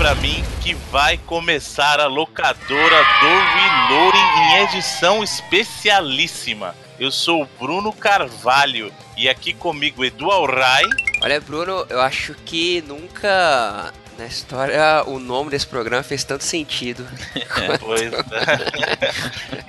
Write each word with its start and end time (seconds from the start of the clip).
pra 0.00 0.14
mim 0.14 0.42
que 0.62 0.72
vai 0.90 1.18
começar 1.18 2.00
a 2.00 2.06
locadora 2.06 3.04
do 3.20 3.90
Reloading 3.90 4.18
em 4.38 4.62
edição 4.62 5.22
especialíssima. 5.22 6.74
Eu 6.98 7.10
sou 7.10 7.42
o 7.42 7.48
Bruno 7.60 7.92
Carvalho 7.92 8.90
e 9.14 9.28
aqui 9.28 9.52
comigo 9.52 10.02
Edu 10.02 10.30
Alray. 10.30 10.86
Olha, 11.22 11.38
Bruno, 11.38 11.84
eu 11.90 12.00
acho 12.00 12.32
que 12.46 12.82
nunca 12.88 13.92
na 14.16 14.24
história 14.24 15.04
o 15.06 15.18
nome 15.18 15.50
desse 15.50 15.66
programa 15.66 16.02
fez 16.02 16.24
tanto 16.24 16.44
sentido. 16.44 17.06
É, 17.60 17.76
pois 17.76 18.10
é. 18.10 18.20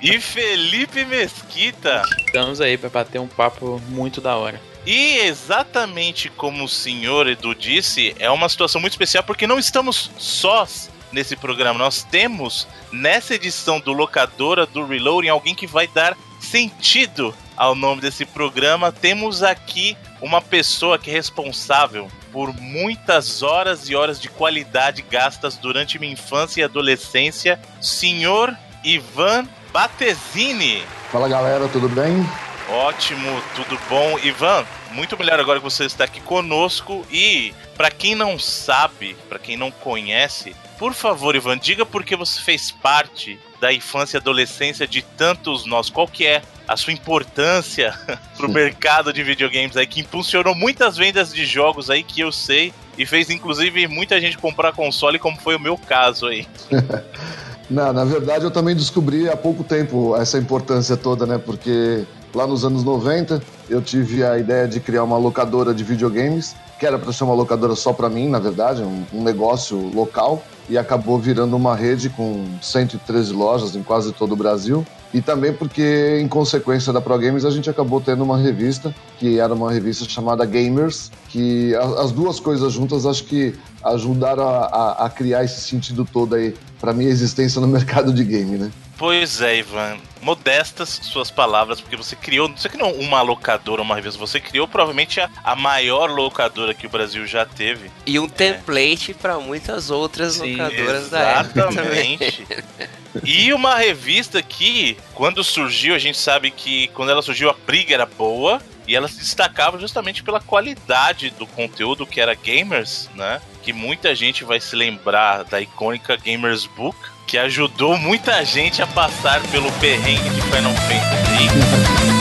e 0.00 0.18
Felipe 0.18 1.04
Mesquita. 1.04 2.04
Estamos 2.24 2.58
aí 2.58 2.78
para 2.78 2.88
bater 2.88 3.20
um 3.20 3.28
papo 3.28 3.82
muito 3.88 4.18
da 4.18 4.34
hora. 4.36 4.58
E 4.84 5.18
exatamente 5.18 6.28
como 6.28 6.64
o 6.64 6.68
senhor 6.68 7.28
Edu 7.28 7.54
disse, 7.54 8.14
é 8.18 8.30
uma 8.30 8.48
situação 8.48 8.80
muito 8.80 8.94
especial 8.94 9.22
porque 9.22 9.46
não 9.46 9.58
estamos 9.58 10.10
sós 10.18 10.90
nesse 11.12 11.36
programa. 11.36 11.78
Nós 11.78 12.02
temos 12.02 12.66
nessa 12.90 13.34
edição 13.34 13.78
do 13.78 13.92
Locadora 13.92 14.66
do 14.66 14.84
Reloading 14.84 15.28
alguém 15.28 15.54
que 15.54 15.66
vai 15.66 15.86
dar 15.86 16.16
sentido 16.40 17.34
ao 17.56 17.74
nome 17.74 18.00
desse 18.00 18.24
programa. 18.24 18.90
Temos 18.90 19.42
aqui 19.42 19.96
uma 20.20 20.40
pessoa 20.40 20.98
que 20.98 21.10
é 21.10 21.12
responsável 21.12 22.10
por 22.32 22.52
muitas 22.52 23.42
horas 23.42 23.88
e 23.88 23.94
horas 23.94 24.20
de 24.20 24.28
qualidade 24.28 25.02
gastas 25.02 25.56
durante 25.56 25.98
minha 25.98 26.12
infância 26.12 26.62
e 26.62 26.64
adolescência, 26.64 27.60
senhor 27.80 28.56
Ivan 28.82 29.46
Batesini. 29.72 30.82
Fala 31.10 31.28
galera, 31.28 31.68
tudo 31.68 31.88
bem? 31.88 32.26
Ótimo, 32.68 33.42
tudo 33.54 33.78
bom. 33.88 34.18
Ivan, 34.18 34.64
muito 34.92 35.18
melhor 35.18 35.38
agora 35.38 35.58
que 35.58 35.64
você 35.64 35.84
está 35.84 36.04
aqui 36.04 36.20
conosco. 36.20 37.04
E, 37.10 37.52
para 37.76 37.90
quem 37.90 38.14
não 38.14 38.38
sabe, 38.38 39.16
para 39.28 39.38
quem 39.38 39.56
não 39.56 39.70
conhece, 39.70 40.54
por 40.78 40.94
favor, 40.94 41.34
Ivan, 41.34 41.58
diga 41.58 41.84
por 41.84 42.04
que 42.04 42.16
você 42.16 42.40
fez 42.40 42.70
parte 42.70 43.38
da 43.60 43.72
infância 43.72 44.16
e 44.16 44.20
adolescência 44.20 44.86
de 44.86 45.02
tantos 45.02 45.66
nós. 45.66 45.88
Qual 45.88 46.08
que 46.08 46.26
é 46.26 46.42
a 46.66 46.76
sua 46.76 46.92
importância 46.92 47.94
pro 48.36 48.48
mercado 48.48 49.12
de 49.12 49.22
videogames 49.22 49.76
aí, 49.76 49.86
que 49.86 50.00
impulsionou 50.00 50.54
muitas 50.54 50.96
vendas 50.96 51.32
de 51.32 51.44
jogos 51.44 51.90
aí 51.90 52.02
que 52.02 52.20
eu 52.20 52.32
sei 52.32 52.72
e 52.96 53.06
fez 53.06 53.30
inclusive 53.30 53.86
muita 53.88 54.20
gente 54.20 54.38
comprar 54.38 54.72
console, 54.72 55.18
como 55.18 55.38
foi 55.38 55.56
o 55.56 55.60
meu 55.60 55.76
caso 55.76 56.26
aí. 56.26 56.46
Não, 57.70 57.92
na 57.92 58.04
verdade 58.04 58.44
eu 58.44 58.50
também 58.50 58.74
descobri 58.74 59.28
há 59.28 59.36
pouco 59.36 59.64
tempo 59.64 60.14
essa 60.16 60.36
importância 60.36 60.96
toda, 60.96 61.24
né? 61.24 61.38
Porque 61.38 62.04
lá 62.34 62.46
nos 62.46 62.64
anos 62.64 62.84
90 62.84 63.42
eu 63.68 63.80
tive 63.80 64.24
a 64.24 64.38
ideia 64.38 64.66
de 64.68 64.80
criar 64.80 65.04
uma 65.04 65.16
locadora 65.16 65.72
de 65.72 65.84
videogames, 65.84 66.54
que 66.78 66.86
era 66.86 66.98
para 66.98 67.12
ser 67.12 67.24
uma 67.24 67.34
locadora 67.34 67.74
só 67.74 67.92
para 67.92 68.08
mim, 68.08 68.28
na 68.28 68.38
verdade, 68.38 68.82
um, 68.82 69.04
um 69.12 69.22
negócio 69.22 69.78
local, 69.94 70.42
e 70.68 70.76
acabou 70.76 71.18
virando 71.18 71.56
uma 71.56 71.74
rede 71.74 72.08
com 72.10 72.44
113 72.60 73.32
lojas 73.32 73.76
em 73.76 73.82
quase 73.82 74.12
todo 74.12 74.32
o 74.32 74.36
Brasil. 74.36 74.84
E 75.14 75.20
também 75.20 75.52
porque, 75.52 76.18
em 76.20 76.26
consequência 76.26 76.92
da 76.92 77.00
Pro 77.00 77.18
Games, 77.18 77.44
a 77.44 77.50
gente 77.50 77.68
acabou 77.68 78.00
tendo 78.00 78.24
uma 78.24 78.38
revista, 78.38 78.94
que 79.18 79.38
era 79.38 79.52
uma 79.52 79.70
revista 79.70 80.08
chamada 80.08 80.44
Gamers, 80.46 81.10
que 81.28 81.74
as 81.98 82.10
duas 82.12 82.40
coisas 82.40 82.72
juntas 82.72 83.04
acho 83.04 83.24
que 83.24 83.54
ajudaram 83.84 84.48
a, 84.48 84.66
a, 84.66 85.06
a 85.06 85.10
criar 85.10 85.44
esse 85.44 85.60
sentido 85.60 86.06
todo 86.10 86.34
aí 86.34 86.54
para 86.80 86.92
minha 86.92 87.10
existência 87.10 87.60
no 87.60 87.66
mercado 87.68 88.12
de 88.12 88.24
game, 88.24 88.56
né? 88.56 88.70
Pois 89.02 89.40
é, 89.40 89.56
Ivan. 89.56 89.98
Modestas 90.20 91.00
suas 91.02 91.28
palavras, 91.28 91.80
porque 91.80 91.96
você 91.96 92.14
criou, 92.14 92.48
você 92.56 92.68
criou 92.68 92.94
uma 93.00 93.20
locadora, 93.20 93.82
uma 93.82 93.96
revista, 93.96 94.16
você 94.16 94.38
criou 94.38 94.68
provavelmente 94.68 95.20
a, 95.20 95.28
a 95.42 95.56
maior 95.56 96.08
locadora 96.08 96.72
que 96.72 96.86
o 96.86 96.88
Brasil 96.88 97.26
já 97.26 97.44
teve. 97.44 97.90
E 98.06 98.16
um 98.20 98.28
template 98.28 99.10
é. 99.10 99.14
para 99.14 99.40
muitas 99.40 99.90
outras 99.90 100.34
Sim, 100.34 100.52
locadoras 100.52 101.10
da 101.10 101.18
época. 101.18 101.68
Exatamente. 101.68 102.46
e 103.26 103.52
uma 103.52 103.74
revista 103.74 104.40
que, 104.40 104.96
quando 105.14 105.42
surgiu, 105.42 105.96
a 105.96 105.98
gente 105.98 106.16
sabe 106.16 106.52
que 106.52 106.86
quando 106.94 107.10
ela 107.10 107.22
surgiu 107.22 107.50
a 107.50 107.56
briga 107.66 107.94
era 107.94 108.06
boa, 108.06 108.62
e 108.86 108.96
ela 108.96 109.08
se 109.08 109.18
destacava 109.18 109.78
justamente 109.78 110.22
pela 110.22 110.40
qualidade 110.40 111.30
do 111.30 111.46
conteúdo 111.46 112.06
que 112.06 112.20
era 112.20 112.34
Gamers, 112.34 113.08
né? 113.14 113.40
Que 113.62 113.72
muita 113.72 114.14
gente 114.14 114.44
vai 114.44 114.60
se 114.60 114.74
lembrar 114.74 115.44
da 115.44 115.60
icônica 115.60 116.16
Gamers 116.16 116.66
Book, 116.66 116.96
que 117.26 117.38
ajudou 117.38 117.96
muita 117.96 118.44
gente 118.44 118.82
a 118.82 118.86
passar 118.86 119.40
pelo 119.48 119.70
perrengue 119.72 120.30
de 120.30 120.42
Final 120.42 120.74
Fantasy. 120.74 122.11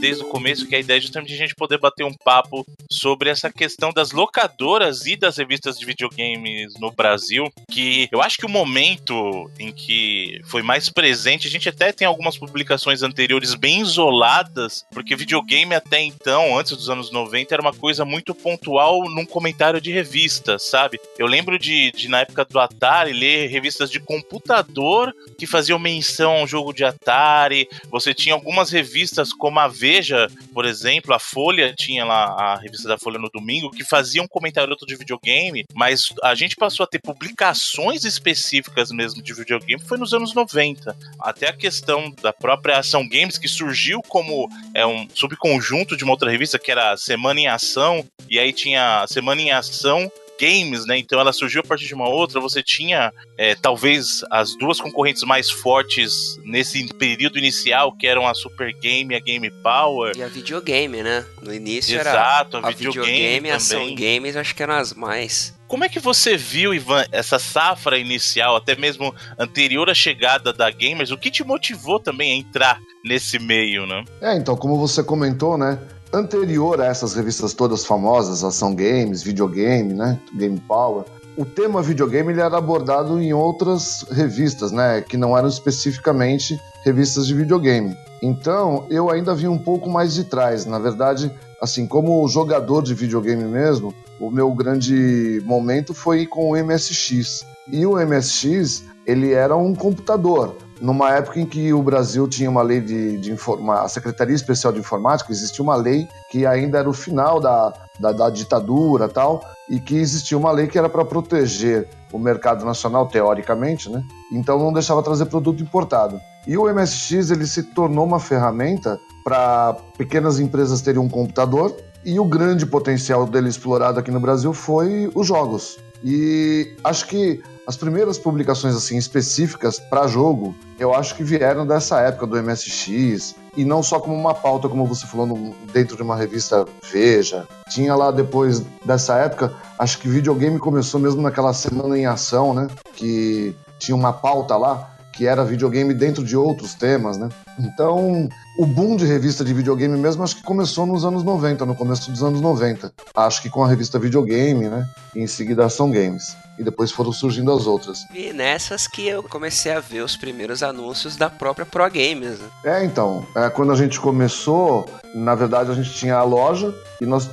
Desde 0.00 0.22
o 0.22 0.28
começo, 0.28 0.66
que 0.66 0.74
a 0.74 0.78
ideia 0.78 0.98
é 0.98 1.00
justamente 1.00 1.34
a 1.34 1.36
gente 1.36 1.54
poder 1.54 1.78
bater 1.78 2.04
um 2.04 2.14
papo 2.14 2.66
sobre 2.90 3.30
essa 3.30 3.50
questão 3.52 3.92
das 3.92 4.10
locadoras 4.10 5.06
e 5.06 5.16
das 5.16 5.36
revistas 5.36 5.78
de 5.78 5.86
videogames 5.86 6.74
no 6.80 6.90
Brasil, 6.90 7.50
que 7.70 8.08
eu 8.10 8.22
acho 8.22 8.38
que 8.38 8.46
o 8.46 8.48
momento 8.48 9.50
em 9.58 9.70
que 9.72 10.40
foi 10.46 10.62
mais 10.62 10.88
presente, 10.88 11.46
a 11.46 11.50
gente 11.50 11.68
até 11.68 11.92
tem 11.92 12.06
algumas 12.06 12.36
publicações 12.36 13.02
anteriores 13.02 13.54
bem 13.54 13.80
isoladas, 13.80 14.84
porque 14.90 15.14
videogame 15.14 15.74
até 15.74 16.00
então, 16.00 16.58
antes 16.58 16.76
dos 16.76 16.88
anos 16.88 17.12
90, 17.12 17.54
era 17.54 17.62
uma 17.62 17.74
coisa 17.74 18.04
muito 18.04 18.34
pontual 18.34 19.08
num 19.10 19.26
comentário 19.26 19.80
de 19.80 19.92
revista, 19.92 20.58
sabe? 20.58 20.98
Eu 21.18 21.26
lembro 21.26 21.58
de, 21.58 21.92
de 21.92 22.08
na 22.08 22.20
época 22.20 22.44
do 22.44 22.58
Atari, 22.58 23.12
ler 23.12 23.48
revistas 23.48 23.90
de 23.90 24.00
computador 24.00 25.14
que 25.38 25.46
faziam 25.46 25.78
menção 25.78 26.36
a 26.36 26.42
um 26.42 26.46
jogo 26.46 26.72
de 26.72 26.84
Atari, 26.84 27.68
você 27.90 28.14
tinha 28.14 28.34
algumas 28.34 28.70
revistas 28.70 29.32
como 29.32 29.60
a 29.60 29.68
Veja, 29.92 30.28
por 30.54 30.64
exemplo, 30.64 31.12
a 31.12 31.18
Folha 31.18 31.74
tinha 31.76 32.04
lá 32.04 32.26
a 32.26 32.56
revista 32.56 32.86
da 32.86 32.96
Folha 32.96 33.18
no 33.18 33.28
domingo 33.28 33.72
que 33.72 33.82
fazia 33.82 34.22
um 34.22 34.28
comentário 34.28 34.76
de 34.86 34.94
videogame, 34.94 35.64
mas 35.74 36.14
a 36.22 36.32
gente 36.36 36.54
passou 36.54 36.84
a 36.84 36.86
ter 36.86 37.00
publicações 37.00 38.04
específicas 38.04 38.92
mesmo 38.92 39.20
de 39.20 39.34
videogame 39.34 39.82
foi 39.82 39.98
nos 39.98 40.14
anos 40.14 40.32
90. 40.32 40.96
Até 41.20 41.48
a 41.48 41.52
questão 41.52 42.14
da 42.22 42.32
própria 42.32 42.78
Ação 42.78 43.02
Games 43.08 43.36
que 43.36 43.48
surgiu 43.48 44.00
como 44.02 44.48
é 44.76 44.86
um 44.86 45.08
subconjunto 45.12 45.96
de 45.96 46.04
uma 46.04 46.12
outra 46.12 46.30
revista 46.30 46.56
que 46.56 46.70
era 46.70 46.96
Semana 46.96 47.40
em 47.40 47.48
Ação, 47.48 48.06
e 48.28 48.38
aí 48.38 48.52
tinha 48.52 49.04
Semana 49.08 49.42
em 49.42 49.50
Ação 49.50 50.08
games, 50.40 50.86
né? 50.86 50.96
Então 50.96 51.20
ela 51.20 51.32
surgiu 51.32 51.60
a 51.60 51.64
partir 51.64 51.86
de 51.86 51.94
uma 51.94 52.08
outra. 52.08 52.40
Você 52.40 52.62
tinha 52.62 53.12
é, 53.36 53.54
talvez 53.54 54.24
as 54.30 54.56
duas 54.56 54.80
concorrentes 54.80 55.22
mais 55.24 55.50
fortes 55.50 56.38
nesse 56.44 56.88
período 56.94 57.38
inicial, 57.38 57.92
que 57.92 58.06
eram 58.06 58.26
a 58.26 58.32
Super 58.32 58.72
Game 58.72 59.12
e 59.12 59.16
a 59.16 59.20
Game 59.20 59.50
Power. 59.62 60.16
E 60.16 60.22
a 60.22 60.28
videogame, 60.28 61.02
né? 61.02 61.24
No 61.42 61.52
início 61.52 61.98
Exato, 62.00 62.56
era 62.56 62.66
a, 62.66 62.70
a 62.70 62.72
videogame, 62.72 63.06
videogame 63.06 63.48
e 63.48 63.50
a 63.50 63.56
ação 63.56 63.94
games, 63.94 64.36
acho 64.36 64.54
que 64.54 64.62
eram 64.62 64.74
as 64.74 64.94
mais. 64.94 65.54
Como 65.68 65.84
é 65.84 65.88
que 65.88 66.00
você 66.00 66.36
viu, 66.36 66.74
Ivan, 66.74 67.04
essa 67.12 67.38
safra 67.38 67.96
inicial, 67.96 68.56
até 68.56 68.74
mesmo 68.74 69.14
anterior 69.38 69.88
à 69.88 69.94
chegada 69.94 70.52
da 70.52 70.68
Gamers? 70.68 71.12
O 71.12 71.16
que 71.16 71.30
te 71.30 71.44
motivou 71.44 72.00
também 72.00 72.32
a 72.32 72.36
entrar 72.36 72.80
nesse 73.04 73.38
meio, 73.38 73.86
né? 73.86 74.04
É, 74.20 74.34
então, 74.34 74.56
como 74.56 74.76
você 74.76 75.04
comentou, 75.04 75.56
né? 75.56 75.78
Anterior 76.12 76.80
a 76.80 76.86
essas 76.86 77.14
revistas 77.14 77.54
todas 77.54 77.84
famosas, 77.84 78.42
Ação 78.42 78.74
Games, 78.74 79.22
Videogame, 79.22 79.94
né, 79.94 80.18
Game 80.34 80.58
Power, 80.60 81.04
o 81.36 81.44
tema 81.44 81.80
videogame 81.80 82.32
ele 82.32 82.40
era 82.40 82.58
abordado 82.58 83.20
em 83.20 83.32
outras 83.32 84.04
revistas, 84.10 84.72
né, 84.72 85.00
que 85.00 85.16
não 85.16 85.36
eram 85.36 85.48
especificamente 85.48 86.60
revistas 86.84 87.26
de 87.26 87.34
videogame. 87.34 87.96
Então, 88.22 88.84
eu 88.90 89.10
ainda 89.10 89.34
vi 89.34 89.48
um 89.48 89.56
pouco 89.56 89.88
mais 89.88 90.12
de 90.12 90.24
trás. 90.24 90.66
Na 90.66 90.78
verdade, 90.78 91.32
assim, 91.60 91.86
como 91.86 92.26
jogador 92.28 92.82
de 92.82 92.94
videogame 92.94 93.44
mesmo, 93.44 93.94
o 94.20 94.30
meu 94.30 94.52
grande 94.52 95.40
momento 95.46 95.94
foi 95.94 96.26
com 96.26 96.50
o 96.50 96.56
MSX. 96.62 97.46
E 97.72 97.86
o 97.86 97.94
MSX, 97.94 98.84
ele 99.06 99.32
era 99.32 99.56
um 99.56 99.74
computador 99.74 100.54
numa 100.80 101.12
época 101.12 101.38
em 101.38 101.46
que 101.46 101.72
o 101.72 101.82
Brasil 101.82 102.26
tinha 102.26 102.48
uma 102.48 102.62
lei 102.62 102.80
de, 102.80 103.18
de 103.18 103.32
informa, 103.32 103.82
a 103.82 103.88
Secretaria 103.88 104.34
Especial 104.34 104.72
de 104.72 104.80
Informática, 104.80 105.30
existia 105.30 105.62
uma 105.62 105.76
lei 105.76 106.08
que 106.30 106.46
ainda 106.46 106.78
era 106.78 106.88
o 106.88 106.92
final 106.92 107.38
da, 107.38 107.72
da, 107.98 108.12
da 108.12 108.30
ditadura 108.30 109.08
tal, 109.08 109.44
e 109.68 109.78
que 109.78 109.96
existia 109.96 110.36
uma 110.36 110.50
lei 110.50 110.66
que 110.66 110.78
era 110.78 110.88
para 110.88 111.04
proteger 111.04 111.88
o 112.12 112.18
mercado 112.18 112.64
nacional, 112.64 113.06
teoricamente, 113.06 113.88
né? 113.88 114.02
Então 114.32 114.58
não 114.58 114.72
deixava 114.72 115.02
trazer 115.02 115.26
produto 115.26 115.62
importado. 115.62 116.20
E 116.46 116.56
o 116.56 116.72
MSX 116.72 117.30
ele 117.30 117.46
se 117.46 117.62
tornou 117.62 118.04
uma 118.04 118.18
ferramenta 118.18 118.98
para 119.22 119.76
pequenas 119.96 120.40
empresas 120.40 120.80
terem 120.80 121.00
um 121.00 121.08
computador 121.08 121.76
e 122.04 122.18
o 122.18 122.24
grande 122.24 122.64
potencial 122.64 123.26
dele 123.26 123.48
explorado 123.48 124.00
aqui 124.00 124.10
no 124.10 124.18
Brasil 124.18 124.52
foi 124.52 125.10
os 125.14 125.26
jogos. 125.26 125.78
E 126.02 126.74
acho 126.82 127.06
que 127.06 127.42
as 127.70 127.76
primeiras 127.76 128.18
publicações 128.18 128.74
assim 128.74 128.96
específicas 128.96 129.78
para 129.78 130.08
jogo, 130.08 130.56
eu 130.76 130.92
acho 130.92 131.14
que 131.14 131.22
vieram 131.22 131.64
dessa 131.64 132.00
época 132.00 132.26
do 132.26 132.42
MSX 132.42 133.36
e 133.56 133.64
não 133.64 133.80
só 133.80 134.00
como 134.00 134.12
uma 134.12 134.34
pauta, 134.34 134.68
como 134.68 134.84
você 134.84 135.06
falou, 135.06 135.24
no, 135.24 135.54
dentro 135.72 135.94
de 135.96 136.02
uma 136.02 136.16
revista 136.16 136.66
Veja. 136.90 137.46
Tinha 137.68 137.94
lá 137.94 138.10
depois 138.10 138.60
dessa 138.84 139.14
época, 139.18 139.52
acho 139.78 140.00
que 140.00 140.08
videogame 140.08 140.58
começou 140.58 140.98
mesmo 140.98 141.22
naquela 141.22 141.54
semana 141.54 141.96
em 141.96 142.06
ação, 142.06 142.52
né? 142.52 142.66
Que 142.96 143.54
tinha 143.78 143.94
uma 143.94 144.12
pauta 144.12 144.56
lá 144.56 144.90
que 145.20 145.26
era 145.26 145.44
videogame 145.44 145.92
dentro 145.92 146.24
de 146.24 146.34
outros 146.34 146.72
temas, 146.72 147.18
né? 147.18 147.28
Então, 147.58 148.26
o 148.56 148.64
boom 148.64 148.96
de 148.96 149.04
revista 149.04 149.44
de 149.44 149.52
videogame 149.52 149.94
mesmo 149.98 150.22
acho 150.22 150.36
que 150.36 150.42
começou 150.42 150.86
nos 150.86 151.04
anos 151.04 151.22
90, 151.22 151.66
no 151.66 151.74
começo 151.74 152.10
dos 152.10 152.22
anos 152.22 152.40
90. 152.40 152.90
Acho 153.14 153.42
que 153.42 153.50
com 153.50 153.62
a 153.62 153.68
revista 153.68 153.98
Videogame, 153.98 154.66
né? 154.70 154.88
E 155.14 155.20
em 155.20 155.26
seguida 155.26 155.66
Ação 155.66 155.90
Games. 155.90 156.34
E 156.58 156.64
depois 156.64 156.90
foram 156.90 157.12
surgindo 157.12 157.52
as 157.52 157.66
outras. 157.66 158.06
E 158.14 158.32
nessas 158.32 158.86
que 158.86 159.06
eu 159.06 159.22
comecei 159.22 159.70
a 159.70 159.78
ver 159.78 160.00
os 160.00 160.16
primeiros 160.16 160.62
anúncios 160.62 161.16
da 161.16 161.28
própria 161.28 161.66
Pro 161.66 161.84
Games. 161.90 162.38
Né? 162.38 162.48
É, 162.64 162.82
então. 162.82 163.26
É, 163.36 163.50
quando 163.50 163.72
a 163.72 163.76
gente 163.76 164.00
começou, 164.00 164.88
na 165.14 165.34
verdade 165.34 165.70
a 165.70 165.74
gente 165.74 165.92
tinha 165.92 166.16
a 166.16 166.22
loja 166.22 166.74
e 166.98 167.04
nós. 167.04 167.28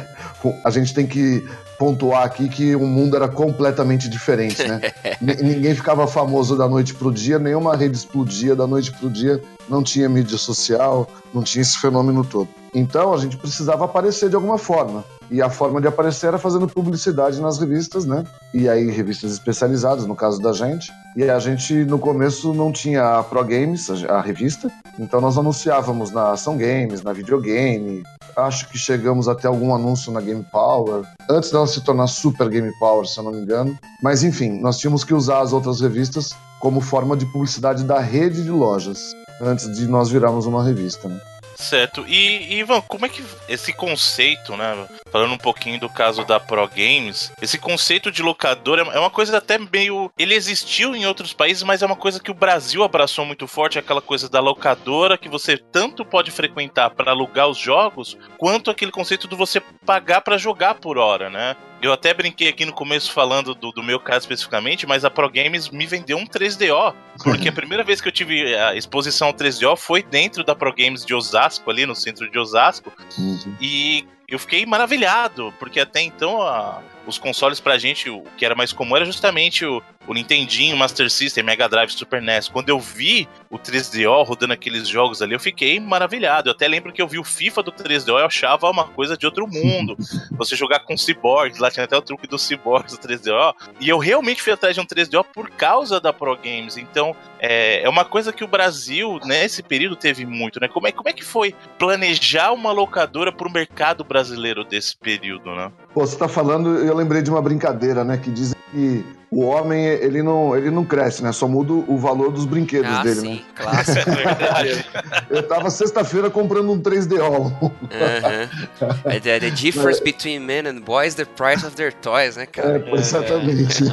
a 0.64 0.70
gente 0.70 0.94
tem 0.94 1.06
que 1.06 1.46
pontuar 1.78 2.24
aqui 2.24 2.48
que 2.48 2.74
o 2.74 2.86
mundo 2.86 3.16
era 3.16 3.28
completamente 3.28 4.08
diferente, 4.08 4.62
né? 4.66 4.80
Ninguém 5.20 5.74
ficava 5.74 6.06
famoso 6.06 6.56
da 6.56 6.68
noite 6.68 6.94
pro 6.94 7.12
dia, 7.12 7.38
nenhuma 7.38 7.76
rede 7.76 7.96
explodia 7.96 8.54
da 8.54 8.66
noite 8.66 8.92
pro 8.92 9.10
dia, 9.10 9.42
não 9.68 9.82
tinha 9.82 10.08
mídia 10.08 10.38
social, 10.38 11.08
não 11.32 11.42
tinha 11.42 11.62
esse 11.62 11.78
fenômeno 11.78 12.24
todo. 12.24 12.48
Então 12.74 13.12
a 13.12 13.18
gente 13.18 13.36
precisava 13.36 13.84
aparecer 13.84 14.28
de 14.28 14.34
alguma 14.34 14.58
forma. 14.58 15.04
E 15.30 15.42
a 15.42 15.50
forma 15.50 15.80
de 15.80 15.88
aparecer 15.88 16.28
era 16.28 16.38
fazendo 16.38 16.68
publicidade 16.68 17.40
nas 17.40 17.58
revistas, 17.58 18.04
né? 18.04 18.24
E 18.54 18.68
aí, 18.68 18.90
revistas 18.90 19.32
especializadas, 19.32 20.06
no 20.06 20.14
caso 20.14 20.40
da 20.40 20.52
gente. 20.52 20.92
E 21.16 21.24
a 21.24 21.38
gente, 21.38 21.74
no 21.84 21.98
começo, 21.98 22.54
não 22.54 22.70
tinha 22.70 23.18
a 23.18 23.24
Pro 23.24 23.42
Games, 23.44 23.90
a 24.08 24.20
revista. 24.20 24.70
Então 24.98 25.20
nós 25.20 25.36
anunciávamos 25.36 26.12
na 26.12 26.30
Ação 26.30 26.56
Games, 26.56 27.02
na 27.02 27.12
Videogame. 27.12 28.04
Acho 28.36 28.68
que 28.68 28.76
chegamos 28.76 29.28
até 29.28 29.48
algum 29.48 29.74
anúncio 29.74 30.12
na 30.12 30.20
Game 30.20 30.44
Power. 30.52 31.04
Antes 31.30 31.50
dela 31.50 31.66
se 31.66 31.80
tornar 31.80 32.06
Super 32.06 32.50
Game 32.50 32.70
Power, 32.78 33.06
se 33.06 33.18
eu 33.18 33.24
não 33.24 33.32
me 33.32 33.40
engano. 33.40 33.78
Mas 34.02 34.22
enfim, 34.22 34.60
nós 34.60 34.76
tínhamos 34.76 35.04
que 35.04 35.14
usar 35.14 35.40
as 35.40 35.54
outras 35.54 35.80
revistas 35.80 36.34
como 36.60 36.82
forma 36.82 37.16
de 37.16 37.24
publicidade 37.32 37.82
da 37.84 37.98
rede 37.98 38.42
de 38.42 38.50
lojas. 38.50 39.14
Antes 39.40 39.74
de 39.74 39.86
nós 39.86 40.10
virarmos 40.10 40.44
uma 40.44 40.62
revista, 40.62 41.08
né? 41.08 41.18
Certo. 41.56 42.04
E, 42.06 42.58
Ivan, 42.58 42.80
como 42.82 43.06
é 43.06 43.08
que 43.08 43.24
esse 43.48 43.72
conceito, 43.72 44.56
né? 44.56 44.86
Falando 45.10 45.32
um 45.32 45.38
pouquinho 45.38 45.80
do 45.80 45.88
caso 45.88 46.24
da 46.24 46.38
Pro 46.38 46.68
Games, 46.68 47.32
esse 47.40 47.58
conceito 47.58 48.10
de 48.10 48.22
locadora 48.22 48.82
é 48.82 48.98
uma 48.98 49.10
coisa 49.10 49.38
até 49.38 49.58
meio. 49.58 50.10
Ele 50.18 50.34
existiu 50.34 50.94
em 50.94 51.06
outros 51.06 51.32
países, 51.32 51.62
mas 51.62 51.82
é 51.82 51.86
uma 51.86 51.96
coisa 51.96 52.20
que 52.20 52.30
o 52.30 52.34
Brasil 52.34 52.82
abraçou 52.82 53.24
muito 53.24 53.46
forte 53.46 53.78
aquela 53.78 54.02
coisa 54.02 54.28
da 54.28 54.40
locadora 54.40 55.18
que 55.18 55.28
você 55.28 55.56
tanto 55.56 56.04
pode 56.04 56.30
frequentar 56.30 56.90
para 56.90 57.10
alugar 57.10 57.48
os 57.48 57.58
jogos, 57.58 58.16
quanto 58.36 58.70
aquele 58.70 58.92
conceito 58.92 59.26
de 59.26 59.34
você 59.34 59.60
pagar 59.84 60.20
para 60.20 60.38
jogar 60.38 60.74
por 60.74 60.98
hora, 60.98 61.30
né? 61.30 61.56
Eu 61.82 61.92
até 61.92 62.14
brinquei 62.14 62.48
aqui 62.48 62.64
no 62.64 62.72
começo 62.72 63.12
falando 63.12 63.54
do, 63.54 63.70
do, 63.70 63.82
meu 63.82 64.00
caso 64.00 64.20
especificamente, 64.20 64.86
mas 64.86 65.04
a 65.04 65.10
Pro 65.10 65.30
Games 65.30 65.68
me 65.68 65.86
vendeu 65.86 66.16
um 66.16 66.26
3DO. 66.26 66.94
Porque 67.22 67.48
a 67.48 67.52
primeira 67.52 67.84
vez 67.84 68.00
que 68.00 68.08
eu 68.08 68.12
tive 68.12 68.54
a 68.56 68.74
exposição 68.74 69.28
ao 69.28 69.34
3DO 69.34 69.76
foi 69.76 70.02
dentro 70.02 70.42
da 70.42 70.54
Pro 70.54 70.74
Games 70.74 71.04
de 71.04 71.14
Osasco, 71.14 71.70
ali 71.70 71.84
no 71.84 71.94
centro 71.94 72.30
de 72.30 72.38
Osasco. 72.38 72.92
Uhum. 73.18 73.56
E 73.60 74.06
eu 74.28 74.38
fiquei 74.38 74.66
maravilhado, 74.66 75.54
porque 75.58 75.78
até 75.78 76.02
então 76.02 76.42
a, 76.42 76.82
os 77.06 77.18
consoles 77.18 77.60
pra 77.60 77.78
gente, 77.78 78.10
o 78.10 78.22
que 78.36 78.44
era 78.44 78.54
mais 78.54 78.72
comum 78.72 78.96
era 78.96 79.04
justamente 79.04 79.64
o, 79.64 79.80
o 80.06 80.12
Nintendinho, 80.12 80.76
Master 80.76 81.08
System, 81.08 81.44
Mega 81.44 81.68
Drive, 81.68 81.90
Super 81.90 82.20
NES. 82.20 82.48
Quando 82.48 82.68
eu 82.68 82.80
vi 82.80 83.28
o 83.48 83.58
3DO 83.58 84.26
rodando 84.26 84.52
aqueles 84.52 84.88
jogos 84.88 85.22
ali, 85.22 85.34
eu 85.34 85.40
fiquei 85.40 85.78
maravilhado. 85.78 86.48
Eu 86.48 86.52
até 86.52 86.66
lembro 86.66 86.92
que 86.92 87.00
eu 87.00 87.06
vi 87.06 87.18
o 87.18 87.24
FIFA 87.24 87.62
do 87.62 87.72
3DO 87.72 88.18
e 88.18 88.20
eu 88.20 88.26
achava 88.26 88.68
uma 88.68 88.84
coisa 88.84 89.16
de 89.16 89.24
outro 89.26 89.46
mundo. 89.46 89.96
Você 90.36 90.56
jogar 90.56 90.80
com 90.80 90.96
cyborgs, 90.96 91.60
lá 91.60 91.70
tinha 91.70 91.84
até 91.84 91.96
o 91.96 92.02
truque 92.02 92.26
dos 92.26 92.42
cyborgs 92.42 92.96
do 92.96 93.08
3DO. 93.08 93.54
E 93.80 93.88
eu 93.88 93.98
realmente 93.98 94.42
fui 94.42 94.52
atrás 94.52 94.74
de 94.74 94.80
um 94.80 94.86
3DO 94.86 95.24
por 95.32 95.50
causa 95.50 96.00
da 96.00 96.12
Pro 96.12 96.36
Games. 96.36 96.76
Então, 96.76 97.14
é, 97.38 97.82
é 97.82 97.88
uma 97.88 98.04
coisa 98.04 98.32
que 98.32 98.42
o 98.42 98.48
Brasil, 98.48 99.20
nesse 99.24 99.62
período, 99.62 99.94
teve 99.94 100.26
muito, 100.26 100.58
né? 100.60 100.66
Como 100.66 100.88
é, 100.88 100.92
como 100.92 101.08
é 101.08 101.12
que 101.12 101.24
foi 101.24 101.54
planejar 101.78 102.52
uma 102.52 102.72
locadora 102.72 103.30
pro 103.30 103.50
mercado 103.50 104.02
brasileiro 104.02 104.15
desse 104.64 104.96
período, 104.96 105.54
né? 105.54 105.70
Pô, 105.92 106.06
você 106.06 106.16
tá 106.16 106.28
falando, 106.28 106.78
eu 106.78 106.94
lembrei 106.94 107.22
de 107.22 107.30
uma 107.30 107.42
brincadeira, 107.42 108.04
né? 108.04 108.16
Que 108.16 108.30
dizem 108.30 108.56
que 108.70 109.04
o 109.30 109.42
homem 109.42 109.84
ele 109.84 110.22
não, 110.22 110.56
ele 110.56 110.70
não 110.70 110.84
cresce, 110.84 111.22
né? 111.22 111.32
Só 111.32 111.48
muda 111.48 111.72
o 111.72 111.98
valor 111.98 112.30
dos 112.30 112.46
brinquedos 112.46 112.90
ah, 112.90 113.02
dele, 113.02 113.20
sim, 113.20 113.34
né? 113.34 113.42
Clássico, 113.54 114.10
é 114.10 114.14
verdade. 114.14 114.86
Eu 115.28 115.42
tava 115.42 115.68
sexta-feira 115.70 116.30
comprando 116.30 116.70
um 116.70 116.80
3DO. 116.80 117.52
Uh 117.62 117.70
-huh. 117.90 119.20
the, 119.20 119.40
the 119.40 119.50
difference 119.50 120.02
between 120.02 120.40
men 120.40 120.66
and 120.66 120.80
boys, 120.80 121.14
the 121.14 121.24
price 121.24 121.66
of 121.66 121.74
their 121.76 121.92
toys, 121.92 122.36
né, 122.36 122.46
cara? 122.46 122.84
É, 122.86 122.94
exatamente. 122.94 123.84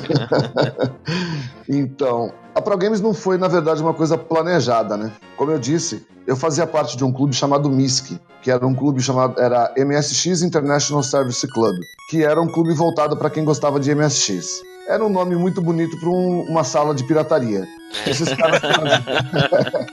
então, 1.68 2.34
a 2.55 2.61
Pro 2.61 2.77
Games 2.77 3.01
não 3.01 3.13
foi, 3.13 3.38
na 3.38 3.47
verdade, 3.47 3.81
uma 3.81 3.94
coisa 3.94 4.17
planejada, 4.17 4.95
né? 4.95 5.11
Como 5.38 5.51
eu 5.51 5.59
disse, 5.59 6.05
eu 6.27 6.35
fazia 6.35 6.67
parte 6.67 6.95
de 6.95 7.03
um 7.03 7.11
clube 7.11 7.33
chamado 7.33 7.69
MISC, 7.69 8.19
que 8.41 8.51
era 8.51 8.65
um 8.65 8.75
clube 8.75 9.01
chamado 9.01 9.39
era 9.39 9.73
MSX 9.77 10.41
International 10.41 11.03
Service 11.03 11.47
Club, 11.47 11.75
que 12.09 12.23
era 12.23 12.41
um 12.41 12.47
clube 12.47 12.73
voltado 12.73 13.17
para 13.17 13.29
quem 13.29 13.44
gostava 13.44 13.79
de 13.79 13.94
MSX 13.94 14.61
era 14.88 15.03
um 15.03 15.09
nome 15.09 15.35
muito 15.35 15.61
bonito 15.61 15.97
para 16.00 16.09
um, 16.09 16.41
uma 16.41 16.63
sala 16.63 16.94
de 16.94 17.03
pirataria. 17.03 17.67
Esses 18.05 18.33
caras, 18.33 18.59
traziam... 18.59 19.88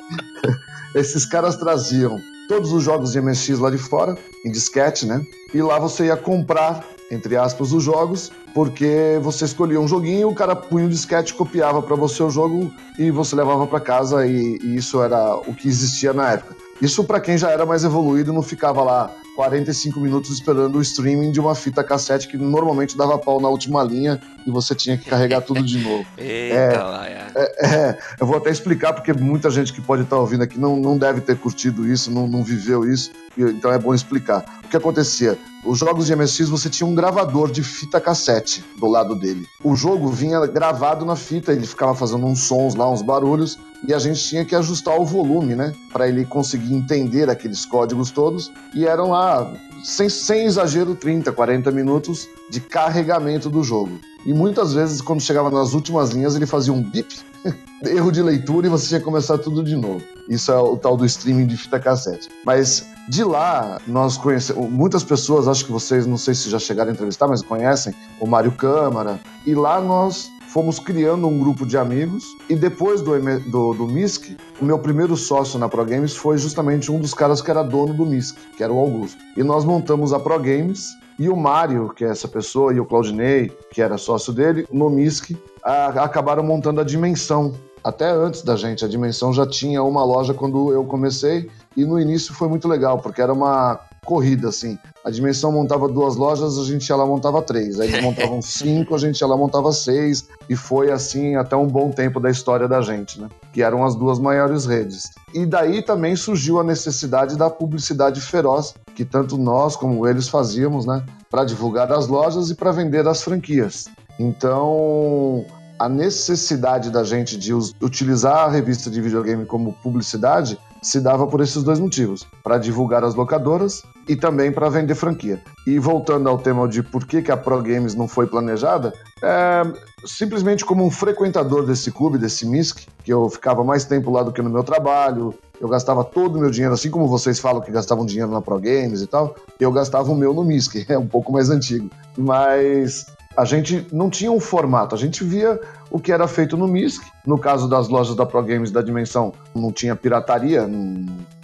Esses 0.95 1.27
caras 1.27 1.57
traziam 1.57 2.21
todos 2.49 2.73
os 2.73 2.83
jogos 2.83 3.13
de 3.13 3.21
MSX 3.21 3.61
lá 3.61 3.71
de 3.71 3.79
fora, 3.79 4.19
em 4.45 4.51
disquete, 4.51 5.07
né? 5.07 5.25
E 5.55 5.63
lá 5.63 5.79
você 5.79 6.07
ia 6.07 6.17
comprar, 6.17 6.85
entre 7.11 7.37
aspas, 7.37 7.73
os 7.73 7.85
jogos, 7.85 8.33
porque 8.55 9.19
você 9.23 9.45
escolhia 9.45 9.81
um 9.81 9.89
joguinho, 9.89 10.29
o 10.29 10.35
cara 10.35 10.57
punha 10.57 10.87
o 10.87 10.89
disquete, 10.89 11.35
copiava 11.35 11.81
para 11.81 11.97
você 11.97 12.23
o 12.23 12.31
jogo 12.31 12.73
e 12.99 13.11
você 13.11 13.37
levava 13.37 13.67
para 13.67 13.81
casa 13.81 14.27
e, 14.27 14.59
e 14.63 14.77
isso 14.77 15.03
era 15.03 15.37
o 15.37 15.55
que 15.55 15.69
existia 15.69 16.13
na 16.13 16.33
época. 16.33 16.57
Isso 16.81 17.05
para 17.05 17.21
quem 17.21 17.37
já 17.37 17.51
era 17.51 17.67
mais 17.67 17.85
evoluído 17.85 18.33
não 18.33 18.43
ficava 18.43 18.83
lá 18.83 19.15
45 19.37 20.01
minutos 20.01 20.31
esperando 20.31 20.79
o 20.79 20.81
streaming 20.81 21.31
de 21.31 21.39
uma 21.39 21.55
fita 21.55 21.85
cassete 21.85 22.27
que 22.27 22.39
normalmente 22.39 22.97
dava 22.97 23.19
pau 23.19 23.39
na 23.39 23.49
última 23.49 23.83
linha 23.83 24.21
e 24.47 24.51
você 24.51 24.75
tinha 24.75 24.97
que 24.97 25.09
carregar 25.09 25.43
tudo 25.43 25.63
de 25.63 25.79
novo. 25.79 26.07
Eita 26.17 26.57
é, 26.57 26.83
lá, 26.83 27.09
é. 27.09 27.27
É, 27.35 27.67
é, 27.67 27.99
eu 28.19 28.27
vou 28.27 28.37
até 28.37 28.51
explicar 28.51 28.95
porque 28.95 29.13
muita 29.13 29.51
gente 29.51 29.73
que 29.73 29.81
pode 29.81 30.03
estar 30.03 30.17
ouvindo 30.17 30.43
aqui 30.43 30.59
não, 30.59 30.77
não 30.77 30.97
deve 30.97 31.21
ter 31.21 31.37
curtido 31.37 31.87
isso, 31.87 32.11
não, 32.11 32.27
não 32.27 32.43
viveu 32.43 32.91
isso, 32.91 33.13
então 33.37 33.71
é 33.71 33.79
bom 33.79 33.95
explicar. 33.95 34.61
O 34.65 34.69
que 34.69 34.77
acontecia? 34.77 35.39
Os 35.65 35.79
jogos 35.79 36.07
de 36.07 36.17
MSX 36.17 36.49
você 36.49 36.71
tinha 36.71 36.87
um 36.87 36.95
gravador 36.95 37.51
de 37.51 37.63
fita 37.63 38.01
cassete 38.01 38.65
do 38.79 38.87
lado 38.87 39.15
dele. 39.15 39.47
O 39.63 39.77
jogo 39.77 40.09
vinha 40.09 40.47
gravado 40.47 41.05
na 41.05 41.15
fita, 41.15 41.53
ele 41.53 41.67
ficava 41.67 41.95
fazendo 41.95 42.25
uns 42.25 42.41
sons 42.41 42.75
lá, 42.75 42.91
uns 42.91 43.03
barulhos, 43.03 43.59
e 43.87 43.93
a 43.93 43.99
gente 43.99 44.23
tinha 44.23 44.45
que 44.45 44.55
ajustar 44.55 44.99
o 44.99 45.05
volume, 45.05 45.55
né? 45.55 45.75
Para 45.93 46.09
ele 46.09 46.25
conseguir 46.25 46.75
entender 46.75 47.29
aqueles 47.29 47.67
códigos 47.67 48.11
todos. 48.11 48.51
E 48.75 48.87
eram 48.87 49.11
lá, 49.11 49.53
sem, 49.85 50.09
sem 50.09 50.45
exagero, 50.47 50.95
30, 50.95 51.33
40 51.33 51.71
minutos 51.71 52.29
de 52.49 52.61
carregamento 52.61 53.49
do 53.49 53.63
jogo. 53.63 53.99
E 54.25 54.35
muitas 54.35 54.75
vezes, 54.75 55.01
quando 55.01 55.21
chegava 55.21 55.51
nas 55.51 55.73
últimas 55.73 56.11
linhas, 56.11 56.37
ele 56.37 56.47
fazia 56.47 56.73
um 56.73 56.83
bip, 56.83 57.19
erro 57.85 58.13
de 58.13 58.23
leitura 58.23 58.67
e 58.67 58.71
você 58.71 58.89
tinha 58.89 59.01
que 59.01 59.05
começar 59.05 59.39
tudo 59.39 59.65
de 59.65 59.75
novo. 59.77 60.03
Isso 60.29 60.53
é 60.53 60.59
o 60.59 60.77
tal 60.77 60.97
do 60.97 61.07
streaming 61.07 61.47
de 61.47 61.57
fita 61.57 61.81
cassete. 61.81 62.29
Mas 62.45 62.87
de 63.09 63.25
lá, 63.25 63.81
nós 63.87 64.17
conhecemos. 64.17 64.71
Muitas 64.71 65.03
pessoas, 65.03 65.49
acho 65.49 65.65
que 65.65 65.73
vocês, 65.73 66.07
não 66.07 66.19
sei 66.19 66.35
se 66.35 66.51
já 66.51 66.59
chegaram 66.59 66.91
a 66.91 66.93
entrevistar, 66.93 67.27
mas 67.27 67.43
conhecem 67.43 67.95
o 68.21 68.27
Mário 68.27 68.53
Câmara. 68.53 69.19
E 69.47 69.55
lá 69.55 69.81
nós 69.81 70.31
fomos 70.53 70.79
criando 70.79 71.29
um 71.29 71.39
grupo 71.39 71.65
de 71.65 71.77
amigos. 71.77 72.25
E 72.49 72.55
depois 72.55 73.01
do, 73.01 73.19
do, 73.51 73.75
do 73.75 73.87
MISC, 73.87 74.37
o 74.61 74.65
meu 74.65 74.79
primeiro 74.79 75.17
sócio 75.17 75.59
na 75.59 75.69
Pro 75.69 75.85
Games 75.85 76.17
foi 76.17 76.37
justamente 76.39 76.91
um 76.91 76.99
dos 76.99 77.15
caras 77.15 77.41
que 77.41 77.51
era 77.51 77.63
dono 77.63 77.95
do 77.95 78.05
MISC, 78.05 78.37
que 78.57 78.63
era 78.63 78.73
o 78.73 78.79
Augusto. 78.79 79.19
E 79.37 79.43
nós 79.43 79.65
montamos 79.65 80.13
a 80.13 80.19
Pro 80.19 80.39
Games. 80.39 80.89
E 81.19 81.29
o 81.29 81.37
Mário, 81.37 81.91
que 81.95 82.05
é 82.05 82.09
essa 82.09 82.27
pessoa, 82.27 82.73
e 82.73 82.81
o 82.81 82.87
Claudinei, 82.87 83.53
que 83.71 83.83
era 83.83 83.99
sócio 83.99 84.33
dele, 84.33 84.67
no 84.73 84.89
MISC, 84.89 85.37
a, 85.63 86.05
acabaram 86.05 86.43
montando 86.43 86.81
a 86.81 86.85
Dimensão. 86.85 87.55
Até 87.85 88.11
antes 88.11 88.43
da 88.43 88.57
gente, 88.57 88.85
a 88.85 88.89
Dimensão 88.89 89.33
já 89.33 89.47
tinha 89.47 89.83
uma 89.83 90.05
loja 90.05 90.35
quando 90.35 90.73
eu 90.73 90.85
comecei. 90.85 91.49
E 91.77 91.85
no 91.85 92.01
início 92.01 92.35
foi 92.35 92.49
muito 92.49 92.67
legal, 92.67 92.99
porque 92.99 93.23
era 93.23 93.33
uma 93.33 93.79
corrida, 94.05 94.49
assim. 94.49 94.79
A 95.05 95.11
dimensão 95.11 95.51
montava 95.51 95.89
duas 95.89 96.17
lojas, 96.17 96.59
a 96.59 96.65
gente 96.65 96.87
ia 96.87 96.97
lá 96.97 97.07
montava 97.07 97.41
três. 97.41 97.81
Aí 97.81 97.89
eles 97.89 98.03
montavam 98.03 98.41
cinco, 98.43 98.95
a 98.95 98.99
gente 98.99 99.19
ia 99.21 99.27
lá 99.27 99.37
montava 99.37 99.73
seis. 99.73 100.29
E 100.49 100.55
foi 100.55 100.91
assim 100.91 101.37
até 101.37 101.57
um 101.57 101.67
bom 101.67 101.91
tempo 101.91 102.21
da 102.21 102.31
história 102.31 102.69
da 102.69 102.83
gente, 102.83 103.21
né? 103.21 103.29
Que 103.53 103.63
eram 103.63 103.85
as 103.85 103.95
duas 103.95 104.19
maiores 104.19 104.67
redes. 104.67 105.11
E 105.33 105.47
daí 105.47 105.83
também 105.83 106.15
surgiu 106.17 106.61
a 106.61 106.65
necessidade 106.65 107.37
da 107.37 107.49
publicidade 107.49 108.21
feroz, 108.21 108.75
que 108.95 109.05
tanto 109.05 109.39
nós 109.39 109.75
como 109.75 110.07
eles 110.07 110.29
fazíamos, 110.29 110.85
né? 110.85 111.05
Para 111.31 111.45
divulgar 111.45 111.91
as 111.93 112.07
lojas 112.07 112.51
e 112.51 112.55
para 112.55 112.71
vender 112.71 113.09
as 113.09 113.23
franquias. 113.23 113.87
Então, 114.19 115.47
a 115.79 115.89
necessidade 115.89 116.91
da 116.91 117.03
gente 117.03 117.39
de 117.39 117.55
utilizar 117.55 118.45
a 118.45 118.51
revista 118.51 118.91
de 118.91 119.01
videogame 119.01 119.47
como 119.47 119.73
publicidade 119.83 120.59
se 120.83 121.01
dava 121.01 121.27
por 121.27 121.41
esses 121.41 121.63
dois 121.63 121.81
motivos: 121.81 122.27
para 122.43 122.59
divulgar 122.59 123.03
as 123.03 123.15
locadoras 123.15 123.83
e 124.11 124.17
também 124.17 124.51
para 124.51 124.69
vender 124.69 124.97
franquia. 124.97 125.41
E 125.65 125.79
voltando 125.79 126.29
ao 126.29 126.37
tema 126.37 126.67
de 126.67 126.83
por 126.83 127.07
que, 127.07 127.23
que 127.23 127.31
a 127.31 127.37
Pro 127.37 127.63
Games 127.63 127.95
não 127.95 128.09
foi 128.09 128.27
planejada, 128.27 128.93
é, 129.23 129.63
simplesmente 130.05 130.65
como 130.65 130.85
um 130.85 130.91
frequentador 130.91 131.65
desse 131.65 131.93
clube, 131.93 132.19
desse 132.19 132.45
MISC, 132.45 132.89
que 133.05 133.13
eu 133.13 133.31
ficava 133.31 133.63
mais 133.63 133.85
tempo 133.85 134.11
lá 134.11 134.25
do 134.25 134.33
que 134.33 134.43
no 134.43 134.51
meu 134.51 134.65
trabalho, 134.65 135.33
eu 135.61 135.69
gastava 135.69 136.03
todo 136.03 136.35
o 136.35 136.41
meu 136.41 136.51
dinheiro, 136.51 136.75
assim 136.75 136.91
como 136.91 137.07
vocês 137.07 137.39
falam 137.39 137.61
que 137.61 137.71
gastavam 137.71 138.05
dinheiro 138.05 138.33
na 138.33 138.41
Pro 138.41 138.59
Games 138.59 139.01
e 139.01 139.07
tal, 139.07 139.37
eu 139.61 139.71
gastava 139.71 140.11
o 140.11 140.17
meu 140.17 140.35
no 140.35 140.43
MISC, 140.43 140.85
é 140.91 140.99
um 140.99 141.07
pouco 141.07 141.31
mais 141.33 141.49
antigo. 141.49 141.89
Mas 142.19 143.07
a 143.41 143.45
gente 143.47 143.87
não 143.91 144.11
tinha 144.11 144.31
um 144.31 144.39
formato, 144.39 144.95
a 144.95 144.99
gente 144.99 145.25
via 145.25 145.59
o 145.91 145.99
que 145.99 146.13
era 146.13 146.29
feito 146.29 146.59
no 146.59 146.69
MISC. 146.69 147.03
No 147.25 147.39
caso 147.39 147.67
das 147.67 147.89
lojas 147.89 148.15
da 148.15 148.27
Pro 148.27 148.43
Games 148.43 148.71
da 148.71 148.83
Dimensão, 148.83 149.33
não 149.55 149.73
tinha 149.73 149.97
pirataria, 149.97 150.69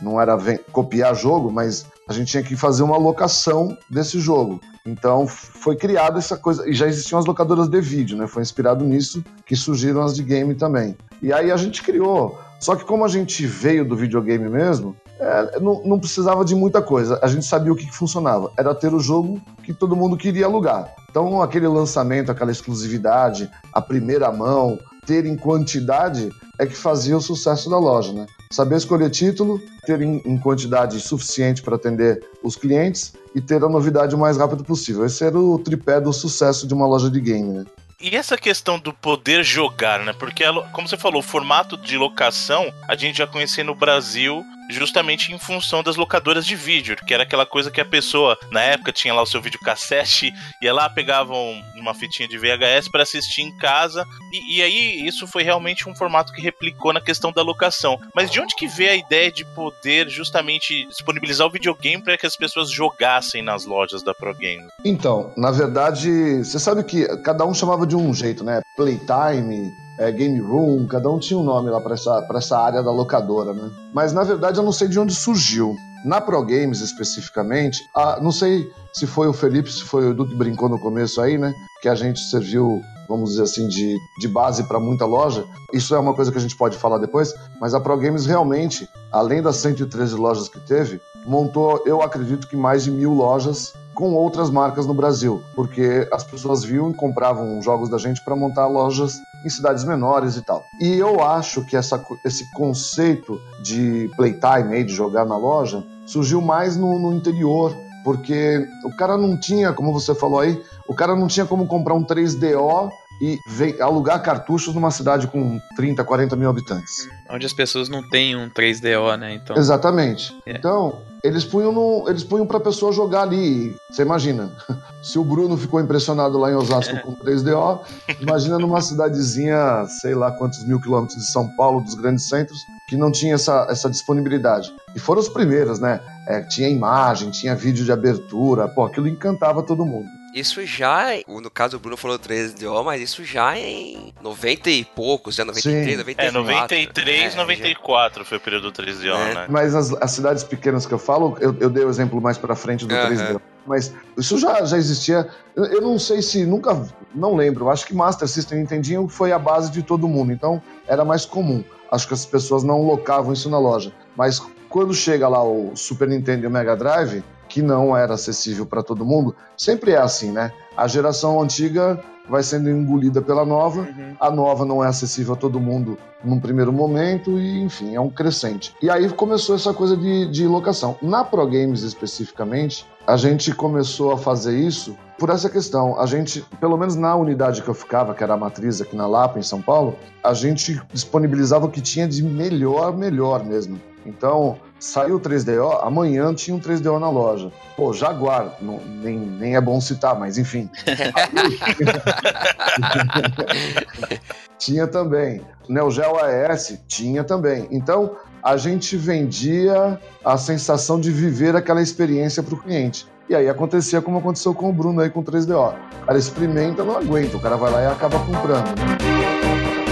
não, 0.02 0.20
era 0.20 0.36
copiar 0.70 1.16
jogo, 1.16 1.50
mas 1.50 1.86
a 2.06 2.12
gente 2.12 2.32
tinha 2.32 2.42
que 2.42 2.54
fazer 2.54 2.82
uma 2.82 2.98
locação 2.98 3.74
desse 3.88 4.20
jogo. 4.20 4.60
Então 4.84 5.26
foi 5.26 5.74
criada 5.74 6.18
essa 6.18 6.36
coisa, 6.36 6.68
e 6.68 6.74
já 6.74 6.86
existiam 6.86 7.18
as 7.18 7.24
locadoras 7.24 7.66
de 7.66 7.80
vídeo, 7.80 8.14
né? 8.18 8.26
Foi 8.26 8.42
inspirado 8.42 8.84
nisso 8.84 9.24
que 9.46 9.56
surgiram 9.56 10.02
as 10.02 10.14
de 10.14 10.22
game 10.22 10.54
também. 10.54 10.94
E 11.22 11.32
aí 11.32 11.50
a 11.50 11.56
gente 11.56 11.82
criou. 11.82 12.38
Só 12.60 12.76
que 12.76 12.84
como 12.84 13.06
a 13.06 13.08
gente 13.08 13.46
veio 13.46 13.86
do 13.86 13.96
videogame 13.96 14.50
mesmo, 14.50 14.94
é, 15.18 15.60
não, 15.60 15.82
não, 15.84 15.98
precisava 15.98 16.44
de 16.44 16.54
muita 16.54 16.82
coisa. 16.82 17.18
A 17.22 17.26
gente 17.26 17.46
sabia 17.46 17.72
o 17.72 17.76
que, 17.76 17.86
que, 17.86 17.96
funcionava. 17.96 18.52
Era 18.56 18.74
ter 18.74 18.92
o 18.92 19.00
jogo 19.00 19.40
que 19.62 19.72
todo 19.72 19.96
mundo 19.96 20.16
queria 20.16 20.46
alugar. 20.46 20.94
Então 21.10 21.40
aquele 21.40 21.66
lançamento, 21.66 22.30
aquela 22.30 22.50
exclusividade, 22.50 23.50
a 23.72 23.80
primeira 23.80 24.30
mão, 24.30 24.78
ter 25.06 25.24
em 25.24 25.36
quantidade 25.36 26.30
é 26.58 26.66
que 26.66 26.74
fazia 26.74 27.16
o 27.16 27.20
sucesso 27.20 27.70
da 27.70 27.78
loja, 27.78 28.12
né? 28.12 28.26
Saber 28.50 28.76
escolher 28.76 29.10
título, 29.10 29.60
ter 29.84 30.00
em, 30.00 30.22
em 30.24 30.38
quantidade 30.38 30.98
suficiente 31.00 31.62
para 31.62 31.76
atender 31.76 32.22
os 32.42 32.56
clientes 32.56 33.12
e 33.34 33.40
ter 33.40 33.62
a 33.62 33.68
novidade 33.68 34.14
o 34.14 34.18
mais 34.18 34.36
rápido 34.36 34.64
possível. 34.64 35.04
Esse 35.04 35.24
era 35.24 35.38
o 35.38 35.58
tripé 35.58 36.00
do 36.00 36.12
sucesso 36.12 36.66
de 36.66 36.74
uma 36.74 36.86
loja 36.86 37.10
de 37.10 37.20
game, 37.20 37.52
né? 37.52 37.64
E 37.98 38.14
essa 38.14 38.36
questão 38.36 38.78
do 38.78 38.92
poder 38.92 39.42
jogar, 39.42 40.00
né? 40.00 40.12
Porque, 40.12 40.44
como 40.72 40.86
você 40.86 40.98
falou, 40.98 41.20
o 41.20 41.24
formato 41.24 41.78
de 41.78 41.96
locação 41.96 42.70
a 42.86 42.94
gente 42.94 43.16
já 43.16 43.26
conhecia 43.26 43.64
no 43.64 43.74
Brasil 43.74 44.44
justamente 44.70 45.32
em 45.32 45.38
função 45.38 45.82
das 45.82 45.96
locadoras 45.96 46.46
de 46.46 46.56
vídeo, 46.56 46.96
que 46.96 47.14
era 47.14 47.22
aquela 47.22 47.46
coisa 47.46 47.70
que 47.70 47.80
a 47.80 47.84
pessoa, 47.84 48.36
na 48.50 48.60
época, 48.60 48.92
tinha 48.92 49.14
lá 49.14 49.22
o 49.22 49.26
seu 49.26 49.40
videocassete, 49.40 50.32
ia 50.62 50.72
lá, 50.72 50.88
pegava 50.88 51.32
uma 51.76 51.94
fitinha 51.94 52.28
de 52.28 52.38
VHS 52.38 52.88
para 52.90 53.02
assistir 53.02 53.42
em 53.42 53.56
casa, 53.56 54.04
e, 54.32 54.56
e, 54.56 54.62
aí 54.62 55.06
isso 55.06 55.26
foi 55.26 55.42
realmente 55.42 55.88
um 55.88 55.94
formato 55.94 56.32
que 56.32 56.42
replicou 56.42 56.92
na 56.92 57.00
questão 57.00 57.32
da 57.32 57.42
locação. 57.42 57.98
Mas 58.14 58.30
de 58.30 58.40
onde 58.40 58.54
que 58.54 58.66
veio 58.66 58.92
a 58.92 58.96
ideia 58.96 59.30
de 59.30 59.44
poder 59.54 60.08
justamente 60.08 60.86
disponibilizar 60.86 61.46
o 61.46 61.50
videogame 61.50 62.02
para 62.02 62.18
que 62.18 62.26
as 62.26 62.36
pessoas 62.36 62.70
jogassem 62.70 63.42
nas 63.42 63.64
lojas 63.64 64.02
da 64.02 64.14
Pro 64.14 64.34
Games? 64.34 64.70
Então, 64.84 65.32
na 65.36 65.50
verdade, 65.50 66.44
você 66.44 66.58
sabe 66.58 66.84
que 66.84 67.06
cada 67.18 67.44
um 67.44 67.54
chamava 67.54 67.86
de 67.86 67.96
um 67.96 68.12
jeito, 68.12 68.44
né? 68.44 68.60
Playtime, 68.76 69.72
é, 69.98 70.10
Game 70.12 70.40
Room, 70.40 70.86
cada 70.86 71.10
um 71.10 71.18
tinha 71.18 71.38
um 71.38 71.42
nome 71.42 71.70
lá 71.70 71.80
para 71.80 71.94
essa, 71.94 72.26
essa 72.34 72.58
área 72.58 72.82
da 72.82 72.90
locadora, 72.90 73.52
né? 73.52 73.70
Mas 73.94 74.12
na 74.12 74.22
verdade 74.22 74.58
eu 74.58 74.64
não 74.64 74.72
sei 74.72 74.88
de 74.88 74.98
onde 74.98 75.14
surgiu. 75.14 75.74
Na 76.04 76.20
Pro 76.20 76.44
Games 76.44 76.80
especificamente, 76.80 77.80
a, 77.94 78.20
não 78.20 78.30
sei 78.30 78.70
se 78.92 79.06
foi 79.06 79.26
o 79.26 79.32
Felipe, 79.32 79.72
se 79.72 79.82
foi 79.82 80.06
o 80.06 80.10
Edu 80.12 80.28
que 80.28 80.34
brincou 80.34 80.68
no 80.68 80.78
começo 80.78 81.20
aí, 81.20 81.36
né? 81.36 81.52
Que 81.82 81.88
a 81.88 81.94
gente 81.94 82.20
serviu, 82.20 82.80
vamos 83.08 83.30
dizer 83.30 83.42
assim, 83.42 83.66
de, 83.66 83.96
de 84.20 84.28
base 84.28 84.62
para 84.64 84.78
muita 84.78 85.04
loja. 85.04 85.44
Isso 85.72 85.94
é 85.94 85.98
uma 85.98 86.14
coisa 86.14 86.30
que 86.30 86.38
a 86.38 86.40
gente 86.40 86.56
pode 86.56 86.76
falar 86.76 86.98
depois, 86.98 87.34
mas 87.60 87.74
a 87.74 87.80
Pro 87.80 87.98
Games 87.98 88.26
realmente, 88.26 88.88
além 89.10 89.42
das 89.42 89.56
113 89.56 90.14
lojas 90.14 90.48
que 90.48 90.60
teve, 90.60 91.00
montou, 91.26 91.82
eu 91.86 92.00
acredito 92.02 92.46
que 92.46 92.56
mais 92.56 92.84
de 92.84 92.90
mil 92.90 93.12
lojas 93.12 93.74
com 93.96 94.12
outras 94.12 94.50
marcas 94.50 94.86
no 94.86 94.92
Brasil, 94.92 95.42
porque 95.56 96.06
as 96.12 96.22
pessoas 96.22 96.62
viam 96.62 96.90
e 96.90 96.94
compravam 96.94 97.60
jogos 97.62 97.88
da 97.88 97.96
gente 97.96 98.22
para 98.22 98.36
montar 98.36 98.66
lojas 98.66 99.22
em 99.44 99.48
cidades 99.48 99.84
menores 99.84 100.36
e 100.36 100.42
tal. 100.42 100.66
E 100.78 100.98
eu 100.98 101.22
acho 101.22 101.64
que 101.64 101.74
essa, 101.74 102.04
esse 102.22 102.52
conceito 102.52 103.40
de 103.62 104.10
playtime, 104.14 104.84
de 104.84 104.92
jogar 104.92 105.24
na 105.24 105.38
loja, 105.38 105.82
surgiu 106.04 106.42
mais 106.42 106.76
no, 106.76 106.98
no 106.98 107.14
interior, 107.14 107.74
porque 108.04 108.68
o 108.84 108.94
cara 108.96 109.16
não 109.16 109.40
tinha, 109.40 109.72
como 109.72 109.94
você 109.94 110.14
falou 110.14 110.40
aí, 110.40 110.62
o 110.86 110.94
cara 110.94 111.16
não 111.16 111.26
tinha 111.26 111.46
como 111.46 111.66
comprar 111.66 111.94
um 111.94 112.04
3DO 112.04 112.90
e 113.20 113.40
alugar 113.80 114.22
cartuchos 114.22 114.74
numa 114.74 114.90
cidade 114.90 115.26
com 115.26 115.58
30, 115.76 116.04
40 116.04 116.36
mil 116.36 116.50
habitantes. 116.50 117.08
Onde 117.30 117.46
as 117.46 117.52
pessoas 117.52 117.88
não 117.88 118.06
têm 118.08 118.36
um 118.36 118.48
3DO, 118.48 119.16
né? 119.18 119.34
Então... 119.34 119.56
Exatamente. 119.56 120.36
É. 120.46 120.52
Então, 120.52 121.02
eles 121.22 121.44
punham, 121.44 121.72
no, 121.72 122.08
eles 122.08 122.22
punham 122.22 122.46
pra 122.46 122.60
pessoa 122.60 122.92
jogar 122.92 123.22
ali. 123.22 123.74
Você 123.90 124.02
imagina, 124.02 124.52
se 125.02 125.18
o 125.18 125.24
Bruno 125.24 125.56
ficou 125.56 125.80
impressionado 125.80 126.38
lá 126.38 126.50
em 126.50 126.54
Osasco 126.54 126.96
com 127.00 127.16
3DO, 127.16 127.80
imagina 128.20 128.58
numa 128.58 128.80
cidadezinha, 128.80 129.86
sei 130.00 130.14
lá 130.14 130.30
quantos 130.32 130.64
mil 130.66 130.80
quilômetros 130.80 131.18
de 131.18 131.30
São 131.32 131.48
Paulo, 131.56 131.80
dos 131.80 131.94
grandes 131.94 132.28
centros, 132.28 132.58
que 132.88 132.96
não 132.96 133.10
tinha 133.10 133.34
essa, 133.34 133.66
essa 133.68 133.90
disponibilidade. 133.90 134.72
E 134.94 135.00
foram 135.00 135.20
os 135.20 135.28
primeiros, 135.28 135.80
né? 135.80 136.00
É, 136.28 136.42
tinha 136.42 136.68
imagem, 136.68 137.30
tinha 137.30 137.54
vídeo 137.54 137.84
de 137.84 137.90
abertura, 137.90 138.68
pô, 138.68 138.84
aquilo 138.84 139.08
encantava 139.08 139.62
todo 139.62 139.84
mundo. 139.84 140.08
Isso 140.36 140.66
já, 140.66 141.06
no 141.26 141.50
caso 141.50 141.78
o 141.78 141.80
Bruno 141.80 141.96
falou 141.96 142.18
3DO, 142.18 142.84
mas 142.84 143.00
isso 143.00 143.24
já 143.24 143.58
em 143.58 144.12
90 144.22 144.68
e 144.68 144.84
poucos, 144.84 145.34
já 145.34 145.46
93, 145.46 145.92
Sim. 145.92 145.96
94. 145.96 146.26
É, 146.26 146.30
93, 146.30 147.32
é, 147.32 147.36
94 147.38 148.18
já... 148.18 148.28
foi 148.28 148.36
o 148.36 148.40
período 148.42 148.70
do 148.70 148.82
3DO, 148.82 149.16
é. 149.16 149.34
né? 149.34 149.46
Mas 149.48 149.74
as, 149.74 149.94
as, 149.94 150.10
cidades 150.10 150.44
pequenas 150.44 150.84
que 150.84 150.92
eu 150.92 150.98
falo, 150.98 151.38
eu, 151.40 151.56
eu 151.58 151.70
dei 151.70 151.86
o 151.86 151.88
exemplo 151.88 152.20
mais 152.20 152.36
pra 152.36 152.54
frente 152.54 152.84
do 152.84 152.94
3DO. 152.94 153.40
Mas 153.66 153.94
isso 154.18 154.38
já, 154.38 154.62
já 154.62 154.76
existia. 154.76 155.26
Eu, 155.56 155.64
eu 155.64 155.80
não 155.80 155.98
sei 155.98 156.20
se 156.20 156.44
nunca. 156.44 156.86
Não 157.14 157.34
lembro. 157.34 157.70
Acho 157.70 157.86
que 157.86 157.94
Master 157.94 158.28
System 158.28 158.58
Nintendinho 158.58 159.08
foi 159.08 159.32
a 159.32 159.38
base 159.38 159.72
de 159.72 159.82
todo 159.82 160.06
mundo. 160.06 160.32
Então 160.32 160.62
era 160.86 161.02
mais 161.02 161.24
comum. 161.24 161.64
Acho 161.90 162.08
que 162.08 162.14
as 162.14 162.26
pessoas 162.26 162.62
não 162.62 162.82
locavam 162.82 163.32
isso 163.32 163.48
na 163.48 163.58
loja. 163.58 163.90
Mas 164.14 164.38
quando 164.68 164.92
chega 164.92 165.26
lá 165.28 165.42
o 165.42 165.74
Super 165.74 166.08
Nintendo 166.08 166.44
e 166.44 166.46
o 166.46 166.50
Mega 166.50 166.76
Drive, 166.76 167.24
que 167.56 167.62
não 167.62 167.96
era 167.96 168.12
acessível 168.12 168.66
para 168.66 168.82
todo 168.82 169.02
mundo, 169.02 169.34
sempre 169.56 169.92
é 169.92 169.96
assim, 169.96 170.30
né? 170.30 170.52
A 170.76 170.86
geração 170.86 171.40
antiga 171.40 171.98
vai 172.28 172.42
sendo 172.42 172.68
engolida 172.68 173.22
pela 173.22 173.46
nova, 173.46 173.80
uhum. 173.80 174.14
a 174.20 174.30
nova 174.30 174.66
não 174.66 174.84
é 174.84 174.88
acessível 174.88 175.32
a 175.32 175.36
todo 175.38 175.58
mundo 175.58 175.96
num 176.22 176.38
primeiro 176.38 176.70
momento, 176.70 177.38
e 177.38 177.62
enfim, 177.62 177.94
é 177.94 178.00
um 178.00 178.10
crescente. 178.10 178.74
E 178.82 178.90
aí 178.90 179.08
começou 179.08 179.54
essa 179.54 179.72
coisa 179.72 179.96
de, 179.96 180.30
de 180.30 180.46
locação. 180.46 180.98
Na 181.00 181.24
Pro 181.24 181.46
Games 181.46 181.80
especificamente, 181.80 182.86
a 183.06 183.16
gente 183.16 183.54
começou 183.54 184.12
a 184.12 184.18
fazer 184.18 184.54
isso 184.54 184.94
por 185.18 185.30
essa 185.30 185.48
questão. 185.48 185.98
A 185.98 186.04
gente, 186.04 186.44
pelo 186.60 186.76
menos 186.76 186.94
na 186.94 187.16
unidade 187.16 187.62
que 187.62 187.68
eu 187.68 187.74
ficava, 187.74 188.12
que 188.12 188.22
era 188.22 188.34
a 188.34 188.36
matriz 188.36 188.82
aqui 188.82 188.94
na 188.94 189.06
Lapa, 189.06 189.38
em 189.38 189.42
São 189.42 189.62
Paulo, 189.62 189.96
a 190.22 190.34
gente 190.34 190.78
disponibilizava 190.92 191.64
o 191.64 191.70
que 191.70 191.80
tinha 191.80 192.06
de 192.06 192.22
melhor, 192.22 192.94
melhor 192.94 193.42
mesmo. 193.42 193.80
Então, 194.04 194.58
saiu 194.78 195.16
o 195.16 195.20
3DO, 195.20 195.80
amanhã 195.82 196.32
tinha 196.34 196.56
um 196.56 196.60
3DO 196.60 196.98
na 196.98 197.10
loja. 197.10 197.50
Pô, 197.76 197.92
Jaguar, 197.92 198.56
não, 198.60 198.80
nem, 198.80 199.18
nem 199.18 199.56
é 199.56 199.60
bom 199.60 199.80
citar, 199.80 200.16
mas 200.18 200.38
enfim. 200.38 200.70
tinha 204.58 204.86
também. 204.86 205.42
Neo 205.68 205.90
Geo 205.90 206.16
AES 206.16 206.78
tinha 206.86 207.24
também. 207.24 207.66
Então, 207.70 208.16
a 208.42 208.56
gente 208.56 208.96
vendia 208.96 209.98
a 210.24 210.38
sensação 210.38 211.00
de 211.00 211.10
viver 211.10 211.56
aquela 211.56 211.82
experiência 211.82 212.42
para 212.42 212.54
o 212.54 212.58
cliente. 212.58 213.06
E 213.28 213.34
aí 213.34 213.48
acontecia 213.48 214.00
como 214.00 214.18
aconteceu 214.18 214.54
com 214.54 214.70
o 214.70 214.72
Bruno 214.72 215.00
aí 215.00 215.10
com 215.10 215.18
o 215.20 215.24
3DO. 215.24 215.74
O 216.02 216.06
cara 216.06 216.18
experimenta, 216.18 216.84
não 216.84 216.96
aguenta, 216.96 217.36
o 217.36 217.40
cara 217.40 217.56
vai 217.56 217.72
lá 217.72 217.82
e 217.82 217.86
acaba 217.86 218.20
comprando. 218.20 218.66
Né? 218.66 219.85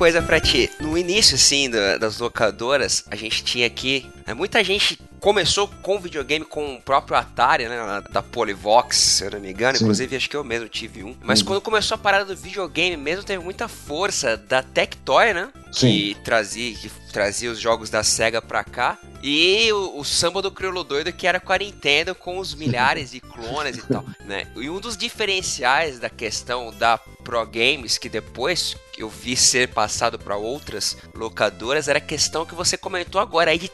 Coisa 0.00 0.22
pra 0.22 0.40
ti. 0.40 0.70
No 0.80 0.96
início, 0.96 1.34
assim, 1.34 1.68
das 1.68 2.20
locadoras, 2.20 3.04
a 3.10 3.16
gente 3.16 3.44
tinha 3.44 3.66
aqui. 3.66 4.06
Né, 4.30 4.34
muita 4.34 4.62
gente 4.62 4.98
começou 5.18 5.68
com 5.82 5.98
videogame 5.98 6.44
com 6.44 6.76
o 6.76 6.80
próprio 6.80 7.16
Atari, 7.16 7.68
né? 7.68 8.02
Da 8.10 8.22
Polyvox, 8.22 8.96
se 8.96 9.24
eu 9.24 9.32
não 9.32 9.40
me 9.40 9.50
engano. 9.50 9.76
Sim. 9.76 9.84
Inclusive, 9.84 10.16
acho 10.16 10.30
que 10.30 10.36
eu 10.36 10.44
mesmo 10.44 10.68
tive 10.68 11.02
um. 11.02 11.16
Mas 11.22 11.40
uhum. 11.40 11.46
quando 11.46 11.60
começou 11.60 11.96
a 11.96 11.98
parada 11.98 12.24
do 12.24 12.36
videogame 12.36 12.96
mesmo, 12.96 13.24
teve 13.24 13.42
muita 13.42 13.68
força 13.68 14.36
da 14.36 14.62
Tectoy, 14.62 15.34
né? 15.34 15.50
Sim. 15.72 15.88
Que 15.88 16.16
trazia, 16.24 16.74
que 16.74 16.90
trazia 17.12 17.50
os 17.50 17.58
jogos 17.58 17.90
da 17.90 18.02
SEGA 18.02 18.40
pra 18.40 18.64
cá. 18.64 18.98
E 19.22 19.70
o, 19.72 19.98
o, 19.98 20.04
samba 20.04 20.40
do 20.40 20.50
crioulo 20.50 20.82
doido 20.82 21.12
que 21.12 21.26
era 21.26 21.38
com 21.38 21.52
a 21.52 21.58
Nintendo 21.58 22.14
com 22.14 22.38
os 22.38 22.54
milhares 22.54 23.10
de 23.10 23.20
clones 23.20 23.76
e 23.76 23.82
tal, 23.82 24.04
né? 24.24 24.46
E 24.56 24.70
um 24.70 24.80
dos 24.80 24.96
diferenciais 24.96 25.98
da 25.98 26.08
questão 26.08 26.72
da 26.72 26.96
Pro 26.96 27.44
Games 27.44 27.98
que 27.98 28.08
depois 28.08 28.74
eu 28.96 29.08
vi 29.08 29.36
ser 29.36 29.68
passado 29.68 30.18
para 30.18 30.36
outras 30.36 30.96
locadoras 31.14 31.88
era 31.88 31.98
a 31.98 32.02
questão 32.02 32.46
que 32.46 32.54
você 32.54 32.76
comentou 32.76 33.20
agora 33.20 33.50
aí 33.50 33.58
de 33.58 33.68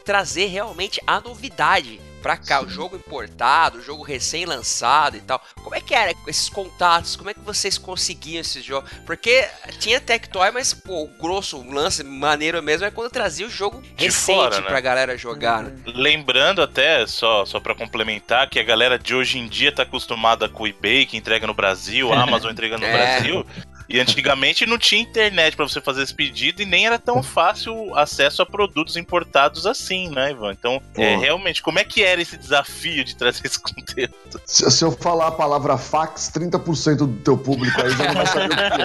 trazer 0.47 0.49
realmente 0.49 1.01
a 1.05 1.19
novidade 1.19 1.99
pra 2.21 2.35
cá, 2.35 2.61
o 2.61 2.67
jogo 2.67 2.95
importado, 2.95 3.77
o 3.77 3.81
jogo 3.81 4.03
recém-lançado 4.03 5.15
e 5.15 5.21
tal. 5.21 5.41
Como 5.63 5.75
é 5.75 5.79
que 5.79 5.93
era 5.93 6.13
esses 6.25 6.49
contatos? 6.49 7.15
Como 7.15 7.29
é 7.29 7.33
que 7.33 7.39
vocês 7.39 7.77
conseguiam 7.77 8.41
esses 8.41 8.63
jogos? 8.63 8.89
Porque 9.05 9.47
tinha 9.79 10.01
Tectoy, 10.01 10.51
mas 10.51 10.73
pô, 10.73 11.03
o 11.03 11.07
grosso, 11.07 11.57
o 11.57 11.71
lance 11.71 12.03
maneiro 12.03 12.61
mesmo 12.61 12.85
é 12.85 12.91
quando 12.91 13.11
trazia 13.11 13.45
o 13.45 13.49
jogo 13.49 13.81
de 13.81 14.05
recente 14.05 14.35
fora, 14.35 14.59
né? 14.59 14.67
pra 14.67 14.81
galera 14.81 15.17
jogar. 15.17 15.63
Né? 15.63 15.77
Lembrando 15.85 16.61
até, 16.61 17.05
só, 17.05 17.45
só 17.45 17.59
pra 17.59 17.75
complementar, 17.75 18.49
que 18.49 18.59
a 18.59 18.63
galera 18.63 18.97
de 18.97 19.13
hoje 19.15 19.37
em 19.37 19.47
dia 19.47 19.71
tá 19.71 19.83
acostumada 19.83 20.49
com 20.49 20.63
o 20.63 20.67
eBay, 20.67 21.05
que 21.05 21.17
entrega 21.17 21.47
no 21.47 21.53
Brasil, 21.53 22.11
a 22.11 22.23
Amazon 22.23 22.51
entrega 22.51 22.77
no 22.77 22.85
é. 22.85 22.91
Brasil. 22.91 23.45
E 23.89 23.99
antigamente 23.99 24.65
não 24.65 24.77
tinha 24.77 25.01
internet 25.01 25.55
para 25.55 25.67
você 25.67 25.79
fazer 25.79 26.03
esse 26.03 26.13
pedido 26.13 26.61
e 26.61 26.65
nem 26.65 26.85
era 26.85 26.99
tão 26.99 27.23
fácil 27.23 27.95
acesso 27.95 28.41
a 28.41 28.45
produtos 28.45 28.97
importados 28.97 29.65
assim, 29.65 30.09
né, 30.09 30.31
Ivan? 30.31 30.51
Então, 30.51 30.81
é, 30.95 31.15
realmente, 31.15 31.61
como 31.61 31.79
é 31.79 31.83
que 31.83 32.03
era 32.03 32.21
esse 32.21 32.37
desafio 32.37 33.03
de 33.03 33.15
trazer 33.15 33.45
esse 33.45 33.59
conteúdo? 33.63 34.13
Se, 34.45 34.69
se 34.69 34.83
eu 34.83 34.91
falar 34.91 35.27
a 35.27 35.31
palavra 35.31 35.77
fax, 35.77 36.31
30% 36.33 36.97
do 36.97 37.07
teu 37.07 37.37
público 37.37 37.81
aí 37.81 37.91
já 37.91 38.05
não 38.07 38.13
vai 38.13 38.25
saber 38.25 38.53
o 38.53 38.57
que 38.57 38.81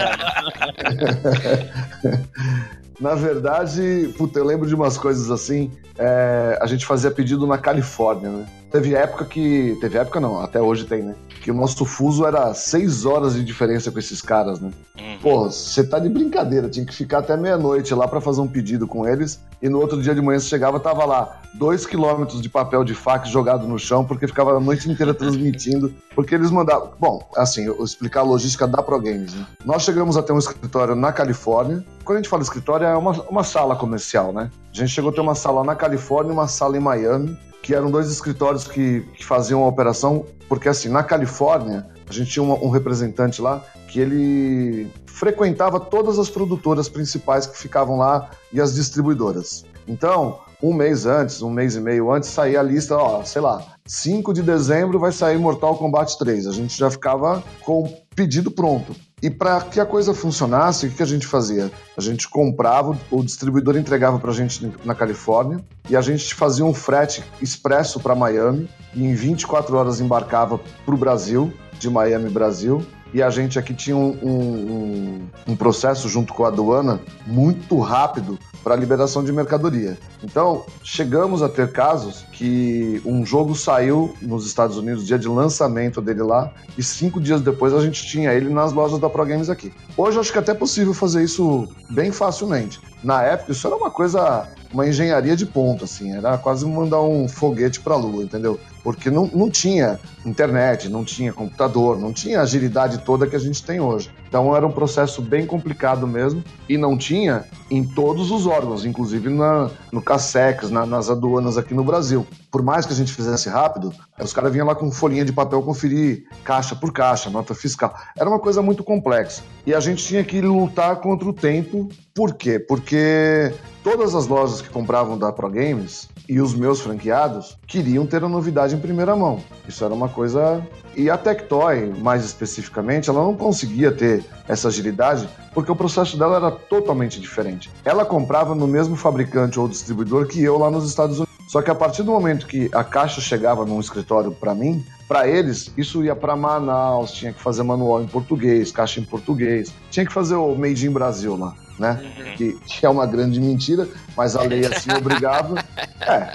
é. 2.06 2.52
Na 3.00 3.16
verdade, 3.16 4.14
puta, 4.16 4.38
eu 4.38 4.44
lembro 4.44 4.68
de 4.68 4.76
umas 4.76 4.97
coisas 4.97 5.28
assim. 5.28 5.73
É, 5.99 6.56
a 6.61 6.66
gente 6.66 6.87
fazia 6.87 7.11
pedido 7.11 7.49
na 7.49 7.59
Califórnia, 7.59 8.30
né? 8.30 8.47
Teve 8.72 8.94
época 8.94 9.26
que. 9.26 9.76
Teve 9.82 9.98
época 9.98 10.18
não, 10.18 10.40
até 10.40 10.58
hoje 10.58 10.86
tem, 10.86 11.02
né? 11.02 11.14
Que 11.42 11.50
o 11.50 11.54
nosso 11.54 11.84
fuso 11.84 12.24
era 12.24 12.54
seis 12.54 13.04
horas 13.04 13.34
de 13.34 13.44
diferença 13.44 13.92
com 13.92 13.98
esses 13.98 14.22
caras, 14.22 14.60
né? 14.60 14.70
Uhum. 14.98 15.18
Pô, 15.20 15.50
você 15.50 15.84
tá 15.84 15.98
de 15.98 16.08
brincadeira, 16.08 16.70
tinha 16.70 16.86
que 16.86 16.94
ficar 16.94 17.18
até 17.18 17.36
meia-noite 17.36 17.94
lá 17.94 18.08
para 18.08 18.20
fazer 18.20 18.40
um 18.40 18.48
pedido 18.48 18.86
com 18.86 19.06
eles. 19.06 19.40
E 19.60 19.68
no 19.68 19.78
outro 19.78 20.00
dia 20.00 20.14
de 20.14 20.22
manhã 20.22 20.38
você 20.38 20.48
chegava, 20.48 20.80
tava 20.80 21.04
lá, 21.04 21.42
dois 21.52 21.84
quilômetros 21.84 22.40
de 22.40 22.48
papel 22.48 22.82
de 22.82 22.94
fax 22.94 23.28
jogado 23.28 23.68
no 23.68 23.78
chão, 23.78 24.06
porque 24.06 24.26
ficava 24.26 24.56
a 24.56 24.60
noite 24.60 24.90
inteira 24.90 25.12
transmitindo. 25.14 25.92
Porque 26.14 26.34
eles 26.34 26.50
mandavam. 26.50 26.92
Bom, 26.98 27.28
assim, 27.36 27.66
eu 27.66 27.76
vou 27.76 27.84
explicar 27.84 28.20
a 28.20 28.24
logística 28.24 28.66
da 28.66 28.82
Pro 28.82 28.98
Games, 28.98 29.34
né? 29.34 29.46
Nós 29.66 29.82
chegamos 29.82 30.16
a 30.16 30.22
ter 30.22 30.32
um 30.32 30.38
escritório 30.38 30.94
na 30.94 31.12
Califórnia. 31.12 31.84
Quando 32.04 32.16
a 32.16 32.20
gente 32.22 32.30
fala 32.30 32.42
escritório, 32.42 32.86
é 32.86 32.96
uma, 32.96 33.12
uma 33.24 33.44
sala 33.44 33.76
comercial, 33.76 34.32
né? 34.32 34.50
A 34.72 34.76
gente 34.76 34.88
chegou 34.88 35.10
a 35.10 35.12
ter 35.12 35.20
uma 35.20 35.34
sala 35.34 35.62
na 35.62 35.76
Califórnia 35.76 36.30
e 36.30 36.32
uma 36.32 36.48
sala 36.48 36.76
em 36.78 36.80
Miami 36.80 37.36
que 37.62 37.75
eram 37.75 37.90
dois 37.90 38.11
escritórios 38.11 38.66
que, 38.66 39.02
que 39.14 39.25
faziam 39.25 39.62
a 39.62 39.69
operação, 39.69 40.26
porque 40.49 40.69
assim, 40.69 40.88
na 40.88 41.02
Califórnia, 41.02 41.87
a 42.09 42.12
gente 42.12 42.33
tinha 42.33 42.42
um, 42.42 42.52
um 42.66 42.69
representante 42.69 43.40
lá 43.40 43.64
que 43.88 44.00
ele 44.00 44.90
frequentava 45.07 45.78
todas 45.78 46.19
as 46.19 46.28
produtoras 46.28 46.88
principais 46.88 47.47
que 47.47 47.57
ficavam 47.57 47.97
lá 47.97 48.31
e 48.52 48.61
as 48.61 48.75
distribuidoras. 48.75 49.64
Então, 49.87 50.40
um 50.62 50.73
mês 50.73 51.07
antes, 51.07 51.42
um 51.42 51.50
mês 51.50 51.76
e 51.76 51.81
meio 51.81 52.11
antes, 52.11 52.28
saía 52.28 52.61
a 52.61 52.62
lista, 52.62 52.97
ó, 52.97 53.25
sei 53.25 53.42
lá, 53.42 53.64
5 53.87 54.33
de 54.33 54.42
dezembro 54.42 54.99
vai 54.99 55.12
sair 55.12 55.38
Mortal 55.38 55.76
Kombat 55.76 56.19
3. 56.19 56.47
A 56.47 56.52
gente 56.52 56.78
já 56.78 56.90
ficava 56.90 57.42
com 57.61 57.83
o 57.83 57.88
pedido 58.14 58.50
pronto. 58.50 58.95
E 59.22 59.30
para 59.30 59.60
que 59.60 59.78
a 59.78 59.86
coisa 59.86 60.12
funcionasse, 60.12 60.88
o 60.88 60.90
que 60.90 61.00
a 61.00 61.06
gente 61.06 61.28
fazia? 61.28 61.70
A 61.96 62.00
gente 62.00 62.28
comprava, 62.28 62.98
o 63.08 63.22
distribuidor 63.22 63.76
entregava 63.76 64.18
para 64.18 64.32
a 64.32 64.34
gente 64.34 64.68
na 64.84 64.96
Califórnia 64.96 65.64
e 65.88 65.94
a 65.94 66.00
gente 66.00 66.35
fazia 66.35 66.64
um 66.64 66.74
frete 66.74 67.22
expresso 67.40 68.00
para 68.00 68.16
Miami 68.16 68.68
e 68.92 69.04
em 69.04 69.14
24 69.14 69.76
horas 69.76 70.00
embarcava 70.00 70.58
para 70.85 70.94
o 70.94 70.98
Brasil, 70.98 71.52
de 71.78 71.88
Miami, 71.88 72.30
Brasil. 72.30 72.85
E 73.14 73.22
a 73.22 73.30
gente 73.30 73.61
aqui 73.61 73.72
tinha 73.72 73.96
um, 73.96 74.18
um, 74.22 75.28
um 75.46 75.56
processo 75.56 76.08
junto 76.08 76.35
com 76.35 76.44
a 76.44 76.48
aduana 76.48 77.00
muito 77.24 77.78
rápido 77.78 78.37
para 78.62 78.77
liberação 78.77 79.25
de 79.25 79.33
mercadoria. 79.33 79.98
Então, 80.22 80.64
chegamos 80.83 81.42
a 81.42 81.48
ter 81.48 81.72
casos 81.72 82.25
que 82.33 83.03
um 83.05 83.25
jogo 83.25 83.55
saiu 83.55 84.14
nos 84.22 84.46
Estados 84.46 84.77
Unidos, 84.77 85.07
dia 85.07 85.18
de 85.18 85.29
lançamento 85.29 86.01
dele 86.01 86.22
lá, 86.22 86.53
e 86.77 86.83
cinco 86.83 87.20
dias 87.20 87.40
depois 87.40 87.75
a 87.75 87.81
gente 87.81 88.07
tinha 88.07 88.33
ele 88.33 88.48
nas 88.48 88.72
lojas 88.72 88.98
da 88.98 89.09
Pro 89.11 89.25
Games 89.25 89.51
aqui. 89.51 89.72
Hoje 89.96 90.18
acho 90.18 90.33
que 90.33 90.38
é 90.38 90.40
até 90.40 90.55
possível 90.55 90.94
fazer 90.94 91.22
isso 91.22 91.68
bem 91.90 92.12
facilmente. 92.12 92.81
Na 93.03 93.22
época, 93.22 93.53
isso 93.53 93.66
era 93.66 93.75
uma 93.75 93.90
coisa, 93.90 94.48
uma 94.72 94.87
engenharia 94.87 95.37
de 95.37 95.44
ponta, 95.44 95.85
assim, 95.85 96.12
era 96.12 96.38
quase 96.38 96.64
mandar 96.64 97.03
um 97.03 97.29
foguete 97.29 97.81
para 97.81 97.94
a 97.94 97.96
Lua, 97.96 98.22
entendeu? 98.22 98.59
porque 98.83 99.11
não, 99.11 99.31
não 99.33 99.48
tinha 99.48 99.98
internet, 100.25 100.88
não 100.88 101.05
tinha 101.05 101.33
computador, 101.33 101.98
não 101.98 102.12
tinha 102.12 102.40
a 102.40 102.42
agilidade 102.42 102.98
toda 102.98 103.27
que 103.27 103.37
a 103.37 103.38
gente 103.38 103.64
tem 103.64 103.81
hoje. 103.81 104.11
Então 104.33 104.57
era 104.57 104.66
um 104.66 104.73
processo 104.73 105.21
bem 105.21 105.45
complicado 105.45 106.07
mesmo 106.07 106.42
e 106.66 106.79
não 106.79 106.97
tinha 106.97 107.45
em 107.71 107.85
todos 107.85 108.31
os 108.31 108.47
órgãos, 108.47 108.87
inclusive 108.87 109.29
na, 109.29 109.71
no 109.92 110.01
CASEX, 110.01 110.71
na, 110.71 110.87
nas 110.87 111.11
aduanas 111.11 111.59
aqui 111.59 111.75
no 111.75 111.85
Brasil. 111.85 112.27
Por 112.51 112.62
mais 112.62 112.87
que 112.87 112.95
a 112.95 112.97
gente 112.97 113.12
fizesse 113.12 113.51
rápido, 113.51 113.92
os 114.18 114.33
caras 114.33 114.51
vinham 114.51 114.66
lá 114.66 114.75
com 114.75 114.90
folhinha 114.90 115.23
de 115.23 115.35
papel 115.35 115.61
conferir 115.61 116.25
caixa 116.45 116.75
por 116.75 116.95
caixa, 116.95 117.29
nota 117.29 117.55
fiscal. 117.55 117.95
Era 118.16 118.27
uma 118.27 118.38
coisa 118.38 118.62
muito 118.62 118.83
complexa. 118.83 119.42
E 119.66 119.75
a 119.75 119.81
gente 119.81 120.03
tinha 120.03 120.25
que 120.25 120.40
lutar 120.40 120.97
contra 121.03 121.29
o 121.29 121.33
tempo. 121.35 121.90
Por 122.14 122.33
quê? 122.33 122.59
Porque 122.59 123.53
todas 123.85 124.14
as 124.14 124.27
lojas 124.29 124.62
que 124.62 124.71
compravam 124.71 125.18
da 125.18 125.31
Pro 125.31 125.51
Games 125.51 126.09
e 126.33 126.40
os 126.40 126.55
meus 126.55 126.81
franqueados 126.81 127.59
queriam 127.66 128.07
ter 128.07 128.25
a 128.25 128.29
novidade 128.29 128.75
em 128.75 128.79
primeira 128.79 129.14
mão. 129.14 129.38
Isso 129.68 129.85
era 129.85 129.92
uma 129.92 130.09
coisa. 130.09 130.66
E 130.97 131.11
a 131.11 131.18
Tectoy, 131.18 131.92
mais 131.99 132.25
especificamente, 132.25 133.11
ela 133.11 133.23
não 133.23 133.37
conseguia 133.37 133.92
ter 133.92 134.25
essa 134.49 134.68
agilidade 134.68 135.29
porque 135.53 135.71
o 135.71 135.77
processo 135.77 136.18
dela 136.18 136.37
era 136.37 136.51
totalmente 136.51 137.21
diferente. 137.21 137.71
Ela 137.85 138.07
comprava 138.07 138.55
no 138.55 138.66
mesmo 138.66 138.97
fabricante 138.97 139.61
ou 139.61 139.68
distribuidor 139.68 140.27
que 140.27 140.42
eu 140.42 140.57
lá 140.57 140.71
nos 140.71 140.88
Estados 140.88 141.18
Unidos. 141.18 141.32
Só 141.52 141.60
que 141.60 141.70
a 141.70 141.74
partir 141.74 142.02
do 142.02 142.10
momento 142.10 142.46
que 142.46 142.70
a 142.72 142.82
caixa 142.82 143.20
chegava 143.20 143.66
num 143.66 143.78
escritório 143.78 144.32
para 144.32 144.54
mim, 144.54 144.82
para 145.06 145.28
eles, 145.28 145.70
isso 145.76 146.02
ia 146.02 146.16
para 146.16 146.34
Manaus, 146.34 147.12
tinha 147.12 147.30
que 147.30 147.42
fazer 147.42 147.62
manual 147.62 148.02
em 148.02 148.06
português, 148.06 148.72
caixa 148.72 149.00
em 149.00 149.04
português, 149.04 149.70
tinha 149.90 150.06
que 150.06 150.12
fazer 150.14 150.34
o 150.34 150.54
Made 150.54 150.86
in 150.86 150.90
Brasil 150.90 151.36
lá 151.36 151.54
né? 151.78 152.00
Uhum. 152.02 152.36
Que, 152.36 152.52
que, 152.66 152.86
é 152.86 152.88
uma 152.88 153.04
grande 153.04 153.38
mentira, 153.38 153.86
mas 154.16 154.36
a 154.36 154.42
lei 154.42 154.64
assim 154.64 154.90
obrigava. 154.92 155.62
É. 156.00 156.32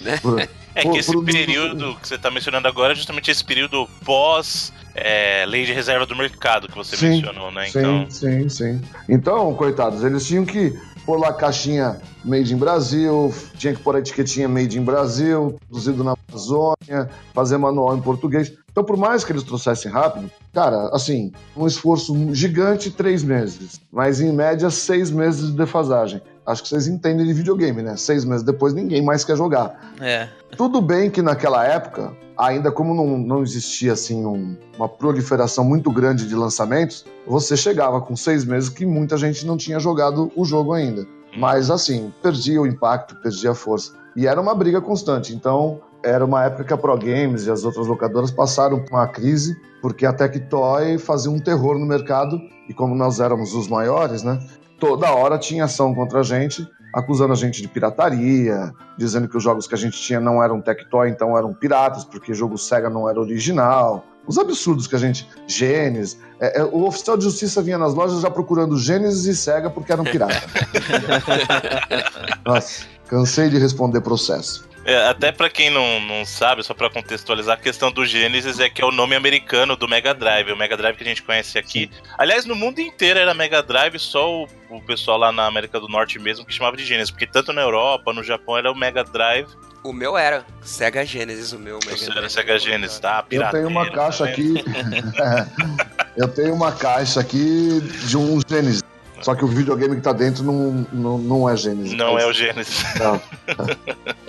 Né? 0.00 0.18
Por, 0.20 0.40
é 0.40 0.82
que 0.82 0.98
esse 0.98 1.12
por, 1.12 1.24
período 1.24 1.94
que 2.00 2.08
você 2.08 2.16
está 2.16 2.32
mencionando 2.32 2.66
agora 2.66 2.92
é 2.92 2.96
justamente 2.96 3.30
esse 3.30 3.44
período 3.44 3.88
pós 4.04 4.72
é, 4.92 5.44
lei 5.46 5.64
de 5.64 5.72
reserva 5.72 6.04
do 6.04 6.16
mercado 6.16 6.66
que 6.66 6.74
você 6.74 6.96
sim, 6.96 7.10
mencionou, 7.10 7.52
né? 7.52 7.68
Então... 7.68 8.10
Sim, 8.10 8.48
sim, 8.48 8.80
sim. 8.80 8.80
Então, 9.08 9.54
coitados, 9.54 10.02
eles 10.02 10.26
tinham 10.26 10.44
que 10.44 10.76
pôr 11.04 11.18
lá 11.18 11.28
a 11.28 11.32
caixinha 11.32 12.00
Made 12.24 12.54
in 12.54 12.56
Brasil, 12.56 13.32
tinha 13.58 13.74
que 13.74 13.82
pôr 13.82 13.96
a 13.96 13.98
etiquetinha 13.98 14.48
Made 14.48 14.78
in 14.78 14.82
Brasil, 14.82 15.56
produzido 15.68 16.02
na 16.02 16.14
Amazônia, 16.28 17.08
fazer 17.32 17.58
manual 17.58 17.96
em 17.96 18.00
português. 18.00 18.52
Então, 18.70 18.82
por 18.82 18.96
mais 18.96 19.24
que 19.24 19.30
eles 19.30 19.44
trouxessem 19.44 19.90
rápido, 19.90 20.30
cara, 20.52 20.88
assim, 20.92 21.32
um 21.56 21.66
esforço 21.66 22.34
gigante, 22.34 22.90
três 22.90 23.22
meses. 23.22 23.80
Mas, 23.92 24.20
em 24.20 24.32
média, 24.32 24.68
seis 24.70 25.10
meses 25.10 25.52
de 25.52 25.56
defasagem. 25.56 26.20
Acho 26.46 26.62
que 26.62 26.68
vocês 26.68 26.86
entendem 26.86 27.26
de 27.26 27.32
videogame, 27.32 27.82
né? 27.82 27.96
Seis 27.96 28.24
meses 28.24 28.42
depois, 28.42 28.74
ninguém 28.74 29.02
mais 29.02 29.24
quer 29.24 29.36
jogar. 29.36 29.94
É. 30.00 30.28
Tudo 30.56 30.80
bem 30.80 31.10
que 31.10 31.22
naquela 31.22 31.64
época, 31.64 32.12
ainda 32.36 32.70
como 32.70 32.94
não, 32.94 33.16
não 33.18 33.42
existia, 33.42 33.94
assim, 33.94 34.26
um, 34.26 34.56
uma 34.76 34.88
proliferação 34.88 35.64
muito 35.64 35.90
grande 35.90 36.28
de 36.28 36.34
lançamentos, 36.34 37.04
você 37.26 37.56
chegava 37.56 38.00
com 38.00 38.14
seis 38.14 38.44
meses 38.44 38.68
que 38.68 38.84
muita 38.84 39.16
gente 39.16 39.46
não 39.46 39.56
tinha 39.56 39.80
jogado 39.80 40.30
o 40.36 40.44
jogo 40.44 40.72
ainda. 40.72 41.06
Mas, 41.36 41.70
assim, 41.70 42.12
perdia 42.22 42.60
o 42.60 42.66
impacto, 42.66 43.16
perdia 43.16 43.52
a 43.52 43.54
força. 43.54 43.92
E 44.14 44.26
era 44.26 44.40
uma 44.40 44.54
briga 44.54 44.80
constante. 44.80 45.34
Então, 45.34 45.80
era 46.04 46.24
uma 46.24 46.44
época 46.44 46.64
que 46.64 46.72
a 46.72 46.76
Pro 46.76 46.96
Games 46.98 47.46
e 47.46 47.50
as 47.50 47.64
outras 47.64 47.86
locadoras 47.86 48.30
passaram 48.30 48.84
por 48.84 48.92
uma 48.92 49.08
crise, 49.08 49.56
porque 49.80 50.04
a 50.04 50.12
Tectoy 50.12 50.98
fazia 50.98 51.30
um 51.30 51.40
terror 51.40 51.78
no 51.78 51.86
mercado, 51.86 52.38
e 52.68 52.74
como 52.74 52.94
nós 52.94 53.18
éramos 53.18 53.54
os 53.54 53.68
maiores, 53.68 54.22
né, 54.22 54.38
toda 54.84 55.10
hora 55.14 55.38
tinha 55.38 55.64
ação 55.64 55.94
contra 55.94 56.20
a 56.20 56.22
gente, 56.22 56.68
acusando 56.92 57.32
a 57.32 57.36
gente 57.36 57.62
de 57.62 57.68
pirataria, 57.68 58.70
dizendo 58.98 59.26
que 59.26 59.34
os 59.34 59.42
jogos 59.42 59.66
que 59.66 59.74
a 59.74 59.78
gente 59.78 59.98
tinha 59.98 60.20
não 60.20 60.42
eram 60.42 60.60
Tectoy, 60.60 61.08
então 61.08 61.38
eram 61.38 61.54
piratas, 61.54 62.04
porque 62.04 62.32
o 62.32 62.34
jogo 62.34 62.58
Sega 62.58 62.90
não 62.90 63.08
era 63.08 63.18
original. 63.18 64.04
Os 64.26 64.36
absurdos 64.36 64.86
que 64.86 64.94
a 64.94 64.98
gente. 64.98 65.26
Gênesis. 65.46 66.18
É, 66.38 66.60
é, 66.60 66.64
o 66.64 66.84
oficial 66.84 67.16
de 67.16 67.24
justiça 67.24 67.62
vinha 67.62 67.78
nas 67.78 67.94
lojas 67.94 68.20
já 68.20 68.30
procurando 68.30 68.76
Gênesis 68.76 69.24
e 69.24 69.34
Sega 69.34 69.70
porque 69.70 69.90
eram 69.90 70.04
piratas. 70.04 70.44
Nossa, 72.44 72.84
cansei 73.08 73.48
de 73.48 73.58
responder 73.58 74.02
processo. 74.02 74.68
É, 74.84 75.08
até 75.08 75.32
para 75.32 75.48
quem 75.48 75.70
não, 75.70 75.98
não 76.00 76.24
sabe, 76.24 76.62
só 76.62 76.74
para 76.74 76.90
contextualizar, 76.90 77.56
a 77.56 77.60
questão 77.60 77.90
do 77.90 78.04
Genesis 78.04 78.60
é 78.60 78.68
que 78.68 78.82
é 78.82 78.84
o 78.84 78.90
nome 78.90 79.16
americano 79.16 79.76
do 79.76 79.88
Mega 79.88 80.12
Drive, 80.12 80.52
o 80.52 80.56
Mega 80.56 80.76
Drive 80.76 80.96
que 80.96 81.02
a 81.02 81.06
gente 81.06 81.22
conhece 81.22 81.58
aqui. 81.58 81.90
Aliás, 82.18 82.44
no 82.44 82.54
mundo 82.54 82.80
inteiro 82.80 83.18
era 83.18 83.32
Mega 83.32 83.62
Drive, 83.62 83.98
só 83.98 84.42
o, 84.42 84.48
o 84.68 84.82
pessoal 84.82 85.16
lá 85.16 85.32
na 85.32 85.46
América 85.46 85.80
do 85.80 85.88
Norte 85.88 86.18
mesmo 86.18 86.44
que 86.44 86.52
chamava 86.52 86.76
de 86.76 86.84
Genesis, 86.84 87.10
porque 87.10 87.26
tanto 87.26 87.52
na 87.52 87.62
Europa, 87.62 88.12
no 88.12 88.22
Japão 88.22 88.58
era 88.58 88.70
o 88.70 88.74
Mega 88.74 89.02
Drive. 89.02 89.48
O 89.82 89.92
meu 89.92 90.16
era 90.16 90.44
Sega 90.62 91.04
Genesis, 91.04 91.52
o 91.52 91.58
meu 91.58 91.78
Mega 91.84 91.96
Drive. 91.96 92.18
Era 92.18 92.28
Sega 92.28 92.58
Genesis, 92.58 92.98
tá? 92.98 93.24
Eu 93.30 93.50
tenho 93.50 93.68
uma 93.68 93.90
caixa 93.90 94.24
tá 94.24 94.30
aqui. 94.30 94.54
eu 96.16 96.28
tenho 96.28 96.54
uma 96.54 96.72
caixa 96.72 97.20
aqui 97.20 97.80
de 98.06 98.16
um 98.18 98.38
Genesis. 98.46 98.82
Só 99.22 99.34
que 99.34 99.44
o 99.44 99.48
videogame 99.48 99.96
que 99.96 100.02
tá 100.02 100.12
dentro 100.12 100.44
não, 100.44 100.86
não, 100.92 101.18
não 101.18 101.48
é 101.48 101.56
Genesis. 101.56 101.96
Não 101.96 102.18
é 102.18 102.26
o 102.26 102.32
Genesis. 102.32 102.84
Não. 102.98 103.20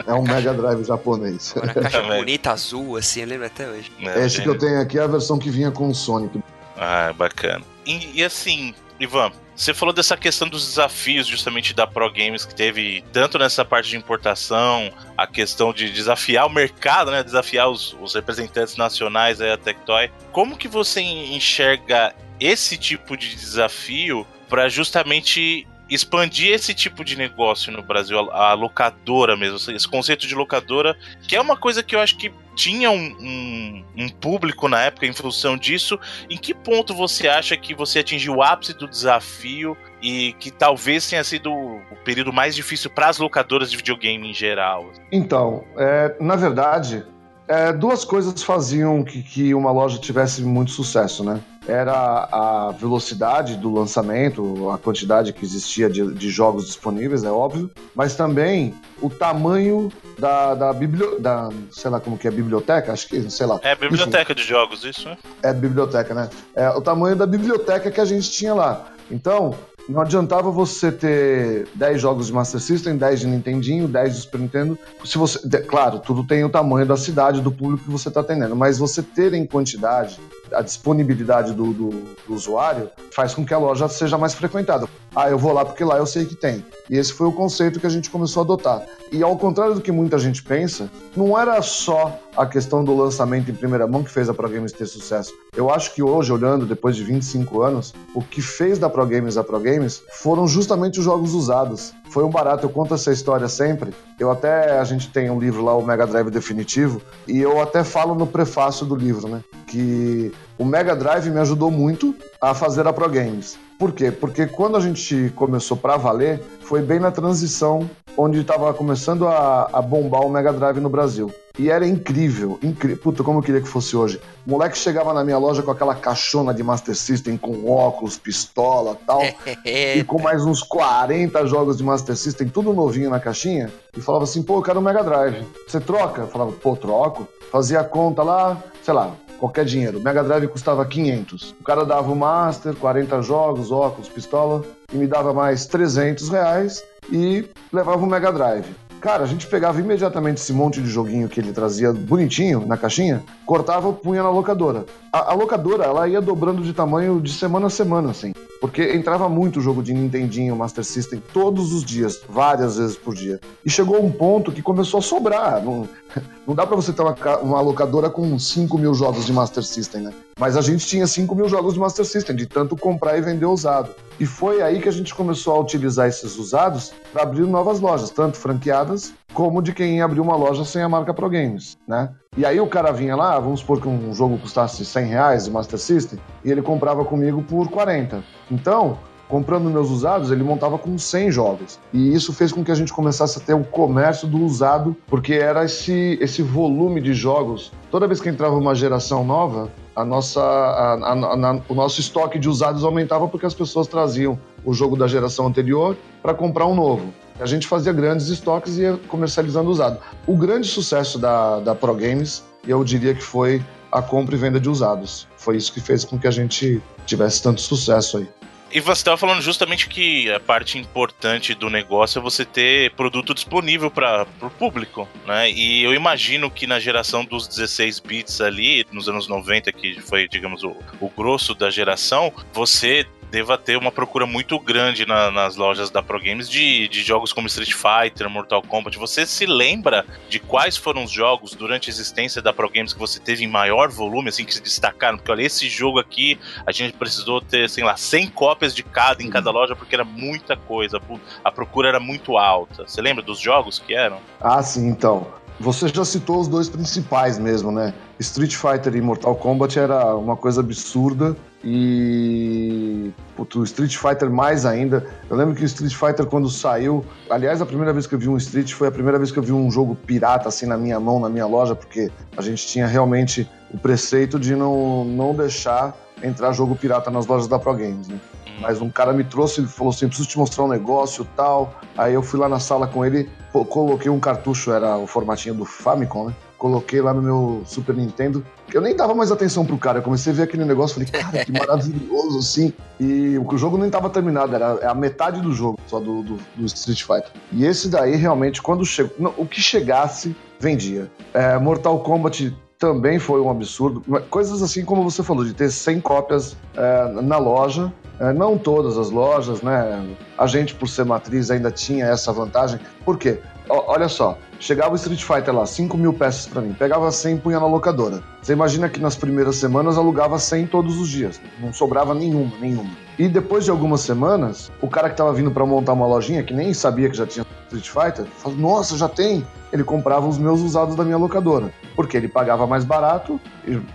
É 0.06 0.14
um 0.14 0.22
Mega 0.22 0.54
Drive 0.54 0.84
japonês. 0.86 1.54
Uma 1.56 1.74
caixa 1.74 2.02
bonita, 2.02 2.52
azul, 2.52 2.96
assim, 2.96 3.22
eu 3.22 3.28
lembro 3.28 3.46
até 3.46 3.68
hoje. 3.68 3.92
É, 4.00 4.26
Esse 4.26 4.42
que 4.42 4.48
eu 4.48 4.58
tenho 4.58 4.80
aqui 4.80 5.00
é 5.00 5.04
a 5.04 5.08
versão 5.08 5.38
que 5.38 5.50
vinha 5.50 5.72
com 5.72 5.90
o 5.90 5.96
Sonic. 5.96 6.42
Ah, 6.78 7.14
bacana. 7.14 7.64
E, 7.86 8.20
e 8.20 8.24
assim, 8.24 8.74
Ivan, 9.00 9.32
você 9.56 9.74
falou 9.74 9.94
dessa 9.94 10.18
questão 10.18 10.48
dos 10.50 10.68
desafios 10.68 11.28
justamente 11.28 11.74
da 11.74 11.88
Pro 11.88 12.12
Games 12.12 12.46
que 12.46 12.54
teve 12.54 13.04
tanto 13.14 13.40
nessa 13.40 13.64
parte 13.64 13.90
de 13.90 13.98
importação, 13.98 14.92
a 15.18 15.26
questão 15.26 15.74
de 15.74 15.90
desafiar 15.92 16.46
o 16.46 16.50
mercado, 16.50 17.10
né, 17.10 17.24
desafiar 17.24 17.70
os, 17.70 17.96
os 18.02 18.14
representantes 18.14 18.76
nacionais 18.76 19.40
aí, 19.40 19.52
a 19.52 19.58
Tectoy. 19.58 20.12
Como 20.32 20.58
que 20.58 20.68
você 20.68 21.02
enxerga 21.02 22.14
esse 22.40 22.78
tipo 22.78 23.16
de 23.16 23.34
desafio 23.34 24.28
para 24.48 24.70
justamente 24.70 25.68
expandir 25.90 26.54
esse 26.54 26.74
tipo 26.74 27.04
de 27.04 27.16
negócio 27.16 27.72
no 27.72 27.82
Brasil, 27.82 28.20
a, 28.32 28.54
locadora 28.54 29.38
mesmo, 29.38 29.58
esse 29.72 29.88
conceito 29.88 30.26
de 30.26 30.34
locadora, 30.34 30.98
que 31.28 31.36
é 31.36 31.42
uma 31.42 31.56
coisa 31.56 31.84
que 31.84 31.96
eu 31.96 32.00
acho 32.00 32.18
que 32.18 32.32
tinha 32.56 32.90
um, 32.90 33.16
um, 33.20 33.86
um, 33.98 34.10
público 34.10 34.68
na 34.68 34.82
época 34.82 35.06
em 35.06 35.14
função 35.14 35.58
disso. 35.58 36.00
Em 36.30 36.38
que 36.38 36.54
ponto 36.54 36.96
você 36.96 37.28
acha 37.28 37.56
que 37.58 37.76
você 37.76 38.00
atingiu 38.00 38.36
o 38.36 38.42
ápice 38.42 38.74
do 38.74 38.88
desafio 38.88 39.78
e 40.02 40.34
que 40.40 40.50
talvez 40.50 41.08
tenha 41.08 41.24
sido 41.24 41.52
o 41.52 41.96
período 42.04 42.32
mais 42.32 42.56
difícil 42.56 42.90
para 42.90 43.10
as 43.10 43.18
locadoras 43.18 43.70
de 43.70 43.78
videogame 43.78 44.30
em 44.30 44.34
geral? 44.34 44.90
Então, 45.12 45.66
é, 45.78 46.16
na 46.20 46.36
verdade, 46.38 47.06
é, 47.48 47.72
duas 47.72 48.04
coisas 48.04 48.42
faziam 48.44 49.04
que, 49.04 49.22
que 49.22 49.54
uma 49.54 49.72
loja 49.72 49.98
tivesse 49.98 50.42
muito 50.42 50.72
sucesso, 50.72 51.24
né? 51.24 51.40
Era 51.68 52.28
a 52.32 52.72
velocidade 52.72 53.56
do 53.56 53.74
lançamento, 53.74 54.70
a 54.70 54.78
quantidade 54.78 55.34
que 55.34 55.44
existia 55.44 55.90
de, 55.90 56.14
de 56.14 56.30
jogos 56.30 56.66
disponíveis, 56.66 57.24
é 57.24 57.32
óbvio, 57.32 57.72
mas 57.96 58.16
também 58.16 58.76
o 59.02 59.10
tamanho 59.10 59.92
da, 60.18 60.54
da 60.54 60.74
biblioteca, 60.74 61.22
da, 61.22 61.50
sei 61.72 61.90
lá 61.90 62.00
como 62.00 62.18
que 62.18 62.28
é, 62.28 62.32
biblioteca, 62.32 62.94
acho 62.94 63.08
que, 63.08 63.30
sei 63.32 63.48
lá. 63.48 63.60
É, 63.64 63.76
biblioteca 63.76 64.32
Enfim, 64.32 64.42
de 64.42 64.48
jogos, 64.48 64.84
isso, 64.84 65.10
né? 65.10 65.18
É, 65.42 65.54
biblioteca, 65.54 66.14
né? 66.14 66.30
É, 66.56 66.70
o 66.70 66.82
tamanho 66.82 67.16
da 67.16 67.26
biblioteca 67.26 67.90
que 67.90 68.00
a 68.00 68.06
gente 68.06 68.32
tinha 68.32 68.54
lá. 68.54 68.92
Então, 69.10 69.56
não 69.88 70.02
adiantava 70.02 70.50
você 70.50 70.92
ter 70.92 71.68
10 71.76 72.02
jogos 72.02 72.28
de 72.28 72.34
Master 72.34 72.60
System, 72.60 72.98
10 72.98 73.20
de 73.20 73.28
Nintendinho, 73.28 73.88
10 73.88 74.16
de 74.16 74.22
Super 74.22 74.40
Nintendo. 74.40 74.80
Se 75.04 75.18
você, 75.18 75.40
claro, 75.62 76.00
tudo 76.00 76.24
tem 76.24 76.44
o 76.44 76.50
tamanho 76.50 76.86
da 76.86 76.98
cidade, 76.98 77.42
do 77.42 77.52
público 77.52 77.84
que 77.84 77.92
você 77.92 78.10
está 78.10 78.22
atendendo, 78.22 78.56
mas 78.56 78.78
você 78.78 79.04
ter 79.04 79.34
em 79.34 79.46
quantidade 79.46 80.20
a 80.54 80.62
disponibilidade 80.62 81.54
do, 81.54 81.74
do, 81.74 81.90
do, 82.28 82.34
usuário 82.34 82.90
faz 83.12 83.34
com 83.34 83.46
que 83.46 83.54
a 83.54 83.58
loja 83.58 83.88
seja 83.88 84.18
mais 84.18 84.34
frequentada. 84.34 84.88
Ah, 85.16 85.30
eu 85.30 85.38
vou 85.38 85.54
lá 85.54 85.64
porque 85.64 85.84
lá 85.84 85.98
eu 85.98 86.06
sei 86.06 86.26
que 86.26 86.36
tem. 86.36 86.66
E 86.90 86.98
esse 86.98 87.14
foi 87.14 87.26
o 87.26 87.32
conceito 87.32 87.80
que 87.80 87.88
a 87.88 87.90
gente 87.90 88.10
começou 88.10 88.42
a 88.42 88.44
adotar. 88.44 88.86
E 89.12 89.24
ao 89.24 89.38
contrário 89.38 89.76
do 89.76 89.82
que 89.82 89.92
muita 89.92 90.20
gente 90.20 90.44
pensa, 90.44 90.90
não 91.16 91.40
era 91.40 91.62
só 91.62 92.20
a 92.36 92.46
questão 92.46 92.84
do 92.84 92.94
lançamento 92.94 93.50
em 93.50 93.54
primeira 93.54 93.88
mão 93.88 94.04
que 94.04 94.12
fez 94.12 94.28
a 94.28 94.34
Pro 94.34 94.50
Games 94.50 94.74
ter 94.74 94.86
sucesso. 94.86 95.32
Eu 95.56 95.70
acho 95.70 95.94
que 95.94 96.04
hoje, 96.04 96.34
olhando 96.34 96.66
depois 96.66 96.98
de 96.98 97.04
25 97.06 97.62
anos, 97.62 97.94
o 98.14 98.22
que 98.22 98.42
fez 98.42 98.78
da 98.78 98.90
Pro 98.90 99.06
Games 99.06 99.38
a 99.38 99.44
Pro 99.44 99.60
Games 99.60 100.04
foram 100.12 100.48
justamente 100.48 101.00
os 101.00 101.06
jogos 101.06 101.34
usados. 101.34 101.94
Foi 102.10 102.26
um 102.26 102.30
barato, 102.30 102.66
eu 102.66 102.70
conto 102.70 102.94
essa 102.94 103.12
história 103.12 103.48
sempre. 103.48 103.94
Eu 104.20 104.30
até, 104.30 104.78
a 104.78 104.84
gente 104.84 105.10
tem 105.10 105.30
um 105.30 105.40
livro 105.40 105.64
lá, 105.64 105.74
o 105.76 105.86
Mega 105.86 106.06
Drive 106.06 106.30
Definitivo, 106.30 107.02
e 107.26 107.40
eu 107.40 107.62
até 107.62 107.84
falo 107.86 108.16
no 108.16 108.28
prefácio 108.28 108.86
do 108.86 108.96
livro, 108.96 109.30
né? 109.30 109.42
Que 109.68 110.34
o 110.58 110.66
Mega 110.66 110.96
Drive 110.96 111.30
me 111.30 111.40
ajudou 111.40 111.72
muito 111.72 112.14
a 112.42 112.54
fazer 112.54 112.86
a 112.86 112.92
Pro 112.92 113.10
Games. 113.10 113.58
Por 113.78 113.92
quê? 113.92 114.12
Porque 114.12 114.48
quando 114.48 114.78
a 114.78 114.80
gente 114.80 115.32
começou 115.36 115.76
para 115.76 115.98
valer, 115.98 116.42
foi 116.62 116.82
bem 116.82 117.00
na 117.00 117.12
transição 117.12 117.90
onde 118.18 118.40
estava 118.40 118.74
começando 118.74 119.28
a, 119.28 119.70
a, 119.72 119.82
bombar 119.82 120.22
o 120.22 120.30
Mega 120.30 120.54
Drive 120.54 120.80
no 120.80 120.90
Brasil. 120.90 121.32
E 121.58 121.70
era 121.70 121.88
incrível, 121.88 122.58
incrível. 122.64 122.98
Puta, 122.98 123.24
como 123.24 123.40
eu 123.40 123.44
queria 123.44 123.62
que 123.62 123.68
fosse 123.68 123.96
hoje. 123.96 124.20
O 124.46 124.52
moleque 124.52 124.78
chegava 124.78 125.14
na 125.14 125.24
minha 125.24 125.38
loja 125.38 125.62
com 125.62 125.72
aquela 125.72 125.96
caixona 125.96 126.54
de 126.54 126.64
Master 126.64 126.96
System 126.96 127.38
com 127.38 127.70
óculos, 127.70 128.18
pistola 128.18 128.98
tal, 129.06 129.22
e 129.66 130.04
com 130.04 130.22
mais 130.22 130.46
uns 130.46 130.62
40 130.64 131.46
jogos 131.46 131.78
de 131.78 131.84
Master 131.84 132.16
System, 132.16 132.48
tudo 132.48 132.74
novinho 132.74 133.10
na 133.10 133.20
caixinha, 133.20 133.72
e 133.96 134.02
falava 134.02 134.26
assim: 134.26 134.44
pô, 134.44 134.58
eu 134.58 134.62
quero 134.62 134.80
um 134.80 134.84
Mega 134.84 135.04
Drive. 135.04 135.46
Você 135.68 135.80
troca? 135.80 136.22
Eu 136.22 136.28
falava, 136.28 136.52
pô, 136.52 136.76
troco. 136.76 137.28
Fazia 137.52 137.80
a 137.80 137.84
conta 137.84 138.22
lá, 138.22 138.62
sei 138.84 138.94
lá, 138.94 139.16
qualquer 139.40 139.66
dinheiro. 139.66 140.00
O 140.00 140.02
Mega 140.02 140.24
Drive 140.24 140.48
custava 140.48 140.86
500. 140.86 141.56
O 141.60 141.64
cara 141.64 141.86
dava 141.86 142.12
o 142.12 142.16
Master, 142.16 142.76
40 142.76 143.22
jogos, 143.22 143.72
óculos, 143.72 144.10
pistola, 144.10 144.64
e 144.94 144.98
me 144.98 145.08
dava 145.08 145.34
mais 145.34 145.66
300 145.66 146.30
reais 146.30 146.84
e 147.12 147.48
levava 147.72 148.04
o 148.04 148.08
Mega 148.08 148.32
Drive. 148.32 148.85
Cara, 149.06 149.24
a 149.24 149.28
gente 149.28 149.46
pegava 149.46 149.80
imediatamente 149.80 150.42
esse 150.42 150.52
monte 150.52 150.82
de 150.82 150.90
joguinho 150.90 151.30
que 151.30 151.40
ele 151.40 151.54
trazia 151.54 151.94
bonitinho 151.94 152.66
na 152.66 152.76
caixinha, 152.76 153.24
cortava, 153.46 153.94
punha 153.94 154.24
na 154.24 154.32
locadora. 154.32 154.84
A, 155.14 155.32
a 155.32 155.36
locadora, 155.36 155.84
ela 155.84 156.08
ia 156.08 156.20
dobrando 156.20 156.64
de 156.64 156.74
tamanho 156.74 157.22
de 157.22 157.32
semana 157.32 157.68
a 157.68 157.70
semana, 157.70 158.10
assim. 158.10 158.34
Porque 158.60 158.96
entrava 158.96 159.30
muito 159.30 159.62
jogo 159.62 159.84
de 159.84 159.94
Nintendinho, 159.94 160.56
Master 160.56 160.84
System, 160.84 161.22
todos 161.32 161.72
os 161.72 161.84
dias, 161.84 162.20
várias 162.28 162.78
vezes 162.78 162.96
por 162.98 163.14
dia. 163.14 163.40
E 163.64 163.70
chegou 163.70 164.04
um 164.04 164.12
ponto 164.12 164.52
que 164.52 164.64
começou 164.64 164.98
a 164.98 165.04
sobrar. 165.04 165.64
Não, 165.64 165.88
não 166.48 166.56
dá 166.56 166.66
para 166.66 166.76
você 166.76 166.92
ter 166.92 167.04
uma, 167.04 167.16
uma 167.44 167.62
locadora 167.62 168.10
com 168.10 168.40
5 168.40 168.76
mil 168.76 168.96
jogos 168.96 169.28
de 169.28 169.32
Master 169.32 169.64
System, 169.64 170.02
né? 170.02 170.14
Mas 170.38 170.58
a 170.58 170.62
gente 170.62 170.86
tinha 170.86 171.08
5 171.08 171.34
mil 171.34 171.48
jogos 171.48 171.76
de 171.76 171.80
Master 171.80 172.04
System, 172.04 172.36
de 172.36 172.46
tanto 172.46 172.76
comprar 172.76 173.18
e 173.18 173.22
vender 173.22 173.46
usado. 173.46 173.92
E 174.20 174.26
foi 174.26 174.62
aí 174.62 174.82
que 174.82 174.90
a 174.90 174.92
gente 174.92 175.16
começou 175.16 175.56
a 175.56 175.60
utilizar 175.62 176.10
esses 176.10 176.38
usados 176.38 176.92
para 177.14 177.24
abrir 177.24 177.48
novas 177.48 177.80
lojas, 177.80 178.10
tanto 178.10 178.36
franqueadas 178.36 179.14
como 179.34 179.62
de 179.62 179.72
quem 179.72 180.02
abriu 180.02 180.22
uma 180.22 180.36
loja 180.36 180.66
sem 180.66 180.82
a 180.82 180.90
marca 180.90 181.14
Pro 181.14 181.30
Games, 181.30 181.78
né? 181.88 182.12
E 182.36 182.46
aí 182.46 182.60
o 182.60 182.68
cara 182.68 182.92
vinha 182.92 183.16
lá, 183.16 183.40
vamos 183.40 183.62
supor 183.62 183.80
que 183.80 183.88
um 183.88 184.14
jogo 184.14 184.38
custasse 184.38 184.84
100 184.84 185.06
reais 185.06 185.46
de 185.46 185.52
Master 185.52 185.80
System, 185.80 186.20
e 186.44 186.52
ele 186.52 186.62
comprava 186.62 187.06
comigo 187.06 187.42
por 187.42 187.70
40. 187.70 188.22
Então, 188.52 189.00
comprando 189.30 189.70
meus 189.70 189.90
usados, 189.90 190.32
ele 190.32 190.44
montava 190.44 190.78
com 190.78 190.98
100 190.98 191.32
jogos. 191.32 191.80
E 191.94 192.14
isso 192.14 192.34
fez 192.34 192.52
com 192.52 192.62
que 192.62 192.72
a 192.72 192.76
gente 192.76 192.92
começasse 192.92 193.38
a 193.38 193.42
ter 193.42 193.54
um 193.54 193.64
comércio 193.64 194.28
do 194.28 194.44
usado, 194.44 194.98
porque 195.08 195.34
era 195.34 195.64
esse, 195.64 196.18
esse 196.22 196.42
volume 196.42 197.00
de 197.00 197.14
jogos. 197.14 197.72
Toda 197.90 198.06
vez 198.06 198.20
que 198.20 198.28
entrava 198.28 198.58
uma 198.58 198.76
geração 198.76 199.24
nova, 199.24 199.72
a 199.96 200.04
nossa, 200.04 200.42
a, 200.42 200.94
a, 200.94 201.14
a, 201.14 201.62
o 201.70 201.74
nosso 201.74 202.00
estoque 202.00 202.38
de 202.38 202.50
usados 202.50 202.84
aumentava 202.84 203.28
porque 203.28 203.46
as 203.46 203.54
pessoas 203.54 203.88
traziam 203.88 204.38
o 204.64 204.74
jogo 204.74 204.98
da 204.98 205.08
geração 205.08 205.48
anterior 205.48 205.96
para 206.22 206.34
comprar 206.34 206.66
um 206.66 206.76
novo. 206.76 207.14
A 207.40 207.46
gente 207.46 207.68
fazia 207.68 207.94
grandes 207.94 208.28
estoques 208.28 208.78
e 208.78 208.82
ia 208.82 208.98
comercializando 209.08 209.70
usado. 209.70 210.00
O 210.28 210.36
grande 210.36 210.68
sucesso 210.68 211.18
da, 211.18 211.60
da 211.60 211.76
Pro 211.76 211.94
Games, 211.94 212.44
eu 212.68 212.84
diria 212.84 213.14
que 213.14 213.24
foi 213.24 213.64
a 213.92 214.02
compra 214.02 214.36
e 214.36 214.38
venda 214.38 214.60
de 214.60 214.70
usados. 214.70 215.28
Foi 215.38 215.56
isso 215.56 215.72
que 215.72 215.80
fez 215.80 216.04
com 216.04 216.18
que 216.20 216.28
a 216.28 216.32
gente 216.32 216.82
tivesse 217.06 217.42
tanto 217.42 217.62
sucesso 217.62 218.18
aí. 218.18 218.28
E 218.76 218.82
você 218.82 219.00
estava 219.00 219.16
falando 219.16 219.42
justamente 219.42 219.88
que 219.88 220.30
a 220.30 220.38
parte 220.38 220.78
importante 220.78 221.56
do 221.56 221.70
negócio 221.70 222.20
é 222.20 222.22
você 222.22 222.44
ter 222.44 222.92
produto 222.92 223.34
disponível 223.34 223.90
para 223.90 224.28
o 224.42 224.50
público, 224.50 225.08
né? 225.26 225.50
E 225.50 225.82
eu 225.82 225.94
imagino 225.94 226.52
que 226.52 226.68
na 226.68 226.78
geração 226.78 227.24
dos 227.24 227.48
16 227.48 228.02
bits 228.02 228.42
ali, 228.42 228.86
nos 228.92 229.08
anos 229.08 229.30
90, 229.30 229.72
que 229.72 230.02
foi, 230.02 230.28
digamos, 230.28 230.62
o, 230.66 230.76
o 231.00 231.10
grosso 231.10 231.56
da 231.56 231.70
geração, 231.70 232.34
você 232.52 233.06
deva 233.32 233.58
ter 233.58 233.78
uma 233.78 233.92
procura 233.92 234.26
muito 234.26 234.60
grande 234.60 235.06
na, 235.06 235.32
nas 235.32 235.56
lojas 235.56 235.90
da 235.90 236.02
Pro 236.02 236.20
Games 236.20 236.50
de, 236.50 236.88
de 236.88 237.02
jogos 237.04 237.34
como 237.34 237.48
Street 237.48 237.74
Fighter, 237.74 238.30
Mortal 238.30 238.62
Kombat. 238.62 238.98
Você 238.98 239.26
se 239.26 239.46
lembra 239.46 240.06
de 240.30 240.40
quais 240.40 240.78
foram 240.78 241.04
os 241.04 241.12
jogos 241.12 241.54
durante 241.54 241.90
a 241.90 241.92
existência 241.94 242.42
da 242.42 242.54
Pro 242.54 242.70
Games 242.70 242.94
que 242.94 243.00
você 243.00 243.20
teve 243.20 243.44
em 243.44 243.48
maior 243.48 243.90
volume, 243.90 244.30
assim, 244.30 244.46
que 244.46 244.54
se 244.54 244.62
destacaram? 244.62 245.18
Porque 245.18 245.32
olha, 245.32 245.44
esse 245.44 245.68
jogo 245.70 246.00
aqui 246.00 246.40
a 246.66 246.72
gente 246.72 246.94
precisou 246.94 247.42
ter, 247.42 247.70
sei 247.70 247.84
lá, 247.84 247.98
100 247.98 248.30
cópias 248.30 248.74
de 248.74 248.84
cada 248.84 249.24
em 249.24 249.30
cada 249.30 249.52
loja 249.52 249.76
porque 249.76 249.96
era 249.96 250.06
muita 250.06 250.56
coisa, 250.56 251.02
a 251.44 251.52
procura 251.52 251.90
era 251.90 252.00
muito 252.00 252.38
alta. 252.38 252.88
Você 252.88 253.02
lembra 253.02 253.24
dos 253.24 253.40
jogos 253.40 253.80
que 253.80 253.94
eram? 253.94 254.20
Ah, 254.40 254.62
sim, 254.62 254.88
então. 254.88 255.28
Você 255.60 255.88
já 255.88 256.04
citou 256.04 256.40
os 256.40 256.48
dois 256.48 256.68
principais 256.68 257.40
mesmo, 257.40 257.72
né? 257.72 257.94
Street 258.20 258.56
Fighter 258.56 258.96
e 258.96 259.02
Mortal 259.02 259.36
Kombat 259.36 259.80
era 259.80 260.16
uma 260.16 260.36
coisa 260.36 260.62
absurda 260.62 261.36
e 261.66 263.12
o 263.38 263.64
Street 263.64 263.96
Fighter 263.98 264.30
mais 264.30 264.66
ainda. 264.66 265.06
Eu 265.30 265.36
lembro 265.36 265.56
que 265.56 265.64
o 265.64 265.66
Street 265.66 265.94
Fighter 265.94 266.26
quando 266.28 266.50
saiu, 266.50 267.04
aliás, 267.30 267.62
a 267.62 267.66
primeira 267.66 267.92
vez 267.92 268.06
que 268.06 268.14
eu 268.14 268.20
vi 268.20 268.30
um 268.30 268.38
Street 268.38 268.72
foi 268.74 268.88
a 268.88 268.92
primeira 268.92 269.18
vez 269.18 269.32
que 269.32 269.40
eu 269.40 269.44
vi 269.44 269.52
um 269.52 269.72
jogo 269.72 269.96
pirata 269.96 270.48
assim 270.48 270.68
na 270.68 270.78
minha 270.78 271.00
mão, 271.00 271.20
na 271.20 271.28
minha 271.28 271.48
loja, 271.48 271.76
porque 271.76 272.12
a 272.38 272.42
gente 272.42 272.68
tinha 272.68 272.86
realmente 272.86 273.50
o 273.74 273.78
preceito 273.78 274.40
de 274.40 274.56
não, 274.56 275.04
não 275.04 275.34
deixar 275.34 275.96
entrar 276.22 276.54
jogo 276.54 276.76
pirata 276.76 277.10
nas 277.10 277.26
lojas 277.26 277.48
da 277.48 277.58
Pro 277.58 277.74
Games, 277.74 278.08
né? 278.08 278.20
Mas 278.62 278.82
um 278.82 278.90
cara 278.90 279.12
me 279.12 279.24
trouxe 279.24 279.62
e 279.62 279.68
falou 279.68 279.92
assim: 279.92 280.08
preciso 280.08 280.30
te 280.30 280.38
mostrar 280.38 280.64
um 280.64 280.68
negócio 280.68 281.28
tal. 281.36 281.78
Aí 281.98 282.14
eu 282.14 282.22
fui 282.22 282.40
lá 282.40 282.48
na 282.48 282.60
sala 282.60 282.88
com 282.88 283.04
ele, 283.06 283.30
coloquei 283.52 284.10
um 284.10 284.20
cartucho, 284.20 284.72
era 284.72 284.98
o 284.98 285.06
formatinho 285.06 285.56
do 285.56 285.66
Famicom, 285.66 286.28
né? 286.28 286.36
Coloquei 286.58 287.02
lá 287.02 287.14
no 287.14 287.22
meu 287.22 287.64
Super 287.66 287.96
Nintendo. 287.96 288.46
Eu 288.74 288.82
nem 288.82 288.96
dava 288.96 289.14
mais 289.14 289.32
atenção 289.32 289.66
pro 289.66 289.78
cara. 289.78 290.00
Eu 290.00 290.04
comecei 290.04 290.34
a 290.34 290.36
ver 290.36 290.44
aquele 290.44 290.66
negócio 290.66 290.96
falei, 290.96 291.10
cara, 291.10 291.46
que 291.46 291.52
maravilhoso, 291.52 292.40
assim. 292.40 292.74
E 293.00 293.38
o 293.38 293.58
jogo 293.58 293.78
nem 293.78 293.90
tava 293.90 294.10
terminado, 294.10 294.56
era 294.56 294.90
a 294.90 294.94
metade 294.94 295.42
do 295.42 295.54
jogo 295.54 295.80
só 295.88 296.00
do, 296.00 296.24
do, 296.24 296.40
do 296.56 296.66
Street 296.66 297.04
Fighter. 297.04 297.32
E 297.52 297.66
esse 297.66 297.90
daí, 297.90 298.16
realmente, 298.16 298.62
quando 298.62 298.86
chegou. 298.86 299.34
O 299.38 299.46
que 299.46 299.62
chegasse, 299.62 300.36
vendia. 300.60 301.10
É, 301.34 301.58
Mortal 301.58 302.00
Kombat 302.00 302.56
também 302.78 303.20
foi 303.20 303.42
um 303.42 303.50
absurdo. 303.50 304.02
Coisas 304.30 304.62
assim 304.62 304.84
como 304.84 305.04
você 305.04 305.24
falou, 305.24 305.46
de 305.46 305.54
ter 305.54 305.70
100 305.70 306.02
cópias 306.02 306.56
é, 306.76 307.22
na 307.22 307.38
loja. 307.38 307.94
É, 308.20 308.32
não 308.32 308.58
todas 308.58 308.98
as 308.98 309.10
lojas, 309.10 309.62
né? 309.62 310.06
A 310.38 310.48
gente, 310.48 310.74
por 310.74 310.88
ser 310.88 311.04
matriz, 311.04 311.52
ainda 311.52 311.70
tinha 311.70 312.06
essa 312.06 312.32
vantagem. 312.32 312.80
Por 313.04 313.18
quê? 313.18 313.40
Olha 313.70 314.08
só, 314.08 314.38
chegava 314.60 314.94
o 314.94 314.96
Street 314.96 315.24
Fighter 315.24 315.54
lá, 315.54 315.66
5 315.66 315.98
mil 315.98 316.14
peças 316.14 316.48
para 316.48 316.62
mim, 316.62 316.74
pegava 316.74 317.12
100 317.12 317.36
e 317.36 317.40
punha 317.40 317.60
na 317.60 317.68
locadora. 317.68 318.24
Você 318.42 318.54
imagina 318.54 318.90
que 318.90 319.00
nas 319.00 319.16
primeiras 319.16 319.56
semanas 319.58 319.98
alugava 319.98 320.38
100 320.38 320.68
todos 320.68 320.98
os 320.98 321.10
dias, 321.10 321.42
não 321.60 321.74
sobrava 321.74 322.14
nenhuma, 322.14 322.52
nenhuma. 322.60 322.92
E 323.18 323.28
depois 323.28 323.64
de 323.64 323.72
algumas 323.72 324.02
semanas, 324.02 324.72
o 324.82 324.88
cara 324.88 325.10
que 325.10 325.16
tava 325.16 325.34
vindo 325.34 325.52
para 325.52 325.66
montar 325.66 325.94
uma 325.94 326.06
lojinha, 326.06 326.44
que 326.44 326.54
nem 326.54 326.74
sabia 326.74 327.10
que 327.10 327.18
já 327.18 327.26
tinha 327.26 327.46
Street 327.72 327.90
Fighter, 327.90 328.26
falou, 328.38 328.58
nossa, 328.58 328.98
já 328.98 329.10
tem? 329.10 329.46
Ele 329.72 329.84
comprava 329.84 330.28
os 330.28 330.38
meus 330.38 330.62
usados 330.62 330.96
da 330.96 331.04
minha 331.04 331.18
locadora, 331.18 331.74
porque 331.96 332.16
ele 332.16 332.28
pagava 332.28 332.68
mais 332.68 332.86
barato, 332.86 333.40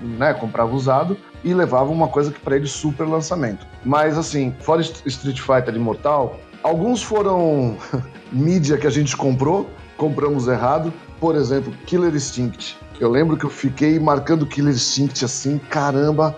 né, 0.01 0.35
comprava 0.35 0.75
usado, 0.75 1.17
e 1.43 1.55
levava 1.55 1.91
uma 1.91 2.09
coisa 2.09 2.31
que 2.31 2.41
para 2.41 2.57
ele 2.57 2.67
super 2.67 3.05
lançamento. 3.05 3.67
Mas 3.85 4.19
assim, 4.19 4.55
fora 4.61 4.83
Street 4.83 5.41
Fighter 5.41 5.75
Imortal, 5.75 6.39
Alguns 6.63 7.03
foram 7.03 7.77
mídia 8.31 8.77
que 8.77 8.87
a 8.87 8.91
gente 8.91 9.17
comprou, 9.17 9.69
compramos 9.97 10.47
errado. 10.47 10.93
Por 11.19 11.35
exemplo, 11.35 11.73
Killer 11.87 12.15
Instinct. 12.15 12.79
Eu 12.99 13.11
lembro 13.11 13.37
que 13.37 13.45
eu 13.45 13.51
fiquei 13.51 13.99
marcando 13.99 14.47
Killer 14.47 14.75
Instinct 14.75 15.25
assim, 15.25 15.59
caramba. 15.59 16.37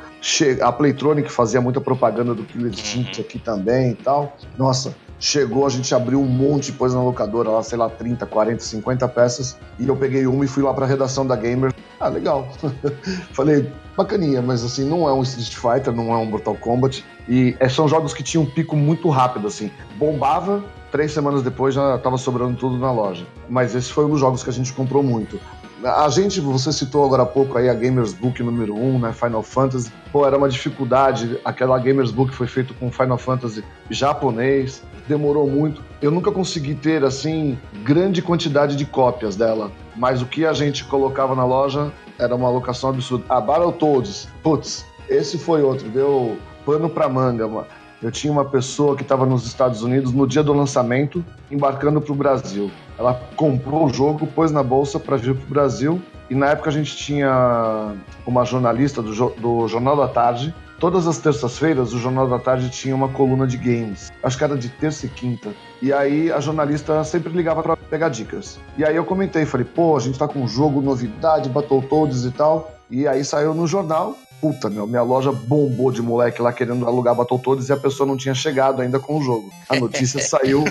A 0.60 0.72
Playtronic 0.72 1.30
fazia 1.30 1.60
muita 1.60 1.80
propaganda 1.80 2.34
do 2.34 2.44
Killer 2.44 2.72
Instinct 2.72 3.20
aqui 3.20 3.38
também 3.38 3.90
e 3.90 3.94
tal. 3.94 4.36
Nossa, 4.56 4.94
chegou, 5.18 5.66
a 5.66 5.68
gente 5.68 5.92
abriu 5.92 6.20
um 6.20 6.26
monte, 6.26 6.70
pôs 6.70 6.94
na 6.94 7.02
locadora 7.02 7.50
lá, 7.50 7.62
sei 7.62 7.78
lá, 7.78 7.88
30, 7.88 8.24
40, 8.26 8.62
50 8.62 9.08
peças. 9.08 9.56
E 9.78 9.88
eu 9.88 9.96
peguei 9.96 10.26
uma 10.26 10.44
e 10.44 10.48
fui 10.48 10.62
lá 10.62 10.72
pra 10.72 10.86
redação 10.86 11.26
da 11.26 11.34
Gamer. 11.34 11.72
Ah, 12.02 12.08
legal. 12.08 12.48
Falei, 13.32 13.70
bacaninha, 13.96 14.42
mas 14.42 14.64
assim, 14.64 14.84
não 14.84 15.08
é 15.08 15.12
um 15.12 15.22
Street 15.22 15.54
Fighter, 15.54 15.94
não 15.94 16.12
é 16.12 16.16
um 16.16 16.26
Mortal 16.26 16.56
Kombat. 16.56 17.04
E 17.28 17.56
é, 17.60 17.68
são 17.68 17.86
jogos 17.86 18.12
que 18.12 18.24
tinham 18.24 18.42
um 18.42 18.46
pico 18.46 18.74
muito 18.74 19.08
rápido, 19.08 19.46
assim. 19.46 19.70
Bombava, 19.94 20.64
três 20.90 21.12
semanas 21.12 21.42
depois 21.42 21.76
já 21.76 21.96
tava 21.98 22.18
sobrando 22.18 22.56
tudo 22.56 22.76
na 22.76 22.90
loja. 22.90 23.24
Mas 23.48 23.76
esse 23.76 23.92
foi 23.92 24.04
um 24.04 24.10
dos 24.10 24.18
jogos 24.18 24.42
que 24.42 24.50
a 24.50 24.52
gente 24.52 24.72
comprou 24.72 25.00
muito. 25.00 25.38
A 25.84 26.08
gente, 26.08 26.40
você 26.40 26.72
citou 26.72 27.04
agora 27.04 27.22
há 27.22 27.26
pouco 27.26 27.56
aí 27.56 27.68
a 27.68 27.74
Gamers 27.74 28.12
Book 28.12 28.42
número 28.42 28.74
1, 28.74 28.98
né, 28.98 29.12
Final 29.12 29.42
Fantasy. 29.44 29.92
Pô, 30.10 30.26
era 30.26 30.36
uma 30.36 30.48
dificuldade. 30.48 31.38
Aquela 31.44 31.78
Gamers 31.78 32.10
Book 32.10 32.34
foi 32.34 32.48
feito 32.48 32.74
com 32.74 32.90
Final 32.90 33.18
Fantasy 33.18 33.64
japonês, 33.90 34.82
demorou 35.08 35.48
muito. 35.48 35.82
Eu 36.00 36.10
nunca 36.10 36.32
consegui 36.32 36.74
ter, 36.74 37.04
assim, 37.04 37.58
grande 37.84 38.22
quantidade 38.22 38.74
de 38.76 38.84
cópias 38.84 39.36
dela. 39.36 39.70
Mas 39.96 40.22
o 40.22 40.26
que 40.26 40.44
a 40.46 40.52
gente 40.52 40.84
colocava 40.84 41.34
na 41.34 41.44
loja 41.44 41.92
era 42.18 42.34
uma 42.34 42.48
alocação 42.48 42.90
absurda. 42.90 43.24
A 43.28 43.40
Battletoads, 43.40 44.28
putz, 44.42 44.86
esse 45.08 45.38
foi 45.38 45.62
outro, 45.62 45.88
deu 45.88 46.38
pano 46.64 46.88
pra 46.88 47.08
manga, 47.08 47.46
mano. 47.46 47.66
Eu 48.02 48.10
tinha 48.10 48.32
uma 48.32 48.44
pessoa 48.44 48.96
que 48.96 49.02
estava 49.02 49.24
nos 49.24 49.46
Estados 49.46 49.82
Unidos 49.82 50.12
no 50.12 50.26
dia 50.26 50.42
do 50.42 50.52
lançamento, 50.52 51.24
embarcando 51.50 52.00
para 52.00 52.12
o 52.12 52.16
Brasil. 52.16 52.68
Ela 52.98 53.14
comprou 53.36 53.86
o 53.86 53.94
jogo, 53.94 54.26
pôs 54.26 54.50
na 54.50 54.62
bolsa 54.62 54.98
para 54.98 55.16
vir 55.16 55.36
para 55.36 55.44
o 55.44 55.48
Brasil. 55.48 56.02
E 56.28 56.34
na 56.34 56.48
época 56.48 56.70
a 56.70 56.72
gente 56.72 56.96
tinha 56.96 57.94
uma 58.26 58.44
jornalista 58.44 59.00
do, 59.00 59.12
do 59.30 59.68
Jornal 59.68 59.96
da 59.96 60.08
Tarde. 60.08 60.52
Todas 60.82 61.06
as 61.06 61.18
terças-feiras 61.18 61.92
o 61.92 61.98
Jornal 62.00 62.28
da 62.28 62.40
Tarde 62.40 62.68
tinha 62.68 62.92
uma 62.92 63.08
coluna 63.08 63.46
de 63.46 63.56
games. 63.56 64.10
Acho 64.20 64.36
que 64.36 64.42
era 64.42 64.56
de 64.56 64.68
terça 64.68 65.06
e 65.06 65.08
quinta. 65.08 65.54
E 65.80 65.92
aí 65.92 66.28
a 66.32 66.40
jornalista 66.40 67.04
sempre 67.04 67.32
ligava 67.32 67.62
para 67.62 67.76
pegar 67.76 68.08
dicas. 68.08 68.58
E 68.76 68.84
aí 68.84 68.96
eu 68.96 69.04
comentei, 69.04 69.46
falei, 69.46 69.64
pô, 69.64 69.96
a 69.96 70.00
gente 70.00 70.18
tá 70.18 70.26
com 70.26 70.40
um 70.40 70.48
jogo, 70.48 70.82
novidade, 70.82 71.48
Battletoads 71.48 72.24
e 72.24 72.32
tal. 72.32 72.76
E 72.90 73.06
aí 73.06 73.24
saiu 73.24 73.54
no 73.54 73.64
jornal 73.64 74.16
puta, 74.40 74.68
meu, 74.68 74.88
minha 74.88 75.04
loja 75.04 75.30
bombou 75.30 75.92
de 75.92 76.02
moleque 76.02 76.42
lá 76.42 76.52
querendo 76.52 76.84
alugar 76.84 77.14
Battletoads 77.14 77.68
e 77.68 77.72
a 77.72 77.76
pessoa 77.76 78.04
não 78.04 78.16
tinha 78.16 78.34
chegado 78.34 78.82
ainda 78.82 78.98
com 78.98 79.18
o 79.18 79.22
jogo. 79.22 79.52
A 79.68 79.76
notícia 79.76 80.18
saiu. 80.26 80.64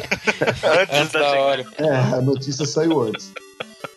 antes 0.91 1.13
da 1.13 1.39
hora. 1.39 1.65
É, 1.77 1.95
a 2.15 2.21
notícia 2.21 2.65
saiu 2.65 3.01
antes. 3.01 3.31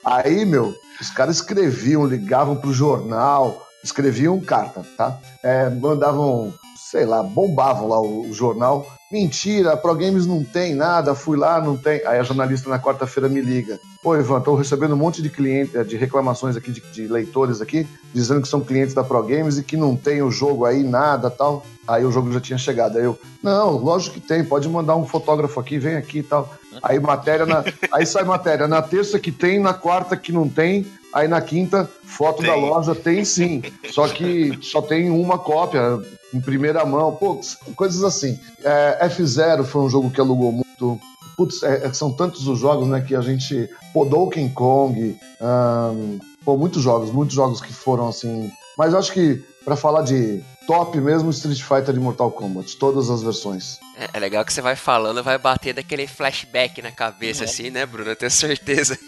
Aí, 0.04 0.44
meu, 0.44 0.72
os 1.00 1.10
caras 1.10 1.36
escreviam, 1.38 2.06
ligavam 2.06 2.54
pro 2.54 2.72
jornal, 2.72 3.66
escreviam 3.84 4.40
carta, 4.40 4.82
tá? 4.96 5.16
É, 5.42 5.68
mandavam, 5.68 6.52
sei 6.76 7.04
lá, 7.04 7.22
bombavam 7.22 7.86
lá 7.86 8.00
o, 8.00 8.30
o 8.30 8.32
jornal 8.32 8.84
Mentira, 9.14 9.76
Pro 9.76 9.94
Games 9.94 10.26
não 10.26 10.42
tem 10.42 10.74
nada, 10.74 11.14
fui 11.14 11.36
lá, 11.36 11.60
não 11.60 11.76
tem. 11.76 12.04
Aí 12.04 12.18
a 12.18 12.24
jornalista 12.24 12.68
na 12.68 12.80
quarta-feira 12.80 13.28
me 13.28 13.40
liga. 13.40 13.78
Pô, 14.02 14.16
Ivan, 14.16 14.40
tô 14.40 14.56
recebendo 14.56 14.94
um 14.94 14.98
monte 14.98 15.22
de 15.22 15.30
clientes, 15.30 15.86
de 15.86 15.96
reclamações 15.96 16.56
aqui, 16.56 16.72
de, 16.72 16.80
de, 16.80 17.06
leitores 17.06 17.60
aqui, 17.60 17.86
dizendo 18.12 18.42
que 18.42 18.48
são 18.48 18.60
clientes 18.60 18.92
da 18.92 19.04
Pro 19.04 19.22
Games 19.22 19.56
e 19.56 19.62
que 19.62 19.76
não 19.76 19.94
tem 19.94 20.20
o 20.20 20.32
jogo 20.32 20.64
aí, 20.64 20.82
nada 20.82 21.30
tal. 21.30 21.64
Aí 21.86 22.04
o 22.04 22.10
jogo 22.10 22.32
já 22.32 22.40
tinha 22.40 22.58
chegado. 22.58 22.98
Aí 22.98 23.04
eu, 23.04 23.16
não, 23.40 23.76
lógico 23.76 24.14
que 24.14 24.20
tem, 24.20 24.42
pode 24.42 24.68
mandar 24.68 24.96
um 24.96 25.06
fotógrafo 25.06 25.60
aqui, 25.60 25.78
vem 25.78 25.94
aqui 25.94 26.18
e 26.18 26.22
tal. 26.24 26.52
Aí 26.82 26.98
matéria, 26.98 27.46
na, 27.46 27.62
aí 27.92 28.04
sai 28.04 28.24
matéria, 28.24 28.66
na 28.66 28.82
terça 28.82 29.20
que 29.20 29.30
tem, 29.30 29.60
na 29.60 29.72
quarta 29.72 30.16
que 30.16 30.32
não 30.32 30.48
tem, 30.48 30.84
Aí 31.14 31.28
na 31.28 31.40
quinta, 31.40 31.88
foto 32.02 32.38
tem. 32.38 32.46
da 32.46 32.56
loja 32.56 32.92
tem 32.92 33.24
sim. 33.24 33.62
Só 33.92 34.08
que 34.08 34.58
só 34.60 34.82
tem 34.82 35.08
uma 35.08 35.38
cópia 35.38 36.00
em 36.34 36.40
primeira 36.40 36.84
mão. 36.84 37.14
Pô, 37.14 37.40
coisas 37.76 38.02
assim. 38.02 38.36
É, 38.64 39.06
F0 39.08 39.62
foi 39.62 39.82
um 39.82 39.88
jogo 39.88 40.10
que 40.10 40.20
alugou 40.20 40.50
muito. 40.50 40.98
Putz, 41.36 41.62
é, 41.62 41.86
é, 41.86 41.92
são 41.92 42.10
tantos 42.10 42.48
os 42.48 42.58
jogos, 42.58 42.88
né, 42.88 43.00
que 43.00 43.14
a 43.14 43.20
gente. 43.20 43.70
Pô, 43.92 44.04
Donkey 44.04 44.48
Kong. 44.48 45.16
Um, 45.40 46.18
pô, 46.44 46.56
muitos 46.56 46.82
jogos, 46.82 47.12
muitos 47.12 47.36
jogos 47.36 47.60
que 47.60 47.72
foram 47.72 48.08
assim. 48.08 48.50
Mas 48.76 48.92
eu 48.92 48.98
acho 48.98 49.12
que, 49.12 49.40
para 49.64 49.76
falar 49.76 50.02
de 50.02 50.42
top 50.66 51.00
mesmo, 51.00 51.30
Street 51.30 51.62
Fighter 51.62 51.94
e 51.94 51.98
Mortal 51.98 52.30
Kombat, 52.30 52.76
todas 52.76 53.10
as 53.10 53.22
versões. 53.22 53.78
É, 53.96 54.08
é 54.14 54.18
legal 54.18 54.44
que 54.44 54.52
você 54.52 54.60
vai 54.60 54.76
falando, 54.76 55.22
vai 55.22 55.38
bater 55.38 55.74
daquele 55.74 56.06
flashback 56.06 56.82
na 56.82 56.90
cabeça, 56.90 57.44
é. 57.44 57.46
assim, 57.46 57.70
né, 57.70 57.86
Bruno? 57.86 58.10
Eu 58.10 58.16
tenho 58.16 58.30
certeza. 58.30 58.98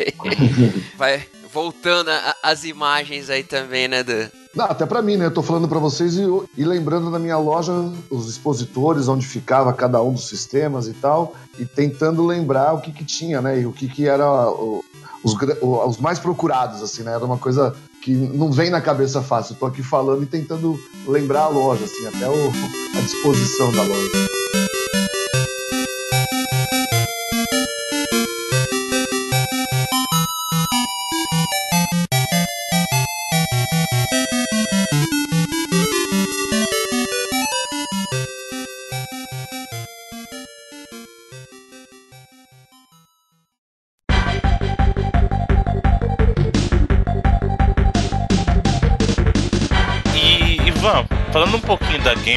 vai, 0.96 1.26
voltando 1.52 2.10
às 2.42 2.64
imagens 2.64 3.30
aí 3.30 3.42
também, 3.42 3.88
né, 3.88 4.02
Dan? 4.02 4.28
Não, 4.56 4.64
até 4.64 4.86
para 4.86 5.02
mim, 5.02 5.18
né? 5.18 5.26
Eu 5.26 5.30
tô 5.30 5.42
falando 5.42 5.68
para 5.68 5.78
vocês 5.78 6.16
e, 6.16 6.22
e, 6.56 6.64
lembrando 6.64 7.10
da 7.10 7.18
minha 7.18 7.36
loja 7.36 7.72
os 8.08 8.26
expositores, 8.26 9.06
onde 9.06 9.26
ficava 9.26 9.70
cada 9.70 10.02
um 10.02 10.14
dos 10.14 10.26
sistemas 10.28 10.88
e 10.88 10.94
tal, 10.94 11.34
e 11.58 11.66
tentando 11.66 12.24
lembrar 12.24 12.72
o 12.72 12.80
que 12.80 12.90
que 12.90 13.04
tinha, 13.04 13.42
né? 13.42 13.60
E 13.60 13.66
o 13.66 13.72
que 13.72 13.86
que 13.86 14.08
era 14.08 14.26
o, 14.50 14.82
os, 15.22 15.36
os 15.60 15.98
mais 15.98 16.18
procurados, 16.18 16.82
assim, 16.82 17.02
né? 17.02 17.12
Era 17.12 17.24
uma 17.24 17.36
coisa 17.36 17.76
que 18.00 18.14
não 18.14 18.50
vem 18.50 18.70
na 18.70 18.80
cabeça 18.80 19.20
fácil. 19.20 19.52
Eu 19.52 19.58
tô 19.58 19.66
aqui 19.66 19.82
falando 19.82 20.22
e 20.22 20.26
tentando 20.26 20.80
lembrar 21.06 21.42
a 21.42 21.48
loja, 21.48 21.84
assim, 21.84 22.06
até 22.06 22.26
o, 22.26 22.98
a 22.98 23.00
disposição 23.02 23.70
da 23.72 23.82
loja. 23.82 24.65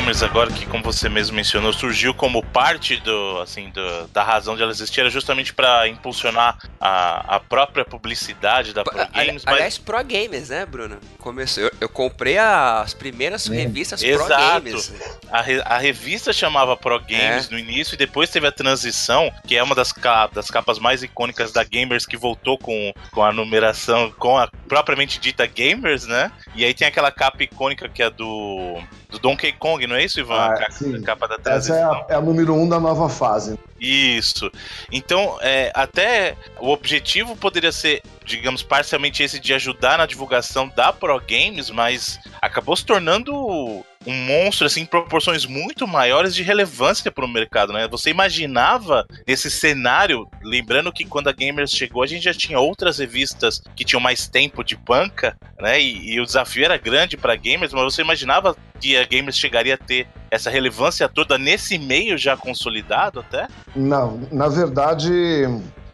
Gamers 0.10 0.24
agora, 0.24 0.52
que 0.52 0.66
como 0.66 0.84
você 0.84 1.08
mesmo 1.08 1.36
mencionou, 1.36 1.72
surgiu 1.72 2.16
como 2.16 2.44
parte 2.44 2.98
do, 2.98 3.40
assim, 3.42 3.70
do, 3.70 4.08
da 4.08 4.24
razão 4.24 4.56
de 4.56 4.64
ela 4.64 4.72
existir, 4.72 5.02
era 5.02 5.10
justamente 5.10 5.54
para 5.54 5.88
impulsionar 5.88 6.58
a, 6.82 7.36
a 7.36 7.40
própria 7.40 7.86
publicidade 7.86 8.74
da 8.74 8.84
Pro 8.84 8.98
Games. 8.98 9.44
Aliás, 9.46 9.46
mas... 9.46 9.78
Pro 9.78 10.04
Games, 10.04 10.50
né, 10.50 10.66
Bruno? 10.66 10.98
Começou, 11.20 11.64
eu, 11.64 11.72
eu 11.82 11.90
comprei 11.90 12.40
as 12.40 12.94
primeiras 12.96 13.48
é. 13.50 13.54
revistas 13.54 14.02
Pro 14.04 14.28
Games. 14.28 14.92
A, 15.32 15.42
re, 15.42 15.62
a 15.64 15.78
revista 15.78 16.34
chamava 16.34 16.76
Pro 16.76 17.00
Games 17.00 17.48
é. 17.48 17.52
no 17.52 17.60
início 17.60 17.94
e 17.94 17.98
depois 17.98 18.32
teve 18.32 18.48
a 18.48 18.52
transição, 18.52 19.32
que 19.46 19.56
é 19.56 19.62
uma 19.62 19.76
das, 19.76 19.94
das 20.34 20.50
capas 20.50 20.80
mais 20.80 21.04
icônicas 21.04 21.52
da 21.52 21.64
Gamers, 21.64 22.08
que 22.08 22.18
voltou 22.18 22.58
com, 22.58 22.92
com 23.12 23.24
a 23.24 23.32
numeração, 23.32 24.12
com 24.18 24.38
a 24.38 24.50
propriamente 24.68 25.20
dita 25.20 25.46
Gamers, 25.46 26.08
né? 26.08 26.32
E 26.56 26.66
aí 26.66 26.74
tem 26.74 26.88
aquela 26.88 27.12
capa 27.12 27.44
icônica 27.44 27.88
que 27.88 28.02
é 28.02 28.10
do 28.10 28.82
do 29.10 29.18
Donkey 29.18 29.52
Kong, 29.54 29.86
não 29.88 29.96
é 29.96 30.04
isso, 30.04 30.20
Ivan? 30.20 30.36
Ah, 30.36 30.54
a, 30.54 31.02
capa 31.04 31.28
da 31.28 31.38
transição. 31.38 31.76
Essa 31.76 32.10
é 32.10 32.14
a, 32.14 32.16
é 32.16 32.16
a 32.16 32.22
número 32.22 32.54
um 32.54 32.70
da 32.70 32.80
nova 32.80 33.10
fase. 33.10 33.58
Isso. 33.80 34.52
Então, 34.92 35.38
é, 35.42 35.72
até 35.74 36.36
o 36.60 36.70
objetivo 36.70 37.36
poderia 37.36 37.72
ser, 37.72 38.04
digamos, 38.24 38.62
parcialmente 38.62 39.24
esse 39.24 39.40
de 39.40 39.54
ajudar 39.54 39.98
na 39.98 40.06
divulgação 40.06 40.70
da 40.70 40.94
Pro 40.94 41.20
Games, 41.20 41.70
mas 41.72 42.20
acabou 42.42 42.76
se 42.76 42.86
tornando 42.86 43.84
um 44.06 44.14
monstro 44.14 44.66
assim 44.66 44.82
em 44.82 44.86
proporções 44.86 45.46
muito 45.46 45.88
maiores 45.88 46.34
de 46.34 46.42
relevância 46.42 47.12
para 47.12 47.26
o 47.26 47.28
mercado, 47.28 47.74
né? 47.74 47.88
Você 47.90 48.10
imaginava 48.10 49.06
esse 49.28 49.52
cenário, 49.52 50.28
lembrando 50.42 50.92
que 50.92 51.04
quando 51.04 51.28
a 51.28 51.34
Gamers 51.34 51.72
chegou, 51.72 52.02
a 52.02 52.08
gente 52.08 52.24
já 52.24 52.34
tinha 52.34 52.60
outras 52.60 53.00
revistas 53.00 53.62
que 53.76 53.84
tinham 53.84 54.00
mais 54.00 54.28
tempo 54.28 54.64
de 54.64 54.78
banca, 54.78 55.36
né? 55.60 55.82
E, 55.82 56.14
e 56.14 56.22
o 56.22 56.26
desafio 56.26 56.64
era 56.64 56.78
grande 56.78 57.18
para 57.18 57.36
Gamers, 57.36 57.74
mas 57.74 57.84
você 57.84 58.02
imaginava 58.02 58.56
que 58.80 58.96
a 58.96 59.06
Gamers 59.06 59.38
chegaria 59.38 59.74
a 59.74 59.78
ter 59.78 60.08
essa 60.32 60.50
relevância 60.50 61.10
toda 61.10 61.38
nesse 61.38 61.78
meio 61.78 62.18
já 62.18 62.38
consolidado 62.38 63.20
até? 63.20 63.48
Não, 63.76 64.22
na 64.32 64.48
verdade, 64.48 65.12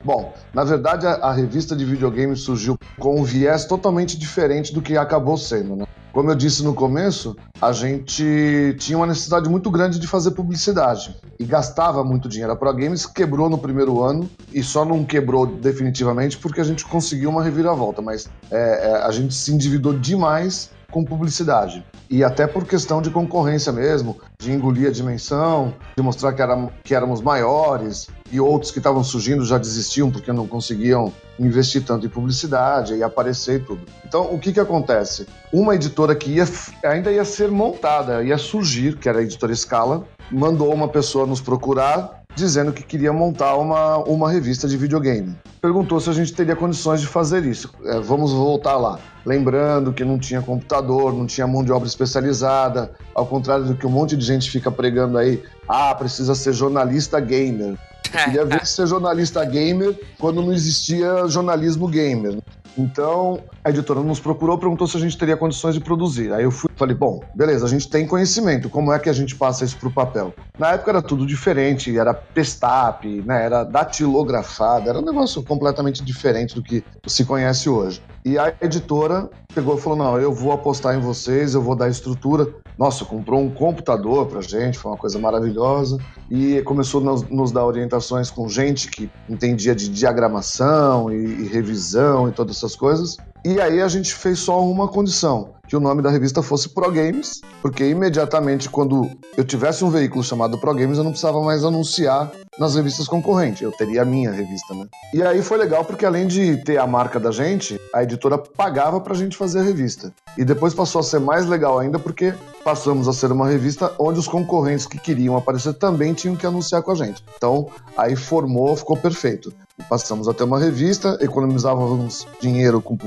Bom, 0.04 0.36
na 0.54 0.64
verdade 0.64 1.08
a, 1.08 1.14
a, 1.14 1.34
revista 1.34 1.76
de 1.76 1.84
videogames 1.84 2.42
surgiu 2.42 2.78
com 3.00 3.20
um 3.20 3.24
viés 3.24 3.66
totalmente 3.66 4.20
diferente 4.20 4.72
do 4.72 4.80
que 4.80 4.96
acabou 4.96 5.36
sendo, 5.36 5.76
né? 5.76 5.86
Como 6.16 6.32
eu 6.32 6.36
disse 6.36 6.64
no 6.64 6.74
começo, 6.74 7.36
a 7.62 7.74
gente 7.74 8.74
tinha 8.80 8.98
uma 8.98 9.06
necessidade 9.06 9.50
muito 9.50 9.70
grande 9.70 10.00
de 10.00 10.08
fazer 10.08 10.32
publicidade 10.32 11.14
e 11.38 11.44
gastava 11.44 12.06
muito 12.06 12.30
dinheiro. 12.30 12.54
A 12.54 12.56
Pro 12.56 12.74
Games 12.74 13.06
quebrou 13.06 13.50
no 13.50 13.58
primeiro 13.58 14.02
ano 14.02 14.30
e 14.54 14.64
só 14.64 14.86
não 14.86 15.04
quebrou 15.04 15.46
definitivamente 15.46 16.38
porque 16.38 16.62
a 16.62 16.64
gente 16.64 16.86
conseguiu 16.86 17.30
uma 17.30 17.44
reviravolta, 17.44 18.02
mas 18.02 18.30
é, 18.50 18.92
é, 18.92 19.04
a 19.04 19.12
gente 19.12 19.36
se 19.36 19.54
endividou 19.54 19.92
demais 19.92 20.72
com 20.92 21.04
publicidade. 21.04 21.86
E 22.10 22.24
até 22.24 22.46
por 22.46 22.66
questão 22.66 23.02
de 23.02 23.10
concorrência 23.10 23.72
mesmo, 23.72 24.18
de 24.40 24.52
engolir 24.52 24.88
a 24.88 24.92
dimensão, 24.92 25.74
de 25.98 26.04
mostrar 26.04 26.34
que, 26.34 26.42
era, 26.42 26.70
que 26.84 26.94
éramos 26.94 27.22
maiores, 27.22 28.08
e 28.32 28.40
outros 28.40 28.72
que 28.72 28.80
estavam 28.80 29.04
surgindo 29.04 29.46
já 29.46 29.58
desistiam 29.58 30.12
porque 30.12 30.32
não 30.32 30.48
conseguiam 30.48 31.12
investir 31.40 31.84
tanto 31.84 32.06
em 32.06 32.10
publicidade 32.10 32.96
e 32.96 33.04
aparecer 33.04 33.62
e 33.62 33.64
tudo. 33.64 33.86
Então, 34.06 34.34
o 34.34 34.40
que 34.40 34.54
que 34.54 34.60
acontece? 34.60 35.28
Uma 35.52 35.76
editora 35.76 36.16
que 36.16 36.32
ia, 36.32 36.46
ainda 36.84 37.12
ia 37.12 37.26
ser 37.26 37.50
montada, 37.50 38.24
ia 38.24 38.38
surgir, 38.38 38.98
que 38.98 39.10
era 39.10 39.20
a 39.20 39.24
editora 39.24 39.54
Scala, 39.56 40.06
mandou 40.32 40.74
uma 40.74 40.88
pessoa 40.88 41.26
nos 41.26 41.42
procurar 41.42 42.25
dizendo 42.36 42.74
que 42.74 42.84
queria 42.84 43.14
montar 43.14 43.56
uma, 43.56 43.98
uma 43.98 44.30
revista 44.30 44.68
de 44.68 44.78
videogame. 44.78 45.36
Perguntou 45.62 46.00
se 46.00 46.10
a 46.10 46.14
gente 46.14 46.34
teria 46.34 46.56
condições 46.56 47.02
de 47.02 47.08
fazer 47.08 47.46
isso. 47.46 47.72
É, 47.86 48.00
vamos 48.00 48.32
voltar 48.32 48.78
lá. 48.78 49.00
Lembrando 49.26 49.94
que 49.94 50.04
não 50.04 50.20
tinha 50.20 50.42
computador, 50.42 51.14
não 51.14 51.26
tinha 51.26 51.48
mão 51.48 51.64
de 51.64 51.72
obra 51.72 51.88
especializada, 51.88 52.92
ao 53.16 53.26
contrário 53.26 53.66
do 53.66 53.76
que 53.76 53.88
um 53.88 53.90
monte 53.90 54.16
de 54.16 54.24
gente 54.24 54.52
fica 54.52 54.70
pregando 54.70 55.18
aí, 55.18 55.42
ah, 55.68 55.96
precisa 55.96 56.36
ser 56.36 56.54
jornalista 56.54 57.20
gamer. 57.20 57.78
Eu 58.14 58.24
queria 58.26 58.46
ver 58.46 58.66
ser 58.68 58.86
jornalista 58.86 59.44
gamer 59.44 59.98
quando 60.20 60.42
não 60.42 60.54
existia 60.54 61.28
jornalismo 61.28 61.88
gamer. 61.88 62.38
Então, 62.78 63.40
a 63.64 63.70
editora 63.70 64.02
nos 64.02 64.20
procurou, 64.20 64.58
perguntou 64.58 64.88
se 64.88 64.98
a 64.98 65.00
gente 65.00 65.18
teria 65.18 65.38
condições 65.38 65.76
de 65.76 65.82
produzir. 65.82 66.34
Aí 66.34 66.44
eu 66.44 66.52
fui, 66.52 66.70
falei, 66.76 66.96
bom, 66.96 67.22
beleza, 67.34 67.66
a 67.66 67.70
gente 67.70 67.90
tem 67.90 68.06
conhecimento, 68.06 68.70
como 68.70 68.92
é 68.92 69.00
que 69.00 69.10
a 69.10 69.14
gente 69.14 69.36
passa 69.36 69.64
isso 69.64 69.78
para 69.78 69.88
o 69.88 69.92
papel? 69.92 70.34
Na 70.58 70.74
época 70.74 70.92
era 70.92 71.02
tudo 71.02 71.26
diferente, 71.26 71.98
era 71.98 72.14
pestap, 72.14 73.06
né, 73.24 73.46
era 73.46 73.64
datilografado, 73.64 74.90
era 74.90 75.00
um 75.00 75.06
negócio 75.06 75.42
completamente 75.44 76.04
diferente 76.04 76.56
do 76.56 76.62
que 76.62 76.84
se 77.08 77.24
conhece 77.24 77.70
hoje. 77.70 78.02
E 78.26 78.40
a 78.40 78.52
editora 78.60 79.30
pegou 79.54 79.78
e 79.78 79.80
falou: 79.80 79.98
não, 80.00 80.20
eu 80.20 80.34
vou 80.34 80.52
apostar 80.52 80.96
em 80.96 81.00
vocês, 81.00 81.54
eu 81.54 81.62
vou 81.62 81.76
dar 81.76 81.90
estrutura. 81.90 82.52
Nossa, 82.76 83.06
comprou 83.06 83.40
um 83.40 83.52
computador 83.52 84.26
pra 84.26 84.42
gente, 84.42 84.80
foi 84.80 84.92
uma 84.92 84.98
coisa 84.98 85.20
maravilhosa. 85.20 86.00
E 86.30 86.60
começou 86.64 87.02
a 87.02 87.04
nos, 87.04 87.30
nos 87.30 87.52
dar 87.52 87.64
orientações 87.64 88.32
com 88.32 88.50
gente 88.50 88.90
que 88.90 89.08
entendia 89.30 89.76
de 89.76 89.88
diagramação 89.88 91.12
e, 91.12 91.44
e 91.44 91.48
revisão 91.48 92.28
e 92.28 92.32
todas 92.32 92.58
essas 92.58 92.65
coisas. 92.74 93.18
E 93.46 93.62
aí 93.62 93.80
a 93.80 93.88
gente 93.88 94.12
fez 94.12 94.40
só 94.40 94.60
uma 94.60 94.88
condição, 94.88 95.52
que 95.68 95.78
o 95.78 95.80
nome 95.80 96.02
da 96.02 96.10
revista 96.10 96.42
fosse 96.42 96.68
Pro 96.68 96.92
Games, 96.92 97.42
porque 97.62 97.88
imediatamente 97.88 98.68
quando 98.68 99.08
eu 99.38 99.44
tivesse 99.44 99.86
um 99.86 99.90
veículo 99.92 100.24
chamado 100.24 100.58
Pro 100.58 100.74
Games, 100.74 100.98
eu 100.98 101.04
não 101.04 101.12
precisava 101.12 101.40
mais 101.44 101.64
anunciar 101.64 102.32
nas 102.58 102.74
revistas 102.74 103.08
concorrentes, 103.08 103.62
eu 103.62 103.72
teria 103.72 104.02
a 104.02 104.06
minha 104.06 104.32
revista, 104.32 104.74
né? 104.74 104.88
E 105.14 105.22
aí 105.22 105.44
foi 105.44 105.60
legal 105.60 105.86
porque 105.86 106.08
além 106.08 106.26
de 106.26 106.58
ter 106.64 106.80
a 106.80 106.88
marca 106.88 107.20
da 107.20 107.30
gente, 107.30 107.80
a 107.94 108.02
editora 108.02 108.36
pagava 108.40 109.00
pra 109.00 109.14
gente 109.14 109.38
fazer 109.38 109.60
a 109.60 109.64
revista. 109.64 110.12
E 110.36 110.44
depois 110.44 110.74
passou 110.74 111.02
a 111.02 111.04
ser 111.04 111.20
mais 111.20 111.46
legal 111.46 111.78
ainda 111.78 112.00
porque 112.00 112.34
passamos 112.64 113.08
a 113.08 113.14
ser 113.14 113.32
uma 113.32 113.48
revista 113.48 113.94
onde 114.00 114.18
os 114.18 114.28
concorrentes 114.28 114.88
que 114.88 114.98
queriam 114.98 115.38
aparecer 115.38 115.74
também 115.74 116.16
tinham 116.16 116.36
que 116.36 116.48
anunciar 116.48 116.82
com 116.82 116.92
a 116.92 116.96
gente. 116.96 117.24
Então, 117.38 117.68
aí 117.96 118.16
formou, 118.16 118.76
ficou 118.76 118.98
perfeito. 118.98 119.54
Passamos 119.90 120.28
a 120.28 120.34
ter 120.34 120.46
uma 120.46 120.58
revista, 120.58 121.18
economizávamos 121.22 122.26
dinheiro 122.40 122.82
com 122.82 122.98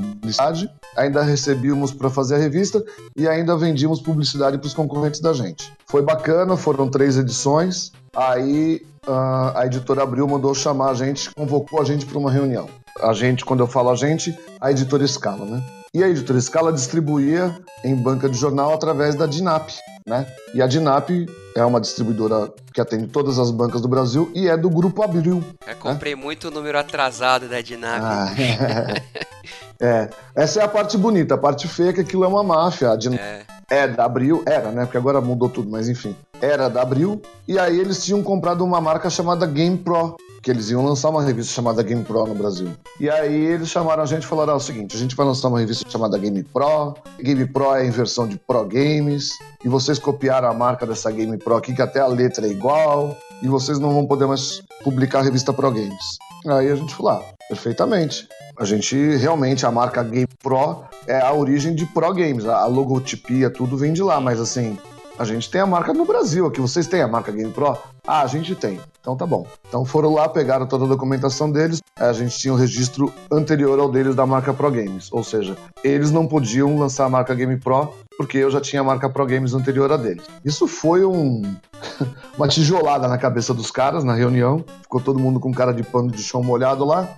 ainda 0.97 1.23
recebíamos 1.23 1.93
para 1.93 2.11
fazer 2.11 2.35
a 2.35 2.38
revista 2.38 2.85
e 3.17 3.29
ainda 3.29 3.57
vendíamos 3.57 4.01
publicidade 4.01 4.59
para 4.59 4.67
os 4.67 4.75
concorrentes 4.75 5.21
da 5.21 5.33
gente. 5.33 5.73
Foi 5.87 6.03
bacana, 6.03 6.57
foram 6.57 6.88
três 6.88 7.17
edições. 7.17 7.93
Aí 8.14 8.83
uh, 9.07 9.57
a 9.57 9.67
editora 9.67 10.03
Abril 10.03 10.27
mandou 10.27 10.55
chamar 10.55 10.91
a 10.91 10.95
gente, 10.95 11.31
convocou 11.35 11.81
a 11.81 11.85
gente 11.85 12.05
para 12.05 12.19
uma 12.19 12.31
reunião. 12.31 12.69
A 13.01 13.12
gente, 13.12 13.45
quando 13.45 13.61
eu 13.61 13.67
falo 13.67 13.91
a 13.91 13.95
gente, 13.95 14.37
a 14.61 14.71
editora 14.71 15.05
Escala, 15.05 15.45
né? 15.45 15.62
E 15.95 16.03
a 16.03 16.09
editora 16.09 16.41
Scala 16.41 16.73
distribuía 16.73 17.57
em 17.85 17.95
banca 17.95 18.29
de 18.29 18.37
jornal 18.37 18.75
através 18.75 19.14
da 19.14 19.27
DINAP, 19.27 19.71
né? 20.07 20.27
E 20.53 20.61
a 20.61 20.67
DINAP 20.67 21.27
é 21.59 21.64
uma 21.64 21.81
distribuidora 21.81 22.53
que 22.73 22.81
atende 22.81 23.09
todas 23.09 23.38
as 23.38 23.51
bancas 23.51 23.81
do 23.81 23.88
Brasil 23.88 24.31
e 24.35 24.49
é 24.49 24.57
do 24.57 24.71
Grupo 24.71 25.03
Abril. 25.03 25.42
Eu 25.66 25.77
comprei 25.77 26.14
né? 26.14 26.23
muito 26.23 26.49
o 26.49 26.51
número 26.51 26.79
atrasado 26.79 27.49
da 27.49 27.61
DINAP. 27.61 28.01
Ah, 28.03 28.33
é. 29.81 29.87
é. 29.87 30.11
Essa 30.35 30.61
é 30.61 30.64
a 30.64 30.68
parte 30.68 30.97
bonita. 30.97 31.35
A 31.35 31.38
parte 31.38 31.66
feia 31.66 31.90
é 31.90 31.92
que 31.92 32.01
aquilo 32.01 32.25
é 32.25 32.29
uma 32.29 32.42
máfia. 32.42 32.90
A 32.90 32.99
é. 33.14 33.42
é 33.68 33.88
da 33.88 34.05
Abril, 34.05 34.42
era, 34.47 34.71
né? 34.71 34.85
Porque 34.85 34.97
agora 34.97 35.21
mudou 35.21 35.49
tudo, 35.49 35.71
mas 35.71 35.88
enfim. 35.88 36.14
Era 36.40 36.68
da 36.68 36.83
Abril. 36.83 37.21
E 37.47 37.59
aí 37.59 37.79
eles 37.79 38.05
tinham 38.05 38.23
comprado 38.23 38.64
uma 38.64 38.81
marca 38.81 39.11
chamada 39.11 39.47
Game 39.47 39.77
Pro, 39.77 40.16
que 40.42 40.51
eles 40.51 40.70
iam 40.70 40.85
lançar 40.85 41.11
uma 41.11 41.22
revista 41.22 41.53
chamada 41.53 41.83
Game 41.83 42.05
Pro 42.05 42.27
no 42.27 42.35
Brasil. 42.35 42.70
E 43.01 43.09
aí 43.09 43.46
eles 43.46 43.68
chamaram 43.68 44.03
a 44.03 44.07
gente 44.07 44.22
e 44.22 44.27
falaram: 44.27 44.55
ah, 44.55 44.57
o 44.57 44.61
seguinte, 44.61 44.96
a 44.96 44.98
gente 44.98 45.16
vai 45.16 45.27
lançar 45.27 45.48
uma 45.48 45.59
revista 45.59 45.88
chamada 45.88 46.18
Game 46.18 46.42
Pro. 46.42 46.94
Game 47.20 47.46
Pro 47.46 47.74
é 47.74 47.87
em 47.87 47.90
versão 47.90 48.27
de 48.27 48.38
Pro 48.38 48.64
Games. 48.64 49.31
E 49.64 49.68
vocês 49.68 49.98
copiaram 49.98 50.48
a 50.48 50.55
marca 50.55 50.87
dessa 50.87 51.11
Game 51.11 51.37
Pro 51.38 51.57
aqui, 51.57 51.74
que 51.74 51.83
até 51.83 52.01
a 52.01 52.07
letra 52.07 52.46
é 52.46 52.51
igual. 52.51 53.16
E 53.42 53.48
vocês 53.48 53.79
não 53.79 53.92
vão 53.92 54.07
poder 54.07 54.27
mais 54.27 54.62
publicar 54.83 55.20
a 55.20 55.22
revista 55.22 55.53
Pro 55.53 55.70
Games. 55.70 56.18
Aí 56.46 56.70
a 56.70 56.77
gente 56.77 56.94
falou: 56.94 57.12
ah, 57.12 57.22
perfeitamente. 57.48 58.29
A 58.59 58.64
gente 58.64 58.96
realmente, 59.16 59.64
a 59.64 59.70
marca 59.70 60.03
Game 60.03 60.27
Pro 60.42 60.83
é 61.07 61.20
a 61.20 61.33
origem 61.33 61.74
de 61.74 61.87
Pro 61.87 62.12
Games. 62.12 62.44
A 62.44 62.66
logotipia, 62.66 63.48
tudo 63.51 63.77
vem 63.77 63.92
de 63.92 64.03
lá, 64.03 64.20
mas 64.20 64.40
assim, 64.40 64.77
a 65.19 65.25
gente 65.25 65.51
tem 65.51 65.61
a 65.61 65.67
marca 65.67 65.93
no 65.93 66.05
Brasil 66.05 66.47
aqui. 66.47 66.61
Vocês 66.61 66.87
têm 66.87 67.03
a 67.03 67.09
marca 67.09 67.33
Game 67.33 67.51
Pro? 67.51 67.77
Ah, 68.07 68.23
a 68.23 68.27
gente 68.27 68.55
tem. 68.55 68.81
Então 69.01 69.17
tá 69.17 69.27
bom. 69.27 69.47
Então 69.69 69.85
foram 69.85 70.15
lá, 70.15 70.29
pegaram 70.29 70.67
toda 70.67 70.85
a 70.85 70.89
documentação 70.89 71.51
deles. 71.51 71.81
A 71.97 72.13
gente 72.13 72.39
tinha 72.39 72.53
o 72.53 72.57
um 72.57 72.59
registro 72.59 73.13
anterior 73.31 73.79
ao 73.81 73.91
deles 73.91 74.15
da 74.15 74.25
marca 74.25 74.55
Pro 74.55 74.71
Games. 74.71 75.09
Ou 75.13 75.25
seja, 75.25 75.57
eles 75.83 76.13
não 76.13 76.27
podiam 76.27 76.79
lançar 76.79 77.07
a 77.07 77.09
marca 77.09 77.35
Game 77.35 77.57
Pro 77.59 77.93
porque 78.17 78.39
eu 78.39 78.51
já 78.51 78.61
tinha 78.61 78.81
a 78.81 78.85
marca 78.85 79.09
Pro 79.09 79.27
Games 79.27 79.55
anterior 79.55 79.93
a 79.93 79.97
deles. 79.97 80.25
Isso 80.45 80.67
foi 80.67 81.05
um 81.05 81.43
uma 82.37 82.49
tijolada 82.49 83.09
na 83.09 83.19
cabeça 83.19 83.53
dos 83.53 83.71
caras 83.71 84.05
na 84.05 84.15
reunião. 84.15 84.65
Ficou 84.83 85.01
todo 85.01 85.19
mundo 85.19 85.41
com 85.41 85.53
cara 85.53 85.73
de 85.73 85.83
pano 85.83 86.11
de 86.11 86.23
chão 86.23 86.43
molhado 86.43 86.85
lá. 86.85 87.09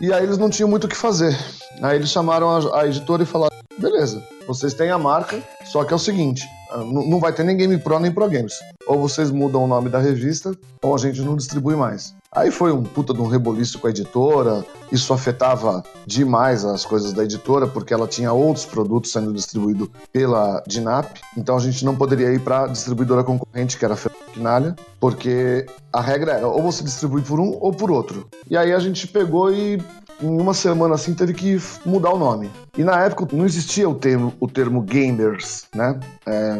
E 0.00 0.12
aí 0.12 0.22
eles 0.22 0.38
não 0.38 0.50
tinham 0.50 0.68
muito 0.68 0.84
o 0.84 0.88
que 0.88 0.96
fazer. 0.96 1.36
Aí 1.80 1.96
eles 1.96 2.10
chamaram 2.10 2.50
a, 2.50 2.80
a 2.80 2.86
editora 2.86 3.22
e 3.22 3.26
falaram: 3.26 3.55
beleza, 3.78 4.22
vocês 4.46 4.74
têm 4.74 4.90
a 4.90 4.98
marca, 4.98 5.42
só 5.64 5.84
que 5.84 5.92
é 5.92 5.96
o 5.96 5.98
seguinte: 5.98 6.44
ah, 6.70 6.78
não 6.78 7.20
vai 7.20 7.32
ter 7.32 7.44
nem 7.44 7.56
Game 7.56 7.78
Pro 7.78 7.98
nem 7.98 8.12
Pro 8.12 8.28
Games. 8.28 8.54
Ou 8.86 9.00
vocês 9.00 9.30
mudam 9.30 9.64
o 9.64 9.66
nome 9.66 9.88
da 9.88 9.98
revista, 9.98 10.56
ou 10.82 10.94
a 10.94 10.98
gente 10.98 11.20
não 11.20 11.36
distribui 11.36 11.74
mais. 11.74 12.14
Aí 12.36 12.50
foi 12.50 12.70
um 12.70 12.82
puta 12.82 13.14
de 13.14 13.20
um 13.20 13.26
reboliço 13.26 13.78
com 13.78 13.86
a 13.86 13.90
editora, 13.90 14.64
isso 14.92 15.12
afetava 15.12 15.82
demais 16.06 16.64
as 16.64 16.84
coisas 16.84 17.12
da 17.12 17.24
editora, 17.24 17.66
porque 17.66 17.94
ela 17.94 18.06
tinha 18.06 18.32
outros 18.32 18.66
produtos 18.66 19.10
sendo 19.10 19.32
distribuídos 19.32 19.88
pela 20.12 20.62
Dinap, 20.66 21.16
então 21.36 21.56
a 21.56 21.60
gente 21.60 21.82
não 21.84 21.96
poderia 21.96 22.32
ir 22.32 22.40
para 22.40 22.64
a 22.64 22.66
distribuidora 22.66 23.24
concorrente, 23.24 23.78
que 23.78 23.84
era 23.84 23.94
a 23.94 23.96
Ferroquinalha, 23.96 24.76
porque 25.00 25.64
a 25.90 26.00
regra 26.00 26.32
era 26.32 26.46
ou 26.46 26.62
você 26.62 26.84
distribui 26.84 27.22
por 27.22 27.40
um 27.40 27.56
ou 27.58 27.72
por 27.72 27.90
outro. 27.90 28.28
E 28.50 28.56
aí 28.56 28.72
a 28.72 28.78
gente 28.78 29.08
pegou 29.08 29.50
e 29.50 29.82
em 30.20 30.40
uma 30.40 30.54
semana 30.54 30.94
assim 30.94 31.14
teve 31.14 31.34
que 31.34 31.58
mudar 31.84 32.12
o 32.12 32.18
nome. 32.18 32.50
E 32.76 32.84
na 32.84 33.02
época 33.04 33.34
não 33.34 33.44
existia 33.44 33.88
o 33.88 33.94
termo, 33.94 34.34
o 34.40 34.48
termo 34.48 34.82
gamers, 34.82 35.66
né? 35.74 35.98
É, 36.26 36.58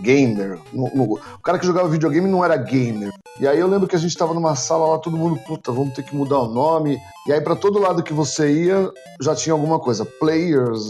gamer. 0.00 0.58
No, 0.72 0.90
no, 0.94 1.14
o 1.14 1.38
cara 1.42 1.58
que 1.58 1.66
jogava 1.66 1.88
videogame 1.88 2.28
não 2.28 2.44
era 2.44 2.56
gamer. 2.56 3.12
E 3.38 3.46
aí 3.46 3.58
eu 3.58 3.66
lembro 3.66 3.88
que 3.88 3.96
a 3.96 3.98
gente 3.98 4.16
tava 4.16 4.34
numa 4.34 4.54
sala 4.54 4.86
lá, 4.86 4.98
todo 4.98 5.16
mundo, 5.16 5.38
puta, 5.46 5.72
vamos 5.72 5.94
ter 5.94 6.02
que 6.02 6.14
mudar 6.14 6.38
o 6.40 6.48
nome. 6.48 6.98
E 7.26 7.32
aí 7.32 7.40
para 7.40 7.56
todo 7.56 7.78
lado 7.78 8.02
que 8.02 8.12
você 8.12 8.52
ia, 8.64 8.90
já 9.20 9.34
tinha 9.34 9.52
alguma 9.52 9.78
coisa. 9.78 10.04
Players, 10.04 10.82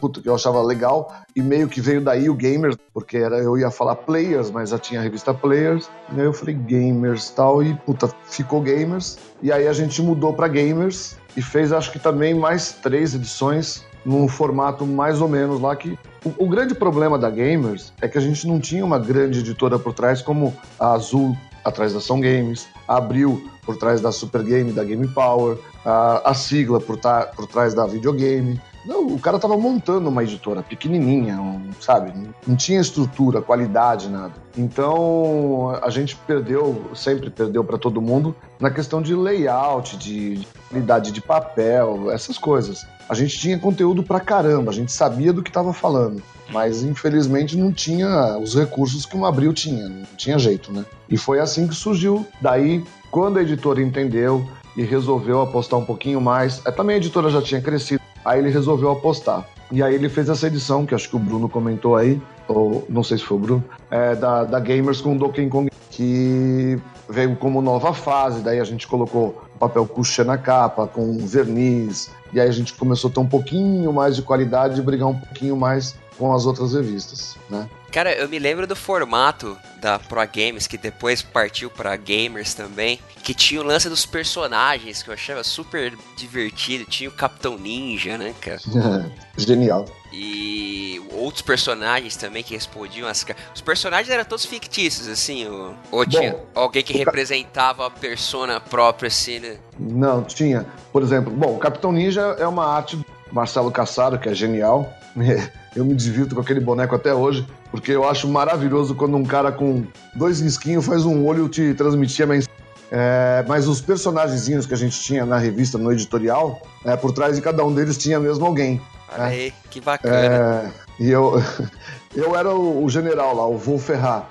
puta, 0.00 0.20
que 0.20 0.28
eu 0.28 0.34
achava 0.34 0.62
legal. 0.62 1.12
E 1.36 1.42
meio 1.42 1.68
que 1.68 1.80
veio 1.80 2.00
daí 2.00 2.28
o 2.28 2.34
gamers, 2.34 2.76
porque 2.92 3.18
era, 3.18 3.38
eu 3.38 3.56
ia 3.58 3.70
falar 3.70 3.96
players, 3.96 4.50
mas 4.50 4.70
já 4.70 4.78
tinha 4.78 5.00
a 5.00 5.02
revista 5.02 5.34
Players. 5.34 5.90
E 6.14 6.20
aí 6.20 6.26
eu 6.26 6.32
falei 6.32 6.54
gamers 6.54 7.30
tal, 7.30 7.62
e 7.62 7.74
puta, 7.74 8.08
ficou 8.24 8.60
gamers. 8.60 9.18
E 9.42 9.52
aí 9.52 9.68
a 9.68 9.72
gente 9.72 10.00
mudou 10.02 10.32
para 10.32 10.48
gamers 10.48 11.16
e 11.36 11.42
fez 11.42 11.72
acho 11.72 11.92
que 11.92 11.98
também 11.98 12.34
mais 12.34 12.72
três 12.72 13.14
edições 13.14 13.84
num 14.04 14.26
formato 14.26 14.86
mais 14.86 15.20
ou 15.20 15.28
menos 15.28 15.60
lá 15.60 15.76
que 15.76 15.98
o, 16.24 16.44
o, 16.44 16.48
grande 16.48 16.74
problema 16.74 17.18
da 17.18 17.28
Gamers 17.30 17.92
é 18.00 18.08
que 18.08 18.16
a 18.16 18.20
gente 18.20 18.46
não 18.46 18.58
tinha 18.58 18.84
uma 18.84 18.98
grande 18.98 19.40
editora 19.40 19.78
por 19.78 19.92
trás 19.92 20.22
como 20.22 20.54
a 20.78 20.92
Azul 20.92 21.36
atrás 21.64 21.92
da 21.92 22.00
São 22.00 22.20
Games, 22.20 22.68
a 22.88 22.96
Abril 22.96 23.50
por 23.62 23.76
trás 23.76 24.00
da 24.00 24.10
Super 24.10 24.42
Game, 24.42 24.72
da 24.72 24.82
Game 24.82 25.06
Power, 25.08 25.58
a, 25.84 26.30
a 26.30 26.34
sigla 26.34 26.80
por, 26.80 26.96
ta, 26.96 27.26
por 27.26 27.46
trás 27.46 27.74
da 27.74 27.86
videogame. 27.86 28.60
Não, 28.84 29.06
o 29.08 29.18
cara 29.18 29.38
tava 29.38 29.56
montando 29.56 30.08
uma 30.08 30.22
editora 30.22 30.62
pequenininha, 30.62 31.40
um, 31.40 31.70
sabe? 31.80 32.12
Não 32.46 32.56
tinha 32.56 32.80
estrutura, 32.80 33.42
qualidade, 33.42 34.08
nada. 34.08 34.32
Então 34.56 35.78
a 35.82 35.90
gente 35.90 36.16
perdeu, 36.16 36.82
sempre 36.94 37.30
perdeu 37.30 37.62
para 37.62 37.76
todo 37.76 38.00
mundo 38.00 38.34
na 38.58 38.70
questão 38.70 39.02
de 39.02 39.14
layout, 39.14 39.96
de 39.96 40.46
qualidade 40.68 41.12
de 41.12 41.20
papel, 41.20 42.10
essas 42.10 42.38
coisas. 42.38 42.86
A 43.08 43.14
gente 43.14 43.38
tinha 43.38 43.58
conteúdo 43.58 44.02
pra 44.02 44.20
caramba, 44.20 44.70
a 44.70 44.74
gente 44.74 44.92
sabia 44.92 45.32
do 45.32 45.42
que 45.42 45.50
estava 45.50 45.72
falando, 45.72 46.22
mas 46.50 46.82
infelizmente 46.82 47.56
não 47.56 47.72
tinha 47.72 48.38
os 48.38 48.54
recursos 48.54 49.04
que 49.04 49.16
o 49.16 49.26
Abril 49.26 49.52
tinha, 49.52 49.88
não 49.88 50.06
tinha 50.16 50.38
jeito, 50.38 50.72
né? 50.72 50.84
E 51.08 51.18
foi 51.18 51.40
assim 51.40 51.66
que 51.66 51.74
surgiu. 51.74 52.26
Daí, 52.40 52.84
quando 53.10 53.38
a 53.38 53.42
editora 53.42 53.82
entendeu 53.82 54.48
e 54.76 54.82
resolveu 54.82 55.42
apostar 55.42 55.78
um 55.78 55.84
pouquinho 55.84 56.20
mais, 56.20 56.62
é, 56.64 56.70
também 56.70 56.94
a 56.94 56.96
editora 56.98 57.28
já 57.28 57.42
tinha 57.42 57.60
crescido 57.60 58.00
Aí 58.24 58.38
ele 58.38 58.50
resolveu 58.50 58.90
apostar. 58.90 59.46
E 59.72 59.82
aí 59.82 59.94
ele 59.94 60.08
fez 60.08 60.28
essa 60.28 60.46
edição, 60.46 60.84
que 60.84 60.94
acho 60.94 61.08
que 61.08 61.16
o 61.16 61.18
Bruno 61.18 61.48
comentou 61.48 61.96
aí, 61.96 62.20
ou 62.48 62.84
não 62.88 63.04
sei 63.04 63.18
se 63.18 63.24
foi 63.24 63.36
o 63.36 63.40
Bruno, 63.40 63.64
é, 63.90 64.16
da, 64.16 64.44
da 64.44 64.58
Gamers 64.58 65.00
com 65.00 65.16
Donkey 65.16 65.48
Kong, 65.48 65.70
que 65.90 66.78
veio 67.08 67.36
como 67.36 67.62
nova 67.62 67.92
fase, 67.92 68.40
daí 68.40 68.58
a 68.58 68.64
gente 68.64 68.86
colocou 68.86 69.44
papel 69.58 69.86
couché 69.86 70.24
na 70.24 70.38
capa, 70.38 70.86
com 70.86 71.18
verniz, 71.18 72.10
e 72.32 72.40
aí 72.40 72.48
a 72.48 72.52
gente 72.52 72.74
começou 72.74 73.10
a 73.10 73.12
ter 73.12 73.20
um 73.20 73.26
pouquinho 73.26 73.92
mais 73.92 74.16
de 74.16 74.22
qualidade 74.22 74.80
e 74.80 74.82
brigar 74.82 75.08
um 75.08 75.18
pouquinho 75.18 75.56
mais 75.56 75.94
com 76.18 76.34
as 76.34 76.46
outras 76.46 76.74
revistas, 76.74 77.36
né? 77.48 77.68
Cara, 77.90 78.12
eu 78.12 78.28
me 78.28 78.38
lembro 78.38 78.66
do 78.66 78.76
formato 78.76 79.58
da 79.80 79.98
Pro 79.98 80.20
Games, 80.20 80.66
que 80.66 80.78
depois 80.78 81.22
partiu 81.22 81.68
para 81.68 81.96
Gamers 81.96 82.54
também, 82.54 83.00
que 83.22 83.34
tinha 83.34 83.60
o 83.60 83.64
lance 83.64 83.88
dos 83.88 84.06
personagens, 84.06 85.02
que 85.02 85.10
eu 85.10 85.14
achava 85.14 85.42
super 85.42 85.92
divertido. 86.16 86.84
Tinha 86.84 87.08
o 87.08 87.12
Capitão 87.12 87.58
Ninja, 87.58 88.16
né, 88.16 88.34
cara? 88.40 88.60
Genial. 89.36 89.86
E 90.12 91.00
outros 91.12 91.42
personagens 91.42 92.16
também 92.16 92.42
que 92.42 92.54
respondiam 92.54 93.08
as 93.08 93.24
Os 93.54 93.60
personagens 93.60 94.10
eram 94.10 94.24
todos 94.24 94.44
fictícios, 94.44 95.08
assim, 95.08 95.46
ou, 95.48 95.74
ou 95.90 96.06
tinha 96.06 96.32
bom, 96.32 96.46
alguém 96.54 96.82
que 96.82 96.92
representava 96.92 97.86
a 97.86 97.90
persona 97.90 98.60
própria, 98.60 99.08
assim, 99.08 99.38
né? 99.38 99.56
Não, 99.78 100.22
tinha. 100.22 100.66
Por 100.92 101.02
exemplo, 101.02 101.32
bom, 101.32 101.56
o 101.56 101.58
Capitão 101.58 101.92
Ninja 101.92 102.36
é 102.38 102.46
uma 102.46 102.66
arte 102.66 102.96
do 102.96 103.04
Marcelo 103.32 103.70
Cassaro, 103.70 104.18
que 104.18 104.28
é 104.28 104.34
genial. 104.34 104.92
Eu 105.74 105.84
me 105.84 105.94
divirto 105.94 106.34
com 106.34 106.40
aquele 106.40 106.60
boneco 106.60 106.94
até 106.94 107.14
hoje, 107.14 107.46
porque 107.70 107.92
eu 107.92 108.08
acho 108.08 108.28
maravilhoso 108.28 108.94
quando 108.94 109.16
um 109.16 109.24
cara 109.24 109.52
com 109.52 109.84
dois 110.14 110.40
risquinhos 110.40 110.84
faz 110.84 111.04
um 111.04 111.24
olho 111.24 111.48
te 111.48 111.74
transmitir 111.74 112.24
a 112.24 112.28
mensagem. 112.28 112.60
É, 112.92 113.44
mas 113.46 113.68
os 113.68 113.80
personagens 113.80 114.66
que 114.66 114.74
a 114.74 114.76
gente 114.76 114.98
tinha 115.00 115.24
na 115.24 115.38
revista, 115.38 115.78
no 115.78 115.92
editorial, 115.92 116.60
é, 116.84 116.96
por 116.96 117.12
trás 117.12 117.36
de 117.36 117.42
cada 117.42 117.64
um 117.64 117.72
deles 117.72 117.96
tinha 117.96 118.18
mesmo 118.18 118.44
alguém. 118.44 118.80
Olha 119.12 119.24
né? 119.24 119.28
aí, 119.28 119.54
que 119.70 119.80
bacana. 119.80 120.16
É, 120.16 120.70
e 120.98 121.10
eu, 121.10 121.40
eu 122.14 122.36
era 122.36 122.52
o, 122.52 122.88
general 122.88 123.36
lá, 123.36 123.46
o 123.46 123.56
Vou 123.56 123.78
Ferrar. 123.78 124.28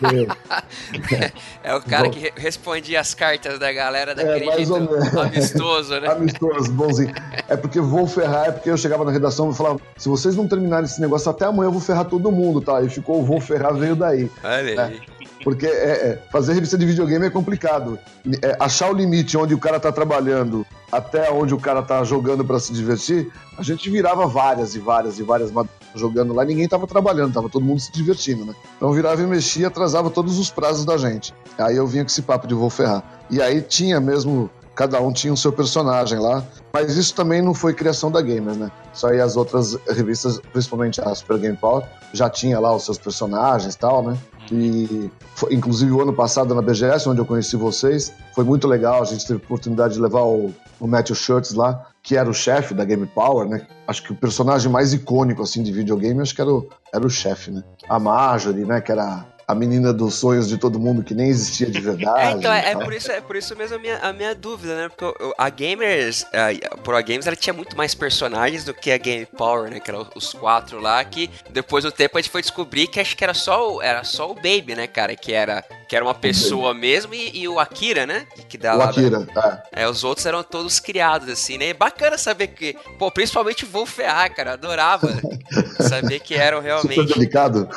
é 1.64 1.74
o 1.74 1.82
cara 1.82 2.08
que 2.08 2.32
respondia 2.36 3.00
as 3.00 3.14
cartas 3.14 3.58
da 3.58 3.72
galera 3.72 4.14
daquele 4.14 4.48
é, 4.48 4.56
jeito 4.56 4.76
amistoso, 5.18 6.00
né? 6.00 6.06
amistoso, 6.12 6.72
bonzinho. 6.72 7.12
É 7.48 7.56
porque 7.56 7.80
Vou 7.80 8.06
Ferrar, 8.06 8.46
é 8.46 8.52
porque 8.52 8.70
eu 8.70 8.76
chegava 8.76 9.04
na 9.04 9.10
redação 9.10 9.50
e 9.50 9.54
falava, 9.54 9.80
se 9.96 10.08
vocês 10.08 10.36
não 10.36 10.46
terminarem 10.46 10.84
esse 10.84 11.00
negócio 11.00 11.28
até 11.28 11.46
amanhã 11.46 11.66
eu 11.66 11.72
vou 11.72 11.80
ferrar 11.80 12.04
todo 12.04 12.30
mundo, 12.30 12.60
tá? 12.60 12.80
E 12.80 12.88
ficou 12.88 13.20
o 13.20 13.24
Vou 13.24 13.40
Ferrar, 13.40 13.74
veio 13.74 13.96
daí. 13.96 14.30
Olha 14.44 14.74
né? 14.76 14.82
aí. 14.84 15.00
Porque 15.42 15.66
é, 15.66 15.70
é, 15.70 16.22
fazer 16.30 16.52
revista 16.52 16.78
de 16.78 16.86
videogame 16.86 17.26
é 17.26 17.30
complicado. 17.30 17.98
É, 18.42 18.56
achar 18.60 18.90
o 18.90 18.94
limite 18.94 19.36
onde 19.36 19.54
o 19.54 19.58
cara 19.58 19.80
tá 19.80 19.90
trabalhando 19.90 20.64
até 20.92 21.30
onde 21.30 21.54
o 21.54 21.58
cara 21.58 21.82
tá 21.82 22.02
jogando 22.04 22.44
para 22.44 22.58
se 22.58 22.72
divertir, 22.72 23.30
a 23.56 23.62
gente 23.62 23.88
virava 23.88 24.26
várias 24.26 24.74
e 24.74 24.78
várias 24.78 25.18
e 25.18 25.22
várias 25.22 25.50
jogando 25.94 26.32
lá, 26.32 26.44
ninguém 26.44 26.68
tava 26.68 26.86
trabalhando, 26.86 27.32
tava 27.32 27.48
todo 27.48 27.64
mundo 27.64 27.80
se 27.80 27.90
divertindo, 27.92 28.44
né? 28.44 28.54
Então 28.76 28.92
virava 28.92 29.22
e 29.22 29.26
mexia, 29.26 29.68
atrasava 29.68 30.10
todos 30.10 30.38
os 30.38 30.50
prazos 30.50 30.84
da 30.84 30.96
gente. 30.96 31.34
Aí 31.58 31.76
eu 31.76 31.86
vinha 31.86 32.04
com 32.04 32.10
esse 32.10 32.22
papo 32.22 32.46
de 32.46 32.54
vou 32.54 32.70
ferrar. 32.70 33.02
E 33.30 33.40
aí 33.40 33.60
tinha 33.60 34.00
mesmo 34.00 34.50
cada 34.80 34.98
um 34.98 35.12
tinha 35.12 35.30
o 35.30 35.36
seu 35.36 35.52
personagem 35.52 36.18
lá. 36.18 36.42
Mas 36.72 36.96
isso 36.96 37.14
também 37.14 37.42
não 37.42 37.52
foi 37.52 37.74
criação 37.74 38.10
da 38.10 38.22
Gamers, 38.22 38.56
né? 38.56 38.70
Só 38.94 39.08
aí 39.08 39.20
as 39.20 39.36
outras 39.36 39.76
revistas, 39.88 40.40
principalmente 40.52 41.00
a 41.02 41.14
Super 41.14 41.38
Game 41.38 41.56
Power, 41.56 41.84
já 42.14 42.30
tinha 42.30 42.58
lá 42.58 42.74
os 42.74 42.84
seus 42.84 42.96
personagens 42.96 43.74
e 43.74 43.78
tal, 43.78 44.02
né? 44.02 44.16
E 44.50 45.10
foi, 45.34 45.54
inclusive 45.54 45.92
o 45.92 46.00
ano 46.00 46.14
passado 46.14 46.54
na 46.54 46.62
BGS, 46.62 47.08
onde 47.08 47.20
eu 47.20 47.26
conheci 47.26 47.56
vocês, 47.56 48.12
foi 48.34 48.42
muito 48.42 48.66
legal. 48.66 49.02
A 49.02 49.04
gente 49.04 49.26
teve 49.26 49.40
a 49.40 49.44
oportunidade 49.44 49.94
de 49.94 50.00
levar 50.00 50.22
o, 50.22 50.54
o 50.80 50.86
Matthew 50.86 51.14
Shirts 51.14 51.52
lá, 51.52 51.86
que 52.02 52.16
era 52.16 52.28
o 52.28 52.34
chefe 52.34 52.74
da 52.74 52.84
Game 52.84 53.06
Power, 53.06 53.48
né? 53.48 53.66
Acho 53.86 54.02
que 54.02 54.12
o 54.12 54.16
personagem 54.16 54.70
mais 54.70 54.92
icônico 54.92 55.42
assim 55.42 55.62
de 55.62 55.70
videogame, 55.70 56.20
acho 56.20 56.34
que 56.34 56.40
era 56.40 56.50
o, 56.50 56.68
era 56.92 57.06
o 57.06 57.10
chefe, 57.10 57.50
né? 57.50 57.62
A 57.88 57.98
Marjorie, 57.98 58.64
né? 58.64 58.80
Que 58.80 58.92
era 58.92 59.26
a 59.50 59.54
menina 59.54 59.92
dos 59.92 60.14
sonhos 60.14 60.48
de 60.48 60.56
todo 60.56 60.78
mundo 60.78 61.02
que 61.02 61.14
nem 61.14 61.28
existia 61.28 61.70
de 61.70 61.80
verdade. 61.80 62.00
É, 62.20 62.32
então, 62.32 62.52
é, 62.52 62.72
é 62.72 62.76
por, 62.76 62.92
isso, 62.92 63.10
é 63.10 63.20
por 63.20 63.36
isso 63.36 63.56
mesmo 63.56 63.76
a 63.76 63.78
minha, 63.78 63.98
a 63.98 64.12
minha 64.12 64.34
dúvida, 64.34 64.74
né? 64.74 64.88
Porque 64.88 65.34
a 65.38 65.48
Gamers, 65.48 66.26
a 66.32 66.76
Pro 66.76 67.02
Games, 67.02 67.26
ela 67.26 67.36
tinha 67.36 67.52
muito 67.52 67.76
mais 67.76 67.94
personagens 67.94 68.64
do 68.64 68.74
que 68.74 68.90
a 68.90 68.98
Game 68.98 69.26
Power, 69.26 69.70
né? 69.70 69.80
Que 69.80 69.90
eram 69.90 70.06
os 70.14 70.32
quatro 70.32 70.80
lá, 70.80 71.02
que 71.04 71.30
depois 71.50 71.84
do 71.84 71.90
tempo 71.92 72.18
a 72.18 72.20
gente 72.20 72.30
foi 72.30 72.42
descobrir 72.42 72.86
que 72.88 73.00
acho 73.00 73.16
que 73.16 73.24
era 73.24 73.34
só 73.34 73.76
o, 73.76 73.82
era 73.82 74.04
só 74.04 74.30
o 74.30 74.34
Baby, 74.34 74.74
né, 74.76 74.86
cara? 74.86 75.16
Que 75.16 75.32
era, 75.32 75.64
que 75.88 75.96
era 75.96 76.04
uma 76.04 76.14
pessoa 76.14 76.74
mesmo 76.74 77.14
e, 77.14 77.38
e 77.38 77.48
o 77.48 77.58
Akira, 77.58 78.06
né? 78.06 78.26
Que 78.48 78.58
dá 78.58 78.74
o 78.74 78.78
lá 78.78 78.90
Akira, 78.90 79.20
da... 79.20 79.62
é. 79.72 79.82
é. 79.82 79.88
Os 79.88 80.04
outros 80.04 80.26
eram 80.26 80.42
todos 80.42 80.78
criados, 80.78 81.28
assim, 81.28 81.58
né? 81.58 81.70
E 81.70 81.74
bacana 81.74 82.18
saber 82.18 82.48
que, 82.48 82.76
pô, 82.98 83.10
principalmente 83.10 83.64
o 83.64 83.68
Wolf 83.68 83.90
Ferrar, 83.90 84.34
cara, 84.34 84.52
adorava 84.52 85.08
saber 85.88 86.20
que 86.20 86.34
eram 86.34 86.60
realmente... 86.60 86.94
Super 86.94 87.14
delicado. 87.14 87.68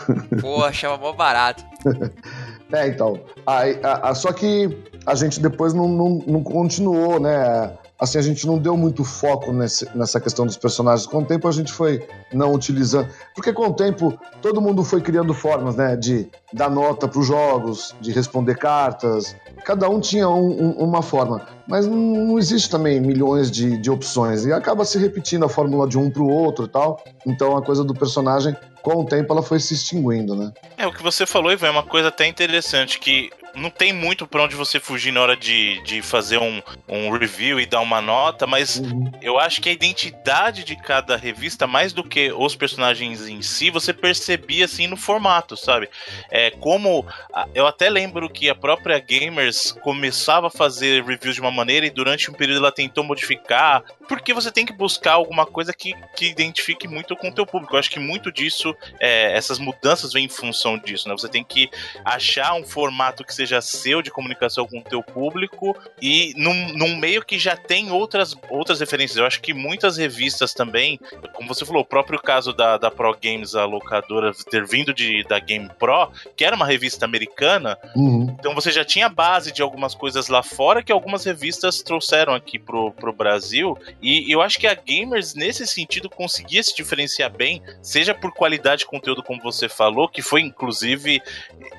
Pô, 0.41 0.63
achava 0.63 0.97
mó 0.97 1.13
barato. 1.13 1.62
é, 2.71 2.87
então. 2.87 3.19
A, 3.45 4.09
a, 4.09 4.15
só 4.15 4.31
que 4.31 4.77
a 5.05 5.15
gente 5.15 5.39
depois 5.39 5.73
não, 5.73 5.87
não, 5.87 6.23
não, 6.25 6.43
continuou, 6.43 7.19
né? 7.19 7.73
Assim, 7.99 8.17
a 8.17 8.21
gente 8.21 8.45
não 8.45 8.57
deu 8.57 8.75
muito 8.75 9.03
foco 9.03 9.53
nesse, 9.53 9.87
nessa 9.95 10.19
questão 10.19 10.45
dos 10.45 10.57
personagens. 10.57 11.07
Com 11.07 11.19
o 11.19 11.25
tempo 11.25 11.47
a 11.47 11.51
gente 11.51 11.71
foi 11.71 12.05
não 12.33 12.53
utilizando. 12.53 13.07
Porque 13.35 13.53
com 13.53 13.67
o 13.67 13.73
tempo 13.73 14.17
todo 14.41 14.61
mundo 14.61 14.83
foi 14.83 15.01
criando 15.01 15.33
formas, 15.33 15.75
né? 15.75 15.95
De 15.95 16.27
dar 16.51 16.69
nota 16.69 17.07
para 17.07 17.19
os 17.19 17.27
jogos, 17.27 17.95
de 18.01 18.11
responder 18.11 18.57
cartas. 18.57 19.35
Cada 19.63 19.89
um 19.89 19.99
tinha 19.99 20.27
um, 20.27 20.49
um, 20.49 20.71
uma 20.83 21.01
forma. 21.01 21.45
Mas 21.67 21.87
não, 21.87 21.95
não 21.95 22.39
existe 22.39 22.69
também 22.69 22.99
milhões 22.99 23.49
de, 23.49 23.77
de 23.77 23.89
opções. 23.89 24.45
E 24.45 24.51
acaba 24.51 24.83
se 24.83 24.97
repetindo 24.97 25.45
a 25.45 25.49
fórmula 25.49 25.87
de 25.87 25.97
um 25.97 26.09
para 26.09 26.23
o 26.23 26.29
outro 26.29 26.65
e 26.65 26.69
tal. 26.69 27.01
Então 27.25 27.55
a 27.55 27.61
coisa 27.61 27.83
do 27.83 27.93
personagem 27.93 28.55
com 28.83 29.01
o 29.01 29.05
tempo 29.05 29.31
ela 29.31 29.41
foi 29.41 29.59
se 29.59 29.73
extinguindo, 29.73 30.35
né? 30.35 30.51
É, 30.77 30.85
o 30.85 30.91
que 30.91 31.01
você 31.01 31.25
falou, 31.25 31.51
Ivan, 31.51 31.67
é 31.67 31.71
uma 31.71 31.83
coisa 31.83 32.09
até 32.09 32.27
interessante, 32.27 32.99
que 32.99 33.31
não 33.55 33.69
tem 33.69 33.93
muito 33.93 34.25
para 34.25 34.43
onde 34.43 34.55
você 34.55 34.79
fugir 34.79 35.11
na 35.11 35.21
hora 35.21 35.37
de, 35.37 35.81
de 35.83 36.01
fazer 36.01 36.39
um, 36.39 36.61
um 36.87 37.11
review 37.11 37.59
e 37.59 37.65
dar 37.65 37.81
uma 37.81 38.01
nota, 38.01 38.47
mas 38.47 38.79
uhum. 38.79 39.11
eu 39.21 39.39
acho 39.39 39.61
que 39.61 39.69
a 39.69 39.71
identidade 39.71 40.63
de 40.63 40.75
cada 40.75 41.15
revista, 41.15 41.67
mais 41.67 41.93
do 41.93 42.03
que 42.03 42.31
os 42.31 42.55
personagens 42.55 43.27
em 43.27 43.41
si, 43.41 43.69
você 43.69 43.93
percebia 43.93 44.65
assim 44.65 44.87
no 44.87 44.97
formato, 44.97 45.55
sabe? 45.55 45.89
É 46.31 46.49
como. 46.51 47.05
Eu 47.53 47.67
até 47.67 47.89
lembro 47.89 48.29
que 48.29 48.49
a 48.49 48.55
própria 48.55 48.99
Gamers 48.99 49.71
começava 49.71 50.47
a 50.47 50.51
fazer 50.51 51.03
reviews 51.03 51.35
de 51.35 51.41
uma 51.41 51.51
maneira 51.51 51.85
e 51.85 51.91
durante 51.91 52.31
um 52.31 52.33
período 52.33 52.59
ela 52.59 52.71
tentou 52.71 53.03
modificar, 53.03 53.83
porque 54.07 54.33
você 54.33 54.51
tem 54.51 54.65
que 54.65 54.73
buscar 54.73 55.13
alguma 55.13 55.45
coisa 55.45 55.73
que, 55.73 55.93
que 56.15 56.27
identifique 56.27 56.87
muito 56.87 57.15
com 57.15 57.29
o 57.29 57.33
teu 57.33 57.45
público. 57.45 57.75
Eu 57.75 57.79
acho 57.79 57.91
que 57.91 57.99
muito 57.99 58.31
disso, 58.31 58.72
é, 58.99 59.35
essas 59.35 59.59
mudanças 59.59 60.11
vêm 60.11 60.25
em 60.25 60.29
função 60.29 60.77
disso, 60.77 61.07
né? 61.07 61.15
Você 61.17 61.29
tem 61.29 61.43
que 61.43 61.69
achar 62.03 62.53
um 62.55 62.63
formato 62.63 63.23
que 63.23 63.33
seja 63.33 63.53
seja 63.53 63.61
seu 63.61 64.01
de 64.01 64.09
comunicação 64.09 64.65
com 64.65 64.79
o 64.79 64.83
teu 64.83 65.03
público 65.03 65.75
e 66.01 66.33
num, 66.37 66.73
num 66.73 66.95
meio 66.97 67.23
que 67.23 67.37
já 67.37 67.55
tem 67.55 67.91
outras, 67.91 68.35
outras 68.49 68.79
referências. 68.79 69.17
Eu 69.17 69.25
acho 69.25 69.41
que 69.41 69.53
muitas 69.53 69.97
revistas 69.97 70.53
também, 70.53 70.99
como 71.33 71.53
você 71.53 71.65
falou, 71.65 71.81
o 71.81 71.85
próprio 71.85 72.19
caso 72.19 72.53
da, 72.53 72.77
da 72.77 72.89
Pro 72.89 73.15
Games, 73.21 73.55
a 73.55 73.65
locadora, 73.65 74.31
ter 74.49 74.65
vindo 74.65 74.93
de, 74.93 75.23
da 75.23 75.39
Game 75.39 75.69
Pro, 75.77 76.09
que 76.35 76.45
era 76.45 76.55
uma 76.55 76.65
revista 76.65 77.05
americana, 77.05 77.77
uhum. 77.95 78.35
então 78.39 78.55
você 78.55 78.71
já 78.71 78.85
tinha 78.85 79.09
base 79.09 79.51
de 79.51 79.61
algumas 79.61 79.93
coisas 79.93 80.27
lá 80.27 80.41
fora 80.41 80.81
que 80.81 80.91
algumas 80.91 81.23
revistas 81.25 81.81
trouxeram 81.81 82.33
aqui 82.33 82.57
pro, 82.57 82.91
pro 82.91 83.13
Brasil. 83.13 83.77
E 84.01 84.31
eu 84.33 84.41
acho 84.41 84.59
que 84.59 84.67
a 84.67 84.73
Gamers, 84.73 85.35
nesse 85.35 85.67
sentido, 85.67 86.09
conseguia 86.09 86.63
se 86.63 86.75
diferenciar 86.75 87.31
bem, 87.31 87.61
seja 87.81 88.13
por 88.13 88.33
qualidade 88.33 88.62
de 88.75 88.85
conteúdo, 88.85 89.21
como 89.21 89.41
você 89.41 89.67
falou, 89.67 90.07
que 90.07 90.21
foi 90.21 90.41
inclusive. 90.41 91.21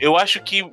Eu 0.00 0.16
acho 0.16 0.40
que 0.42 0.62
uh, 0.62 0.70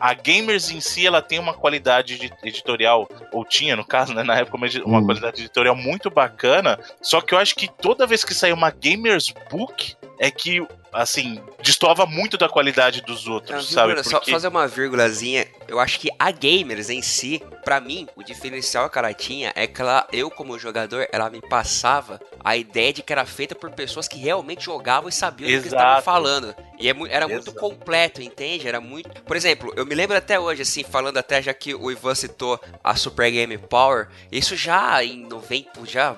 a 0.00 0.12
Gamers 0.14 0.70
em 0.70 0.80
si 0.80 1.06
ela 1.06 1.22
tem 1.22 1.38
uma 1.38 1.54
qualidade 1.54 2.32
editorial, 2.42 3.08
ou 3.32 3.44
tinha 3.44 3.76
no 3.76 3.84
caso, 3.84 4.14
né, 4.14 4.22
na 4.22 4.36
época, 4.36 4.56
uma 4.84 4.98
hum. 4.98 5.04
qualidade 5.04 5.40
editorial 5.42 5.76
muito 5.76 6.10
bacana. 6.10 6.78
Só 7.00 7.20
que 7.20 7.34
eu 7.34 7.38
acho 7.38 7.54
que 7.54 7.68
toda 7.68 8.06
vez 8.06 8.24
que 8.24 8.34
sai 8.34 8.52
uma 8.52 8.70
Gamers 8.70 9.32
Book, 9.50 9.96
é 10.18 10.30
que 10.30 10.66
assim, 10.94 11.40
destoava 11.60 12.06
muito 12.06 12.38
da 12.38 12.48
qualidade 12.48 13.02
dos 13.02 13.26
outros, 13.26 13.68
sabe? 13.70 13.94
Porque... 13.94 14.08
Só 14.08 14.22
fazer 14.22 14.48
uma 14.48 14.68
vírgulazinha, 14.68 15.46
eu 15.66 15.80
acho 15.80 15.98
que 15.98 16.08
a 16.18 16.30
Gamers 16.30 16.88
em 16.88 17.02
si, 17.02 17.42
para 17.64 17.80
mim, 17.80 18.06
o 18.14 18.22
diferencial 18.22 18.88
que 18.88 18.98
ela 18.98 19.12
tinha 19.12 19.52
é 19.56 19.66
que 19.66 19.80
ela, 19.80 20.06
eu 20.12 20.30
como 20.30 20.58
jogador, 20.58 21.08
ela 21.10 21.28
me 21.28 21.40
passava 21.40 22.20
a 22.42 22.56
ideia 22.56 22.92
de 22.92 23.02
que 23.02 23.12
era 23.12 23.26
feita 23.26 23.54
por 23.54 23.70
pessoas 23.70 24.06
que 24.06 24.18
realmente 24.18 24.64
jogavam 24.64 25.08
e 25.08 25.12
sabiam 25.12 25.50
Exato. 25.50 25.64
do 25.64 25.68
que 25.68 25.74
estavam 25.74 26.02
falando. 26.02 26.54
E 26.78 26.88
é, 26.88 26.94
era 27.10 27.26
muito 27.26 27.50
Exato. 27.50 27.58
completo, 27.58 28.22
entende? 28.22 28.68
Era 28.68 28.80
muito. 28.80 29.10
Por 29.22 29.36
exemplo, 29.36 29.72
eu 29.76 29.84
me 29.84 29.94
lembro 29.94 30.16
até 30.16 30.38
hoje, 30.38 30.62
assim, 30.62 30.84
falando 30.84 31.18
até 31.18 31.42
já 31.42 31.52
que 31.52 31.74
o 31.74 31.90
Ivan 31.90 32.14
citou 32.14 32.60
a 32.82 32.94
Super 32.94 33.30
Game 33.30 33.58
Power, 33.58 34.08
isso 34.30 34.54
já 34.54 35.02
em 35.02 35.26
90, 35.26 35.84
já 35.86 36.16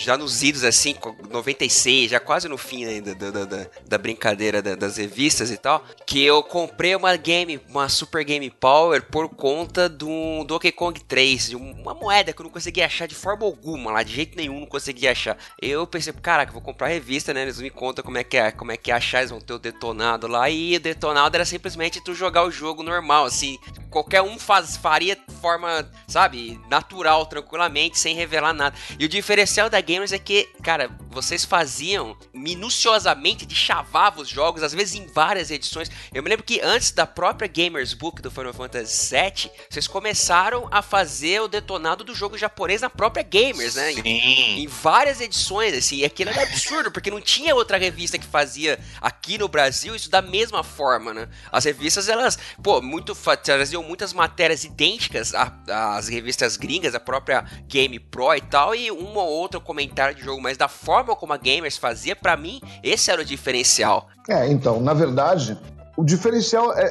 já 0.00 0.16
nos 0.16 0.42
idos, 0.42 0.64
assim, 0.64 0.94
96, 1.30 2.10
já 2.10 2.18
quase 2.18 2.48
no 2.48 2.56
fim 2.56 2.84
ainda 2.86 3.14
da, 3.14 3.30
da, 3.30 3.44
da, 3.44 3.66
da 3.86 3.98
brincadeira 3.98 4.62
da, 4.62 4.74
das 4.74 4.96
revistas 4.96 5.50
e 5.50 5.56
tal, 5.56 5.84
que 6.06 6.24
eu 6.24 6.42
comprei 6.42 6.96
uma 6.96 7.14
game, 7.16 7.60
uma 7.68 7.88
Super 7.88 8.24
Game 8.24 8.48
Power 8.50 9.02
por 9.02 9.28
conta 9.28 9.88
do 9.88 10.42
Donkey 10.44 10.72
Kong 10.72 10.98
3, 10.98 11.50
de 11.50 11.56
uma 11.56 11.94
moeda 11.94 12.32
que 12.32 12.40
eu 12.40 12.44
não 12.44 12.50
conseguia 12.50 12.86
achar 12.86 13.06
de 13.06 13.14
forma 13.14 13.44
alguma, 13.44 13.92
lá 13.92 14.02
de 14.02 14.14
jeito 14.14 14.36
nenhum 14.36 14.60
não 14.60 14.66
conseguia 14.66 15.12
achar. 15.12 15.36
Eu 15.60 15.86
pensei, 15.86 16.12
caraca, 16.14 16.52
vou 16.52 16.62
comprar 16.62 16.86
a 16.86 16.90
revista, 16.90 17.34
né? 17.34 17.42
Eles 17.42 17.60
me 17.60 17.70
contam 17.70 18.02
como 18.02 18.16
é 18.16 18.24
que 18.24 18.38
é, 18.38 18.50
como 18.50 18.72
é 18.72 18.76
que 18.76 18.90
é 18.90 18.94
achar, 18.94 19.18
eles 19.18 19.30
vão 19.30 19.40
ter 19.40 19.52
o 19.52 19.58
detonado 19.58 20.26
lá, 20.26 20.48
e 20.48 20.76
o 20.76 20.80
detonado 20.80 21.36
era 21.36 21.44
simplesmente 21.44 22.02
tu 22.02 22.14
jogar 22.14 22.44
o 22.44 22.50
jogo 22.50 22.82
normal, 22.82 23.26
assim, 23.26 23.58
qualquer 23.90 24.22
um 24.22 24.38
faz, 24.38 24.76
faria 24.76 25.14
de 25.14 25.34
forma, 25.36 25.90
sabe, 26.08 26.58
natural, 26.70 27.26
tranquilamente, 27.26 27.98
sem 27.98 28.14
revelar 28.14 28.54
nada. 28.54 28.74
E 28.98 29.04
o 29.04 29.08
diferencial 29.08 29.68
da 29.68 29.80
Gamers 29.90 30.12
é 30.12 30.18
que, 30.20 30.48
cara, 30.62 30.88
vocês 31.10 31.44
faziam 31.44 32.16
minuciosamente, 32.32 33.44
de 33.44 33.56
chavava 33.56 34.20
os 34.20 34.28
jogos, 34.28 34.62
às 34.62 34.72
vezes 34.72 34.94
em 34.94 35.06
várias 35.06 35.50
edições. 35.50 35.90
Eu 36.14 36.22
me 36.22 36.28
lembro 36.28 36.44
que 36.44 36.60
antes 36.60 36.92
da 36.92 37.04
própria 37.06 37.48
Gamers 37.48 37.92
Book 37.92 38.22
do 38.22 38.30
Final 38.30 38.54
Fantasy 38.54 39.12
VII, 39.12 39.50
vocês 39.68 39.88
começaram 39.88 40.68
a 40.70 40.80
fazer 40.80 41.40
o 41.40 41.48
detonado 41.48 42.04
do 42.04 42.14
jogo 42.14 42.38
japonês 42.38 42.82
na 42.82 42.88
própria 42.88 43.24
Gamers, 43.24 43.74
né? 43.74 43.92
Sim. 43.92 44.02
Em, 44.04 44.62
em 44.62 44.66
várias 44.68 45.20
edições, 45.20 45.74
assim, 45.74 45.96
e 45.96 46.04
aquilo 46.04 46.30
era 46.30 46.44
absurdo, 46.44 46.92
porque 46.92 47.10
não 47.10 47.20
tinha 47.20 47.52
outra 47.56 47.76
revista 47.76 48.16
que 48.16 48.26
fazia 48.26 48.78
aqui 49.00 49.38
no 49.38 49.48
Brasil 49.48 49.96
isso 49.96 50.08
da 50.08 50.22
mesma 50.22 50.62
forma, 50.62 51.12
né? 51.12 51.28
As 51.50 51.64
revistas, 51.64 52.08
elas, 52.08 52.38
pô, 52.62 52.80
muito 52.80 53.16
traziam 53.42 53.82
muitas 53.82 54.12
matérias 54.12 54.62
idênticas 54.62 55.32
às 55.34 56.06
revistas 56.06 56.56
gringas, 56.56 56.94
a 56.94 57.00
própria 57.00 57.44
Game 57.66 57.98
Pro 57.98 58.36
e 58.36 58.40
tal, 58.40 58.72
e 58.72 58.92
um 58.92 59.16
ou 59.16 59.28
outro 59.28 59.60
comentário 59.70 60.16
de 60.16 60.24
jogo, 60.24 60.42
mas 60.42 60.58
da 60.58 60.66
forma 60.66 61.14
como 61.14 61.32
a 61.32 61.36
Gamers 61.36 61.76
fazia, 61.76 62.16
para 62.16 62.36
mim, 62.36 62.60
esse 62.82 63.08
era 63.08 63.22
o 63.22 63.24
diferencial. 63.24 64.08
É, 64.28 64.50
então, 64.50 64.80
na 64.80 64.92
verdade, 64.92 65.56
o 65.96 66.02
diferencial 66.02 66.76
é, 66.76 66.82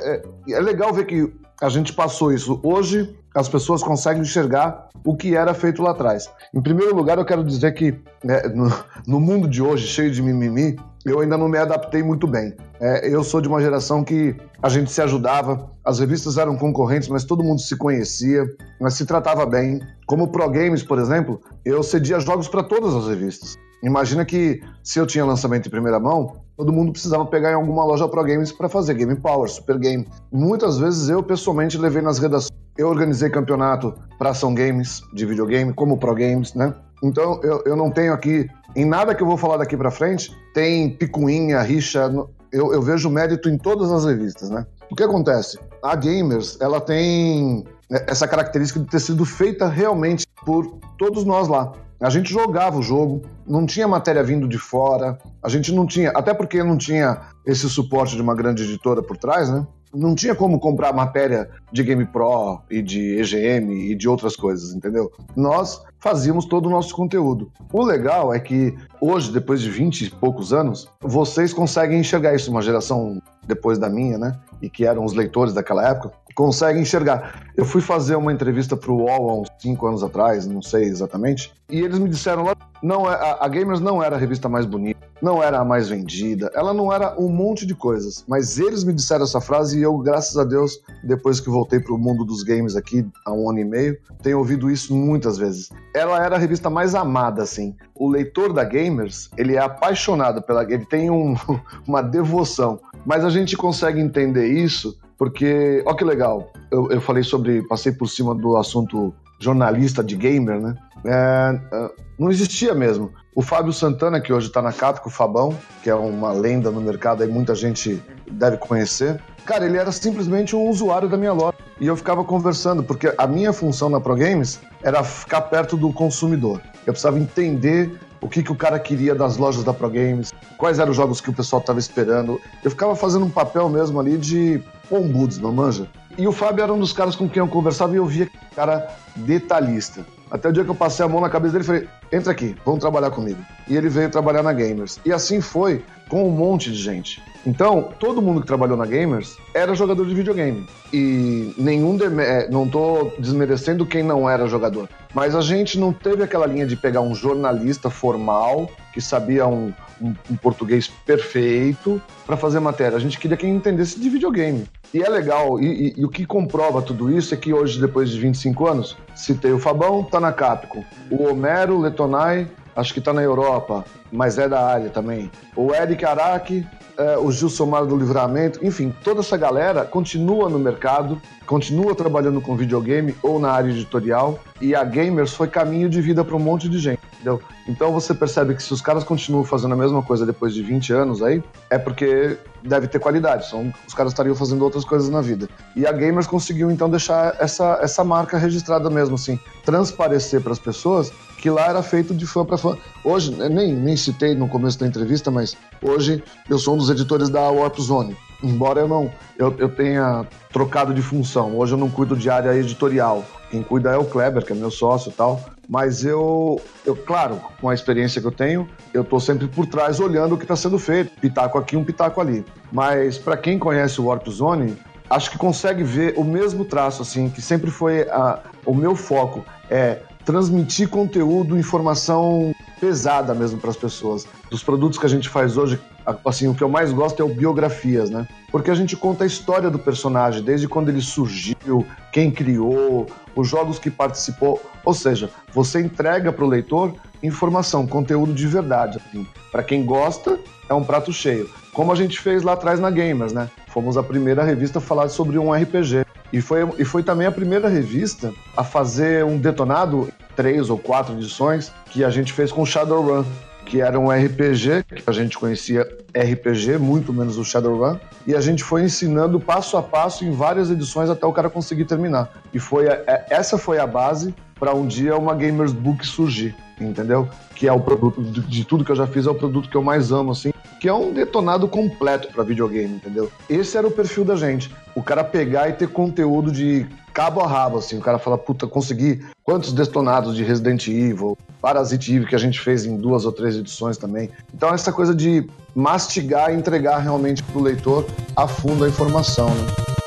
é, 0.47 0.53
é 0.53 0.59
legal 0.61 0.93
ver 0.93 1.05
que 1.05 1.29
a 1.61 1.67
gente 1.67 1.91
passou 1.91 2.31
isso. 2.31 2.57
Hoje, 2.63 3.13
as 3.35 3.49
pessoas 3.49 3.83
conseguem 3.83 4.21
enxergar 4.21 4.87
o 5.05 5.13
que 5.13 5.35
era 5.35 5.53
feito 5.53 5.81
lá 5.81 5.91
atrás. 5.91 6.29
Em 6.53 6.61
primeiro 6.61 6.95
lugar, 6.95 7.17
eu 7.17 7.25
quero 7.25 7.43
dizer 7.43 7.73
que 7.73 7.99
né, 8.23 8.43
no, 8.55 8.73
no, 9.05 9.19
mundo 9.19 9.45
de 9.45 9.61
hoje, 9.61 9.85
cheio 9.85 10.09
de 10.09 10.21
mimimi, 10.21 10.79
eu 11.05 11.19
ainda 11.19 11.37
não 11.37 11.49
me 11.49 11.57
adaptei 11.57 12.01
muito 12.01 12.25
bem. 12.25 12.55
É, 12.79 13.13
eu 13.13 13.25
sou 13.25 13.41
de 13.41 13.49
uma 13.49 13.61
geração 13.61 14.05
que 14.05 14.35
a 14.63 14.69
gente 14.69 14.89
se 14.89 15.01
ajudava, 15.01 15.69
as 15.83 15.99
revistas 15.99 16.37
eram 16.37 16.57
concorrentes, 16.57 17.09
mas 17.09 17.25
todo 17.25 17.43
mundo 17.43 17.59
se 17.59 17.75
conhecia, 17.75 18.45
mas 18.79 18.93
se 18.93 19.05
tratava 19.05 19.45
bem. 19.45 19.81
Como 20.09 20.27
Pro 20.27 20.49
Games, 20.49 20.81
por 20.81 20.97
exemplo, 20.97 21.39
eu 21.63 21.83
cedia 21.83 22.19
jogos 22.19 22.47
para 22.47 22.63
todas 22.63 22.95
as 22.95 23.07
revistas. 23.07 23.55
Imagina 23.83 24.25
que 24.25 24.59
se 24.83 24.97
eu 24.97 25.05
tinha 25.05 25.23
lançamento 25.23 25.67
em 25.67 25.69
primeira 25.69 25.99
mão, 25.99 26.37
todo 26.57 26.73
mundo 26.73 26.91
precisava 26.91 27.23
pegar 27.27 27.51
em 27.51 27.53
alguma 27.53 27.85
loja 27.85 28.07
Pro 28.07 28.23
Games 28.23 28.51
para 28.51 28.67
fazer 28.67 28.95
Game 28.95 29.15
Power, 29.15 29.47
Super 29.47 29.77
Game. 29.77 30.07
Muitas 30.31 30.79
vezes 30.79 31.09
eu 31.09 31.21
pessoalmente 31.21 31.77
levei 31.77 32.01
nas 32.01 32.17
redações. 32.17 32.49
Eu 32.75 32.87
organizei 32.87 33.29
campeonato 33.29 33.93
para 34.17 34.31
ação 34.31 34.55
games 34.55 35.03
de 35.13 35.27
videogame, 35.27 35.73
como 35.73 35.95
Pro 35.95 36.15
Games, 36.15 36.55
né? 36.55 36.73
Então 37.03 37.39
eu, 37.43 37.61
eu 37.67 37.75
não 37.75 37.91
tenho 37.91 38.11
aqui, 38.11 38.49
em 38.75 38.85
nada 38.85 39.13
que 39.13 39.21
eu 39.21 39.27
vou 39.27 39.37
falar 39.37 39.57
daqui 39.57 39.77
para 39.77 39.91
frente, 39.91 40.35
tem 40.55 40.89
picuinha, 40.89 41.61
rixa. 41.61 42.11
Eu, 42.51 42.73
eu 42.73 42.81
vejo 42.81 43.11
mérito 43.11 43.47
em 43.47 43.59
todas 43.59 43.91
as 43.91 44.05
revistas, 44.05 44.49
né? 44.49 44.65
O 44.91 44.95
que 44.95 45.03
acontece? 45.03 45.59
A 45.83 45.95
Gamers, 45.95 46.57
ela 46.59 46.81
tem 46.81 47.63
essa 47.89 48.27
característica 48.27 48.79
de 48.79 48.85
ter 48.85 48.99
sido 48.99 49.25
feita 49.25 49.67
realmente 49.67 50.25
por 50.45 50.77
todos 50.97 51.25
nós 51.25 51.47
lá. 51.47 51.73
A 51.99 52.09
gente 52.09 52.31
jogava 52.31 52.77
o 52.77 52.81
jogo, 52.81 53.23
não 53.45 53.65
tinha 53.65 53.87
matéria 53.87 54.23
vindo 54.23 54.47
de 54.47 54.57
fora, 54.57 55.17
a 55.43 55.49
gente 55.49 55.73
não 55.73 55.85
tinha, 55.85 56.11
até 56.11 56.33
porque 56.33 56.63
não 56.63 56.77
tinha 56.77 57.19
esse 57.45 57.69
suporte 57.69 58.15
de 58.15 58.21
uma 58.21 58.33
grande 58.33 58.63
editora 58.63 59.01
por 59.01 59.17
trás, 59.17 59.49
né? 59.49 59.67
Não 59.93 60.15
tinha 60.15 60.35
como 60.35 60.59
comprar 60.59 60.93
matéria 60.93 61.49
de 61.73 61.83
Game 61.83 62.05
Pro 62.05 62.61
e 62.69 62.81
de 62.81 63.19
EGM 63.19 63.91
e 63.91 63.95
de 63.95 64.07
outras 64.07 64.35
coisas, 64.35 64.73
entendeu? 64.73 65.11
Nós 65.35 65.81
fazíamos 65.99 66.45
todo 66.45 66.67
o 66.67 66.69
nosso 66.69 66.95
conteúdo. 66.95 67.51
O 67.73 67.83
legal 67.83 68.33
é 68.33 68.39
que 68.39 68.73
hoje, 69.01 69.33
depois 69.33 69.59
de 69.61 69.69
20 69.69 70.01
e 70.03 70.11
poucos 70.11 70.53
anos, 70.53 70.87
vocês 71.01 71.51
conseguem 71.51 71.99
enxergar 71.99 72.35
isso, 72.35 72.51
uma 72.51 72.61
geração 72.61 73.19
depois 73.49 73.79
da 73.79 73.89
minha, 73.89 74.17
né? 74.17 74.39
E 74.61 74.69
que 74.69 74.85
eram 74.85 75.03
os 75.03 75.13
leitores 75.13 75.53
daquela 75.53 75.89
época, 75.89 76.13
conseguem 76.35 76.83
enxergar. 76.83 77.49
Eu 77.57 77.65
fui 77.65 77.81
fazer 77.81 78.15
uma 78.15 78.31
entrevista 78.31 78.77
para 78.77 78.91
o 78.91 79.01
UOL 79.01 79.29
há 79.29 79.41
uns 79.41 79.49
5 79.59 79.87
anos 79.87 80.03
atrás, 80.03 80.45
não 80.45 80.61
sei 80.61 80.83
exatamente, 80.83 81.51
e 81.69 81.81
eles 81.81 81.99
me 81.99 82.09
disseram 82.09 82.43
lá, 82.43 82.55
não, 82.81 83.11
é, 83.11 83.13
a, 83.13 83.37
a 83.41 83.47
Gamers 83.47 83.79
não 83.79 84.01
era 84.01 84.15
a 84.15 84.19
revista 84.19 84.47
mais 84.47 84.65
bonita, 84.65 84.99
não 85.21 85.43
era 85.43 85.59
a 85.59 85.65
mais 85.65 85.89
vendida, 85.89 86.49
ela 86.55 86.73
não 86.73 86.91
era 86.91 87.19
um 87.19 87.29
monte 87.29 87.65
de 87.65 87.75
coisas, 87.75 88.23
mas 88.27 88.57
eles 88.57 88.83
me 88.83 88.93
disseram 88.93 89.25
essa 89.25 89.41
frase 89.41 89.77
e 89.77 89.81
eu, 89.81 89.97
graças 89.97 90.37
a 90.37 90.43
Deus, 90.43 90.79
depois 91.03 91.39
que 91.39 91.49
voltei 91.49 91.79
para 91.79 91.93
o 91.93 91.97
mundo 91.97 92.23
dos 92.23 92.41
games 92.41 92.75
aqui 92.75 93.05
há 93.25 93.33
um 93.33 93.49
ano 93.49 93.59
e 93.59 93.65
meio, 93.65 93.97
tenho 94.23 94.39
ouvido 94.39 94.71
isso 94.71 94.95
muitas 94.95 95.37
vezes. 95.37 95.69
Ela 95.93 96.23
era 96.23 96.35
a 96.35 96.39
revista 96.39 96.69
mais 96.69 96.95
amada, 96.95 97.43
assim. 97.43 97.75
O 97.93 98.07
leitor 98.07 98.53
da 98.53 98.63
Gamers, 98.63 99.29
ele 99.37 99.55
é 99.55 99.59
apaixonado 99.59 100.41
pela, 100.41 100.63
ele 100.63 100.85
tem 100.85 101.09
um, 101.09 101.35
uma 101.85 102.01
devoção, 102.01 102.79
mas 103.05 103.23
a 103.23 103.29
gente 103.29 103.55
consegue 103.57 103.99
entender 103.99 104.47
isso 104.47 104.97
porque, 105.19 105.83
ó 105.85 105.93
que 105.93 106.05
legal, 106.05 106.53
eu, 106.71 106.89
eu 106.89 107.01
falei 107.01 107.23
sobre, 107.23 107.61
passei 107.67 107.91
por 107.91 108.07
cima 108.07 108.33
do 108.33 108.55
assunto 108.55 109.13
jornalista 109.37 110.01
de 110.01 110.15
gamer, 110.15 110.61
né? 110.61 110.75
É, 111.05 111.59
é 111.73 111.89
não 112.17 112.29
existia 112.29 112.73
mesmo. 112.73 113.11
O 113.33 113.41
Fábio 113.41 113.71
Santana, 113.71 114.19
que 114.19 114.33
hoje 114.33 114.47
está 114.47 114.61
na 114.61 114.73
Capcom, 114.73 115.07
o 115.07 115.11
Fabão, 115.11 115.57
que 115.81 115.89
é 115.89 115.95
uma 115.95 116.33
lenda 116.33 116.69
no 116.69 116.81
mercado, 116.81 117.23
aí 117.23 117.29
muita 117.29 117.55
gente 117.55 118.01
deve 118.29 118.57
conhecer. 118.57 119.21
Cara, 119.45 119.65
ele 119.65 119.77
era 119.77 119.91
simplesmente 119.91 120.55
um 120.55 120.67
usuário 120.69 121.07
da 121.07 121.15
minha 121.15 121.31
loja. 121.31 121.57
E 121.79 121.87
eu 121.87 121.95
ficava 121.95 122.23
conversando, 122.25 122.83
porque 122.83 123.13
a 123.17 123.25
minha 123.25 123.53
função 123.53 123.89
na 123.89 124.01
Pro 124.01 124.15
Games 124.15 124.59
era 124.83 125.01
ficar 125.01 125.41
perto 125.43 125.77
do 125.77 125.93
consumidor. 125.93 126.61
Eu 126.85 126.91
precisava 126.91 127.17
entender 127.17 127.97
o 128.21 128.27
que, 128.27 128.43
que 128.43 128.51
o 128.51 128.55
cara 128.55 128.79
queria 128.79 129.15
das 129.15 129.37
lojas 129.37 129.63
da 129.63 129.73
Pro 129.73 129.89
Games, 129.89 130.33
quais 130.57 130.79
eram 130.79 130.91
os 130.91 130.97
jogos 130.97 131.21
que 131.21 131.29
o 131.29 131.33
pessoal 131.33 131.61
tava 131.61 131.79
esperando. 131.79 132.39
Eu 132.63 132.69
ficava 132.69 132.95
fazendo 132.95 133.25
um 133.25 133.29
papel 133.29 133.69
mesmo 133.69 133.99
ali 133.99 134.17
de 134.17 134.61
ombudsman, 134.91 135.51
manja? 135.51 135.87
E 136.17 136.27
o 136.27 136.31
Fábio 136.31 136.63
era 136.63 136.73
um 136.73 136.79
dos 136.79 136.91
caras 136.91 137.15
com 137.15 137.29
quem 137.29 137.39
eu 137.39 137.47
conversava 137.47 137.93
e 137.93 137.97
eu 137.97 138.05
via 138.05 138.29
cara 138.55 138.93
detalhista. 139.15 140.05
Até 140.31 140.49
o 140.49 140.51
dia 140.51 140.63
que 140.63 140.69
eu 140.69 140.75
passei 140.75 141.03
a 141.03 141.09
mão 141.09 141.21
na 141.21 141.29
cabeça 141.29 141.53
dele 141.53 141.63
e 141.63 141.67
falei: 141.67 141.87
entra 142.11 142.31
aqui, 142.31 142.55
vamos 142.65 142.79
trabalhar 142.79 143.11
comigo. 143.11 143.39
E 143.67 143.75
ele 143.75 143.89
veio 143.89 144.09
trabalhar 144.09 144.43
na 144.43 144.53
Gamers. 144.53 144.99
E 145.05 145.11
assim 145.11 145.41
foi 145.41 145.83
com 146.07 146.27
um 146.27 146.31
monte 146.31 146.71
de 146.71 146.77
gente. 146.77 147.21
Então, 147.45 147.89
todo 147.99 148.21
mundo 148.21 148.41
que 148.41 148.47
trabalhou 148.47 148.75
na 148.75 148.85
Gamers 148.85 149.37
era 149.53 149.73
jogador 149.73 150.05
de 150.05 150.13
videogame. 150.13 150.67
E 150.91 151.53
nenhum. 151.57 151.97
É, 152.19 152.49
não 152.49 152.67
tô 152.67 153.11
desmerecendo 153.17 153.85
quem 153.85 154.03
não 154.03 154.29
era 154.29 154.47
jogador. 154.47 154.89
Mas 155.13 155.35
a 155.35 155.41
gente 155.41 155.79
não 155.79 155.93
teve 155.93 156.21
aquela 156.21 156.45
linha 156.45 156.65
de 156.65 156.75
pegar 156.75 157.01
um 157.01 157.15
jornalista 157.15 157.89
formal 157.89 158.69
que 158.93 159.01
sabia 159.01 159.47
um, 159.47 159.73
um, 160.01 160.13
um 160.29 160.35
português 160.35 160.87
perfeito 160.87 162.01
para 162.25 162.37
fazer 162.37 162.59
matéria. 162.59 162.97
A 162.97 163.01
gente 163.01 163.19
queria 163.19 163.37
quem 163.37 163.55
entendesse 163.55 163.99
de 163.99 164.09
videogame. 164.09 164.65
E 164.93 165.01
é 165.01 165.09
legal, 165.09 165.59
e, 165.59 165.65
e, 165.65 165.93
e, 165.97 166.05
o 166.05 166.09
que 166.09 166.25
comprova 166.25 166.81
tudo 166.81 167.11
isso 167.15 167.33
é 167.33 167.37
que 167.37 167.53
hoje, 167.53 167.79
depois 167.79 168.09
de 168.09 168.19
25 168.19 168.67
anos, 168.67 168.97
citei 169.15 169.51
o 169.51 169.59
Fabão, 169.59 170.03
tá 170.03 170.19
na 170.19 170.33
Capcom. 170.33 170.83
O 171.11 171.29
Homero 171.29 171.79
Letonai, 171.79 172.47
acho 172.75 172.93
que 172.93 173.01
tá 173.01 173.13
na 173.13 173.21
Europa, 173.21 173.85
mas 174.11 174.39
é 174.39 174.49
da 174.49 174.65
área 174.65 174.89
também. 174.89 175.29
O 175.55 175.73
Eric 175.75 176.03
Araki, 176.03 176.65
é, 176.99 177.17
o 177.17 177.31
Gilson 177.31 177.65
Mar 177.65 177.85
do 177.85 177.95
Livramento, 177.95 178.59
enfim, 178.61 178.93
toda 179.03 179.21
essa 179.21 179.37
galera 179.37 179.85
continua 179.85 180.49
no 180.49 180.59
mercado, 180.59 181.19
continua 181.45 181.95
trabalhando 181.95 182.41
com 182.41 182.57
videogame 182.57 183.15
ou 183.23 183.39
na 183.39 183.51
área 183.51 183.69
editorial, 183.69 184.37
e 184.59 184.75
a 184.75 184.83
Gamers 184.83 185.33
foi 185.33 185.47
caminho 185.47 185.89
de 185.89 186.01
vida 186.01 186.25
para 186.25 186.35
um 186.35 186.39
monte 186.39 186.67
de 186.67 186.77
gente, 186.77 186.99
entendeu? 187.13 187.41
Então 187.69 187.93
você 187.93 188.13
percebe 188.13 188.53
que 188.53 188.61
se 188.61 188.73
os 188.73 188.81
caras 188.81 189.05
continuam 189.05 189.45
fazendo 189.45 189.73
a 189.73 189.77
mesma 189.77 190.03
coisa 190.03 190.25
depois 190.25 190.53
de 190.53 190.61
20 190.61 190.91
anos 190.91 191.23
aí, 191.23 191.41
é 191.69 191.77
porque 191.77 192.37
deve 192.61 192.85
ter 192.87 192.99
qualidade, 192.99 193.47
são, 193.47 193.73
os 193.87 193.93
caras 193.93 194.11
estariam 194.11 194.35
fazendo 194.35 194.61
outras 194.65 194.83
coisas 194.83 195.09
na 195.09 195.21
vida. 195.21 195.47
E 195.77 195.87
a 195.87 195.93
Gamers 195.93 196.27
conseguiu 196.27 196.69
então 196.69 196.89
deixar 196.89 197.33
essa, 197.39 197.79
essa 197.81 198.03
marca 198.03 198.37
registrada 198.37 198.89
mesmo, 198.89 199.15
assim, 199.15 199.39
transparecer 199.63 200.41
para 200.41 200.51
as 200.51 200.59
pessoas 200.59 201.13
que 201.39 201.49
lá 201.49 201.67
era 201.67 201.81
feito 201.81 202.13
de 202.13 202.27
fã 202.27 202.45
para 202.45 202.57
fã. 202.57 202.77
Hoje, 203.03 203.31
nem, 203.49 203.73
nem 203.73 203.95
citei 203.95 204.35
no 204.35 204.47
começo 204.47 204.77
da 204.77 204.85
entrevista, 204.85 205.31
mas 205.31 205.55
hoje 205.81 206.21
eu 206.49 206.59
sou 206.59 206.75
um 206.75 206.77
dos 206.77 206.89
editores 206.89 207.29
da 207.29 207.49
Warp 207.49 207.79
Zone. 207.79 208.15
Embora 208.43 208.81
eu 208.81 208.87
não 208.87 209.11
eu, 209.37 209.55
eu 209.57 209.69
tenha 209.69 210.25
trocado 210.51 210.93
de 210.93 211.01
função. 211.01 211.57
Hoje 211.57 211.73
eu 211.73 211.77
não 211.77 211.89
cuido 211.89 212.15
de 212.15 212.29
área 212.29 212.53
editorial. 212.55 213.23
Quem 213.49 213.63
cuida 213.63 213.91
é 213.91 213.97
o 213.97 214.05
Kleber, 214.05 214.45
que 214.45 214.51
é 214.51 214.55
meu 214.55 214.69
sócio 214.69 215.09
e 215.09 215.13
tal. 215.13 215.41
Mas 215.67 216.03
eu, 216.03 216.61
eu, 216.85 216.95
claro, 216.95 217.39
com 217.61 217.69
a 217.69 217.73
experiência 217.73 218.19
que 218.19 218.27
eu 218.27 218.31
tenho, 218.31 218.67
eu 218.93 219.03
tô 219.03 219.19
sempre 219.19 219.47
por 219.47 219.65
trás 219.65 219.99
olhando 219.99 220.35
o 220.35 220.37
que 220.37 220.43
está 220.43 220.55
sendo 220.55 220.77
feito. 220.77 221.11
Pitaco 221.19 221.57
aqui, 221.57 221.77
um 221.77 221.83
pitaco 221.83 222.19
ali. 222.19 222.45
Mas 222.71 223.17
para 223.17 223.37
quem 223.37 223.57
conhece 223.57 224.01
o 224.01 224.05
Warp 224.05 224.27
Zone, 224.27 224.77
acho 225.09 225.31
que 225.31 225.37
consegue 225.37 225.83
ver 225.83 226.15
o 226.17 226.23
mesmo 226.23 226.65
traço, 226.65 227.01
assim, 227.01 227.29
que 227.29 227.41
sempre 227.41 227.71
foi 227.71 228.01
a, 228.09 228.39
o 228.65 228.73
meu 228.73 228.95
foco. 228.95 229.45
É 229.69 229.99
transmitir 230.29 230.87
conteúdo, 230.89 231.57
informação 231.57 232.53
pesada 232.79 233.33
mesmo 233.33 233.59
para 233.59 233.71
as 233.71 233.75
pessoas. 233.75 234.27
Dos 234.47 234.61
produtos 234.61 234.99
que 234.99 235.05
a 235.07 235.09
gente 235.09 235.27
faz 235.27 235.57
hoje, 235.57 235.79
assim, 236.23 236.47
o 236.47 236.53
que 236.53 236.61
eu 236.61 236.69
mais 236.69 236.93
gosto 236.93 237.19
é 237.19 237.25
o 237.25 237.33
biografias, 237.33 238.11
né? 238.11 238.27
Porque 238.51 238.69
a 238.69 238.75
gente 238.75 238.95
conta 238.95 239.23
a 239.23 239.27
história 239.27 239.71
do 239.71 239.79
personagem, 239.79 240.43
desde 240.43 240.67
quando 240.67 240.89
ele 240.89 241.01
surgiu, 241.01 241.83
quem 242.11 242.29
criou, 242.29 243.07
os 243.35 243.47
jogos 243.47 243.79
que 243.79 243.89
participou. 243.89 244.61
Ou 244.85 244.93
seja, 244.93 245.31
você 245.51 245.81
entrega 245.81 246.31
para 246.31 246.45
o 246.45 246.47
leitor 246.47 246.93
informação, 247.23 247.87
conteúdo 247.87 248.31
de 248.31 248.45
verdade. 248.45 248.99
Assim. 249.03 249.25
Para 249.51 249.63
quem 249.63 249.83
gosta, 249.83 250.37
é 250.69 250.73
um 250.75 250.83
prato 250.83 251.11
cheio. 251.11 251.49
Como 251.73 251.91
a 251.91 251.95
gente 251.95 252.19
fez 252.19 252.43
lá 252.43 252.53
atrás 252.53 252.79
na 252.79 252.91
Gamers, 252.91 253.33
né? 253.33 253.49
Fomos 253.69 253.97
a 253.97 254.03
primeira 254.03 254.43
revista 254.43 254.77
a 254.77 254.81
falar 254.81 255.09
sobre 255.09 255.39
um 255.39 255.51
RPG. 255.51 256.05
E 256.31 256.41
foi, 256.41 256.67
e 256.77 256.85
foi 256.85 257.03
também 257.03 257.27
a 257.27 257.31
primeira 257.31 257.67
revista 257.67 258.33
a 258.55 258.63
fazer 258.63 259.25
um 259.25 259.37
detonado, 259.37 260.11
três 260.35 260.69
ou 260.69 260.77
quatro 260.77 261.13
edições, 261.15 261.71
que 261.89 262.03
a 262.03 262.09
gente 262.09 262.31
fez 262.33 262.51
com 262.51 262.65
Shadowrun, 262.65 263.25
que 263.65 263.81
era 263.81 263.99
um 263.99 264.09
RPG, 264.09 264.83
que 264.95 265.03
a 265.07 265.11
gente 265.11 265.37
conhecia 265.37 265.87
RPG, 266.15 266.77
muito 266.79 267.13
menos 267.13 267.37
o 267.37 267.45
Shadowrun, 267.45 267.97
e 268.25 268.35
a 268.35 268.41
gente 268.41 268.63
foi 268.63 268.83
ensinando 268.83 269.39
passo 269.39 269.77
a 269.77 269.83
passo 269.83 270.25
em 270.25 270.31
várias 270.31 270.71
edições 270.71 271.09
até 271.09 271.25
o 271.25 271.33
cara 271.33 271.49
conseguir 271.49 271.85
terminar. 271.85 272.41
E 272.53 272.59
foi 272.59 272.87
a, 272.87 272.93
é, 273.05 273.25
essa 273.29 273.57
foi 273.57 273.79
a 273.79 273.85
base 273.85 274.33
para 274.59 274.73
um 274.73 274.85
dia 274.85 275.15
uma 275.17 275.33
Gamers 275.33 275.71
Book 275.71 276.05
surgir, 276.05 276.55
entendeu? 276.79 277.29
Que 277.55 277.67
é 277.67 277.73
o 277.73 277.79
produto 277.79 278.21
de, 278.21 278.41
de 278.41 278.65
tudo 278.65 278.83
que 278.83 278.91
eu 278.91 278.95
já 278.95 279.07
fiz, 279.07 279.25
é 279.25 279.29
o 279.29 279.35
produto 279.35 279.69
que 279.69 279.75
eu 279.75 279.83
mais 279.83 280.11
amo, 280.11 280.31
assim, 280.31 280.51
que 280.79 280.87
é 280.87 280.93
um 280.93 281.11
detonado 281.11 281.67
completo 281.67 282.29
para 282.31 282.43
videogame, 282.43 282.95
entendeu? 282.95 283.31
Esse 283.49 283.77
era 283.77 283.87
o 283.87 283.91
perfil 283.91 284.23
da 284.23 284.35
gente. 284.35 284.71
O 284.95 285.03
cara 285.03 285.23
pegar 285.23 285.69
e 285.69 285.73
ter 285.73 285.87
conteúdo 285.89 286.51
de 286.51 286.85
cabo 287.13 287.41
a 287.41 287.47
rabo, 287.47 287.77
assim. 287.77 287.97
O 287.97 288.01
cara 288.01 288.17
fala, 288.17 288.37
puta, 288.37 288.65
consegui 288.65 289.21
quantos 289.43 289.73
detonados 289.73 290.35
de 290.35 290.43
Resident 290.43 290.87
Evil, 290.87 291.37
Parasite 291.61 292.15
Eve, 292.15 292.27
que 292.27 292.35
a 292.35 292.39
gente 292.39 292.59
fez 292.59 292.85
em 292.85 292.95
duas 292.95 293.25
ou 293.25 293.31
três 293.31 293.57
edições 293.57 293.97
também. 293.97 294.29
Então, 294.53 294.73
essa 294.73 294.91
coisa 294.91 295.13
de 295.13 295.45
mastigar 295.75 296.53
e 296.53 296.55
entregar 296.55 296.99
realmente 296.99 297.43
pro 297.43 297.61
leitor 297.61 298.05
a 298.35 298.47
fundo 298.47 298.85
a 298.85 298.87
informação, 298.87 299.49
né? 299.49 299.98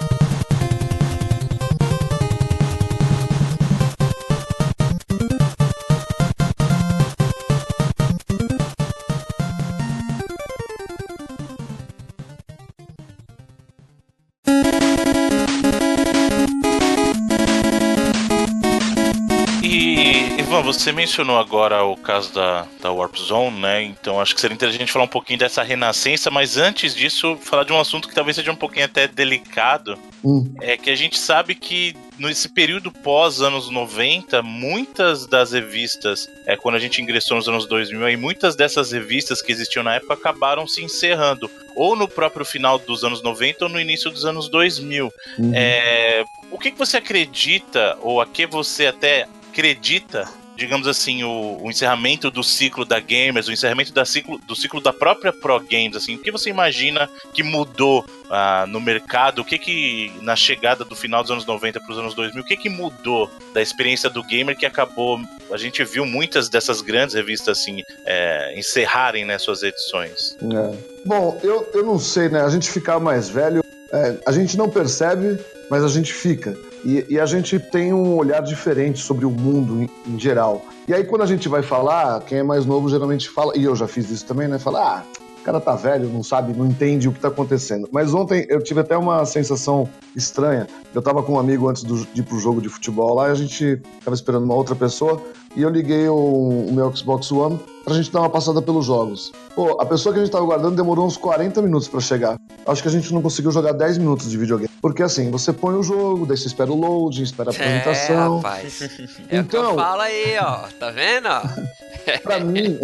Você 20.72 20.90
mencionou 20.90 21.38
agora 21.38 21.84
o 21.84 21.96
caso 21.96 22.32
da, 22.32 22.66
da 22.80 22.90
Warp 22.90 23.16
Zone, 23.16 23.60
né? 23.60 23.82
Então 23.82 24.20
acho 24.20 24.34
que 24.34 24.40
seria 24.40 24.54
interessante 24.54 24.90
falar 24.90 25.04
um 25.04 25.08
pouquinho 25.08 25.38
dessa 25.38 25.62
renascença, 25.62 26.30
mas 26.30 26.56
antes 26.56 26.94
disso, 26.94 27.36
falar 27.40 27.64
de 27.64 27.72
um 27.72 27.80
assunto 27.80 28.08
que 28.08 28.14
talvez 28.14 28.36
seja 28.36 28.50
um 28.50 28.56
pouquinho 28.56 28.86
até 28.86 29.06
delicado. 29.06 29.98
Hum. 30.24 30.54
É 30.60 30.76
que 30.76 30.88
a 30.88 30.94
gente 30.94 31.18
sabe 31.18 31.54
que 31.54 31.94
nesse 32.18 32.48
período 32.48 32.90
pós 32.90 33.42
anos 33.42 33.68
90, 33.68 34.42
muitas 34.42 35.26
das 35.26 35.52
revistas, 35.52 36.28
é, 36.46 36.56
quando 36.56 36.76
a 36.76 36.78
gente 36.78 37.02
ingressou 37.02 37.36
nos 37.36 37.48
anos 37.48 37.66
2000, 37.66 38.06
aí 38.06 38.16
muitas 38.16 38.56
dessas 38.56 38.92
revistas 38.92 39.42
que 39.42 39.52
existiam 39.52 39.82
na 39.82 39.96
época 39.96 40.14
acabaram 40.14 40.66
se 40.66 40.82
encerrando, 40.82 41.50
ou 41.76 41.94
no 41.94 42.08
próprio 42.08 42.44
final 42.44 42.78
dos 42.78 43.04
anos 43.04 43.22
90 43.22 43.64
ou 43.64 43.70
no 43.70 43.80
início 43.80 44.10
dos 44.10 44.24
anos 44.24 44.48
2000. 44.48 45.12
Uhum. 45.38 45.52
É, 45.54 46.24
o 46.50 46.58
que, 46.58 46.70
que 46.70 46.78
você 46.78 46.96
acredita, 46.96 47.98
ou 48.00 48.20
a 48.20 48.26
que 48.26 48.46
você 48.46 48.86
até 48.86 49.26
acredita 49.50 50.28
digamos 50.62 50.86
assim, 50.86 51.24
o, 51.24 51.58
o, 51.60 51.68
encerramento 51.68 52.30
do 52.30 52.44
ciclo 52.44 52.84
da 52.84 53.00
Gamers, 53.00 53.48
o 53.48 53.52
encerramento 53.52 53.92
da 53.92 54.04
ciclo, 54.04 54.38
do 54.46 54.54
ciclo 54.54 54.80
da 54.80 54.92
própria 54.92 55.32
Pro 55.32 55.58
Games, 55.58 55.96
assim, 55.96 56.14
o 56.14 56.18
que 56.20 56.30
você 56.30 56.50
imagina 56.50 57.10
que 57.34 57.42
mudou 57.42 58.06
ah, 58.30 58.64
no 58.68 58.80
mercado? 58.80 59.40
O 59.40 59.44
que 59.44 59.58
que, 59.58 60.12
na 60.20 60.36
chegada 60.36 60.84
do 60.84 60.94
final 60.94 61.20
dos 61.20 61.32
anos 61.32 61.44
90 61.44 61.80
para 61.80 61.92
os 61.92 61.98
anos 61.98 62.14
2000, 62.14 62.42
o 62.42 62.46
que 62.46 62.56
que 62.56 62.68
mudou 62.68 63.28
da 63.52 63.60
experiência 63.60 64.08
do 64.08 64.22
gamer 64.22 64.56
que 64.56 64.64
acabou, 64.64 65.18
a 65.50 65.56
gente 65.56 65.82
viu 65.82 66.06
muitas 66.06 66.48
dessas 66.48 66.80
grandes 66.80 67.16
revistas, 67.16 67.58
assim, 67.58 67.82
é, 68.06 68.56
encerrarem, 68.56 69.24
né, 69.24 69.38
suas 69.38 69.64
edições? 69.64 70.36
É. 70.40 70.78
Bom, 71.04 71.40
eu, 71.42 71.68
eu 71.74 71.84
não 71.84 71.98
sei, 71.98 72.28
né, 72.28 72.40
a 72.40 72.48
gente 72.48 72.70
ficar 72.70 73.00
mais 73.00 73.28
velho, 73.28 73.64
é, 73.92 74.16
a 74.24 74.30
gente 74.30 74.56
não 74.56 74.70
percebe, 74.70 75.40
mas 75.68 75.82
a 75.82 75.88
gente 75.88 76.12
fica. 76.12 76.56
E, 76.84 77.06
e, 77.10 77.20
a 77.20 77.26
gente 77.26 77.58
tem 77.58 77.92
um 77.92 78.16
olhar 78.16 78.42
diferente 78.42 79.00
sobre 79.00 79.24
o 79.24 79.30
mundo 79.30 79.82
em, 79.82 80.12
em, 80.12 80.18
geral. 80.18 80.64
E 80.88 80.92
aí, 80.92 81.04
quando 81.04 81.22
a 81.22 81.26
gente 81.26 81.48
vai 81.48 81.62
falar, 81.62 82.20
quem 82.22 82.38
é 82.38 82.42
mais 82.42 82.66
novo 82.66 82.88
geralmente 82.88 83.28
fala, 83.28 83.56
e 83.56 83.64
eu 83.64 83.76
já 83.76 83.86
fiz 83.86 84.10
isso 84.10 84.26
também, 84.26 84.48
né? 84.48 84.58
Fala, 84.58 84.96
ah, 84.96 85.02
o 85.42 85.44
cara 85.44 85.60
tá 85.60 85.74
velho, 85.74 86.08
não 86.08 86.22
sabe, 86.22 86.56
não 86.56 86.66
entende 86.66 87.08
o 87.08 87.12
que 87.12 87.18
tá 87.18 87.26
acontecendo. 87.26 87.88
Mas 87.92 88.14
ontem 88.14 88.46
eu 88.48 88.62
tive 88.62 88.80
até 88.80 88.96
uma 88.96 89.24
sensação 89.24 89.88
estranha. 90.14 90.68
Eu 90.94 91.02
tava 91.02 91.20
com 91.22 91.32
um 91.32 91.38
amigo 91.38 91.68
antes 91.68 91.82
do, 91.82 92.06
de 92.06 92.20
ir 92.20 92.24
pro 92.24 92.38
jogo 92.38 92.60
de 92.62 92.68
futebol 92.68 93.14
lá 93.14 93.28
e 93.28 93.32
a 93.32 93.34
gente 93.34 93.82
tava 94.04 94.14
esperando 94.14 94.44
uma 94.44 94.54
outra 94.54 94.76
pessoa 94.76 95.20
e 95.56 95.62
eu 95.62 95.68
liguei 95.68 96.08
o, 96.08 96.14
o 96.14 96.72
meu 96.72 96.94
Xbox 96.94 97.32
One 97.32 97.58
pra 97.84 97.94
gente 97.94 98.12
dar 98.12 98.20
uma 98.20 98.30
passada 98.30 98.62
pelos 98.62 98.86
jogos. 98.86 99.32
Pô, 99.54 99.80
a 99.80 99.84
pessoa 99.84 100.12
que 100.12 100.20
a 100.20 100.22
gente 100.22 100.32
tava 100.32 100.44
guardando 100.44 100.76
demorou 100.76 101.06
uns 101.06 101.16
40 101.16 101.60
minutos 101.60 101.88
para 101.88 102.00
chegar. 102.00 102.38
Acho 102.66 102.82
que 102.82 102.88
a 102.88 102.90
gente 102.90 103.12
não 103.12 103.20
conseguiu 103.20 103.50
jogar 103.50 103.72
10 103.72 103.98
minutos 103.98 104.30
de 104.30 104.38
videogame. 104.38 104.70
Porque 104.80 105.02
assim, 105.02 105.30
você 105.30 105.52
põe 105.52 105.74
o 105.74 105.82
jogo, 105.82 106.26
daí 106.26 106.36
você 106.36 106.46
espera 106.46 106.70
o 106.70 106.76
loading, 106.76 107.22
espera 107.22 107.50
a 107.50 107.52
apresentação. 107.52 108.34
É, 108.34 108.36
rapaz. 108.36 108.82
É 109.28 109.36
então, 109.38 109.74
fala 109.74 110.04
aí, 110.04 110.36
ó. 110.38 110.68
Tá 110.78 110.90
vendo? 110.90 111.28
pra 112.22 112.40
mim, 112.40 112.78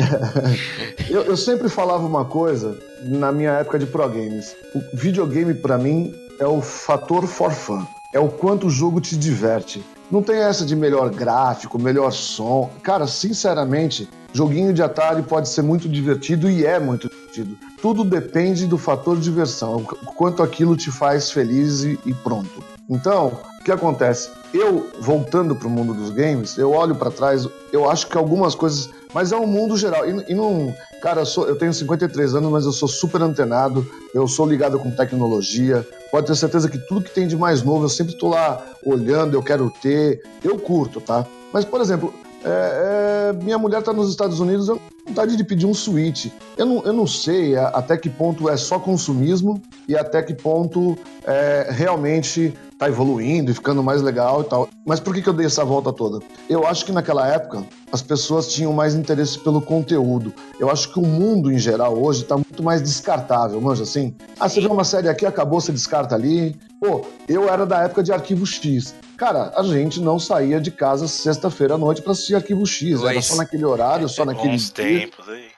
eu, 1.08 1.22
eu 1.22 1.36
sempre 1.36 1.68
falava 1.68 2.04
uma 2.04 2.24
coisa 2.24 2.78
na 3.02 3.30
minha 3.32 3.52
época 3.52 3.78
de 3.78 3.86
Pro 3.86 4.08
Games. 4.08 4.56
O 4.74 4.82
videogame, 4.96 5.54
para 5.54 5.78
mim, 5.78 6.14
é 6.40 6.46
o 6.46 6.60
fator 6.60 7.26
for 7.26 7.52
fun. 7.52 7.86
É 8.12 8.18
o 8.18 8.28
quanto 8.28 8.66
o 8.66 8.70
jogo 8.70 9.00
te 9.00 9.16
diverte. 9.16 9.84
Não 10.10 10.22
tem 10.22 10.36
essa 10.36 10.64
de 10.64 10.74
melhor 10.74 11.10
gráfico, 11.10 11.78
melhor 11.78 12.10
som. 12.12 12.70
Cara, 12.82 13.06
sinceramente, 13.06 14.08
joguinho 14.32 14.72
de 14.72 14.82
Atari 14.82 15.22
pode 15.22 15.50
ser 15.50 15.60
muito 15.60 15.86
divertido 15.86 16.50
e 16.50 16.64
é 16.64 16.78
muito 16.78 17.08
divertido. 17.08 17.58
Tudo 17.82 18.04
depende 18.04 18.66
do 18.66 18.78
fator 18.78 19.18
diversão, 19.18 19.76
o 19.76 20.12
quanto 20.14 20.42
aquilo 20.42 20.76
te 20.76 20.90
faz 20.90 21.30
feliz 21.30 21.82
e, 21.82 21.98
e 22.06 22.14
pronto. 22.14 22.77
Então, 22.88 23.38
o 23.60 23.64
que 23.64 23.70
acontece? 23.70 24.30
Eu, 24.52 24.88
voltando 24.98 25.54
para 25.54 25.68
o 25.68 25.70
mundo 25.70 25.92
dos 25.92 26.10
games, 26.10 26.56
eu 26.56 26.72
olho 26.72 26.94
para 26.94 27.10
trás, 27.10 27.46
eu 27.70 27.88
acho 27.90 28.06
que 28.06 28.16
algumas 28.16 28.54
coisas. 28.54 28.88
Mas 29.12 29.30
é 29.30 29.36
um 29.36 29.46
mundo 29.46 29.76
geral. 29.76 30.08
E, 30.08 30.32
e 30.32 30.34
não. 30.34 30.74
Cara, 31.02 31.20
eu, 31.20 31.26
sou, 31.26 31.46
eu 31.46 31.56
tenho 31.56 31.72
53 31.72 32.34
anos, 32.34 32.50
mas 32.50 32.64
eu 32.64 32.72
sou 32.72 32.88
super 32.88 33.22
antenado, 33.22 33.86
eu 34.14 34.26
sou 34.26 34.46
ligado 34.46 34.78
com 34.78 34.90
tecnologia. 34.90 35.86
Pode 36.10 36.26
ter 36.26 36.34
certeza 36.34 36.68
que 36.68 36.78
tudo 36.78 37.02
que 37.02 37.14
tem 37.14 37.28
de 37.28 37.36
mais 37.36 37.62
novo, 37.62 37.84
eu 37.84 37.88
sempre 37.88 38.14
estou 38.14 38.30
lá 38.30 38.64
olhando, 38.84 39.34
eu 39.34 39.42
quero 39.42 39.70
ter. 39.82 40.22
Eu 40.42 40.58
curto, 40.58 41.00
tá? 41.00 41.26
Mas, 41.52 41.64
por 41.64 41.80
exemplo, 41.80 42.12
é, 42.44 43.30
é, 43.30 43.44
minha 43.44 43.58
mulher 43.58 43.80
está 43.80 43.92
nos 43.92 44.08
Estados 44.10 44.40
Unidos, 44.40 44.68
eu 44.68 44.80
vontade 45.08 45.36
de 45.36 45.42
pedir 45.42 45.66
um 45.66 45.74
Switch. 45.74 46.26
Eu 46.56 46.66
não, 46.66 46.82
eu 46.84 46.92
não 46.92 47.06
sei 47.06 47.56
até 47.56 47.96
que 47.96 48.10
ponto 48.10 48.48
é 48.48 48.56
só 48.56 48.78
consumismo 48.78 49.60
e 49.88 49.96
até 49.96 50.22
que 50.22 50.34
ponto 50.34 50.96
é, 51.26 51.68
realmente 51.70 52.52
está 52.70 52.86
evoluindo 52.86 53.50
e 53.50 53.54
ficando 53.54 53.82
mais 53.82 54.02
legal 54.02 54.42
e 54.42 54.44
tal. 54.44 54.68
Mas 54.86 55.00
por 55.00 55.12
que, 55.12 55.22
que 55.22 55.28
eu 55.28 55.32
dei 55.32 55.46
essa 55.46 55.64
volta 55.64 55.92
toda? 55.92 56.24
Eu 56.48 56.66
acho 56.66 56.84
que 56.84 56.92
naquela 56.92 57.26
época 57.26 57.64
as 57.90 58.02
pessoas 58.02 58.52
tinham 58.52 58.72
mais 58.72 58.94
interesse 58.94 59.38
pelo 59.38 59.60
conteúdo. 59.60 60.32
Eu 60.60 60.70
acho 60.70 60.92
que 60.92 60.98
o 60.98 61.06
mundo 61.06 61.50
em 61.50 61.58
geral 61.58 62.00
hoje 62.00 62.22
está 62.22 62.36
muito 62.36 62.62
mais 62.62 62.82
descartável, 62.82 63.60
manja 63.60 63.82
assim? 63.82 64.14
Ah, 64.38 64.48
você 64.48 64.60
vê 64.60 64.68
uma 64.68 64.84
série 64.84 65.08
aqui, 65.08 65.26
acabou, 65.26 65.60
você 65.60 65.72
descarta 65.72 66.14
ali. 66.14 66.54
Pô, 66.80 67.04
eu 67.28 67.48
era 67.48 67.66
da 67.66 67.82
época 67.82 68.02
de 68.02 68.12
Arquivo 68.12 68.46
X. 68.46 68.94
Cara, 69.18 69.52
a 69.56 69.64
gente 69.64 70.00
não 70.00 70.16
saía 70.16 70.60
de 70.60 70.70
casa 70.70 71.08
sexta-feira 71.08 71.74
à 71.74 71.78
noite 71.78 72.00
para 72.00 72.12
assistir 72.12 72.36
Arquivo 72.36 72.64
X. 72.64 73.02
Era 73.02 73.20
só 73.20 73.34
naquele 73.34 73.64
horário, 73.64 74.08
só 74.08 74.24
naquele. 74.24 74.50
Bons 74.50 74.70
tempos 74.70 75.28
aí. 75.28 75.48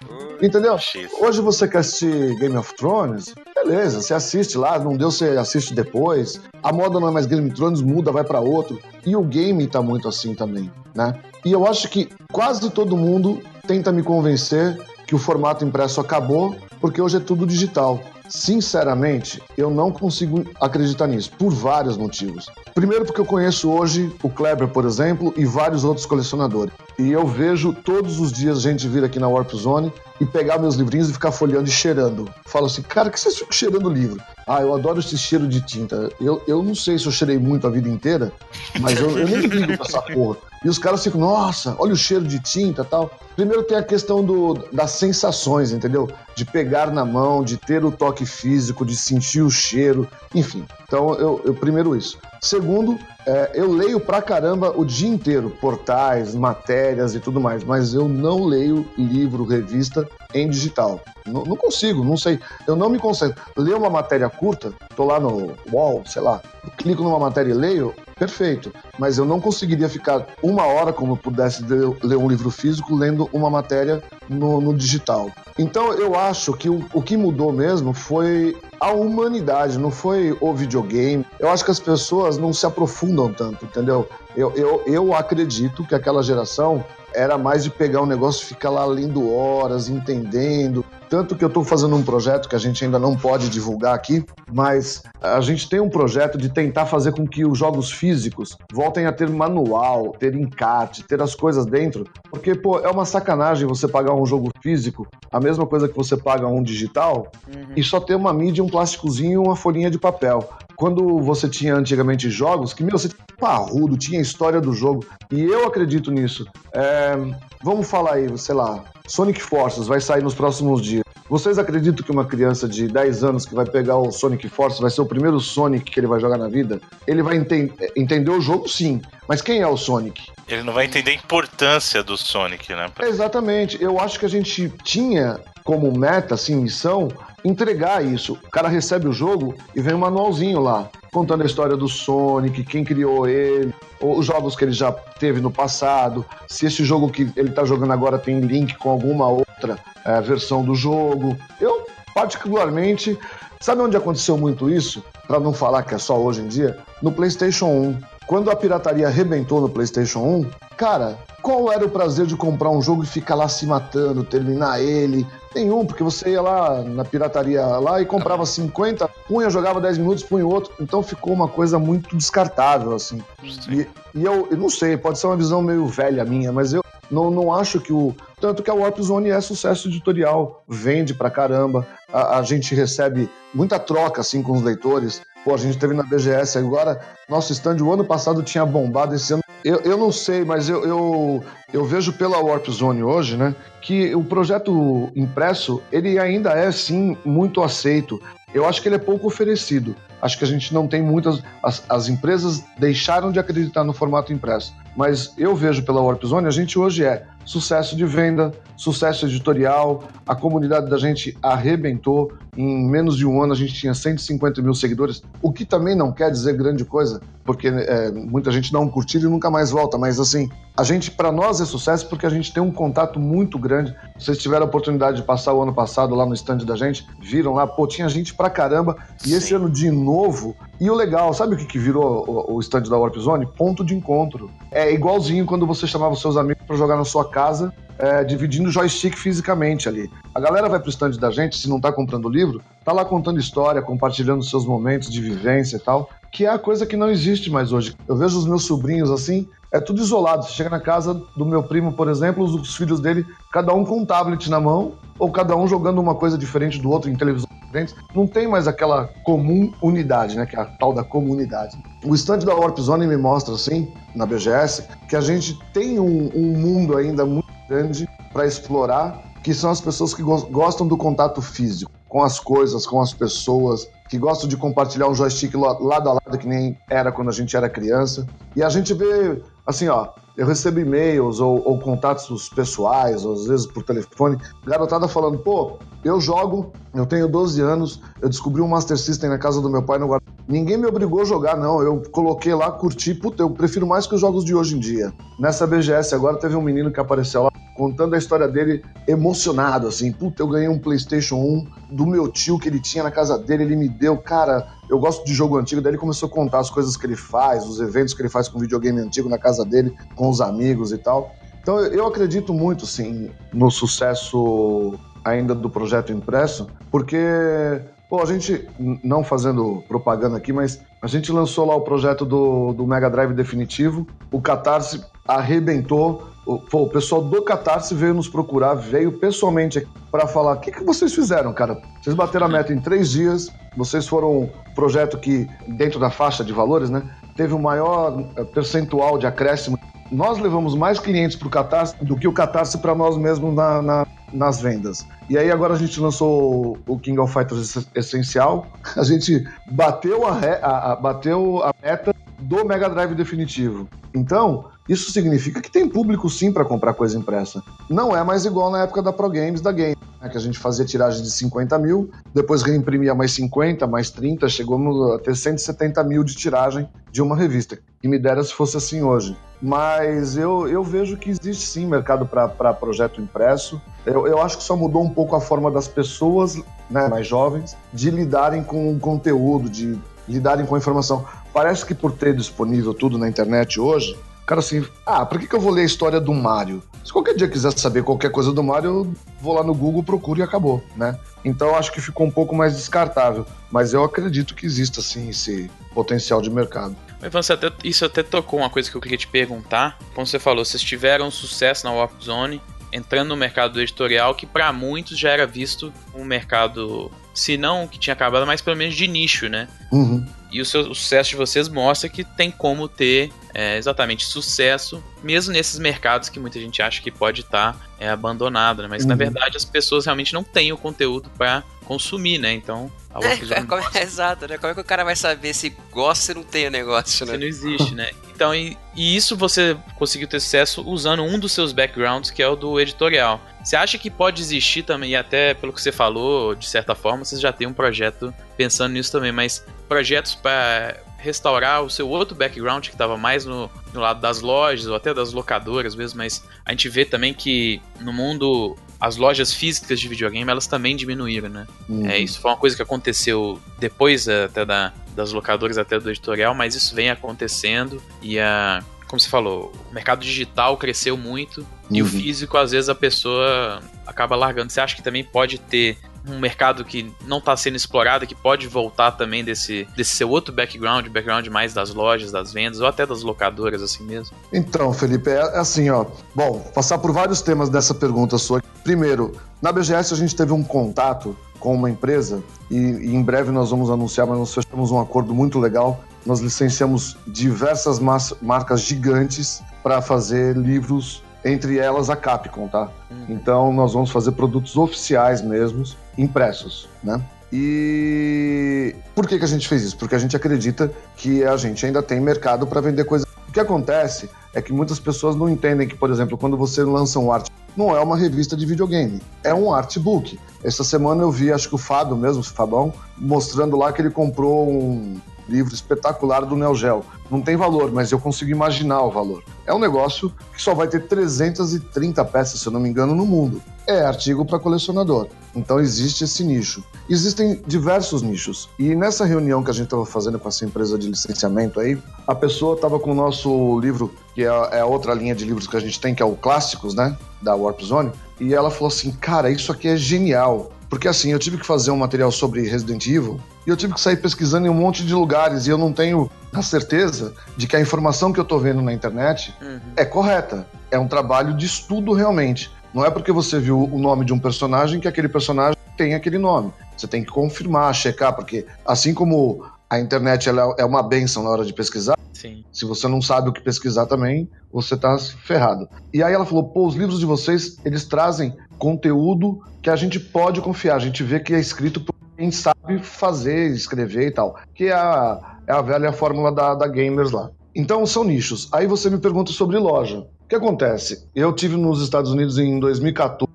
Entendeu? 0.40 0.78
Hoje 1.20 1.42
você 1.42 1.68
quer 1.68 1.80
assistir 1.80 2.36
Game 2.36 2.56
of 2.56 2.74
Thrones? 2.74 3.34
Beleza, 3.54 4.00
você 4.00 4.14
assiste 4.14 4.56
lá, 4.56 4.78
não 4.78 4.96
deu, 4.96 5.10
você 5.10 5.36
assiste 5.36 5.74
depois. 5.74 6.40
A 6.62 6.72
moda 6.72 6.98
não 6.98 7.08
é 7.08 7.10
mais 7.10 7.26
Game 7.26 7.46
of 7.48 7.54
Thrones, 7.54 7.82
muda, 7.82 8.10
vai 8.10 8.24
para 8.24 8.40
outro. 8.40 8.80
E 9.04 9.14
o 9.14 9.22
game 9.22 9.66
tá 9.66 9.82
muito 9.82 10.08
assim 10.08 10.34
também, 10.34 10.72
né? 10.94 11.20
E 11.44 11.52
eu 11.52 11.66
acho 11.66 11.90
que 11.90 12.08
quase 12.32 12.70
todo 12.70 12.96
mundo 12.96 13.42
tenta 13.66 13.92
me 13.92 14.02
convencer 14.02 14.78
que 15.06 15.14
o 15.14 15.18
formato 15.18 15.66
impresso 15.66 16.00
acabou, 16.00 16.56
porque 16.80 17.02
hoje 17.02 17.18
é 17.18 17.20
tudo 17.20 17.46
digital. 17.46 18.00
Sinceramente, 18.30 19.42
eu 19.58 19.70
não 19.70 19.90
consigo 19.90 20.44
acreditar 20.60 21.08
nisso, 21.08 21.32
por 21.36 21.52
vários 21.52 21.96
motivos. 21.96 22.46
Primeiro, 22.74 23.04
porque 23.04 23.20
eu 23.20 23.24
conheço 23.24 23.70
hoje 23.70 24.10
o 24.22 24.30
Kleber, 24.30 24.68
por 24.68 24.84
exemplo, 24.84 25.34
e 25.36 25.44
vários 25.44 25.82
outros 25.82 26.06
colecionadores. 26.06 26.72
E 26.96 27.10
eu 27.10 27.26
vejo 27.26 27.72
todos 27.72 28.20
os 28.20 28.32
dias 28.32 28.62
gente 28.62 28.86
vir 28.86 29.02
aqui 29.02 29.18
na 29.18 29.26
Warp 29.26 29.52
Zone 29.52 29.92
e 30.20 30.24
pegar 30.24 30.58
meus 30.58 30.76
livrinhos 30.76 31.10
e 31.10 31.12
ficar 31.12 31.32
folheando 31.32 31.68
e 31.68 31.72
cheirando. 31.72 32.32
Falo 32.46 32.66
assim, 32.66 32.82
cara, 32.82 33.10
que 33.10 33.18
vocês 33.18 33.36
ficam 33.36 33.52
cheirando 33.52 33.90
livro? 33.90 34.22
Ah, 34.46 34.62
eu 34.62 34.74
adoro 34.74 35.00
esse 35.00 35.18
cheiro 35.18 35.48
de 35.48 35.60
tinta. 35.60 36.10
Eu, 36.20 36.42
eu 36.46 36.62
não 36.62 36.74
sei 36.74 36.98
se 36.98 37.06
eu 37.06 37.12
cheirei 37.12 37.38
muito 37.38 37.66
a 37.66 37.70
vida 37.70 37.88
inteira, 37.88 38.32
mas 38.80 38.98
eu, 39.00 39.10
eu 39.18 39.26
nem 39.26 39.40
ligo 39.40 39.76
pra 39.76 39.86
essa 39.86 40.02
porra. 40.02 40.36
E 40.62 40.68
os 40.68 40.78
caras 40.78 41.02
ficam, 41.02 41.20
nossa, 41.20 41.74
olha 41.78 41.94
o 41.94 41.96
cheiro 41.96 42.24
de 42.24 42.38
tinta 42.38 42.84
tal. 42.84 43.10
Primeiro 43.34 43.62
tem 43.62 43.78
a 43.78 43.82
questão 43.82 44.22
do, 44.22 44.54
das 44.70 44.90
sensações, 44.90 45.72
entendeu? 45.72 46.06
De 46.34 46.44
pegar 46.44 46.90
na 46.92 47.02
mão, 47.02 47.42
de 47.42 47.56
ter 47.56 47.82
o 47.82 47.90
toque 47.90 48.26
físico, 48.26 48.84
de 48.84 48.94
sentir 48.94 49.40
o 49.40 49.50
cheiro, 49.50 50.06
enfim. 50.34 50.66
Então, 50.90 51.14
eu, 51.14 51.40
eu 51.44 51.54
primeiro 51.54 51.96
isso. 51.96 52.18
Segundo, 52.40 52.98
é, 53.24 53.52
eu 53.54 53.70
leio 53.70 54.00
pra 54.00 54.20
caramba 54.20 54.76
o 54.76 54.84
dia 54.84 55.08
inteiro, 55.08 55.48
portais, 55.48 56.34
matérias 56.34 57.14
e 57.14 57.20
tudo 57.20 57.40
mais, 57.40 57.62
mas 57.62 57.94
eu 57.94 58.08
não 58.08 58.44
leio 58.44 58.84
livro, 58.98 59.44
revista 59.44 60.04
em 60.34 60.50
digital. 60.50 61.00
Não, 61.24 61.44
não 61.44 61.56
consigo, 61.56 62.02
não 62.02 62.16
sei. 62.16 62.40
Eu 62.66 62.74
não 62.74 62.88
me 62.88 62.98
concentro. 62.98 63.40
Ler 63.56 63.76
uma 63.76 63.88
matéria 63.88 64.28
curta, 64.28 64.72
tô 64.96 65.04
lá 65.04 65.20
no 65.20 65.54
wall, 65.72 66.02
sei 66.06 66.22
lá, 66.22 66.42
clico 66.76 67.04
numa 67.04 67.20
matéria 67.20 67.52
e 67.52 67.54
leio, 67.54 67.94
perfeito. 68.18 68.72
Mas 68.98 69.16
eu 69.16 69.24
não 69.24 69.40
conseguiria 69.40 69.88
ficar 69.88 70.26
uma 70.42 70.64
hora, 70.64 70.92
como 70.92 71.16
pudesse 71.16 71.62
ler 72.02 72.16
um 72.16 72.28
livro 72.28 72.50
físico, 72.50 72.96
lendo 72.96 73.30
uma 73.32 73.48
matéria 73.48 74.02
no, 74.28 74.60
no 74.60 74.74
digital. 74.74 75.30
Então 75.56 75.92
eu 75.92 76.18
acho 76.18 76.52
que 76.54 76.68
o, 76.68 76.84
o 76.92 77.00
que 77.00 77.16
mudou 77.16 77.52
mesmo 77.52 77.92
foi 77.92 78.56
a 78.80 78.92
humanidade, 78.92 79.78
não 79.78 79.90
foi 79.90 80.36
o 80.40 80.54
videogame. 80.54 81.26
Eu 81.38 81.50
acho 81.50 81.64
que 81.64 81.70
as 81.70 81.78
pessoas 81.78 82.38
não 82.38 82.52
se 82.52 82.64
aprofundam 82.64 83.30
tanto, 83.32 83.64
entendeu? 83.64 84.08
Eu, 84.34 84.52
eu, 84.56 84.82
eu 84.86 85.14
acredito 85.14 85.84
que 85.84 85.94
aquela 85.94 86.22
geração 86.22 86.82
era 87.14 87.36
mais 87.36 87.64
de 87.64 87.70
pegar 87.70 88.02
um 88.02 88.06
negócio 88.06 88.44
e 88.44 88.46
ficar 88.46 88.70
lá 88.70 88.84
lendo 88.84 89.34
horas, 89.34 89.88
entendendo. 89.88 90.84
Tanto 91.08 91.34
que 91.34 91.42
eu 91.42 91.48
estou 91.48 91.64
fazendo 91.64 91.96
um 91.96 92.02
projeto 92.02 92.48
que 92.48 92.54
a 92.54 92.58
gente 92.58 92.84
ainda 92.84 92.98
não 92.98 93.16
pode 93.16 93.48
divulgar 93.48 93.94
aqui, 93.94 94.24
mas 94.52 95.02
a 95.20 95.40
gente 95.40 95.68
tem 95.68 95.80
um 95.80 95.88
projeto 95.88 96.38
de 96.38 96.48
tentar 96.48 96.86
fazer 96.86 97.12
com 97.12 97.26
que 97.26 97.44
os 97.44 97.58
jogos 97.58 97.90
físicos 97.90 98.56
voltem 98.72 99.06
a 99.06 99.12
ter 99.12 99.28
manual, 99.28 100.12
ter 100.12 100.36
encarte, 100.36 101.02
ter 101.02 101.20
as 101.20 101.34
coisas 101.34 101.66
dentro. 101.66 102.04
Porque, 102.30 102.54
pô, 102.54 102.78
é 102.78 102.88
uma 102.88 103.04
sacanagem 103.04 103.66
você 103.66 103.88
pagar 103.88 104.14
um 104.14 104.24
jogo 104.24 104.50
físico, 104.62 105.06
a 105.32 105.40
mesma 105.40 105.66
coisa 105.66 105.88
que 105.88 105.96
você 105.96 106.16
paga 106.16 106.46
um 106.46 106.62
digital, 106.62 107.26
uhum. 107.48 107.72
e 107.76 107.82
só 107.82 107.98
ter 107.98 108.14
uma 108.14 108.32
mídia, 108.32 108.62
um 108.62 108.68
plásticozinho 108.68 109.32
e 109.32 109.46
uma 109.46 109.56
folhinha 109.56 109.90
de 109.90 109.98
papel 109.98 110.48
quando 110.80 111.18
você 111.18 111.46
tinha 111.46 111.74
antigamente 111.74 112.30
jogos 112.30 112.72
que, 112.72 112.82
meu, 112.82 112.98
você 112.98 113.10
tinha 113.10 113.20
parrudo, 113.40 113.96
tinha 113.96 114.18
a 114.18 114.22
história 114.22 114.60
do 114.60 114.72
jogo. 114.72 115.04
E 115.30 115.42
eu 115.42 115.66
acredito 115.66 116.10
nisso. 116.10 116.46
É, 116.72 117.16
vamos 117.64 117.90
falar 117.90 118.14
aí, 118.14 118.38
sei 118.38 118.54
lá, 118.54 118.84
Sonic 119.08 119.42
Forces 119.42 119.86
vai 119.86 120.00
sair 120.00 120.22
nos 120.22 120.34
próximos 120.34 120.82
dias. 120.82 121.02
Vocês 121.28 121.58
acreditam 121.58 122.04
que 122.04 122.10
uma 122.10 122.24
criança 122.24 122.68
de 122.68 122.88
10 122.88 123.22
anos 123.22 123.46
que 123.46 123.54
vai 123.54 123.64
pegar 123.64 123.96
o 123.96 124.10
Sonic 124.10 124.48
Force 124.48 124.82
vai 124.82 124.90
ser 124.90 125.00
o 125.00 125.06
primeiro 125.06 125.38
Sonic 125.38 125.88
que 125.88 126.00
ele 126.00 126.08
vai 126.08 126.18
jogar 126.18 126.36
na 126.36 126.48
vida? 126.48 126.80
Ele 127.06 127.22
vai 127.22 127.36
ente 127.36 127.72
entender 127.96 128.30
o 128.30 128.40
jogo, 128.40 128.68
sim. 128.68 129.00
Mas 129.28 129.40
quem 129.40 129.60
é 129.60 129.66
o 129.66 129.76
Sonic? 129.76 130.20
Ele 130.48 130.64
não 130.64 130.72
vai 130.72 130.86
entender 130.86 131.12
a 131.12 131.14
importância 131.14 132.02
do 132.02 132.16
Sonic, 132.16 132.74
né? 132.74 132.90
Exatamente. 133.02 133.80
Eu 133.80 134.00
acho 134.00 134.18
que 134.18 134.26
a 134.26 134.28
gente 134.28 134.72
tinha 134.82 135.38
como 135.70 135.96
meta, 135.96 136.34
assim, 136.34 136.56
missão, 136.56 137.06
entregar 137.44 138.04
isso. 138.04 138.32
O 138.32 138.50
cara 138.50 138.66
recebe 138.66 139.06
o 139.06 139.12
jogo 139.12 139.54
e 139.72 139.80
vem 139.80 139.94
um 139.94 139.98
manualzinho 139.98 140.58
lá, 140.58 140.90
contando 141.12 141.44
a 141.44 141.46
história 141.46 141.76
do 141.76 141.88
Sonic, 141.88 142.64
quem 142.64 142.82
criou 142.82 143.28
ele, 143.28 143.72
os 144.00 144.26
jogos 144.26 144.56
que 144.56 144.64
ele 144.64 144.72
já 144.72 144.90
teve 144.90 145.40
no 145.40 145.48
passado, 145.48 146.26
se 146.48 146.66
esse 146.66 146.84
jogo 146.84 147.08
que 147.08 147.30
ele 147.36 147.50
está 147.50 147.64
jogando 147.64 147.92
agora 147.92 148.18
tem 148.18 148.40
link 148.40 148.76
com 148.78 148.90
alguma 148.90 149.28
outra 149.28 149.78
é, 150.04 150.20
versão 150.20 150.64
do 150.64 150.74
jogo. 150.74 151.36
Eu, 151.60 151.86
particularmente, 152.12 153.16
sabe 153.60 153.80
onde 153.80 153.96
aconteceu 153.96 154.36
muito 154.36 154.68
isso? 154.68 155.04
Para 155.28 155.38
não 155.38 155.52
falar 155.52 155.84
que 155.84 155.94
é 155.94 155.98
só 155.98 156.18
hoje 156.18 156.40
em 156.40 156.48
dia? 156.48 156.78
No 157.00 157.12
PlayStation 157.12 157.66
1. 157.66 157.96
Quando 158.30 158.48
a 158.48 158.54
pirataria 158.54 159.08
arrebentou 159.08 159.60
no 159.60 159.68
PlayStation 159.68 160.20
1, 160.20 160.50
cara, 160.76 161.18
qual 161.42 161.72
era 161.72 161.84
o 161.84 161.90
prazer 161.90 162.26
de 162.26 162.36
comprar 162.36 162.70
um 162.70 162.80
jogo 162.80 163.02
e 163.02 163.06
ficar 163.06 163.34
lá 163.34 163.48
se 163.48 163.66
matando, 163.66 164.22
terminar 164.22 164.80
ele? 164.80 165.26
Nenhum, 165.52 165.84
porque 165.84 166.04
você 166.04 166.30
ia 166.30 166.40
lá 166.40 166.80
na 166.80 167.04
pirataria 167.04 167.66
lá 167.66 168.00
e 168.00 168.06
comprava 168.06 168.46
50, 168.46 169.08
punha, 169.26 169.50
jogava 169.50 169.80
10 169.80 169.98
minutos, 169.98 170.22
punha 170.22 170.46
outro. 170.46 170.72
Então 170.80 171.02
ficou 171.02 171.32
uma 171.32 171.48
coisa 171.48 171.76
muito 171.76 172.16
descartável, 172.16 172.94
assim. 172.94 173.20
E, 173.68 173.84
e 174.14 174.24
eu, 174.24 174.46
eu, 174.48 174.56
não 174.56 174.70
sei, 174.70 174.96
pode 174.96 175.18
ser 175.18 175.26
uma 175.26 175.36
visão 175.36 175.60
meio 175.60 175.84
velha 175.86 176.24
minha, 176.24 176.52
mas 176.52 176.72
eu 176.72 176.84
não, 177.10 177.30
não 177.30 177.52
acho 177.52 177.80
que 177.80 177.92
o. 177.92 178.14
Tanto 178.40 178.62
que 178.62 178.70
a 178.70 178.74
Warp 178.74 178.98
Zone 179.00 179.30
é 179.30 179.40
sucesso 179.40 179.88
editorial, 179.88 180.62
vende 180.68 181.12
pra 181.12 181.30
caramba, 181.30 181.86
a, 182.12 182.38
a 182.38 182.42
gente 182.42 182.74
recebe 182.74 183.28
muita 183.52 183.78
troca, 183.78 184.20
assim, 184.20 184.42
com 184.42 184.52
os 184.52 184.62
leitores. 184.62 185.22
Pô, 185.44 185.54
a 185.54 185.58
gente 185.58 185.78
teve 185.78 185.94
na 185.94 186.02
BGS 186.02 186.58
agora, 186.58 187.00
nosso 187.28 187.52
stand 187.52 187.78
o 187.82 187.90
ano 187.90 188.04
passado 188.04 188.42
tinha 188.42 188.64
bombado, 188.66 189.14
esse 189.14 189.32
ano 189.32 189.42
eu, 189.64 189.80
eu 189.80 189.96
não 189.96 190.10
sei, 190.10 190.44
mas 190.44 190.68
eu, 190.68 190.84
eu, 190.84 191.44
eu 191.72 191.84
vejo 191.84 192.12
pela 192.12 192.38
Warp 192.38 192.66
Zone 192.68 193.02
hoje, 193.02 193.36
né, 193.36 193.54
que 193.80 194.14
o 194.14 194.24
projeto 194.24 195.10
impresso, 195.14 195.82
ele 195.92 196.18
ainda 196.18 196.50
é, 196.52 196.70
sim, 196.72 197.16
muito 197.24 197.62
aceito. 197.62 198.20
Eu 198.54 198.66
acho 198.66 198.80
que 198.80 198.88
ele 198.88 198.96
é 198.96 198.98
pouco 198.98 199.26
oferecido. 199.26 199.94
Acho 200.22 200.38
que 200.38 200.44
a 200.44 200.46
gente 200.46 200.72
não 200.72 200.86
tem 200.86 201.02
muitas. 201.02 201.42
As, 201.62 201.82
as 201.88 202.08
empresas 202.08 202.64
deixaram 202.78 203.32
de 203.32 203.38
acreditar 203.38 203.84
no 203.84 203.92
formato 203.92 204.32
impresso. 204.32 204.74
Mas 204.96 205.32
eu 205.38 205.54
vejo 205.54 205.82
pela 205.82 206.00
Warp 206.00 206.24
Zone, 206.24 206.46
a 206.46 206.50
gente 206.50 206.78
hoje 206.78 207.04
é 207.04 207.24
sucesso 207.44 207.96
de 207.96 208.04
venda, 208.04 208.52
sucesso 208.76 209.26
editorial, 209.26 210.04
a 210.26 210.34
comunidade 210.34 210.90
da 210.90 210.98
gente 210.98 211.36
arrebentou. 211.42 212.32
Em 212.60 212.88
menos 212.88 213.16
de 213.16 213.26
um 213.26 213.42
ano 213.42 213.52
a 213.52 213.56
gente 213.56 213.72
tinha 213.72 213.94
150 213.94 214.60
mil 214.60 214.74
seguidores, 214.74 215.22
o 215.40 215.52
que 215.52 215.64
também 215.64 215.96
não 215.96 216.12
quer 216.12 216.30
dizer 216.30 216.52
grande 216.54 216.84
coisa, 216.84 217.20
porque 217.44 217.68
é, 217.68 218.10
muita 218.10 218.50
gente 218.52 218.72
dá 218.72 218.78
um 218.78 218.88
curtido 218.88 219.26
e 219.26 219.30
nunca 219.30 219.50
mais 219.50 219.70
volta, 219.70 219.96
mas 219.96 220.20
assim, 220.20 220.48
a 220.76 220.84
gente, 220.84 221.10
para 221.10 221.32
nós 221.32 221.60
é 221.60 221.64
sucesso 221.64 222.08
porque 222.08 222.26
a 222.26 222.30
gente 222.30 222.52
tem 222.52 222.62
um 222.62 222.70
contato 222.70 223.18
muito 223.18 223.58
grande. 223.58 223.94
Vocês 224.18 224.38
tiveram 224.38 224.64
a 224.64 224.68
oportunidade 224.68 225.18
de 225.18 225.22
passar 225.22 225.52
o 225.52 225.62
ano 225.62 225.74
passado 225.74 226.14
lá 226.14 226.24
no 226.24 226.34
stand 226.34 226.58
da 226.58 226.76
gente, 226.76 227.06
viram 227.20 227.54
lá, 227.54 227.66
pô, 227.66 227.86
tinha 227.86 228.08
gente 228.08 228.34
pra 228.34 228.50
caramba, 228.50 228.96
e 229.24 229.28
Sim. 229.28 229.36
esse 229.36 229.54
ano 229.54 229.70
de 229.70 229.90
novo. 229.90 230.54
E 230.80 230.88
o 230.90 230.94
legal, 230.94 231.32
sabe 231.34 231.54
o 231.54 231.58
que, 231.58 231.66
que 231.66 231.78
virou 231.78 232.24
o, 232.26 232.54
o 232.54 232.60
stand 232.60 232.82
da 232.82 232.96
Warp 232.96 233.16
Zone? 233.16 233.46
Ponto 233.46 233.84
de 233.84 233.94
encontro. 233.94 234.50
É 234.70 234.92
igualzinho 234.92 235.46
quando 235.46 235.66
você 235.66 235.86
chamava 235.86 236.12
os 236.12 236.20
seus 236.20 236.36
amigos 236.36 236.64
para 236.66 236.76
jogar 236.76 236.96
na 236.96 237.04
sua 237.04 237.28
casa 237.28 237.72
é, 238.00 238.24
dividindo 238.24 238.68
o 238.68 238.72
joystick 238.72 239.14
fisicamente 239.14 239.88
ali. 239.88 240.10
A 240.34 240.40
galera 240.40 240.68
vai 240.68 240.80
pro 240.80 240.88
stand 240.88 241.12
da 241.12 241.30
gente, 241.30 241.58
se 241.58 241.68
não 241.68 241.78
tá 241.78 241.92
comprando 241.92 242.24
o 242.24 242.30
livro, 242.30 242.62
tá 242.84 242.92
lá 242.92 243.04
contando 243.04 243.38
história, 243.38 243.82
compartilhando 243.82 244.42
seus 244.42 244.64
momentos 244.64 245.10
de 245.10 245.20
vivência 245.20 245.76
e 245.76 245.80
tal, 245.80 246.08
que 246.32 246.46
é 246.46 246.48
a 246.48 246.58
coisa 246.58 246.86
que 246.86 246.96
não 246.96 247.10
existe 247.10 247.50
mais 247.50 247.72
hoje. 247.72 247.94
Eu 248.08 248.16
vejo 248.16 248.38
os 248.38 248.46
meus 248.46 248.64
sobrinhos 248.64 249.10
assim, 249.10 249.46
é 249.70 249.78
tudo 249.78 250.00
isolado. 250.00 250.44
Você 250.44 250.52
chega 250.52 250.70
na 250.70 250.80
casa 250.80 251.14
do 251.36 251.44
meu 251.44 251.62
primo, 251.62 251.92
por 251.92 252.08
exemplo, 252.08 252.42
os, 252.42 252.54
os 252.54 252.74
filhos 252.74 253.00
dele, 253.00 253.26
cada 253.52 253.74
um 253.74 253.84
com 253.84 253.98
um 253.98 254.06
tablet 254.06 254.48
na 254.48 254.58
mão, 254.58 254.94
ou 255.18 255.30
cada 255.30 255.54
um 255.54 255.68
jogando 255.68 256.00
uma 256.00 256.14
coisa 256.14 256.38
diferente 256.38 256.78
do 256.80 256.90
outro 256.90 257.10
em 257.10 257.16
televisão 257.16 257.48
diferentes. 257.66 257.94
Não 258.14 258.26
tem 258.26 258.48
mais 258.48 258.66
aquela 258.66 259.08
comum 259.24 259.72
unidade, 259.82 260.36
né? 260.36 260.46
Que 260.46 260.56
é 260.56 260.60
a 260.60 260.64
tal 260.64 260.94
da 260.94 261.04
comunidade. 261.04 261.76
O 262.04 262.14
stand 262.14 262.38
da 262.38 262.54
Warp 262.54 262.78
Zone 262.78 263.06
me 263.06 263.16
mostra, 263.16 263.54
assim, 263.54 263.92
na 264.14 264.24
BGS, 264.24 264.88
que 265.08 265.14
a 265.14 265.20
gente 265.20 265.58
tem 265.72 266.00
um, 266.00 266.30
um 266.34 266.58
mundo 266.58 266.96
ainda 266.96 267.26
muito 267.26 267.49
grande 267.70 268.08
para 268.32 268.44
explorar, 268.44 269.22
que 269.44 269.54
são 269.54 269.70
as 269.70 269.80
pessoas 269.80 270.12
que 270.12 270.22
go 270.22 270.40
gostam 270.50 270.86
do 270.86 270.96
contato 270.96 271.40
físico, 271.40 271.92
com 272.08 272.22
as 272.24 272.40
coisas, 272.40 272.84
com 272.84 273.00
as 273.00 273.14
pessoas, 273.14 273.88
que 274.08 274.18
gostam 274.18 274.48
de 274.48 274.56
compartilhar 274.56 275.08
um 275.08 275.14
joystick 275.14 275.54
lado 275.54 276.08
a 276.08 276.14
lado, 276.14 276.36
que 276.36 276.48
nem 276.48 276.76
era 276.90 277.12
quando 277.12 277.28
a 277.28 277.32
gente 277.32 277.56
era 277.56 277.70
criança. 277.70 278.26
E 278.56 278.62
a 278.62 278.68
gente 278.68 278.92
vê, 278.92 279.40
assim, 279.64 279.86
ó, 279.86 280.08
eu 280.36 280.44
recebo 280.46 280.80
e-mails 280.80 281.38
ou, 281.38 281.62
ou, 281.64 281.78
contatos 281.78 282.48
pessoais, 282.48 283.24
ou 283.24 283.34
às 283.34 283.46
vezes 283.46 283.66
por 283.66 283.84
telefone, 283.84 284.36
garotada 284.64 285.06
falando, 285.06 285.38
pô, 285.38 285.78
eu 286.02 286.20
jogo, 286.20 286.72
eu 286.92 287.06
tenho 287.06 287.28
12 287.28 287.60
anos, 287.60 288.00
eu 288.20 288.28
descobri 288.28 288.60
um 288.60 288.68
Master 288.68 288.98
System 288.98 289.30
na 289.30 289.38
casa 289.38 289.60
do 289.60 289.70
meu 289.70 289.82
pai 289.82 289.98
no 289.98 290.08
Guarda. 290.08 290.26
Ninguém 290.50 290.76
me 290.76 290.86
obrigou 290.86 291.22
a 291.22 291.24
jogar, 291.24 291.56
não. 291.56 291.80
Eu 291.80 292.02
coloquei 292.10 292.52
lá, 292.52 292.72
curti, 292.72 293.14
puta, 293.14 293.40
eu 293.40 293.50
prefiro 293.50 293.86
mais 293.86 294.04
que 294.04 294.16
os 294.16 294.20
jogos 294.20 294.44
de 294.44 294.52
hoje 294.52 294.76
em 294.76 294.80
dia. 294.80 295.12
Nessa 295.38 295.64
BGS 295.64 296.12
agora 296.12 296.36
teve 296.38 296.56
um 296.56 296.60
menino 296.60 296.90
que 296.90 296.98
apareceu 296.98 297.44
lá 297.44 297.52
contando 297.76 298.16
a 298.16 298.18
história 298.18 298.48
dele 298.48 298.84
emocionado, 299.06 299.86
assim, 299.86 300.12
puta, 300.12 300.42
eu 300.42 300.48
ganhei 300.48 300.68
um 300.68 300.78
PlayStation 300.78 301.36
1 301.36 301.66
do 301.92 302.04
meu 302.04 302.28
tio 302.28 302.58
que 302.58 302.68
ele 302.68 302.80
tinha 302.80 303.02
na 303.02 303.10
casa 303.12 303.38
dele, 303.38 303.62
ele 303.62 303.76
me 303.76 303.88
deu, 303.88 304.18
cara, 304.18 304.66
eu 304.90 304.98
gosto 304.98 305.24
de 305.24 305.32
jogo 305.32 305.56
antigo, 305.56 305.80
daí 305.80 305.92
ele 305.92 305.98
começou 305.98 306.28
a 306.28 306.30
contar 306.30 306.58
as 306.58 306.68
coisas 306.68 306.94
que 306.94 307.06
ele 307.06 307.16
faz, 307.16 307.64
os 307.64 307.80
eventos 307.80 308.12
que 308.12 308.20
ele 308.20 308.28
faz 308.28 308.48
com 308.48 308.58
videogame 308.58 309.00
antigo 309.00 309.30
na 309.30 309.38
casa 309.38 309.64
dele, 309.64 309.94
com 310.14 310.28
os 310.28 310.42
amigos 310.42 310.92
e 310.92 310.98
tal. 310.98 311.32
Então 311.62 311.78
eu 311.78 312.06
acredito 312.06 312.52
muito, 312.52 312.84
sim, 312.86 313.30
no 313.50 313.70
sucesso 313.70 314.98
ainda 315.24 315.54
do 315.54 315.70
projeto 315.70 316.12
impresso, 316.12 316.66
porque 316.90 317.80
Pô, 318.10 318.20
a 318.20 318.26
gente, 318.26 318.68
não 319.04 319.22
fazendo 319.22 319.84
propaganda 319.86 320.36
aqui, 320.36 320.52
mas 320.52 320.82
a 321.00 321.06
gente 321.06 321.30
lançou 321.30 321.64
lá 321.64 321.76
o 321.76 321.82
projeto 321.82 322.26
do, 322.26 322.72
do 322.72 322.84
Mega 322.84 323.08
Drive 323.08 323.32
definitivo. 323.32 324.04
O 324.32 324.40
Catarse 324.40 325.00
arrebentou. 325.28 326.28
O, 326.44 326.58
pô, 326.58 326.82
o 326.82 326.88
pessoal 326.88 327.22
do 327.22 327.40
Catarse 327.42 327.94
veio 327.94 328.12
nos 328.12 328.28
procurar, 328.28 328.74
veio 328.74 329.12
pessoalmente 329.12 329.86
para 330.10 330.26
falar: 330.26 330.54
o 330.54 330.60
que, 330.60 330.72
que 330.72 330.82
vocês 330.82 331.14
fizeram, 331.14 331.52
cara? 331.52 331.80
Vocês 332.02 332.16
bateram 332.16 332.46
a 332.46 332.48
meta 332.48 332.72
em 332.72 332.80
três 332.80 333.12
dias, 333.12 333.48
vocês 333.76 334.08
foram 334.08 334.40
um 334.40 334.50
projeto 334.74 335.16
que, 335.16 335.48
dentro 335.68 336.00
da 336.00 336.10
faixa 336.10 336.42
de 336.42 336.52
valores, 336.52 336.90
né, 336.90 337.08
teve 337.36 337.54
o 337.54 337.60
maior 337.60 338.24
eh, 338.34 338.42
percentual 338.42 339.18
de 339.18 339.26
acréscimo. 339.28 339.78
Nós 340.10 340.40
levamos 340.40 340.74
mais 340.74 340.98
clientes 340.98 341.36
para 341.36 341.46
o 341.46 341.50
Catarse 341.50 341.94
do 342.04 342.16
que 342.16 342.26
o 342.26 342.32
Catarse 342.32 342.76
para 342.78 342.92
nós 342.92 343.16
mesmos 343.16 343.54
na, 343.54 343.80
na 343.80 344.06
nas 344.32 344.60
vendas. 344.60 345.06
E 345.28 345.38
aí 345.38 345.50
agora 345.50 345.74
a 345.74 345.76
gente 345.76 345.98
lançou 346.00 346.78
o 346.86 346.98
King 346.98 347.18
of 347.18 347.32
Fighters 347.32 347.76
Essencial. 347.94 348.66
A 348.96 349.04
gente 349.04 349.46
bateu 349.70 350.26
a, 350.26 350.38
a, 350.38 350.92
a, 350.92 350.96
bateu 350.96 351.62
a 351.62 351.74
meta 351.82 352.14
do 352.38 352.64
Mega 352.64 352.88
Drive 352.88 353.14
definitivo. 353.14 353.88
Então, 354.14 354.66
isso 354.90 355.12
significa 355.12 355.60
que 355.60 355.70
tem 355.70 355.88
público 355.88 356.28
sim 356.28 356.52
para 356.52 356.64
comprar 356.64 356.94
coisa 356.94 357.16
impressa. 357.16 357.62
Não 357.88 358.14
é 358.16 358.24
mais 358.24 358.44
igual 358.44 358.72
na 358.72 358.82
época 358.82 359.00
da 359.00 359.12
Pro 359.12 359.30
Games 359.30 359.60
da 359.60 359.70
Game, 359.70 359.96
né, 360.20 360.28
que 360.28 360.36
a 360.36 360.40
gente 360.40 360.58
fazia 360.58 360.84
tiragem 360.84 361.22
de 361.22 361.30
50 361.30 361.78
mil, 361.78 362.10
depois 362.34 362.62
reimprimia 362.62 363.14
mais 363.14 363.30
50, 363.30 363.86
mais 363.86 364.10
30, 364.10 364.48
chegamos 364.48 365.12
a 365.12 365.20
ter 365.20 365.36
170 365.36 366.02
mil 366.02 366.24
de 366.24 366.34
tiragem 366.34 366.88
de 367.12 367.22
uma 367.22 367.36
revista. 367.36 367.78
Que 368.02 368.08
me 368.08 368.18
dera 368.18 368.42
se 368.42 368.52
fosse 368.52 368.76
assim 368.76 369.00
hoje. 369.00 369.36
Mas 369.62 370.36
eu, 370.36 370.66
eu 370.66 370.82
vejo 370.82 371.16
que 371.16 371.30
existe 371.30 371.66
sim 371.66 371.86
mercado 371.86 372.26
para 372.26 372.74
projeto 372.74 373.20
impresso. 373.20 373.80
Eu, 374.04 374.26
eu 374.26 374.42
acho 374.42 374.58
que 374.58 374.64
só 374.64 374.74
mudou 374.74 375.04
um 375.04 375.10
pouco 375.10 375.36
a 375.36 375.40
forma 375.40 375.70
das 375.70 375.86
pessoas 375.86 376.56
né, 376.90 377.06
mais 377.06 377.28
jovens 377.28 377.76
de 377.92 378.10
lidarem 378.10 378.64
com 378.64 378.92
o 378.92 378.98
conteúdo, 378.98 379.70
de 379.70 379.96
lidarem 380.26 380.66
com 380.66 380.74
a 380.74 380.78
informação. 380.78 381.24
Parece 381.52 381.86
que 381.86 381.94
por 381.94 382.10
ter 382.10 382.34
disponível 382.34 382.92
tudo 382.92 383.18
na 383.18 383.28
internet 383.28 383.78
hoje, 383.78 384.18
cara 384.50 384.58
assim, 384.58 384.84
ah, 385.06 385.24
por 385.24 385.38
que, 385.38 385.46
que 385.46 385.54
eu 385.54 385.60
vou 385.60 385.70
ler 385.70 385.82
a 385.82 385.84
história 385.84 386.20
do 386.20 386.34
Mario? 386.34 386.82
Se 387.04 387.12
qualquer 387.12 387.36
dia 387.36 387.46
quiser 387.46 387.70
saber 387.78 388.02
qualquer 388.02 388.32
coisa 388.32 388.52
do 388.52 388.64
Mario, 388.64 388.90
eu 388.90 389.14
vou 389.40 389.54
lá 389.54 389.62
no 389.62 389.72
Google, 389.72 390.02
procuro 390.02 390.40
e 390.40 390.42
acabou, 390.42 390.82
né? 390.96 391.16
Então 391.44 391.76
acho 391.76 391.92
que 391.92 392.00
ficou 392.00 392.26
um 392.26 392.30
pouco 392.32 392.52
mais 392.52 392.74
descartável. 392.74 393.46
Mas 393.70 393.94
eu 393.94 394.02
acredito 394.02 394.56
que 394.56 394.66
exista, 394.66 395.00
sim, 395.00 395.28
esse 395.28 395.70
potencial 395.94 396.42
de 396.42 396.50
mercado. 396.50 396.96
Mas 397.32 397.48
até, 397.48 397.70
isso 397.84 398.04
até 398.04 398.24
tocou 398.24 398.58
uma 398.58 398.68
coisa 398.68 398.90
que 398.90 398.96
eu 398.96 399.00
queria 399.00 399.16
te 399.16 399.28
perguntar. 399.28 399.96
Como 400.16 400.26
você 400.26 400.40
falou, 400.40 400.64
vocês 400.64 400.82
tiveram 400.82 401.30
sucesso 401.30 401.86
na 401.86 401.92
Warp 401.92 402.20
Zone, 402.20 402.60
entrando 402.92 403.28
no 403.28 403.36
mercado 403.36 403.74
do 403.74 403.80
editorial, 403.80 404.34
que 404.34 404.46
para 404.46 404.72
muitos 404.72 405.16
já 405.16 405.30
era 405.30 405.46
visto 405.46 405.92
um 406.12 406.24
mercado, 406.24 407.08
se 407.32 407.56
não 407.56 407.86
que 407.86 408.00
tinha 408.00 408.14
acabado, 408.14 408.44
mas 408.48 408.60
pelo 408.60 408.76
menos 408.76 408.96
de 408.96 409.06
nicho, 409.06 409.48
né? 409.48 409.68
Uhum. 409.92 410.26
E 410.50 410.60
o, 410.60 410.64
seu, 410.64 410.82
o 410.82 410.94
sucesso 410.94 411.30
de 411.30 411.36
vocês 411.36 411.68
mostra 411.68 412.08
que 412.08 412.24
tem 412.24 412.50
como 412.50 412.88
ter 412.88 413.32
é, 413.54 413.76
exatamente 413.76 414.24
sucesso, 414.24 415.02
mesmo 415.22 415.52
nesses 415.52 415.78
mercados 415.78 416.28
que 416.28 416.40
muita 416.40 416.60
gente 416.60 416.82
acha 416.82 417.00
que 417.00 417.10
pode 417.10 417.42
estar 417.42 417.72
tá, 417.72 417.86
é, 417.98 418.08
abandonado, 418.08 418.82
né? 418.82 418.88
Mas 418.88 419.02
uhum. 419.02 419.08
na 419.08 419.14
verdade 419.14 419.56
as 419.56 419.64
pessoas 419.64 420.06
realmente 420.06 420.32
não 420.34 420.42
têm 420.42 420.72
o 420.72 420.76
conteúdo 420.76 421.30
para 421.36 421.62
consumir, 421.90 422.38
né? 422.38 422.52
Então 422.52 422.88
a 423.12 423.18
é, 423.26 423.32
é, 423.32 423.62
como, 423.66 423.82
é, 423.82 424.02
exato, 424.02 424.46
né? 424.46 424.56
Como 424.58 424.70
é 424.70 424.74
que 424.74 424.80
o 424.80 424.84
cara 424.84 425.02
vai 425.02 425.16
saber 425.16 425.52
se 425.52 425.70
gosta 425.90 426.26
se 426.26 426.34
não 426.34 426.44
tem 426.44 426.68
o 426.68 426.70
negócio, 426.70 427.26
né? 427.26 427.32
Se 427.32 427.38
não 427.38 427.46
existe, 427.46 427.94
né? 427.96 428.10
Então, 428.32 428.54
e, 428.54 428.78
e, 428.94 429.16
isso 429.16 429.36
você 429.36 429.76
conseguiu 429.98 430.28
ter 430.28 430.38
sucesso 430.38 430.82
usando 430.88 431.24
um 431.24 431.36
dos 431.36 431.50
seus 431.50 431.72
backgrounds, 431.72 432.30
que 432.30 432.40
é 432.40 432.46
o 432.46 432.54
do 432.54 432.78
editorial. 432.78 433.40
Você 433.64 433.74
acha 433.74 433.98
que 433.98 434.08
pode 434.08 434.40
existir 434.40 434.84
também, 434.84 435.10
e 435.10 435.16
até 435.16 435.52
pelo 435.52 435.72
que 435.72 435.82
você 435.82 435.90
falou, 435.90 436.54
de 436.54 436.68
certa 436.68 436.94
forma, 436.94 437.24
você 437.24 437.36
já 437.36 437.52
tem 437.52 437.66
um 437.66 437.72
projeto 437.72 438.32
pensando 438.56 438.92
nisso 438.92 439.10
também, 439.10 439.32
mas 439.32 439.66
projetos 439.88 440.36
para 440.36 440.96
restaurar 441.18 441.82
o 441.82 441.90
seu 441.90 442.08
outro 442.08 442.36
background 442.36 442.86
que 442.86 442.94
estava 442.94 443.16
mais 443.16 443.44
no, 443.44 443.68
no, 443.92 444.00
lado 444.00 444.20
das 444.20 444.40
lojas 444.40 444.86
ou 444.86 444.94
até 444.94 445.12
das 445.12 445.32
locadoras 445.32 445.94
mesmo, 445.94 446.18
mas 446.18 446.42
a 446.64 446.70
gente 446.70 446.88
vê 446.88 447.04
também 447.04 447.34
que 447.34 447.82
no 448.00 448.12
mundo 448.12 448.74
as 449.00 449.16
lojas 449.16 449.52
físicas 449.54 449.98
de 449.98 450.08
videogame 450.08 450.50
elas 450.50 450.66
também 450.66 450.94
diminuíram, 450.94 451.48
né? 451.48 451.66
Uhum. 451.88 452.06
É, 452.06 452.18
isso 452.18 452.40
foi 452.40 452.50
uma 452.50 452.56
coisa 452.56 452.76
que 452.76 452.82
aconteceu 452.82 453.60
depois 453.78 454.28
até 454.28 454.64
da, 454.64 454.92
das 455.16 455.32
locadoras 455.32 455.78
até 455.78 455.98
do 455.98 456.10
editorial, 456.10 456.54
mas 456.54 456.74
isso 456.74 456.94
vem 456.94 457.10
acontecendo 457.10 458.02
e 458.20 458.38
a 458.38 458.82
como 459.08 459.18
você 459.18 459.28
falou, 459.28 459.72
o 459.90 459.92
mercado 459.92 460.20
digital 460.20 460.76
cresceu 460.76 461.16
muito 461.16 461.62
uhum. 461.62 461.66
e 461.90 462.00
o 462.00 462.04
uhum. 462.04 462.10
físico 462.12 462.56
às 462.56 462.70
vezes 462.70 462.88
a 462.88 462.94
pessoa 462.94 463.82
acaba 464.06 464.36
largando. 464.36 464.70
Você 464.70 464.80
acha 464.80 464.94
que 464.94 465.02
também 465.02 465.24
pode 465.24 465.58
ter 465.58 465.98
um 466.30 466.40
mercado 466.40 466.84
que 466.84 467.12
não 467.26 467.38
está 467.38 467.56
sendo 467.56 467.76
explorado, 467.76 468.26
que 468.26 468.34
pode 468.34 468.66
voltar 468.66 469.12
também 469.12 469.44
desse, 469.44 469.86
desse 469.96 470.16
seu 470.16 470.28
outro 470.28 470.54
background, 470.54 471.08
background 471.08 471.46
mais 471.48 471.74
das 471.74 471.92
lojas, 471.94 472.30
das 472.30 472.52
vendas 472.52 472.80
ou 472.80 472.86
até 472.86 473.06
das 473.06 473.22
locadoras, 473.22 473.82
assim 473.82 474.04
mesmo? 474.04 474.36
Então, 474.52 474.92
Felipe, 474.92 475.30
é 475.30 475.58
assim, 475.58 475.90
ó. 475.90 476.06
Bom, 476.34 476.60
passar 476.74 476.98
por 476.98 477.12
vários 477.12 477.42
temas 477.42 477.68
dessa 477.68 477.94
pergunta 477.94 478.38
sua. 478.38 478.62
Primeiro, 478.82 479.32
na 479.60 479.72
BGS 479.72 480.14
a 480.14 480.16
gente 480.16 480.34
teve 480.34 480.52
um 480.52 480.62
contato 480.62 481.36
com 481.58 481.74
uma 481.74 481.90
empresa 481.90 482.42
e, 482.70 482.76
e 482.76 483.14
em 483.14 483.22
breve 483.22 483.52
nós 483.52 483.70
vamos 483.70 483.90
anunciar, 483.90 484.26
mas 484.26 484.38
nós 484.38 484.54
fechamos 484.54 484.90
um 484.90 484.98
acordo 484.98 485.34
muito 485.34 485.58
legal. 485.58 486.02
Nós 486.24 486.40
licenciamos 486.40 487.16
diversas 487.26 487.98
marcas 488.40 488.82
gigantes 488.82 489.62
para 489.82 490.02
fazer 490.02 490.56
livros 490.56 491.22
entre 491.44 491.78
elas 491.78 492.10
a 492.10 492.16
Capcom, 492.16 492.68
tá? 492.68 492.88
Uhum. 493.10 493.26
Então 493.28 493.72
nós 493.72 493.92
vamos 493.92 494.10
fazer 494.10 494.32
produtos 494.32 494.76
oficiais 494.76 495.42
mesmos, 495.42 495.96
impressos, 496.16 496.88
né? 497.02 497.20
E 497.52 498.94
por 499.14 499.26
que, 499.26 499.38
que 499.38 499.44
a 499.44 499.48
gente 499.48 499.68
fez 499.68 499.82
isso? 499.82 499.96
Porque 499.96 500.14
a 500.14 500.18
gente 500.18 500.36
acredita 500.36 500.92
que 501.16 501.42
a 501.42 501.56
gente 501.56 501.84
ainda 501.84 502.02
tem 502.02 502.20
mercado 502.20 502.66
para 502.66 502.80
vender 502.80 503.04
coisas. 503.04 503.26
O 503.48 503.52
que 503.52 503.58
acontece 503.58 504.30
é 504.54 504.62
que 504.62 504.72
muitas 504.72 505.00
pessoas 505.00 505.34
não 505.34 505.48
entendem 505.48 505.88
que, 505.88 505.96
por 505.96 506.10
exemplo, 506.10 506.38
quando 506.38 506.56
você 506.56 506.84
lança 506.84 507.18
um 507.18 507.32
arte, 507.32 507.50
não 507.76 507.96
é 507.96 508.00
uma 508.00 508.16
revista 508.16 508.56
de 508.56 508.64
videogame, 508.66 509.20
é 509.42 509.52
um 509.52 509.72
artbook. 509.72 510.38
Essa 510.62 510.84
semana 510.84 511.22
eu 511.22 511.30
vi, 511.30 511.52
acho 511.52 511.68
que 511.68 511.74
o 511.74 511.78
Fábio 511.78 512.16
mesmo, 512.16 512.40
o 512.40 512.44
Fabão, 512.44 512.92
mostrando 513.16 513.76
lá 513.76 513.92
que 513.92 514.02
ele 514.02 514.10
comprou 514.10 514.70
um 514.70 515.20
livro 515.50 515.74
espetacular 515.74 516.46
do 516.46 516.56
Neo 516.56 516.74
Geo. 516.74 517.04
Não 517.30 517.40
tem 517.40 517.56
valor, 517.56 517.92
mas 517.92 518.10
eu 518.10 518.18
consigo 518.18 518.50
imaginar 518.50 519.02
o 519.02 519.10
valor. 519.10 519.42
É 519.66 519.74
um 519.74 519.78
negócio 519.78 520.32
que 520.52 520.60
só 520.60 520.74
vai 520.74 520.88
ter 520.88 521.06
330 521.06 522.24
peças, 522.24 522.60
se 522.60 522.66
eu 522.66 522.72
não 522.72 522.80
me 522.80 522.88
engano, 522.88 523.14
no 523.14 523.26
mundo. 523.26 523.62
É 523.86 524.04
artigo 524.04 524.44
para 524.44 524.58
colecionador. 524.58 525.28
Então 525.54 525.78
existe 525.78 526.24
esse 526.24 526.42
nicho. 526.44 526.82
Existem 527.08 527.60
diversos 527.66 528.22
nichos. 528.22 528.68
E 528.78 528.94
nessa 528.94 529.24
reunião 529.24 529.62
que 529.62 529.70
a 529.70 529.74
gente 529.74 529.84
estava 529.84 530.06
fazendo 530.06 530.38
com 530.38 530.48
essa 530.48 530.64
empresa 530.64 530.98
de 530.98 531.08
licenciamento 531.08 531.80
aí, 531.80 532.00
a 532.26 532.34
pessoa 532.34 532.74
estava 532.74 532.98
com 532.98 533.12
o 533.12 533.14
nosso 533.14 533.78
livro, 533.80 534.12
que 534.34 534.42
é, 534.42 534.46
é 534.46 534.80
a 534.80 534.86
outra 534.86 535.14
linha 535.14 535.34
de 535.34 535.44
livros 535.44 535.66
que 535.66 535.76
a 535.76 535.80
gente 535.80 536.00
tem, 536.00 536.14
que 536.14 536.22
é 536.22 536.26
o 536.26 536.34
Clássicos, 536.34 536.94
né? 536.94 537.16
Da 537.42 537.54
Warp 537.54 537.80
Zone. 537.82 538.12
E 538.40 538.54
ela 538.54 538.70
falou 538.70 538.88
assim: 538.88 539.12
Cara, 539.12 539.50
isso 539.50 539.70
aqui 539.70 539.88
é 539.88 539.96
genial. 539.96 540.70
Porque 540.90 541.06
assim, 541.06 541.30
eu 541.30 541.38
tive 541.38 541.56
que 541.56 541.64
fazer 541.64 541.92
um 541.92 541.96
material 541.96 542.32
sobre 542.32 542.68
Resident 542.68 543.06
Evil 543.06 543.40
e 543.64 543.70
eu 543.70 543.76
tive 543.76 543.94
que 543.94 544.00
sair 544.00 544.16
pesquisando 544.16 544.66
em 544.66 544.70
um 544.70 544.74
monte 544.74 545.06
de 545.06 545.14
lugares 545.14 545.68
e 545.68 545.70
eu 545.70 545.78
não 545.78 545.92
tenho 545.92 546.28
a 546.52 546.62
certeza 546.62 547.32
de 547.56 547.68
que 547.68 547.76
a 547.76 547.80
informação 547.80 548.32
que 548.32 548.40
eu 548.40 548.44
tô 548.44 548.58
vendo 548.58 548.82
na 548.82 548.92
internet 548.92 549.54
uhum. 549.62 549.78
é 549.94 550.04
correta. 550.04 550.66
É 550.90 550.98
um 550.98 551.06
trabalho 551.06 551.56
de 551.56 551.64
estudo 551.64 552.12
realmente. 552.12 552.72
Não 552.92 553.06
é 553.06 553.10
porque 553.10 553.30
você 553.30 553.60
viu 553.60 553.84
o 553.84 553.98
nome 554.00 554.24
de 554.24 554.32
um 554.32 554.38
personagem 554.38 554.98
que 554.98 555.06
aquele 555.06 555.28
personagem 555.28 555.78
tem 555.96 556.14
aquele 556.14 556.38
nome. 556.38 556.72
Você 556.96 557.06
tem 557.06 557.22
que 557.22 557.30
confirmar, 557.30 557.94
checar, 557.94 558.34
porque 558.34 558.66
assim 558.84 559.14
como 559.14 559.64
a 559.88 560.00
internet 560.00 560.48
ela 560.48 560.74
é 560.76 560.84
uma 560.84 561.04
benção 561.04 561.44
na 561.44 561.50
hora 561.50 561.64
de 561.64 561.72
pesquisar, 561.72 562.16
Sim. 562.40 562.64
se 562.72 562.86
você 562.86 563.06
não 563.06 563.20
sabe 563.20 563.50
o 563.50 563.52
que 563.52 563.60
pesquisar 563.60 564.06
também, 564.06 564.48
você 564.72 564.96
tá 564.96 565.18
ferrado. 565.18 565.86
E 566.12 566.22
aí 566.22 566.32
ela 566.32 566.46
falou: 566.46 566.64
pô, 566.64 566.86
os 566.86 566.94
livros 566.94 567.20
de 567.20 567.26
vocês, 567.26 567.76
eles 567.84 568.06
trazem 568.06 568.56
conteúdo 568.78 569.60
que 569.82 569.90
a 569.90 569.96
gente 569.96 570.18
pode 570.18 570.62
confiar. 570.62 570.96
A 570.96 571.00
gente 571.00 571.22
vê 571.22 571.38
que 571.38 571.52
é 571.52 571.60
escrito 571.60 572.00
por 572.00 572.14
quem 572.38 572.50
sabe 572.50 572.98
fazer, 573.02 573.70
escrever 573.72 574.28
e 574.28 574.30
tal. 574.30 574.58
Que 574.74 574.86
é 574.86 574.94
a, 574.94 575.58
é 575.66 575.72
a 575.72 575.82
velha 575.82 576.12
fórmula 576.12 576.50
da, 576.50 576.74
da 576.74 576.88
Gamers 576.88 577.30
lá. 577.30 577.50
Então 577.74 578.06
são 578.06 578.24
nichos. 578.24 578.70
Aí 578.72 578.86
você 578.86 579.10
me 579.10 579.18
pergunta 579.18 579.52
sobre 579.52 579.76
loja. 579.76 580.20
O 580.20 580.48
que 580.48 580.54
acontece? 580.54 581.28
Eu 581.34 581.52
tive 581.52 581.76
nos 581.76 582.02
Estados 582.02 582.32
Unidos 582.32 582.58
em 582.58 582.80
2014 582.80 583.50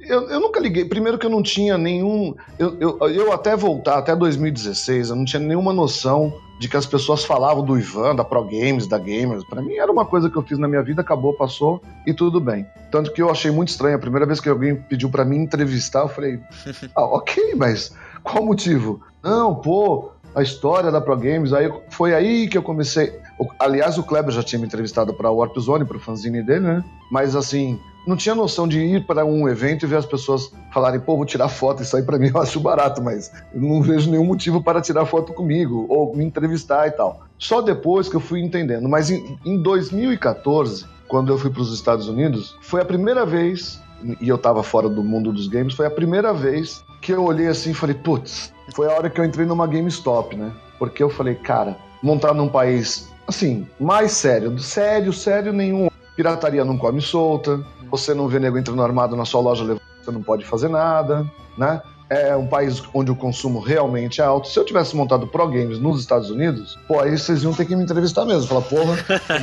eu, 0.00 0.28
eu, 0.28 0.40
nunca 0.40 0.58
liguei. 0.58 0.84
Primeiro 0.84 1.16
que 1.16 1.24
eu 1.24 1.30
não 1.30 1.40
tinha 1.42 1.78
nenhum. 1.78 2.34
Eu, 2.58 2.76
eu, 2.80 2.98
eu, 3.08 3.32
até 3.32 3.54
voltar, 3.54 3.98
até 3.98 4.16
2016, 4.16 5.10
eu 5.10 5.16
não 5.16 5.24
tinha 5.24 5.38
nenhuma 5.38 5.72
noção 5.72 6.34
de 6.60 6.68
que 6.68 6.76
as 6.76 6.84
pessoas 6.84 7.24
falavam 7.24 7.64
do 7.64 7.78
Ivan, 7.78 8.14
da 8.14 8.22
Pro 8.22 8.44
Games, 8.44 8.86
da 8.86 8.98
Gamers. 8.98 9.42
Para 9.44 9.62
mim 9.62 9.76
era 9.76 9.90
uma 9.90 10.04
coisa 10.04 10.28
que 10.28 10.36
eu 10.36 10.42
fiz 10.42 10.58
na 10.58 10.68
minha 10.68 10.82
vida, 10.82 11.00
acabou, 11.00 11.32
passou 11.32 11.82
e 12.06 12.12
tudo 12.12 12.38
bem. 12.38 12.66
Tanto 12.90 13.14
que 13.14 13.22
eu 13.22 13.30
achei 13.30 13.50
muito 13.50 13.70
estranho. 13.70 13.96
A 13.96 13.98
primeira 13.98 14.26
vez 14.26 14.40
que 14.40 14.48
alguém 14.50 14.76
pediu 14.76 15.08
para 15.08 15.24
mim 15.24 15.38
entrevistar, 15.38 16.00
eu 16.00 16.08
falei: 16.08 16.38
ah, 16.94 17.04
ok, 17.04 17.54
mas 17.56 17.94
qual 18.22 18.44
o 18.44 18.46
motivo? 18.46 19.00
Não, 19.22 19.54
pô, 19.54 20.10
a 20.34 20.42
história 20.42 20.90
da 20.90 21.00
Pro 21.00 21.16
Games. 21.16 21.54
Aí 21.54 21.72
foi 21.88 22.14
aí 22.14 22.46
que 22.46 22.58
eu 22.58 22.62
comecei. 22.62 23.18
Aliás, 23.58 23.96
o 23.96 24.02
Kleber 24.02 24.30
já 24.30 24.42
tinha 24.42 24.58
me 24.58 24.66
entrevistado 24.66 25.14
para 25.14 25.30
o 25.30 25.36
Warp 25.36 25.56
Zone, 25.58 25.86
para 25.86 25.96
o 25.96 26.00
fanzine 26.00 26.42
dele, 26.42 26.60
né? 26.60 26.84
Mas 27.10 27.34
assim, 27.34 27.80
não 28.06 28.16
tinha 28.16 28.34
noção 28.34 28.66
de 28.66 28.80
ir 28.80 29.06
para 29.06 29.24
um 29.24 29.48
evento 29.48 29.84
e 29.84 29.88
ver 29.88 29.96
as 29.96 30.06
pessoas 30.06 30.52
falarem, 30.72 31.00
pô, 31.00 31.16
vou 31.16 31.26
tirar 31.26 31.48
foto, 31.48 31.82
isso 31.82 31.96
aí 31.96 32.02
para 32.02 32.18
mim 32.18 32.30
eu 32.34 32.40
acho 32.40 32.60
barato, 32.60 33.02
mas 33.02 33.30
não 33.54 33.82
vejo 33.82 34.10
nenhum 34.10 34.24
motivo 34.24 34.62
para 34.62 34.80
tirar 34.80 35.06
foto 35.06 35.32
comigo 35.32 35.86
ou 35.88 36.14
me 36.14 36.24
entrevistar 36.24 36.86
e 36.88 36.90
tal. 36.90 37.22
Só 37.38 37.60
depois 37.60 38.08
que 38.08 38.16
eu 38.16 38.20
fui 38.20 38.40
entendendo. 38.40 38.88
Mas 38.88 39.10
em, 39.10 39.38
em 39.44 39.60
2014, 39.60 40.86
quando 41.08 41.32
eu 41.32 41.38
fui 41.38 41.50
para 41.50 41.62
os 41.62 41.74
Estados 41.74 42.08
Unidos, 42.08 42.56
foi 42.60 42.80
a 42.80 42.84
primeira 42.84 43.26
vez, 43.26 43.80
e 44.20 44.28
eu 44.28 44.36
estava 44.36 44.62
fora 44.62 44.88
do 44.88 45.02
mundo 45.02 45.32
dos 45.32 45.48
games, 45.48 45.74
foi 45.74 45.86
a 45.86 45.90
primeira 45.90 46.32
vez 46.32 46.84
que 47.00 47.12
eu 47.12 47.24
olhei 47.24 47.48
assim 47.48 47.70
e 47.70 47.74
falei, 47.74 47.94
putz, 47.94 48.52
foi 48.74 48.86
a 48.86 48.92
hora 48.92 49.10
que 49.10 49.20
eu 49.20 49.24
entrei 49.24 49.46
numa 49.46 49.66
GameStop, 49.66 50.36
né? 50.36 50.52
Porque 50.78 51.02
eu 51.02 51.10
falei, 51.10 51.34
cara, 51.34 51.76
montar 52.02 52.34
num 52.34 52.48
país, 52.48 53.08
assim, 53.26 53.66
mais 53.78 54.12
sério, 54.12 54.58
sério, 54.58 55.12
sério 55.12 55.52
nenhum. 55.52 55.88
Pirataria 56.16 56.64
não 56.64 56.76
come 56.76 57.00
solta, 57.00 57.64
você 57.90 58.14
não 58.14 58.28
vê 58.28 58.38
nego 58.38 58.58
entrando 58.58 58.82
armado 58.82 59.16
na 59.16 59.24
sua 59.24 59.40
loja, 59.40 59.64
você 60.02 60.10
não 60.10 60.22
pode 60.22 60.44
fazer 60.44 60.68
nada, 60.68 61.26
né? 61.56 61.82
É 62.08 62.34
um 62.34 62.46
país 62.46 62.82
onde 62.92 63.10
o 63.10 63.14
consumo 63.14 63.60
realmente 63.60 64.20
é 64.20 64.24
alto. 64.24 64.48
Se 64.48 64.58
eu 64.58 64.64
tivesse 64.64 64.96
montado 64.96 65.28
Pro 65.28 65.46
Games 65.46 65.78
nos 65.78 66.00
Estados 66.00 66.28
Unidos, 66.28 66.76
pô, 66.88 66.98
aí 66.98 67.16
vocês 67.16 67.44
iam 67.44 67.52
ter 67.52 67.64
que 67.66 67.76
me 67.76 67.84
entrevistar 67.84 68.24
mesmo. 68.24 68.48
Falar, 68.48 68.62
porra, 68.62 68.94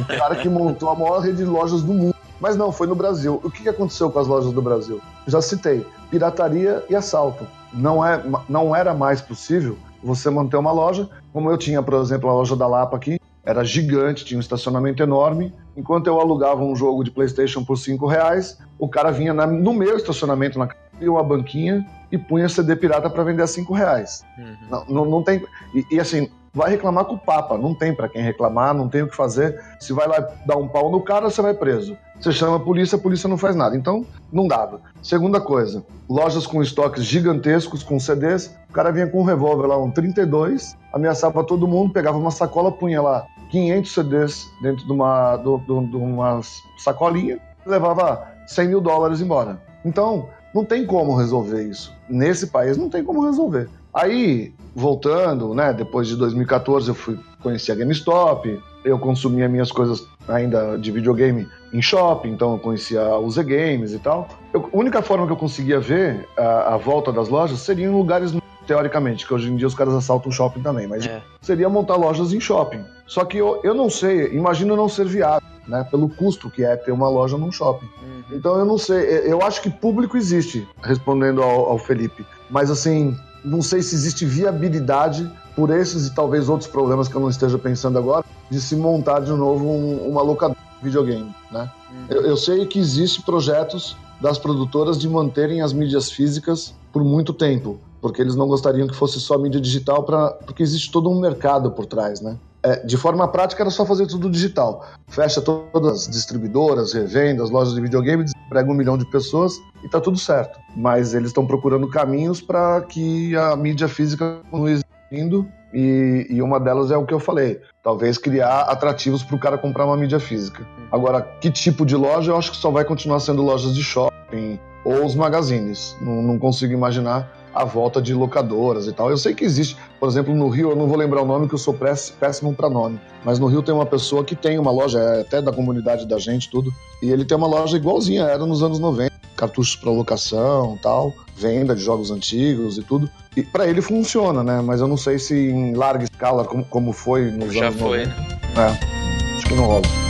o 0.02 0.06
cara 0.20 0.36
que 0.36 0.50
montou 0.50 0.90
a 0.90 0.96
maior 0.96 1.20
rede 1.20 1.38
de 1.38 1.46
lojas 1.46 1.82
do 1.82 1.94
mundo. 1.94 2.16
Mas 2.42 2.58
não, 2.58 2.72
foi 2.72 2.86
no 2.86 2.94
Brasil. 2.94 3.40
O 3.42 3.50
que 3.50 3.70
aconteceu 3.70 4.12
com 4.12 4.20
as 4.20 4.28
lojas 4.28 4.52
do 4.52 4.62
Brasil? 4.62 5.02
Já 5.26 5.42
citei, 5.42 5.86
pirataria 6.12 6.84
e 6.90 6.96
assalto. 6.96 7.48
Não, 7.74 8.06
é, 8.06 8.22
não 8.50 8.76
era 8.76 8.94
mais 8.94 9.22
possível 9.22 9.78
você 10.04 10.30
manter 10.30 10.58
uma 10.58 10.72
loja, 10.72 11.10
como 11.34 11.50
eu 11.50 11.58
tinha, 11.58 11.82
por 11.82 11.96
exemplo, 11.96 12.30
a 12.30 12.34
loja 12.34 12.56
da 12.56 12.68
Lapa 12.68 12.98
aqui, 12.98 13.20
era 13.48 13.64
gigante, 13.64 14.26
tinha 14.26 14.38
um 14.38 14.42
estacionamento 14.42 15.02
enorme. 15.02 15.54
Enquanto 15.76 16.08
eu 16.08 16.20
alugava 16.20 16.62
um 16.62 16.76
jogo 16.76 17.02
de 17.02 17.10
PlayStation 17.10 17.64
por 17.64 17.78
5 17.78 18.06
reais, 18.06 18.58
o 18.78 18.90
cara 18.90 19.10
vinha 19.10 19.34
na, 19.34 19.48
no 19.48 19.72
meu 19.72 19.96
estacionamento, 19.96 20.60
na 20.60 20.68
uma 21.02 21.24
banquinha 21.24 21.88
e 22.12 22.18
punha 22.18 22.50
CD 22.50 22.76
pirata 22.76 23.10
para 23.10 23.24
vender 23.24 23.44
a 23.44 23.48
5 23.48 23.74
reais. 23.74 24.26
Uhum. 24.38 24.56
Não, 24.70 24.86
não, 24.90 25.06
não, 25.06 25.24
tem. 25.24 25.42
E, 25.74 25.96
e, 25.96 26.00
assim, 26.00 26.30
vai 26.54 26.72
reclamar 26.72 27.06
com 27.06 27.14
o 27.14 27.18
Papa. 27.18 27.58
Não 27.58 27.74
tem 27.74 27.96
para 27.96 28.10
quem 28.10 28.22
reclamar, 28.22 28.74
não 28.74 28.90
tem 28.90 29.04
o 29.04 29.08
que 29.08 29.16
fazer. 29.16 29.64
Se 29.80 29.94
vai 29.94 30.10
lá 30.10 30.20
dar 30.46 30.58
um 30.58 30.68
pau 30.68 30.92
no 30.92 31.00
cara, 31.00 31.30
você 31.30 31.42
vai 31.42 31.54
preso. 31.54 31.96
Você 32.20 32.34
chama 32.34 32.58
a 32.58 32.60
polícia, 32.60 32.98
a 32.98 33.00
polícia 33.00 33.30
não 33.30 33.38
faz 33.38 33.56
nada. 33.56 33.78
Então, 33.78 34.06
não 34.30 34.46
dava. 34.46 34.82
Segunda 35.02 35.40
coisa, 35.40 35.86
lojas 36.10 36.46
com 36.46 36.62
estoques 36.62 37.06
gigantescos, 37.06 37.82
com 37.82 37.98
CDs. 37.98 38.54
O 38.70 38.74
cara 38.74 38.92
vinha 38.92 39.08
com 39.08 39.22
um 39.22 39.26
revólver 39.26 39.68
lá, 39.68 39.78
um 39.78 39.90
32, 39.90 40.76
ameaçava 40.92 41.46
todo 41.46 41.66
mundo, 41.66 41.94
pegava 41.94 42.18
uma 42.18 42.32
sacola, 42.32 42.74
punha 42.74 43.02
lá 43.02 43.26
500 43.50 43.92
CDs 43.92 44.52
dentro 44.62 44.86
de 44.86 44.92
uma, 44.92 45.38
de, 45.38 45.58
de, 45.60 45.88
de 45.88 45.96
uma 45.96 46.42
sacolinha 46.78 47.40
e 47.66 47.70
levava 47.70 48.28
100 48.48 48.68
mil 48.68 48.82
dólares 48.82 49.22
embora. 49.22 49.62
Então, 49.86 50.30
não 50.54 50.66
tem 50.66 50.86
como 50.86 51.16
resolver 51.16 51.64
isso. 51.64 51.94
Nesse 52.10 52.48
país 52.48 52.78
não 52.78 52.90
tem 52.90 53.04
como 53.04 53.26
resolver. 53.26 53.70
Aí, 53.94 54.54
voltando, 54.76 55.54
né, 55.54 55.74
depois 55.74 56.08
de 56.08 56.16
2014 56.16 56.90
eu 56.90 56.96
fui 56.96 57.20
conhecer 57.42 57.72
a 57.72 57.76
GameStop, 57.76 58.62
eu 58.84 59.00
consumia 59.00 59.50
minhas 59.50 59.72
coisas 59.72 60.06
ainda 60.28 60.78
de 60.78 60.92
videogame 60.92 61.48
em 61.74 61.82
shopping, 61.82 62.30
então 62.30 62.54
eu 62.54 62.60
conhecia 62.60 63.02
o 63.18 63.30
Z 63.30 63.44
Games 63.44 63.94
e 63.94 64.00
tal. 64.00 64.28
Eu, 64.54 64.70
a 64.72 64.78
única 64.78 65.02
forma 65.02 65.26
que 65.26 65.32
eu 65.32 65.38
conseguia 65.38 65.80
ver 65.80 66.28
a, 66.38 66.76
a 66.76 66.78
volta 66.78 67.12
das 67.12 67.28
lojas 67.28 67.60
seria 67.60 67.86
em 67.86 67.90
lugares 67.90 68.32
teoricamente, 68.68 69.26
que 69.26 69.34
hoje 69.34 69.50
em 69.50 69.56
dia 69.56 69.66
os 69.66 69.74
caras 69.74 69.94
assaltam 69.94 70.32
shopping 70.32 70.62
também, 70.62 70.86
mas 70.86 71.06
é. 71.06 71.24
seria 71.42 71.70
montar 71.70 71.96
lojas 71.96 72.34
em 72.34 72.40
shopping. 72.40 72.84
Só 73.08 73.24
que 73.24 73.38
eu, 73.38 73.62
eu 73.64 73.74
não 73.74 73.90
sei, 73.90 74.36
imagino 74.36 74.76
não 74.76 74.90
ser 74.90 75.06
viável, 75.06 75.48
né? 75.66 75.88
Pelo 75.90 76.10
custo 76.10 76.50
que 76.52 76.64
é 76.64 76.76
ter 76.76 76.92
uma 76.92 77.10
loja 77.10 77.38
num 77.38 77.52
shopping. 77.52 77.88
Uhum. 78.04 78.24
Então 78.34 78.60
eu 78.60 78.66
não 78.66 78.78
sei, 78.78 79.00
eu 79.26 79.42
acho 79.42 79.62
que 79.62 79.70
público 79.70 80.18
existe, 80.18 80.68
respondendo 80.84 81.42
ao, 81.42 81.70
ao 81.70 81.78
Felipe. 81.78 82.26
Mas 82.50 82.70
assim, 82.70 83.18
não 83.44 83.62
sei 83.62 83.82
se 83.82 83.96
existe 83.96 84.26
viabilidade 84.26 85.32
por 85.56 85.70
esses 85.70 86.08
e 86.08 86.14
talvez 86.14 86.50
outros 86.50 86.70
problemas 86.70 87.08
que 87.08 87.16
eu 87.16 87.22
não 87.22 87.30
esteja 87.30 87.58
pensando 87.58 87.98
agora, 87.98 88.26
de 88.50 88.60
se 88.60 88.76
montar 88.76 89.22
de 89.22 89.32
novo 89.32 89.66
um, 89.66 90.10
uma 90.10 90.22
locadora 90.22 90.60
de 90.80 90.86
videogame, 90.86 91.34
né? 91.50 91.72
Uhum. 91.90 92.06
Eu, 92.10 92.22
eu 92.26 92.38
sei 92.38 92.66
que 92.66 92.78
existe 92.78 93.22
projetos 93.22 93.96
das 94.20 94.38
produtoras 94.38 95.00
de 95.00 95.08
manterem 95.08 95.62
as 95.62 95.72
mídias 95.72 96.12
físicas 96.12 96.76
por 96.92 97.04
muito 97.04 97.32
tempo 97.32 97.80
porque 98.02 98.22
eles 98.22 98.36
não 98.36 98.48
gostariam 98.48 98.88
que 98.88 98.96
fosse 98.96 99.20
só 99.20 99.38
mídia 99.38 99.60
digital, 99.60 100.04
pra, 100.04 100.32
porque 100.32 100.64
existe 100.64 100.92
todo 100.92 101.10
um 101.10 101.20
mercado 101.20 101.72
por 101.72 101.86
trás, 101.86 102.22
né? 102.22 102.38
É, 102.64 102.86
de 102.86 102.98
forma 102.98 103.28
prática 103.28 103.64
era 103.64 103.70
só 103.70 103.86
fazer 103.86 104.08
tudo 104.08 104.30
digital. 104.30 104.86
Fecha 105.08 105.42
todas 105.42 106.02
as 106.02 106.08
distribuidoras, 106.08 106.92
revendas, 106.92 107.50
lojas 107.50 107.74
de 107.74 107.82
videogame, 107.82 108.26
prega 108.50 108.70
um 108.70 108.74
milhão 108.74 108.98
de 108.98 109.10
pessoas 109.10 109.54
e 109.84 109.90
tá 109.90 110.02
tudo 110.02 110.18
certo. 110.18 110.60
Mas 110.76 111.14
eles 111.14 111.30
estão 111.30 111.46
procurando 111.46 111.88
caminhos 111.88 112.42
para 112.42 112.82
que 112.82 113.36
a 113.36 113.56
mídia 113.56 113.88
física 113.88 114.40
continue 114.50 114.72
existindo 114.74 115.48
e, 115.74 116.28
e, 116.30 116.42
uma 116.42 116.60
delas 116.60 116.92
é 116.92 116.98
o 116.98 117.06
que 117.06 117.14
eu 117.14 117.20
falei. 117.20 117.62
Talvez 117.84 118.18
criar 118.18 118.62
atrativos 118.62 119.24
para 119.24 119.36
o 119.36 119.40
cara 119.40 119.58
comprar 119.58 119.86
uma 119.86 119.98
mídia 119.98 120.20
física. 120.20 120.66
Agora, 120.92 121.22
que 121.22 121.52
tipo 121.52 121.86
de 121.86 121.96
loja? 121.96 122.32
Eu 122.32 122.38
acho 122.38 122.52
que 122.52 122.58
só 122.58 122.72
vai 122.72 122.84
continuar 122.86 123.20
sendo 123.20 123.44
lojas 123.44 123.76
de 123.76 123.84
shopping 123.84 124.60
ou 124.84 125.06
os 125.06 125.16
magazines. 125.16 125.96
Não, 126.02 126.22
não 126.22 126.40
consigo 126.40 126.74
imaginar 126.74 127.37
a 127.62 127.66
volta 127.66 128.02
de 128.02 128.14
locadoras 128.14 128.88
e 128.88 128.94
tal. 128.94 129.10
Eu 129.10 129.18
sei 129.18 129.34
que 129.34 129.44
existe, 129.44 129.78
por 130.00 130.08
exemplo, 130.08 130.34
no 130.34 130.48
Rio, 130.50 130.72
eu 130.72 130.76
não 130.76 130.88
vou 130.88 130.98
lembrar 130.98 131.22
o 131.22 131.26
nome, 131.26 131.48
que 131.48 131.56
eu 131.56 131.60
sou 131.60 131.74
péssimo 131.74 132.54
para 132.54 132.70
nome, 132.70 133.00
mas 133.24 133.40
no 133.40 133.48
Rio 133.48 133.62
tem 133.62 133.74
uma 133.74 133.86
pessoa 133.86 134.24
que 134.24 134.36
tem 134.36 134.58
uma 134.60 134.72
loja, 134.72 135.00
é 135.00 135.22
até 135.22 135.42
da 135.42 135.52
comunidade 135.52 136.06
da 136.08 136.20
gente, 136.20 136.50
tudo, 136.50 136.74
e 137.02 137.10
ele 137.10 137.26
tem 137.26 137.38
uma 137.38 137.48
loja 137.48 137.78
igualzinha, 137.78 138.24
era 138.24 138.46
nos 138.46 138.64
anos 138.64 138.80
90, 138.80 139.14
cartuchos 139.36 139.76
para 139.76 139.92
locação 139.92 140.78
tal, 140.82 141.14
venda 141.36 141.76
de 141.76 141.82
jogos 141.82 142.10
antigos 142.12 142.78
e 142.78 142.84
tudo. 142.84 143.10
E 143.36 143.44
para 143.44 143.68
ele 143.68 143.82
funciona, 143.82 144.44
né? 144.44 144.62
Mas 144.62 144.82
eu 144.82 144.88
não 144.88 144.98
sei 144.98 145.20
se 145.20 145.36
em 145.36 145.76
larga 145.76 146.04
escala, 146.04 146.44
como, 146.44 146.66
como 146.66 146.92
foi 146.92 147.30
nos 147.30 147.54
Já 147.54 147.68
anos 147.68 147.80
foi, 147.80 148.06
90. 148.06 148.10
né? 148.10 148.38
É, 148.58 149.36
acho 149.38 149.46
que 149.46 149.54
não 149.54 149.66
rola. 149.66 150.07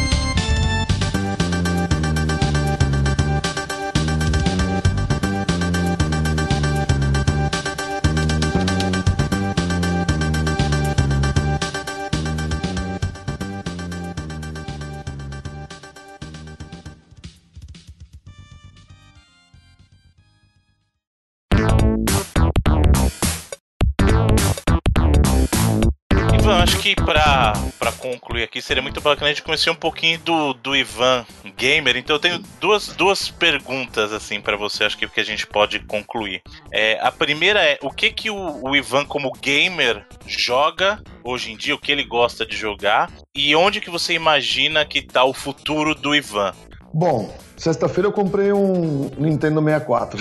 Que 26.87 27.03
pra, 27.03 27.53
pra 27.77 27.91
concluir 27.91 28.43
aqui, 28.43 28.61
seria 28.61 28.81
muito 28.81 29.01
bacana 29.01 29.27
a 29.27 29.33
gente 29.33 29.43
conhecer 29.43 29.69
um 29.69 29.75
pouquinho 29.75 30.19
do, 30.19 30.53
do 30.53 30.75
Ivan 30.75 31.25
Gamer. 31.57 31.97
Então 31.97 32.15
eu 32.15 32.19
tenho 32.19 32.39
duas, 32.61 32.87
duas 32.89 33.29
perguntas, 33.29 34.13
assim, 34.13 34.39
para 34.39 34.55
você, 34.55 34.85
acho 34.85 34.97
que, 34.97 35.07
que 35.07 35.19
a 35.19 35.25
gente 35.25 35.45
pode 35.45 35.79
concluir. 35.81 36.41
É, 36.71 36.97
a 37.01 37.11
primeira 37.11 37.61
é, 37.61 37.77
o 37.81 37.91
que 37.91 38.11
que 38.11 38.29
o, 38.29 38.63
o 38.63 38.75
Ivan, 38.75 39.05
como 39.05 39.31
gamer, 39.33 40.05
joga 40.25 41.01
hoje 41.23 41.51
em 41.51 41.57
dia, 41.57 41.75
o 41.75 41.79
que 41.79 41.91
ele 41.91 42.03
gosta 42.03 42.45
de 42.45 42.55
jogar, 42.55 43.11
e 43.35 43.53
onde 43.55 43.81
que 43.81 43.89
você 43.89 44.13
imagina 44.13 44.85
que 44.85 45.01
tá 45.01 45.25
o 45.25 45.33
futuro 45.33 45.93
do 45.93 46.15
Ivan? 46.15 46.53
Bom, 46.93 47.35
sexta-feira 47.57 48.07
eu 48.07 48.13
comprei 48.13 48.53
um 48.53 49.09
Nintendo 49.17 49.61
64. 49.61 50.19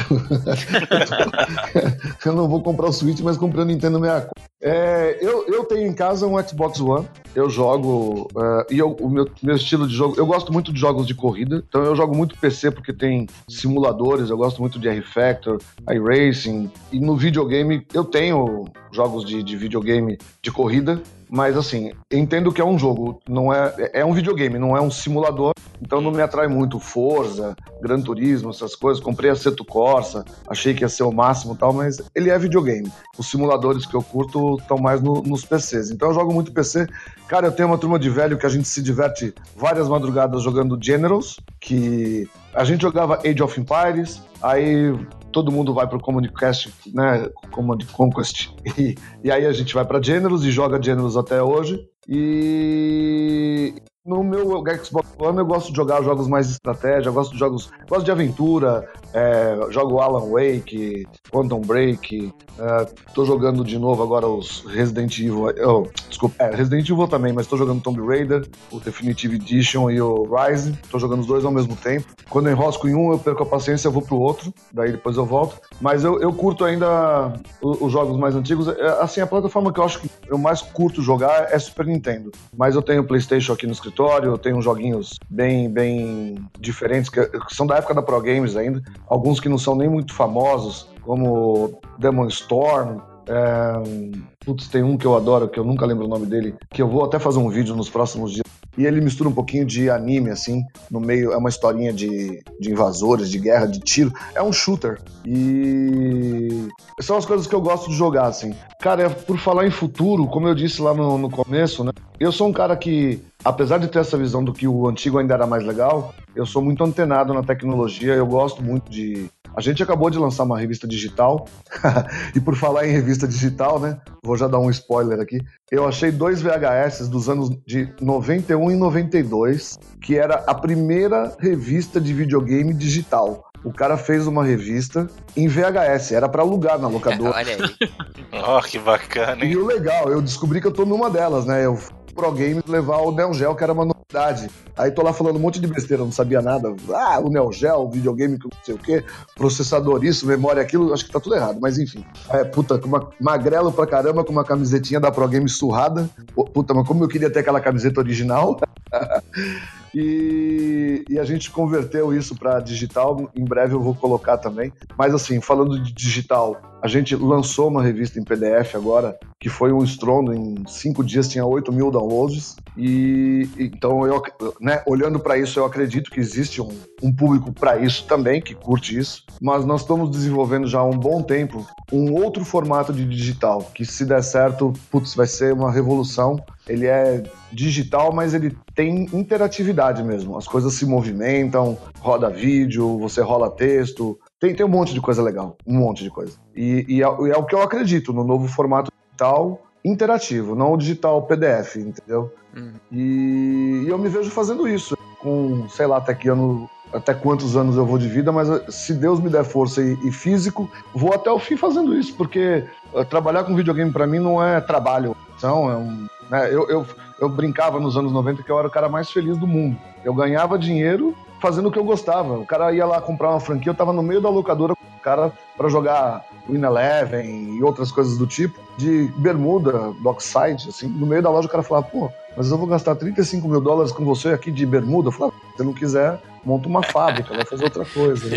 eu 2.24 2.32
não 2.32 2.48
vou 2.48 2.62
comprar 2.62 2.88
o 2.88 2.92
Switch, 2.92 3.20
mas 3.20 3.36
comprei 3.36 3.62
o 3.62 3.66
Nintendo 3.66 4.00
64. 4.00 4.46
É, 4.60 5.18
eu, 5.20 5.46
eu 5.46 5.64
tenho 5.64 5.86
em 5.86 5.92
casa 5.92 6.26
um 6.26 6.42
Xbox 6.42 6.80
One, 6.80 7.06
eu 7.34 7.48
jogo. 7.48 8.28
Uh, 8.34 8.64
e 8.72 8.78
eu, 8.78 8.92
o 9.00 9.08
meu, 9.08 9.28
meu 9.42 9.54
estilo 9.54 9.86
de 9.86 9.94
jogo. 9.94 10.14
Eu 10.18 10.26
gosto 10.26 10.52
muito 10.52 10.72
de 10.72 10.80
jogos 10.80 11.06
de 11.06 11.14
corrida, 11.14 11.62
então 11.68 11.84
eu 11.84 11.94
jogo 11.94 12.16
muito 12.16 12.36
PC 12.38 12.70
porque 12.70 12.92
tem 12.92 13.26
simuladores, 13.48 14.30
eu 14.30 14.36
gosto 14.36 14.60
muito 14.60 14.78
de 14.78 14.88
R-Factor, 14.88 15.58
iRacing. 15.88 16.70
E 16.90 16.98
no 16.98 17.16
videogame, 17.16 17.86
eu 17.92 18.04
tenho 18.04 18.64
jogos 18.90 19.24
de, 19.24 19.42
de 19.42 19.56
videogame 19.56 20.18
de 20.42 20.50
corrida, 20.50 21.02
mas 21.28 21.56
assim, 21.56 21.92
entendo 22.10 22.52
que 22.52 22.60
é 22.60 22.64
um 22.64 22.78
jogo, 22.78 23.20
não 23.28 23.52
é, 23.52 23.90
é 23.92 24.04
um 24.04 24.12
videogame, 24.12 24.58
não 24.58 24.76
é 24.76 24.80
um 24.80 24.90
simulador, 24.90 25.52
então 25.80 26.00
não 26.00 26.10
me 26.10 26.22
atrai 26.22 26.48
muito 26.48 26.78
Forza, 26.78 27.56
Gran 27.80 28.00
Turismo, 28.00 28.50
essas 28.50 28.74
coisas. 28.74 29.02
Comprei 29.02 29.30
a 29.30 29.36
Seto 29.36 29.64
Corsa, 29.64 30.24
achei 30.48 30.74
que 30.74 30.82
ia 30.82 30.88
ser 30.88 31.02
o 31.02 31.12
máximo 31.12 31.54
e 31.54 31.56
tal, 31.56 31.72
mas 31.72 32.00
ele 32.14 32.30
é 32.30 32.38
videogame. 32.38 32.90
Os 33.18 33.30
simuladores 33.30 33.86
que 33.86 33.94
eu 33.94 34.02
curto 34.02 34.56
estão 34.56 34.78
mais 34.78 35.00
no, 35.02 35.22
nos 35.22 35.44
PCs. 35.44 35.90
Então 35.90 36.08
eu 36.08 36.14
jogo 36.14 36.32
muito 36.32 36.52
PC. 36.52 36.86
Cara, 37.28 37.48
eu 37.48 37.52
tenho 37.52 37.68
uma 37.68 37.78
turma 37.78 37.98
de 37.98 38.08
velho 38.08 38.38
que 38.38 38.46
a 38.46 38.48
gente 38.48 38.68
se 38.68 38.82
diverte 38.82 39.34
várias 39.56 39.88
madrugadas 39.88 40.42
jogando 40.42 40.78
Generals, 40.80 41.36
que 41.60 42.28
a 42.54 42.64
gente 42.64 42.82
jogava 42.82 43.20
Age 43.24 43.42
of 43.42 43.60
Empires, 43.60 44.22
aí 44.42 44.94
todo 45.32 45.52
mundo 45.52 45.74
vai 45.74 45.86
pro 45.86 46.00
Command 46.00 46.28
Quest, 46.28 46.70
né, 46.94 47.28
Command 47.50 47.78
Conquest, 47.92 48.48
e, 48.78 48.94
e 49.22 49.30
aí 49.30 49.44
a 49.44 49.52
gente 49.52 49.74
vai 49.74 49.84
para 49.84 50.02
Generals 50.02 50.42
e 50.44 50.50
joga 50.50 50.82
Generals 50.82 51.16
até 51.16 51.42
hoje. 51.42 51.78
E 52.08 53.74
no 54.06 54.22
meu 54.22 54.62
Xbox 54.82 55.08
One 55.18 55.38
eu 55.38 55.46
gosto 55.46 55.70
de 55.70 55.76
jogar 55.76 56.02
jogos 56.02 56.28
mais 56.28 56.46
de 56.46 56.52
estratégia, 56.52 57.10
gosto 57.10 57.32
de 57.32 57.38
jogos, 57.38 57.70
gosto 57.88 58.04
de 58.04 58.10
aventura, 58.12 58.88
é, 59.12 59.58
jogo 59.70 59.98
Alan 59.98 60.30
Wake, 60.30 61.06
Quantum 61.30 61.60
Break, 61.60 62.32
é, 62.58 62.84
tô 63.12 63.24
jogando 63.24 63.64
de 63.64 63.78
novo 63.78 64.02
agora 64.02 64.28
os 64.28 64.64
Resident 64.66 65.18
Evil, 65.18 65.46
oh, 65.66 65.88
desculpa, 66.08 66.36
é, 66.38 66.54
Resident 66.54 66.88
Evil 66.88 67.08
também, 67.08 67.32
mas 67.32 67.46
tô 67.46 67.56
jogando 67.56 67.82
Tomb 67.82 68.00
Raider, 68.06 68.46
o 68.70 68.78
Definitive 68.78 69.34
Edition 69.34 69.90
e 69.90 70.00
o 70.00 70.24
Rise, 70.24 70.78
tô 70.90 70.98
jogando 70.98 71.20
os 71.20 71.26
dois 71.26 71.44
ao 71.44 71.50
mesmo 71.50 71.74
tempo. 71.74 72.06
Quando 72.30 72.46
eu 72.46 72.52
enrosco 72.52 72.88
em 72.88 72.94
um, 72.94 73.12
eu 73.12 73.18
perco 73.18 73.42
a 73.42 73.46
paciência, 73.46 73.88
eu 73.88 73.92
vou 73.92 74.02
pro 74.02 74.18
outro, 74.18 74.54
daí 74.72 74.92
depois 74.92 75.16
eu 75.16 75.24
volto. 75.24 75.60
Mas 75.80 76.04
eu, 76.04 76.20
eu 76.20 76.32
curto 76.32 76.64
ainda 76.64 77.32
os, 77.60 77.80
os 77.80 77.92
jogos 77.92 78.16
mais 78.16 78.36
antigos, 78.36 78.68
é, 78.68 78.86
assim, 79.00 79.20
a 79.20 79.26
plataforma 79.26 79.72
que 79.72 79.80
eu 79.80 79.84
acho 79.84 80.00
que 80.00 80.10
eu 80.28 80.38
mais 80.38 80.62
curto 80.62 81.02
jogar 81.02 81.52
é 81.52 81.58
Super 81.58 81.86
Nintendo, 81.86 82.30
mas 82.56 82.74
eu 82.74 82.82
tenho 82.82 83.02
PlayStation 83.02 83.52
aqui 83.52 83.66
no 83.66 83.72
escritório 83.72 83.95
escritório, 83.96 84.36
tem 84.36 84.52
uns 84.52 84.64
joguinhos 84.64 85.18
bem, 85.30 85.70
bem 85.70 86.36
diferentes, 86.60 87.08
que, 87.08 87.20
são 87.48 87.66
da 87.66 87.76
época 87.76 87.94
da 87.94 88.02
Pro 88.02 88.20
Games 88.20 88.54
ainda, 88.54 88.82
alguns 89.08 89.40
que 89.40 89.48
não 89.48 89.56
são 89.56 89.74
nem 89.74 89.88
muito 89.88 90.12
famosos, 90.12 90.88
como 91.02 91.80
Demon 91.98 92.26
Storm, 92.26 93.00
é... 93.28 94.22
Putz, 94.44 94.68
tem 94.68 94.82
um 94.82 94.96
que 94.96 95.06
eu 95.06 95.16
adoro, 95.16 95.48
que 95.48 95.58
eu 95.58 95.64
nunca 95.64 95.86
lembro 95.86 96.04
o 96.04 96.08
nome 96.08 96.26
dele, 96.26 96.54
que 96.70 96.80
eu 96.80 96.88
vou 96.88 97.04
até 97.04 97.18
fazer 97.18 97.38
um 97.38 97.48
vídeo 97.48 97.74
nos 97.74 97.88
próximos 97.88 98.32
dias. 98.32 98.45
E 98.76 98.84
ele 98.84 99.00
mistura 99.00 99.28
um 99.28 99.32
pouquinho 99.32 99.64
de 99.64 99.88
anime, 99.88 100.30
assim, 100.30 100.62
no 100.90 101.00
meio. 101.00 101.32
É 101.32 101.36
uma 101.36 101.48
historinha 101.48 101.92
de, 101.92 102.42
de 102.60 102.70
invasores, 102.70 103.30
de 103.30 103.38
guerra, 103.38 103.66
de 103.66 103.80
tiro. 103.80 104.12
É 104.34 104.42
um 104.42 104.52
shooter. 104.52 105.00
E. 105.24 106.68
São 107.00 107.16
as 107.16 107.24
coisas 107.24 107.46
que 107.46 107.54
eu 107.54 107.60
gosto 107.60 107.88
de 107.90 107.96
jogar, 107.96 108.26
assim. 108.26 108.54
Cara, 108.80 109.04
é, 109.04 109.08
por 109.08 109.38
falar 109.38 109.66
em 109.66 109.70
futuro, 109.70 110.26
como 110.26 110.48
eu 110.48 110.54
disse 110.54 110.80
lá 110.80 110.94
no, 110.94 111.16
no 111.18 111.30
começo, 111.30 111.82
né? 111.84 111.92
Eu 112.18 112.32
sou 112.32 112.48
um 112.48 112.52
cara 112.52 112.76
que, 112.76 113.20
apesar 113.44 113.78
de 113.78 113.88
ter 113.88 113.98
essa 113.98 114.16
visão 114.16 114.42
do 114.42 114.52
que 114.52 114.66
o 114.66 114.86
antigo 114.88 115.18
ainda 115.18 115.34
era 115.34 115.46
mais 115.46 115.64
legal, 115.64 116.14
eu 116.34 116.46
sou 116.46 116.62
muito 116.62 116.82
antenado 116.82 117.34
na 117.34 117.42
tecnologia, 117.42 118.14
eu 118.14 118.26
gosto 118.26 118.62
muito 118.62 118.90
de 118.90 119.28
a 119.56 119.60
gente 119.62 119.82
acabou 119.82 120.10
de 120.10 120.18
lançar 120.18 120.44
uma 120.44 120.58
revista 120.58 120.86
digital, 120.86 121.48
e 122.36 122.40
por 122.40 122.54
falar 122.54 122.86
em 122.86 122.92
revista 122.92 123.26
digital, 123.26 123.80
né? 123.80 123.98
Vou 124.22 124.36
já 124.36 124.46
dar 124.46 124.58
um 124.58 124.70
spoiler 124.70 125.18
aqui. 125.18 125.40
Eu 125.70 125.88
achei 125.88 126.12
dois 126.12 126.42
VHS 126.42 127.08
dos 127.08 127.28
anos 127.28 127.50
de 127.66 127.88
91 128.00 128.70
e 128.70 128.76
92, 128.76 129.78
que 130.02 130.18
era 130.18 130.44
a 130.46 130.54
primeira 130.54 131.34
revista 131.40 131.98
de 131.98 132.12
videogame 132.12 132.74
digital. 132.74 133.50
O 133.64 133.72
cara 133.72 133.96
fez 133.96 134.26
uma 134.26 134.44
revista 134.44 135.08
em 135.34 135.48
VHS, 135.48 136.12
era 136.12 136.28
para 136.28 136.42
alugar 136.42 136.78
na 136.78 136.88
locadora. 136.88 137.32
Olha 137.36 137.56
aí. 137.56 137.90
oh, 138.46 138.60
que 138.62 138.78
bacana, 138.78 139.42
hein? 139.42 139.52
E 139.52 139.56
o 139.56 139.64
legal, 139.64 140.10
eu 140.10 140.20
descobri 140.20 140.60
que 140.60 140.66
eu 140.66 140.72
tô 140.72 140.84
numa 140.84 141.08
delas, 141.08 141.46
né? 141.46 141.64
Eu 141.64 141.78
Pro 142.14 142.32
Games 142.32 142.64
levar 142.66 142.98
o 142.98 143.12
Neo 143.12 143.32
Geo, 143.34 143.54
que 143.54 143.62
era 143.62 143.72
uma 143.72 143.95
novidade. 144.12 144.50
Aí 144.76 144.90
tô 144.90 145.02
lá 145.02 145.12
falando 145.12 145.36
um 145.36 145.40
monte 145.40 145.58
de 145.58 145.66
besteira, 145.66 146.04
não 146.04 146.12
sabia 146.12 146.40
nada. 146.40 146.74
Ah, 146.94 147.18
o 147.18 147.28
Neo 147.28 147.52
Geo, 147.52 147.80
o 147.80 147.90
videogame 147.90 148.38
que 148.38 148.44
não 148.44 148.62
sei 148.62 148.74
o 148.74 148.78
quê, 148.78 149.04
processador 149.34 150.04
isso, 150.04 150.26
memória 150.26 150.62
aquilo, 150.62 150.92
acho 150.92 151.04
que 151.04 151.12
tá 151.12 151.18
tudo 151.18 151.34
errado, 151.34 151.58
mas 151.60 151.78
enfim. 151.78 152.04
É, 152.30 152.44
puta, 152.44 152.74
uma, 152.84 153.10
magrelo 153.20 153.72
pra 153.72 153.86
caramba, 153.86 154.24
com 154.24 154.32
uma 154.32 154.44
camisetinha 154.44 155.00
da 155.00 155.10
Pro 155.10 155.28
Games 155.28 155.56
surrada. 155.56 156.08
Puta, 156.52 156.72
mas 156.74 156.86
como 156.86 157.04
eu 157.04 157.08
queria 157.08 157.30
ter 157.30 157.40
aquela 157.40 157.60
camiseta 157.60 158.00
original. 158.00 158.58
E, 159.98 161.02
e, 161.08 161.18
a 161.18 161.24
gente 161.24 161.50
converteu 161.50 162.12
isso 162.12 162.36
para 162.36 162.60
digital. 162.60 163.30
Em 163.34 163.46
breve 163.46 163.72
eu 163.72 163.80
vou 163.80 163.94
colocar 163.94 164.36
também. 164.36 164.70
Mas 164.94 165.14
assim, 165.14 165.40
falando 165.40 165.82
de 165.82 165.90
digital, 165.90 166.60
a 166.82 166.86
gente 166.86 167.16
lançou 167.16 167.68
uma 167.68 167.82
revista 167.82 168.20
em 168.20 168.22
PDF 168.22 168.74
agora, 168.74 169.18
que 169.40 169.48
foi 169.48 169.72
um 169.72 169.82
estrondo. 169.82 170.34
Em 170.34 170.66
cinco 170.66 171.02
dias 171.02 171.30
tinha 171.30 171.46
8 171.46 171.72
mil 171.72 171.90
downloads. 171.90 172.56
E 172.76 173.48
então, 173.58 174.06
eu, 174.06 174.22
né, 174.60 174.82
olhando 174.86 175.18
para 175.18 175.38
isso, 175.38 175.58
eu 175.58 175.64
acredito 175.64 176.10
que 176.10 176.20
existe 176.20 176.60
um, 176.60 176.68
um 177.02 177.10
público 177.10 177.50
para 177.50 177.78
isso 177.78 178.06
também, 178.06 178.42
que 178.42 178.54
curte 178.54 178.98
isso. 178.98 179.24
Mas 179.40 179.64
nós 179.64 179.80
estamos 179.80 180.10
desenvolvendo 180.10 180.66
já 180.66 180.80
há 180.80 180.84
um 180.84 180.98
bom 180.98 181.22
tempo 181.22 181.66
um 181.90 182.12
outro 182.12 182.44
formato 182.44 182.92
de 182.92 183.06
digital, 183.06 183.62
que 183.74 183.86
se 183.86 184.04
der 184.04 184.22
certo, 184.22 184.74
putz, 184.90 185.14
vai 185.14 185.26
ser 185.26 185.54
uma 185.54 185.72
revolução. 185.72 186.36
Ele 186.68 186.86
é 186.86 187.22
digital, 187.52 188.12
mas 188.12 188.34
ele 188.34 188.56
tem 188.74 189.06
interatividade 189.12 190.02
mesmo. 190.02 190.36
As 190.36 190.48
coisas 190.48 190.74
se 190.74 190.84
movimentam, 190.84 191.78
roda 192.00 192.28
vídeo, 192.28 192.98
você 192.98 193.20
rola 193.20 193.50
texto. 193.50 194.18
Tem, 194.40 194.54
tem 194.54 194.66
um 194.66 194.68
monte 194.68 194.92
de 194.92 195.00
coisa 195.00 195.22
legal, 195.22 195.56
um 195.66 195.78
monte 195.78 196.02
de 196.02 196.10
coisa. 196.10 196.36
E, 196.54 196.84
e, 196.88 197.02
é, 197.02 197.06
é 197.06 197.36
o 197.36 197.44
que 197.44 197.54
eu 197.54 197.62
acredito 197.62 198.12
no 198.12 198.24
novo 198.24 198.48
formato 198.48 198.90
digital 199.06 199.62
interativo, 199.84 200.56
não 200.56 200.72
o 200.72 200.76
digital 200.76 201.22
PDF, 201.22 201.76
entendeu? 201.76 202.34
Uhum. 202.56 202.72
E, 202.90 203.84
e, 203.84 203.88
eu 203.88 203.96
me 203.96 204.08
vejo 204.08 204.30
fazendo 204.30 204.66
isso, 204.66 204.96
com, 205.20 205.68
sei 205.68 205.86
lá, 205.86 205.98
até 205.98 206.12
que 206.12 206.28
ano, 206.28 206.68
até 206.92 207.14
quantos 207.14 207.56
anos 207.56 207.76
eu 207.76 207.86
vou 207.86 207.96
de 207.96 208.08
vida, 208.08 208.32
mas 208.32 208.48
se 208.74 208.92
Deus 208.94 209.20
me 209.20 209.30
der 209.30 209.44
força 209.44 209.80
e, 209.80 209.96
e 210.04 210.10
físico, 210.10 210.68
vou 210.92 211.14
até 211.14 211.30
o 211.30 211.38
fim 211.38 211.56
fazendo 211.56 211.96
isso, 211.96 212.14
porque 212.16 212.64
uh, 212.92 213.04
trabalhar 213.04 213.44
com 213.44 213.54
videogame 213.54 213.92
para 213.92 214.06
mim 214.06 214.18
não 214.18 214.42
é 214.42 214.60
trabalho, 214.60 215.16
então 215.36 215.70
é 215.70 215.76
um, 215.76 216.06
né, 216.30 216.52
eu, 216.52 216.68
eu, 216.68 216.86
eu 217.20 217.28
brincava 217.28 217.78
nos 217.80 217.96
anos 217.96 218.12
90 218.12 218.42
que 218.42 218.50
eu 218.50 218.58
era 218.58 218.68
o 218.68 218.70
cara 218.70 218.88
mais 218.88 219.10
feliz 219.10 219.36
do 219.36 219.46
mundo. 219.46 219.78
Eu 220.04 220.14
ganhava 220.14 220.58
dinheiro 220.58 221.14
fazendo 221.40 221.68
o 221.68 221.72
que 221.72 221.78
eu 221.78 221.84
gostava. 221.84 222.38
O 222.38 222.46
cara 222.46 222.72
ia 222.72 222.86
lá 222.86 223.00
comprar 223.00 223.30
uma 223.30 223.40
franquia, 223.40 223.70
eu 223.70 223.74
tava 223.74 223.92
no 223.92 224.02
meio 224.02 224.20
da 224.20 224.28
locadora 224.28 224.74
com 224.74 224.96
o 224.96 225.00
cara 225.00 225.32
para 225.56 225.68
jogar 225.68 226.24
Win 226.48 226.62
Eleven 226.62 227.56
e 227.56 227.62
outras 227.62 227.90
coisas 227.90 228.18
do 228.18 228.26
tipo, 228.26 228.58
de 228.76 229.10
bermuda, 229.16 229.92
dockside, 230.00 230.68
assim. 230.68 230.88
No 230.88 231.06
meio 231.06 231.22
da 231.22 231.30
loja 231.30 231.46
o 231.46 231.50
cara 231.50 231.62
falava, 231.62 231.86
pô, 231.86 232.10
mas 232.36 232.50
eu 232.50 232.58
vou 232.58 232.66
gastar 232.66 232.94
35 232.94 233.48
mil 233.48 233.60
dólares 233.60 233.92
com 233.92 234.04
você 234.04 234.30
aqui 234.30 234.50
de 234.50 234.66
bermuda. 234.66 235.08
Eu 235.08 235.12
falava, 235.12 235.36
se 235.56 235.62
não 235.62 235.72
quiser, 235.72 236.20
monta 236.44 236.68
uma 236.68 236.82
fábrica, 236.82 237.34
vai 237.34 237.44
fazer 237.44 237.64
outra 237.64 237.84
coisa, 237.84 238.28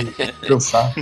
pensar. 0.41 0.93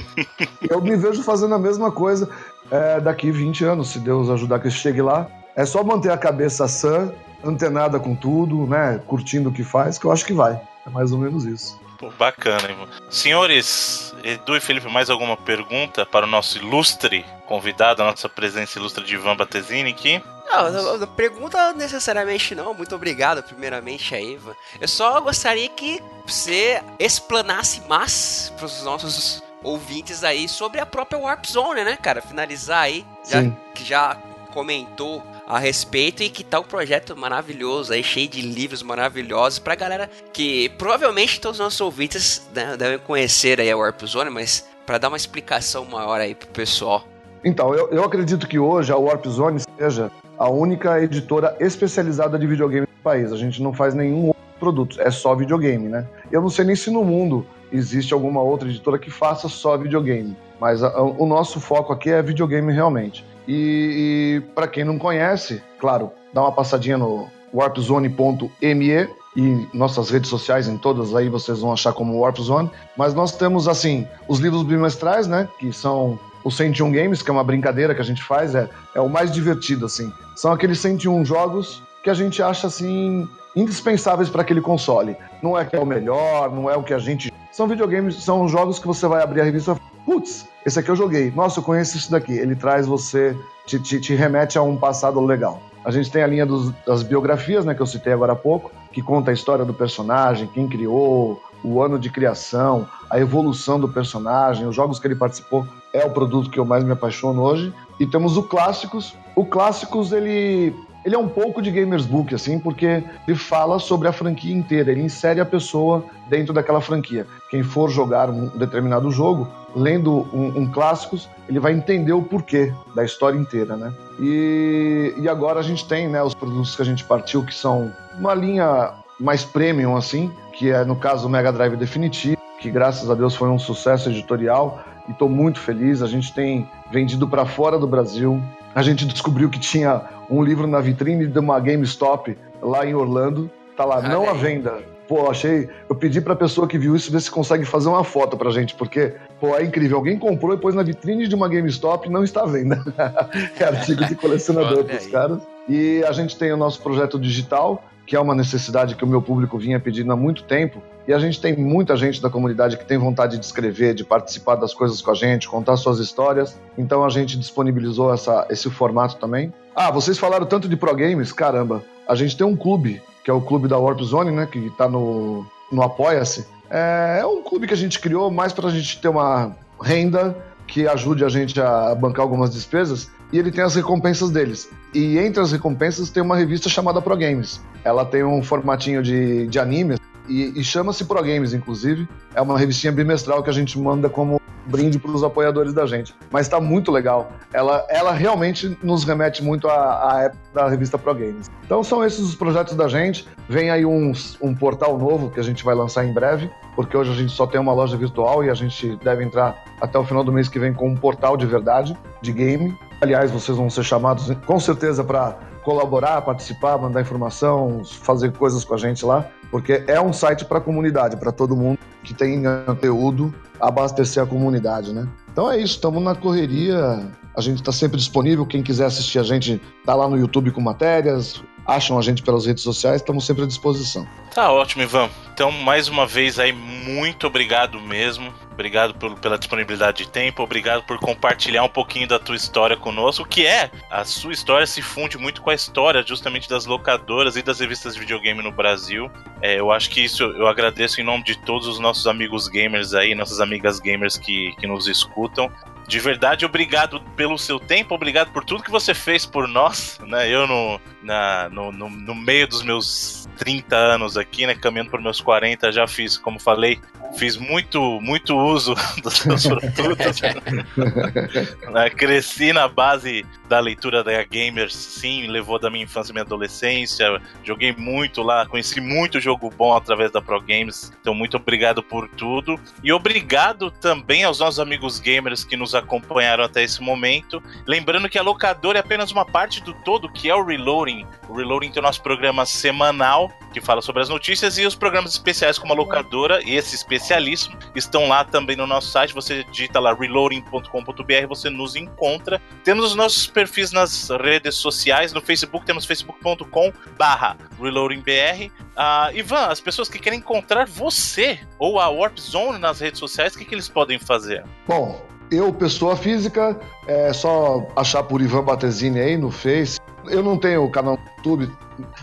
Eu 0.69 0.81
me 0.81 0.95
vejo 0.95 1.23
fazendo 1.23 1.55
a 1.55 1.59
mesma 1.59 1.91
coisa 1.91 2.29
é, 2.71 2.99
daqui 2.99 3.31
20 3.31 3.63
anos, 3.65 3.89
se 3.89 3.99
Deus 3.99 4.29
ajudar 4.29 4.59
que 4.59 4.67
eu 4.67 4.71
chegue 4.71 5.01
lá. 5.01 5.27
É 5.57 5.65
só 5.65 5.83
manter 5.83 6.11
a 6.11 6.17
cabeça 6.17 6.67
sã, 6.67 7.11
antenada 7.43 7.99
com 7.99 8.15
tudo, 8.15 8.67
né? 8.67 9.01
Curtindo 9.07 9.49
o 9.49 9.51
que 9.51 9.63
faz, 9.63 9.97
que 9.97 10.05
eu 10.05 10.11
acho 10.11 10.23
que 10.23 10.31
vai. 10.31 10.61
É 10.85 10.89
mais 10.91 11.11
ou 11.11 11.17
menos 11.17 11.45
isso. 11.45 11.79
Pô, 11.97 12.11
bacana, 12.11 12.69
irmão. 12.69 12.87
Senhores, 13.09 14.13
Edu 14.23 14.55
e 14.55 14.59
Felipe, 14.61 14.87
mais 14.87 15.09
alguma 15.09 15.35
pergunta 15.35 16.05
para 16.05 16.27
o 16.27 16.29
nosso 16.29 16.59
ilustre 16.59 17.25
convidado, 17.47 18.03
a 18.03 18.05
nossa 18.05 18.29
presença 18.29 18.77
ilustre 18.77 19.03
de 19.03 19.15
Ivan 19.15 19.35
Batesini 19.35 19.89
aqui? 19.89 20.21
Não, 20.45 21.07
pergunta 21.07 21.73
necessariamente 21.73 22.53
não. 22.53 22.75
Muito 22.75 22.93
obrigado, 22.93 23.41
primeiramente, 23.41 24.13
a 24.13 24.21
Eva. 24.21 24.55
Eu 24.79 24.87
só 24.87 25.19
gostaria 25.19 25.69
que 25.69 26.03
você 26.23 26.83
explanasse 26.99 27.81
mais 27.89 28.53
para 28.55 28.67
os 28.67 28.83
nossos 28.83 29.41
ouvintes 29.63 30.23
aí 30.23 30.47
sobre 30.47 30.79
a 30.79 30.85
própria 30.85 31.17
Warp 31.17 31.45
Zone, 31.47 31.83
né, 31.83 31.97
cara? 31.97 32.21
Finalizar 32.21 32.83
aí, 32.83 33.03
já, 33.27 33.41
que 33.73 33.83
já 33.83 34.15
comentou 34.53 35.23
a 35.47 35.57
respeito 35.57 36.21
e 36.21 36.29
que 36.29 36.43
tá 36.43 36.59
um 36.59 36.63
projeto 36.63 37.15
maravilhoso 37.15 37.93
aí, 37.93 38.03
cheio 38.03 38.27
de 38.27 38.41
livros 38.41 38.83
maravilhosos 38.83 39.59
pra 39.59 39.75
galera 39.75 40.09
que 40.33 40.67
provavelmente 40.77 41.39
todos 41.39 41.59
os 41.59 41.63
nossos 41.63 41.79
ouvintes 41.79 42.47
né, 42.53 42.75
devem 42.75 42.99
conhecer 42.99 43.61
aí 43.61 43.71
a 43.71 43.77
Warp 43.77 44.03
Zone, 44.03 44.29
mas 44.29 44.67
para 44.85 44.97
dar 44.97 45.07
uma 45.07 45.17
explicação 45.17 45.85
maior 45.85 46.19
aí 46.19 46.35
pro 46.35 46.49
pessoal. 46.49 47.07
Então, 47.43 47.73
eu, 47.73 47.89
eu 47.91 48.03
acredito 48.03 48.45
que 48.45 48.59
hoje 48.59 48.91
a 48.91 48.97
Warp 48.97 49.25
Zone 49.27 49.61
seja 49.77 50.11
a 50.37 50.49
única 50.49 51.01
editora 51.01 51.55
especializada 51.59 52.37
de 52.37 52.45
videogame 52.45 52.85
do 52.85 53.03
país. 53.03 53.31
A 53.31 53.37
gente 53.37 53.61
não 53.61 53.73
faz 53.73 53.93
nenhum 53.93 54.27
outro 54.27 54.43
produto, 54.59 55.01
é 55.01 55.09
só 55.09 55.33
videogame, 55.33 55.87
né? 55.87 56.05
Eu 56.31 56.41
não 56.41 56.49
sei 56.49 56.65
nem 56.65 56.75
se 56.75 56.89
no 56.89 57.03
mundo 57.03 57.45
existe 57.71 58.13
alguma 58.13 58.41
outra 58.41 58.67
editora 58.67 58.99
que 58.99 59.09
faça 59.09 59.47
só 59.47 59.77
videogame, 59.77 60.35
mas 60.59 60.83
a, 60.83 60.87
a, 60.87 61.01
o 61.01 61.25
nosso 61.25 61.59
foco 61.59 61.93
aqui 61.93 62.09
é 62.09 62.21
videogame 62.21 62.73
realmente. 62.73 63.23
E, 63.47 64.41
e 64.43 64.53
para 64.53 64.67
quem 64.67 64.83
não 64.83 64.99
conhece, 64.99 65.61
claro, 65.79 66.11
dá 66.33 66.41
uma 66.41 66.51
passadinha 66.51 66.97
no 66.97 67.27
warpzone.me 67.53 69.09
e 69.35 69.67
nossas 69.71 70.09
redes 70.09 70.29
sociais 70.29 70.67
em 70.67 70.77
todas 70.77 71.15
aí 71.15 71.29
vocês 71.29 71.59
vão 71.59 71.71
achar 71.71 71.93
como 71.93 72.19
Warp 72.19 72.37
Zone. 72.39 72.69
Mas 72.97 73.13
nós 73.13 73.31
temos 73.35 73.67
assim 73.67 74.07
os 74.27 74.39
livros 74.39 74.63
bimestrais, 74.63 75.27
né, 75.27 75.47
que 75.59 75.71
são 75.71 76.19
os 76.43 76.57
101 76.57 76.91
Games, 76.91 77.21
que 77.21 77.29
é 77.29 77.33
uma 77.33 77.43
brincadeira 77.43 77.93
que 77.93 78.01
a 78.01 78.05
gente 78.05 78.23
faz, 78.23 78.55
é, 78.55 78.69
é 78.95 79.01
o 79.01 79.09
mais 79.09 79.31
divertido 79.31 79.85
assim. 79.85 80.11
São 80.35 80.51
aqueles 80.51 80.79
101 80.79 81.23
jogos 81.23 81.83
que 82.03 82.09
a 82.09 82.13
gente 82.13 82.41
acha 82.41 82.67
assim 82.67 83.27
indispensáveis 83.55 84.29
para 84.29 84.41
aquele 84.41 84.61
console. 84.61 85.15
Não 85.41 85.57
é 85.57 85.65
que 85.65 85.75
é 85.75 85.79
o 85.79 85.85
melhor, 85.85 86.51
não 86.51 86.69
é 86.69 86.75
o 86.75 86.83
que 86.83 86.93
a 86.93 86.99
gente 86.99 87.31
são 87.51 87.67
videogames, 87.67 88.23
são 88.23 88.47
jogos 88.47 88.77
que 88.77 88.85
você 88.85 89.07
vai 89.07 89.23
abrir 89.23 89.41
a 89.41 89.43
revista 89.43 89.75
putz, 90.07 90.47
esse 90.65 90.79
aqui 90.79 90.89
eu 90.89 90.95
joguei. 90.95 91.29
Nossa, 91.35 91.59
eu 91.59 91.63
conheço 91.63 91.97
isso 91.97 92.09
daqui. 92.09 92.31
Ele 92.31 92.55
traz 92.55 92.87
você, 92.87 93.37
te, 93.65 93.77
te, 93.77 93.99
te 93.99 94.15
remete 94.15 94.57
a 94.57 94.63
um 94.63 94.77
passado 94.77 95.19
legal. 95.19 95.61
A 95.83 95.91
gente 95.91 96.09
tem 96.09 96.23
a 96.23 96.27
linha 96.27 96.45
dos, 96.45 96.71
das 96.85 97.03
biografias, 97.03 97.65
né, 97.65 97.75
que 97.75 97.81
eu 97.81 97.85
citei 97.85 98.13
agora 98.13 98.31
há 98.31 98.35
pouco, 98.35 98.71
que 98.91 99.01
conta 99.01 99.31
a 99.31 99.33
história 99.33 99.65
do 99.65 99.73
personagem, 99.73 100.47
quem 100.47 100.67
criou, 100.67 101.41
o 101.61 101.81
ano 101.81 101.99
de 101.99 102.09
criação, 102.09 102.87
a 103.09 103.19
evolução 103.19 103.79
do 103.79 103.89
personagem, 103.89 104.65
os 104.65 104.75
jogos 104.75 104.97
que 104.97 105.07
ele 105.07 105.15
participou. 105.15 105.67
É 105.91 106.05
o 106.05 106.09
produto 106.09 106.49
que 106.49 106.59
eu 106.59 106.65
mais 106.65 106.85
me 106.85 106.91
apaixono 106.93 107.41
hoje. 107.41 107.73
E 107.99 108.05
temos 108.05 108.37
o 108.37 108.43
Clássicos. 108.43 109.13
O 109.35 109.45
Clássicos, 109.45 110.13
ele 110.13 110.73
ele 111.07 111.15
é 111.15 111.17
um 111.17 111.29
pouco 111.29 111.61
de 111.61 111.71
Gamers 111.71 112.05
Book, 112.05 112.35
assim, 112.35 112.59
porque 112.59 113.01
ele 113.25 113.37
fala 113.37 113.79
sobre 113.79 114.09
a 114.09 114.11
franquia 114.11 114.53
inteira, 114.53 114.91
ele 114.91 115.01
insere 115.01 115.39
a 115.39 115.45
pessoa 115.45 116.03
dentro 116.27 116.53
daquela 116.53 116.81
franquia. 116.81 117.25
Quem 117.49 117.63
for 117.63 117.89
jogar 117.89 118.29
um 118.29 118.49
determinado 118.49 119.09
jogo, 119.09 119.47
lendo 119.73 120.27
um, 120.33 120.63
um 120.63 120.69
clássicos, 120.69 121.29
ele 121.47 121.61
vai 121.61 121.71
entender 121.71 122.11
o 122.11 122.21
porquê 122.21 122.73
da 122.93 123.05
história 123.05 123.39
inteira, 123.39 123.77
né? 123.77 123.93
E, 124.19 125.13
e 125.17 125.29
agora 125.29 125.61
a 125.61 125.63
gente 125.63 125.87
tem, 125.87 126.09
né, 126.09 126.21
os 126.21 126.33
produtos 126.33 126.75
que 126.75 126.81
a 126.81 126.85
gente 126.85 127.05
partiu, 127.05 127.41
que 127.45 127.55
são 127.55 127.89
uma 128.19 128.33
linha 128.33 128.91
mais 129.17 129.45
premium, 129.45 129.95
assim, 129.95 130.29
que 130.51 130.71
é, 130.71 130.83
no 130.83 130.97
caso, 130.97 131.25
o 131.25 131.29
Mega 131.29 131.53
Drive 131.53 131.77
Definitivo, 131.77 132.37
que 132.59 132.69
graças 132.69 133.09
a 133.09 133.15
Deus 133.15 133.33
foi 133.33 133.47
um 133.47 133.57
sucesso 133.57 134.09
editorial 134.09 134.83
e 135.07 135.11
estou 135.11 135.29
muito 135.29 135.61
feliz. 135.61 136.01
A 136.01 136.07
gente 136.07 136.33
tem 136.33 136.67
vendido 136.91 137.29
para 137.29 137.45
fora 137.45 137.79
do 137.79 137.87
Brasil. 137.87 138.43
A 138.75 138.81
gente 138.81 139.05
descobriu 139.05 139.49
que 139.49 139.59
tinha 139.59 140.01
um 140.29 140.43
livro 140.43 140.67
na 140.67 140.79
vitrine 140.79 141.27
de 141.27 141.39
uma 141.39 141.59
GameStop 141.59 142.37
lá 142.61 142.85
em 142.85 142.93
Orlando. 142.93 143.49
Tá 143.75 143.85
lá, 143.85 144.01
não 144.01 144.29
à 144.29 144.33
venda. 144.33 144.81
Pô, 145.07 145.29
achei. 145.29 145.69
Eu 145.89 145.95
pedi 145.95 146.19
pra 146.19 146.35
pessoa 146.35 146.67
que 146.67 146.77
viu 146.77 146.95
isso 146.95 147.11
ver 147.11 147.21
se 147.21 147.31
consegue 147.31 147.63
fazer 147.63 147.87
uma 147.87 148.03
foto 148.03 148.35
pra 148.35 148.51
gente, 148.51 148.75
porque, 148.75 149.13
pô, 149.39 149.55
é 149.55 149.63
incrível. 149.63 149.97
Alguém 149.97 150.19
comprou 150.19 150.53
e 150.53 150.57
pôs 150.57 150.75
na 150.75 150.83
vitrine 150.83 151.27
de 151.27 151.35
uma 151.35 151.47
GameStop 151.47 152.07
e 152.07 152.11
não 152.11 152.23
está 152.23 152.43
à 152.43 152.45
venda. 152.45 152.83
é 153.57 153.63
artigo 153.63 154.05
de 154.05 154.15
colecionador 154.15 154.83
pros 154.83 155.07
caras. 155.07 155.41
E 155.69 156.03
a 156.03 156.11
gente 156.11 156.37
tem 156.37 156.51
o 156.51 156.57
nosso 156.57 156.81
projeto 156.81 157.17
digital, 157.19 157.83
que 158.07 158.15
é 158.15 158.19
uma 158.19 158.33
necessidade 158.33 158.95
que 158.95 159.03
o 159.03 159.07
meu 159.07 159.21
público 159.21 159.57
vinha 159.57 159.81
pedindo 159.81 160.11
há 160.13 160.15
muito 160.15 160.43
tempo. 160.43 160.81
E 161.05 161.13
a 161.13 161.19
gente 161.19 161.41
tem 161.41 161.57
muita 161.57 161.97
gente 161.97 162.21
da 162.21 162.29
comunidade 162.29 162.77
que 162.77 162.85
tem 162.85 162.97
vontade 162.97 163.37
de 163.37 163.45
escrever, 163.45 163.93
de 163.93 164.05
participar 164.05 164.55
das 164.55 164.73
coisas 164.73 165.01
com 165.01 165.11
a 165.11 165.13
gente, 165.13 165.47
contar 165.47 165.75
suas 165.75 165.99
histórias. 165.99 166.57
Então 166.77 167.03
a 167.03 167.09
gente 167.09 167.37
disponibilizou 167.37 168.13
essa, 168.13 168.47
esse 168.49 168.69
formato 168.69 169.17
também. 169.17 169.53
Ah, 169.75 169.91
vocês 169.91 170.17
falaram 170.17 170.45
tanto 170.45 170.69
de 170.69 170.77
pro 170.77 170.95
games, 170.95 171.33
caramba. 171.33 171.83
A 172.07 172.15
gente 172.15 172.37
tem 172.37 172.47
um 172.47 172.55
clube, 172.55 173.01
que 173.25 173.29
é 173.29 173.33
o 173.33 173.41
clube 173.41 173.67
da 173.67 173.77
Warp 173.77 173.99
Zone, 174.01 174.31
né, 174.31 174.47
que 174.49 174.59
está 174.59 174.87
no, 174.87 175.45
no 175.69 175.81
Apoia-se. 175.81 176.47
É, 176.69 177.19
é 177.21 177.25
um 177.25 177.43
clube 177.43 177.67
que 177.67 177.73
a 177.73 177.77
gente 177.77 177.99
criou 177.99 178.31
mais 178.31 178.53
para 178.53 178.69
a 178.69 178.71
gente 178.71 179.01
ter 179.01 179.09
uma 179.09 179.53
renda 179.81 180.35
que 180.65 180.87
ajude 180.87 181.25
a 181.25 181.29
gente 181.29 181.59
a 181.59 181.93
bancar 181.93 182.23
algumas 182.23 182.51
despesas 182.51 183.09
e 183.31 183.39
ele 183.39 183.51
tem 183.51 183.63
as 183.63 183.75
recompensas 183.75 184.29
deles. 184.29 184.69
E 184.93 185.17
entre 185.17 185.41
as 185.41 185.51
recompensas 185.51 186.09
tem 186.09 186.23
uma 186.23 186.35
revista 186.35 186.69
chamada 186.69 187.01
Pro 187.01 187.17
Games. 187.17 187.61
Ela 187.83 188.05
tem 188.05 188.23
um 188.23 188.41
formatinho 188.41 189.03
de, 189.03 189.47
de 189.47 189.59
anime 189.59 189.97
e, 190.27 190.59
e 190.59 190.63
chama-se 190.63 191.05
Pro 191.05 191.21
Games, 191.21 191.53
inclusive. 191.53 192.07
É 192.33 192.41
uma 192.41 192.57
revistinha 192.57 192.91
bimestral 192.91 193.43
que 193.43 193.49
a 193.49 193.53
gente 193.53 193.77
manda 193.79 194.09
como 194.09 194.41
brinde 194.67 194.99
para 194.99 195.11
os 195.11 195.23
apoiadores 195.23 195.73
da 195.73 195.85
gente. 195.85 196.13
Mas 196.29 196.45
está 196.45 196.59
muito 196.59 196.91
legal. 196.91 197.31
Ela, 197.53 197.85
ela 197.89 198.11
realmente 198.11 198.77
nos 198.83 199.03
remete 199.03 199.43
muito 199.43 199.67
à, 199.67 200.13
à 200.13 200.23
época 200.23 200.41
da 200.53 200.67
revista 200.67 200.97
Pro 200.97 201.15
Games. 201.15 201.49
Então 201.65 201.83
são 201.83 202.03
esses 202.03 202.19
os 202.19 202.35
projetos 202.35 202.75
da 202.75 202.87
gente. 202.87 203.27
Vem 203.47 203.69
aí 203.69 203.85
um, 203.85 204.11
um 204.41 204.53
portal 204.53 204.97
novo 204.97 205.29
que 205.29 205.39
a 205.39 205.43
gente 205.43 205.63
vai 205.63 205.73
lançar 205.73 206.05
em 206.05 206.13
breve, 206.13 206.49
porque 206.75 206.95
hoje 206.95 207.11
a 207.11 207.15
gente 207.15 207.31
só 207.31 207.47
tem 207.47 207.59
uma 207.59 207.73
loja 207.73 207.95
virtual 207.95 208.43
e 208.43 208.49
a 208.49 208.53
gente 208.53 208.95
deve 208.97 209.23
entrar 209.23 209.63
até 209.79 209.97
o 209.97 210.03
final 210.03 210.23
do 210.23 210.31
mês 210.31 210.49
que 210.49 210.59
vem 210.59 210.73
com 210.73 210.89
um 210.89 210.95
portal 210.95 211.37
de 211.37 211.45
verdade, 211.45 211.97
de 212.21 212.31
game. 212.31 212.77
Aliás, 212.99 213.29
vocês 213.29 213.57
vão 213.57 213.69
ser 213.69 213.83
chamados 213.83 214.31
com 214.45 214.59
certeza 214.59 215.03
para 215.03 215.37
colaborar, 215.63 216.21
participar, 216.21 216.77
mandar 216.77 217.01
informação, 217.01 217.83
fazer 217.83 218.31
coisas 218.31 218.63
com 218.63 218.73
a 218.73 218.77
gente 218.77 219.05
lá, 219.05 219.27
porque 219.51 219.83
é 219.85 219.99
um 220.01 220.13
site 220.13 220.45
para 220.45 220.57
a 220.57 220.61
comunidade, 220.61 221.17
para 221.17 221.31
todo 221.31 221.55
mundo 221.55 221.77
que 222.03 222.13
tem 222.13 222.41
conteúdo, 222.65 223.33
abastecer 223.59 224.23
a 224.23 224.25
comunidade, 224.25 224.93
né? 224.93 225.07
Então 225.31 225.51
é 225.51 225.57
isso, 225.57 225.75
estamos 225.75 226.01
na 226.01 226.15
correria, 226.15 227.05
a 227.35 227.41
gente 227.41 227.57
está 227.59 227.71
sempre 227.71 227.97
disponível, 227.97 228.45
quem 228.45 228.63
quiser 228.63 228.85
assistir 228.85 229.19
a 229.19 229.23
gente 229.23 229.61
tá 229.85 229.93
lá 229.93 230.07
no 230.07 230.17
YouTube 230.17 230.51
com 230.51 230.61
matérias, 230.61 231.43
acham 231.67 231.99
a 231.99 232.01
gente 232.01 232.23
pelas 232.23 232.45
redes 232.45 232.63
sociais, 232.63 233.01
estamos 233.01 233.25
sempre 233.25 233.43
à 233.43 233.47
disposição. 233.47 234.07
Tá 234.33 234.51
ótimo, 234.51 234.83
Ivan. 234.83 235.09
Então, 235.33 235.51
mais 235.51 235.87
uma 235.87 236.07
vez 236.07 236.39
aí, 236.39 236.53
muito 236.53 237.27
obrigado 237.27 237.79
mesmo. 237.81 238.33
Obrigado 238.57 238.95
por, 238.95 239.19
pela 239.19 239.37
disponibilidade 239.37 240.03
de 240.03 240.09
tempo, 240.09 240.41
obrigado 240.41 240.81
por 240.83 240.97
compartilhar 240.97 241.63
um 241.63 241.69
pouquinho 241.69 242.07
da 242.07 242.17
tua 242.17 242.35
história 242.35 242.75
conosco, 242.75 243.23
que 243.23 243.45
é 243.45 243.69
a 243.87 244.03
sua 244.03 244.33
história 244.33 244.65
se 244.65 244.81
funde 244.81 245.15
muito 245.15 245.43
com 245.43 245.51
a 245.51 245.53
história 245.53 246.01
justamente 246.01 246.49
das 246.49 246.65
locadoras 246.65 247.35
e 247.35 247.43
das 247.43 247.59
revistas 247.59 247.93
de 247.93 247.99
videogame 247.99 248.41
no 248.41 248.51
Brasil. 248.51 249.11
É, 249.43 249.59
eu 249.59 249.71
acho 249.71 249.91
que 249.91 250.03
isso 250.03 250.23
eu 250.23 250.47
agradeço 250.47 250.99
em 250.99 251.03
nome 251.03 251.23
de 251.23 251.37
todos 251.37 251.67
os 251.67 251.77
nossos 251.77 252.07
amigos 252.07 252.47
gamers 252.47 252.95
aí, 252.95 253.13
nossas 253.13 253.39
amigas 253.39 253.79
gamers 253.79 254.17
que, 254.17 254.55
que 254.59 254.65
nos 254.65 254.87
escutam. 254.87 255.51
De 255.87 255.99
verdade, 255.99 256.45
obrigado 256.45 256.99
pelo 257.15 257.37
seu 257.37 257.59
tempo, 257.59 257.95
obrigado 257.95 258.31
por 258.31 258.43
tudo 258.43 258.61
que 258.61 258.69
você 258.69 258.93
fez 258.93 259.25
por 259.25 259.47
nós, 259.47 259.97
né? 260.05 260.29
Eu 260.29 260.45
no, 260.45 260.81
na, 261.01 261.49
no, 261.49 261.71
no, 261.71 261.89
no 261.89 262.13
meio 262.13 262.45
dos 262.47 262.61
meus 262.61 263.27
30 263.37 263.75
anos 263.75 264.17
aqui, 264.17 264.45
né? 264.45 264.53
Caminhando 264.53 264.91
para 264.91 265.01
meus 265.01 265.21
40, 265.21 265.71
já 265.71 265.87
fiz, 265.87 266.17
como 266.17 266.39
falei, 266.39 266.79
fiz 267.17 267.37
muito, 267.37 268.01
muito 268.01 268.35
uso 268.35 268.75
dos 269.01 269.13
seus 269.13 269.47
produtos. 269.47 270.21
né? 271.71 271.89
Cresci 271.89 272.51
na 272.51 272.67
base 272.67 273.25
da 273.47 273.59
leitura 273.59 274.03
da 274.03 274.23
Gamers, 274.23 274.75
sim, 274.75 275.27
levou 275.27 275.57
da 275.57 275.69
minha 275.69 275.85
infância 275.85 276.11
e 276.11 276.13
minha 276.13 276.23
adolescência. 276.23 277.21
Joguei 277.43 277.73
muito 277.77 278.21
lá, 278.21 278.45
conheci 278.45 278.81
muito 278.81 279.19
jogo 279.19 279.49
bom 279.49 279.75
através 279.75 280.11
da 280.11 280.21
Pro 280.21 280.41
Games. 280.41 280.91
Então, 280.99 281.13
muito 281.13 281.37
obrigado 281.37 281.81
por 281.81 282.09
tudo. 282.09 282.59
E 282.83 282.91
obrigado 282.91 283.71
também 283.71 284.23
aos 284.23 284.39
nossos 284.39 284.59
amigos 284.59 284.99
gamers 284.99 285.43
que 285.43 285.55
nos 285.55 285.73
acompanharam 285.77 286.43
até 286.43 286.63
esse 286.63 286.81
momento. 286.81 287.41
Lembrando 287.65 288.09
que 288.09 288.17
a 288.17 288.23
locadora 288.23 288.79
é 288.79 288.81
apenas 288.81 289.11
uma 289.11 289.25
parte 289.25 289.61
do 289.61 289.73
todo, 289.73 290.09
que 290.09 290.29
é 290.29 290.35
o 290.35 290.43
Reloading. 290.43 291.05
O 291.29 291.35
Reloading 291.35 291.71
tem 291.71 291.79
o 291.79 291.83
nosso 291.83 292.01
programa 292.01 292.45
semanal 292.45 293.31
que 293.59 293.65
fala 293.65 293.81
sobre 293.81 294.01
as 294.01 294.09
notícias, 294.09 294.57
e 294.57 294.65
os 294.65 294.75
programas 294.75 295.13
especiais 295.13 295.57
como 295.57 295.73
a 295.73 295.75
locadora 295.75 296.41
e 296.43 296.55
esse 296.55 296.75
especialíssimo 296.75 297.57
estão 297.75 298.07
lá 298.07 298.23
também 298.23 298.55
no 298.55 298.67
nosso 298.67 298.91
site. 298.91 299.13
Você 299.13 299.43
digita 299.45 299.79
lá 299.79 299.93
reloading.com.br, 299.93 301.27
você 301.27 301.49
nos 301.49 301.75
encontra. 301.75 302.41
Temos 302.63 302.85
os 302.85 302.95
nossos 302.95 303.27
perfis 303.27 303.71
nas 303.71 304.09
redes 304.09 304.55
sociais. 304.55 305.11
No 305.11 305.21
Facebook 305.21 305.65
temos 305.65 305.85
facebook.com/barra 305.85 307.37
reloadingbr. 307.59 308.51
Uh, 308.77 309.17
Ivan, 309.17 309.47
as 309.47 309.59
pessoas 309.59 309.89
que 309.89 309.97
querem 309.97 310.19
encontrar 310.19 310.67
você 310.67 311.39
ou 311.57 311.79
a 311.79 311.89
Warp 311.89 312.17
Zone 312.19 312.59
nas 312.59 312.79
redes 312.79 312.99
sociais, 312.99 313.33
o 313.33 313.39
que, 313.39 313.45
que 313.45 313.55
eles 313.55 313.67
podem 313.67 313.97
fazer? 313.97 314.45
Bom, 314.67 315.03
eu, 315.31 315.51
pessoa 315.53 315.95
física, 315.95 316.59
é 316.87 317.11
só 317.13 317.67
achar 317.75 318.03
por 318.03 318.21
Ivan 318.21 318.43
Batesini 318.43 318.99
aí 318.99 319.17
no 319.17 319.31
Face. 319.31 319.79
Eu 320.07 320.23
não 320.23 320.37
tenho 320.37 320.69
canal 320.69 320.97
no 320.97 321.03
YouTube, 321.17 321.51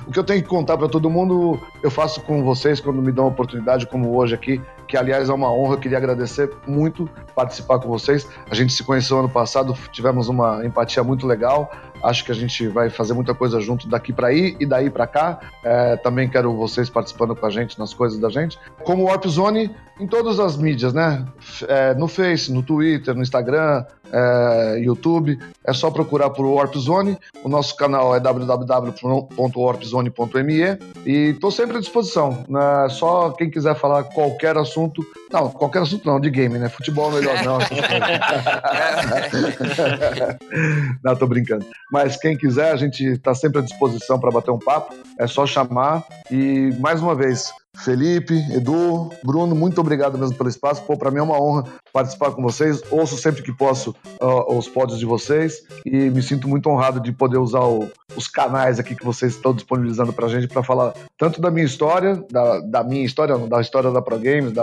o 0.06 0.12
que 0.12 0.18
eu 0.18 0.24
tenho 0.24 0.42
que 0.42 0.48
contar 0.48 0.76
para 0.76 0.88
todo 0.88 1.10
mundo, 1.10 1.58
eu 1.82 1.90
faço 1.90 2.20
com 2.20 2.44
vocês 2.44 2.80
quando 2.80 3.00
me 3.02 3.10
dão 3.10 3.26
oportunidade, 3.26 3.86
como 3.86 4.14
hoje 4.14 4.34
aqui, 4.34 4.60
que 4.86 4.96
aliás 4.96 5.28
é 5.28 5.32
uma 5.32 5.50
honra, 5.50 5.74
eu 5.74 5.78
queria 5.78 5.98
agradecer 5.98 6.50
muito 6.66 7.08
participar 7.34 7.78
com 7.78 7.88
vocês. 7.88 8.28
A 8.50 8.54
gente 8.54 8.72
se 8.72 8.84
conheceu 8.84 9.18
ano 9.18 9.28
passado, 9.28 9.74
tivemos 9.90 10.28
uma 10.28 10.64
empatia 10.64 11.02
muito 11.02 11.26
legal. 11.26 11.70
Acho 12.04 12.24
que 12.24 12.30
a 12.30 12.34
gente 12.34 12.68
vai 12.68 12.90
fazer 12.90 13.14
muita 13.14 13.34
coisa 13.34 13.58
junto 13.60 13.88
daqui 13.88 14.12
para 14.12 14.28
aí 14.28 14.54
e 14.60 14.66
daí 14.66 14.90
para 14.90 15.06
cá. 15.06 15.40
É, 15.64 15.96
também 15.96 16.28
quero 16.28 16.54
vocês 16.54 16.90
participando 16.90 17.34
com 17.34 17.46
a 17.46 17.50
gente 17.50 17.78
nas 17.78 17.94
coisas 17.94 18.20
da 18.20 18.28
gente. 18.28 18.58
Como 18.84 19.04
Warp 19.04 19.26
Zone 19.26 19.74
em 19.98 20.06
todas 20.06 20.38
as 20.38 20.54
mídias, 20.56 20.92
né? 20.92 21.24
É, 21.68 21.94
no 21.94 22.06
Face, 22.08 22.52
no 22.52 22.62
Twitter, 22.62 23.14
no 23.14 23.22
Instagram, 23.22 23.86
é, 24.12 24.80
YouTube. 24.80 25.38
É 25.64 25.72
só 25.72 25.90
procurar 25.90 26.28
por 26.30 26.46
Warp 26.46 26.76
Zone. 26.76 27.18
O 27.42 27.48
nosso 27.48 27.74
canal 27.76 28.14
é 28.14 28.20
www.warpzone.me 28.20 30.78
e 31.06 31.30
estou 31.30 31.50
sempre 31.50 31.78
à 31.78 31.80
disposição. 31.80 32.44
Né? 32.48 32.88
Só 32.90 33.30
quem 33.30 33.50
quiser 33.50 33.74
falar 33.76 34.04
qualquer 34.04 34.58
assunto, 34.58 35.02
não, 35.32 35.48
qualquer 35.48 35.80
assunto 35.82 36.06
não, 36.06 36.20
de 36.20 36.30
game, 36.30 36.58
né? 36.58 36.68
Futebol 36.68 37.10
é 37.12 37.14
melhor 37.20 37.42
não. 37.44 37.58
não, 41.02 41.16
tô 41.16 41.26
brincando. 41.26 41.64
Mas 41.94 42.16
quem 42.16 42.36
quiser, 42.36 42.72
a 42.72 42.76
gente 42.76 43.04
está 43.04 43.32
sempre 43.36 43.60
à 43.60 43.62
disposição 43.62 44.18
para 44.18 44.28
bater 44.28 44.50
um 44.50 44.58
papo. 44.58 44.92
É 45.16 45.28
só 45.28 45.46
chamar. 45.46 46.04
E 46.28 46.74
mais 46.80 47.00
uma 47.00 47.14
vez, 47.14 47.52
Felipe, 47.76 48.34
Edu, 48.50 49.10
Bruno, 49.22 49.54
muito 49.54 49.80
obrigado 49.80 50.18
mesmo 50.18 50.36
pelo 50.36 50.48
espaço. 50.48 50.82
Pô, 50.82 50.96
para 50.96 51.10
mim 51.10 51.18
é 51.18 51.22
uma 51.22 51.40
honra 51.40 51.64
participar 51.92 52.30
com 52.32 52.42
vocês. 52.42 52.82
Ouço 52.90 53.16
sempre 53.16 53.42
que 53.42 53.52
posso 53.52 53.94
uh, 54.20 54.56
os 54.56 54.68
pods 54.68 54.98
de 54.98 55.04
vocês 55.04 55.62
e 55.84 56.10
me 56.10 56.22
sinto 56.22 56.48
muito 56.48 56.68
honrado 56.68 57.00
de 57.00 57.12
poder 57.12 57.38
usar 57.38 57.64
o, 57.64 57.90
os 58.16 58.28
canais 58.28 58.78
aqui 58.78 58.94
que 58.94 59.04
vocês 59.04 59.34
estão 59.34 59.52
disponibilizando 59.52 60.12
pra 60.12 60.28
gente 60.28 60.48
para 60.48 60.62
falar 60.62 60.94
tanto 61.18 61.40
da 61.40 61.50
minha 61.50 61.66
história, 61.66 62.24
da, 62.30 62.60
da 62.60 62.84
minha 62.84 63.04
história, 63.04 63.36
da 63.36 63.60
história 63.60 63.90
da 63.90 64.00
Pro 64.02 64.18
Games, 64.18 64.52
da, 64.52 64.62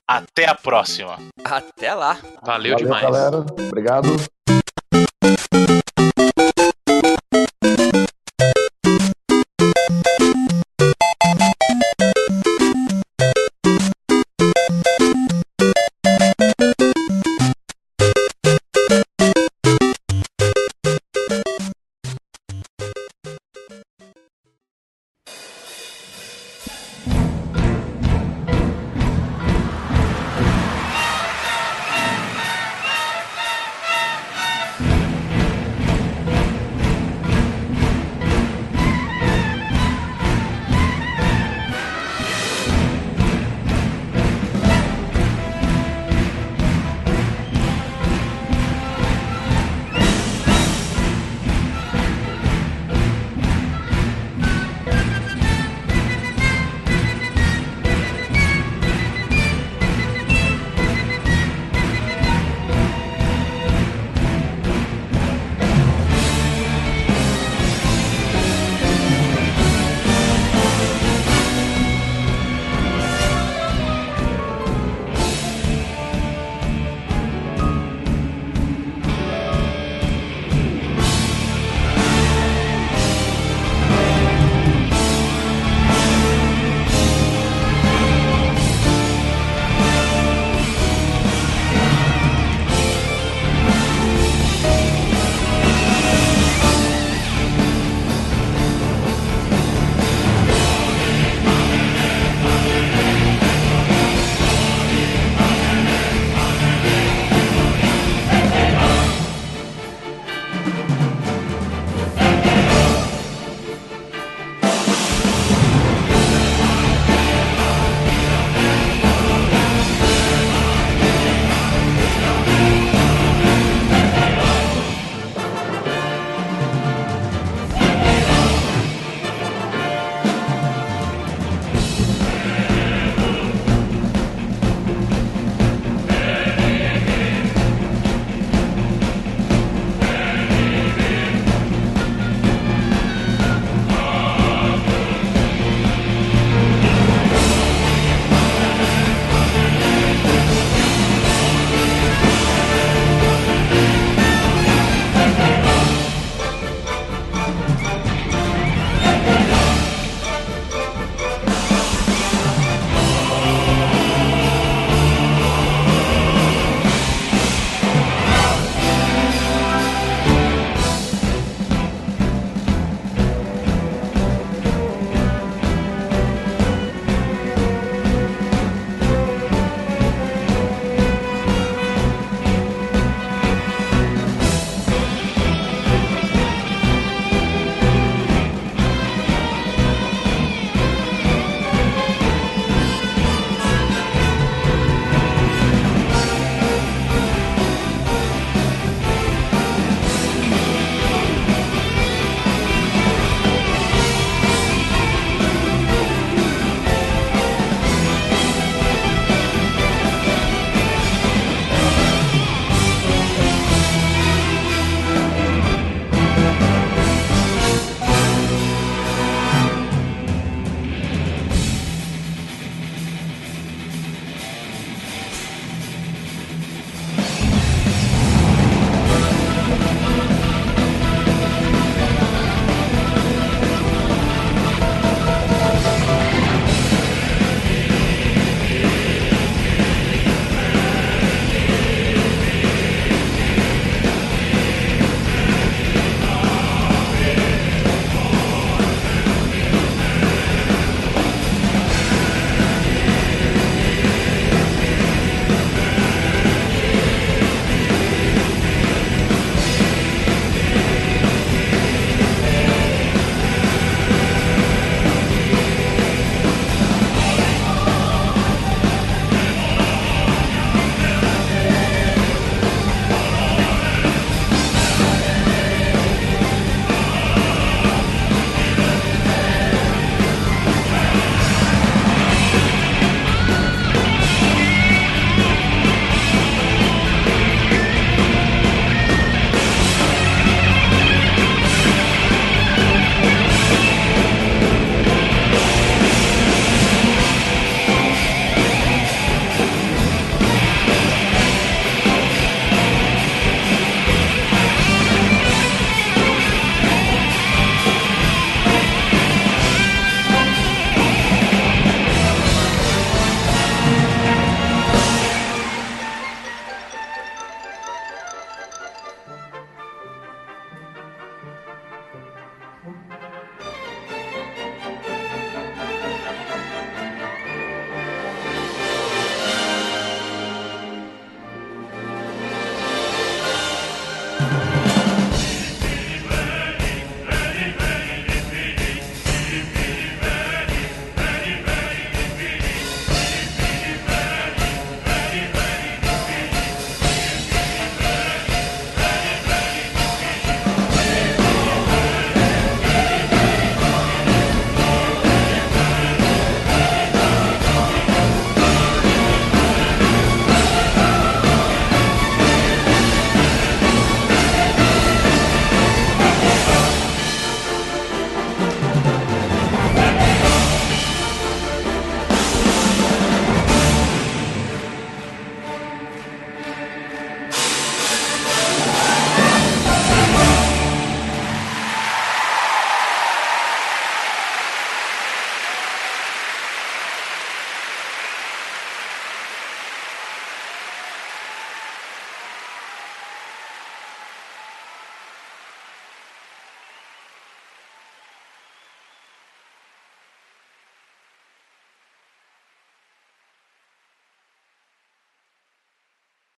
até 0.07 0.49
a 0.49 0.55
próxima. 0.55 1.19
Até 1.45 1.95
lá. 1.95 2.15
Valeu, 2.43 2.73
Valeu 2.73 2.77
demais. 2.77 3.03
galera. 3.03 3.39
Obrigado. 3.39 4.32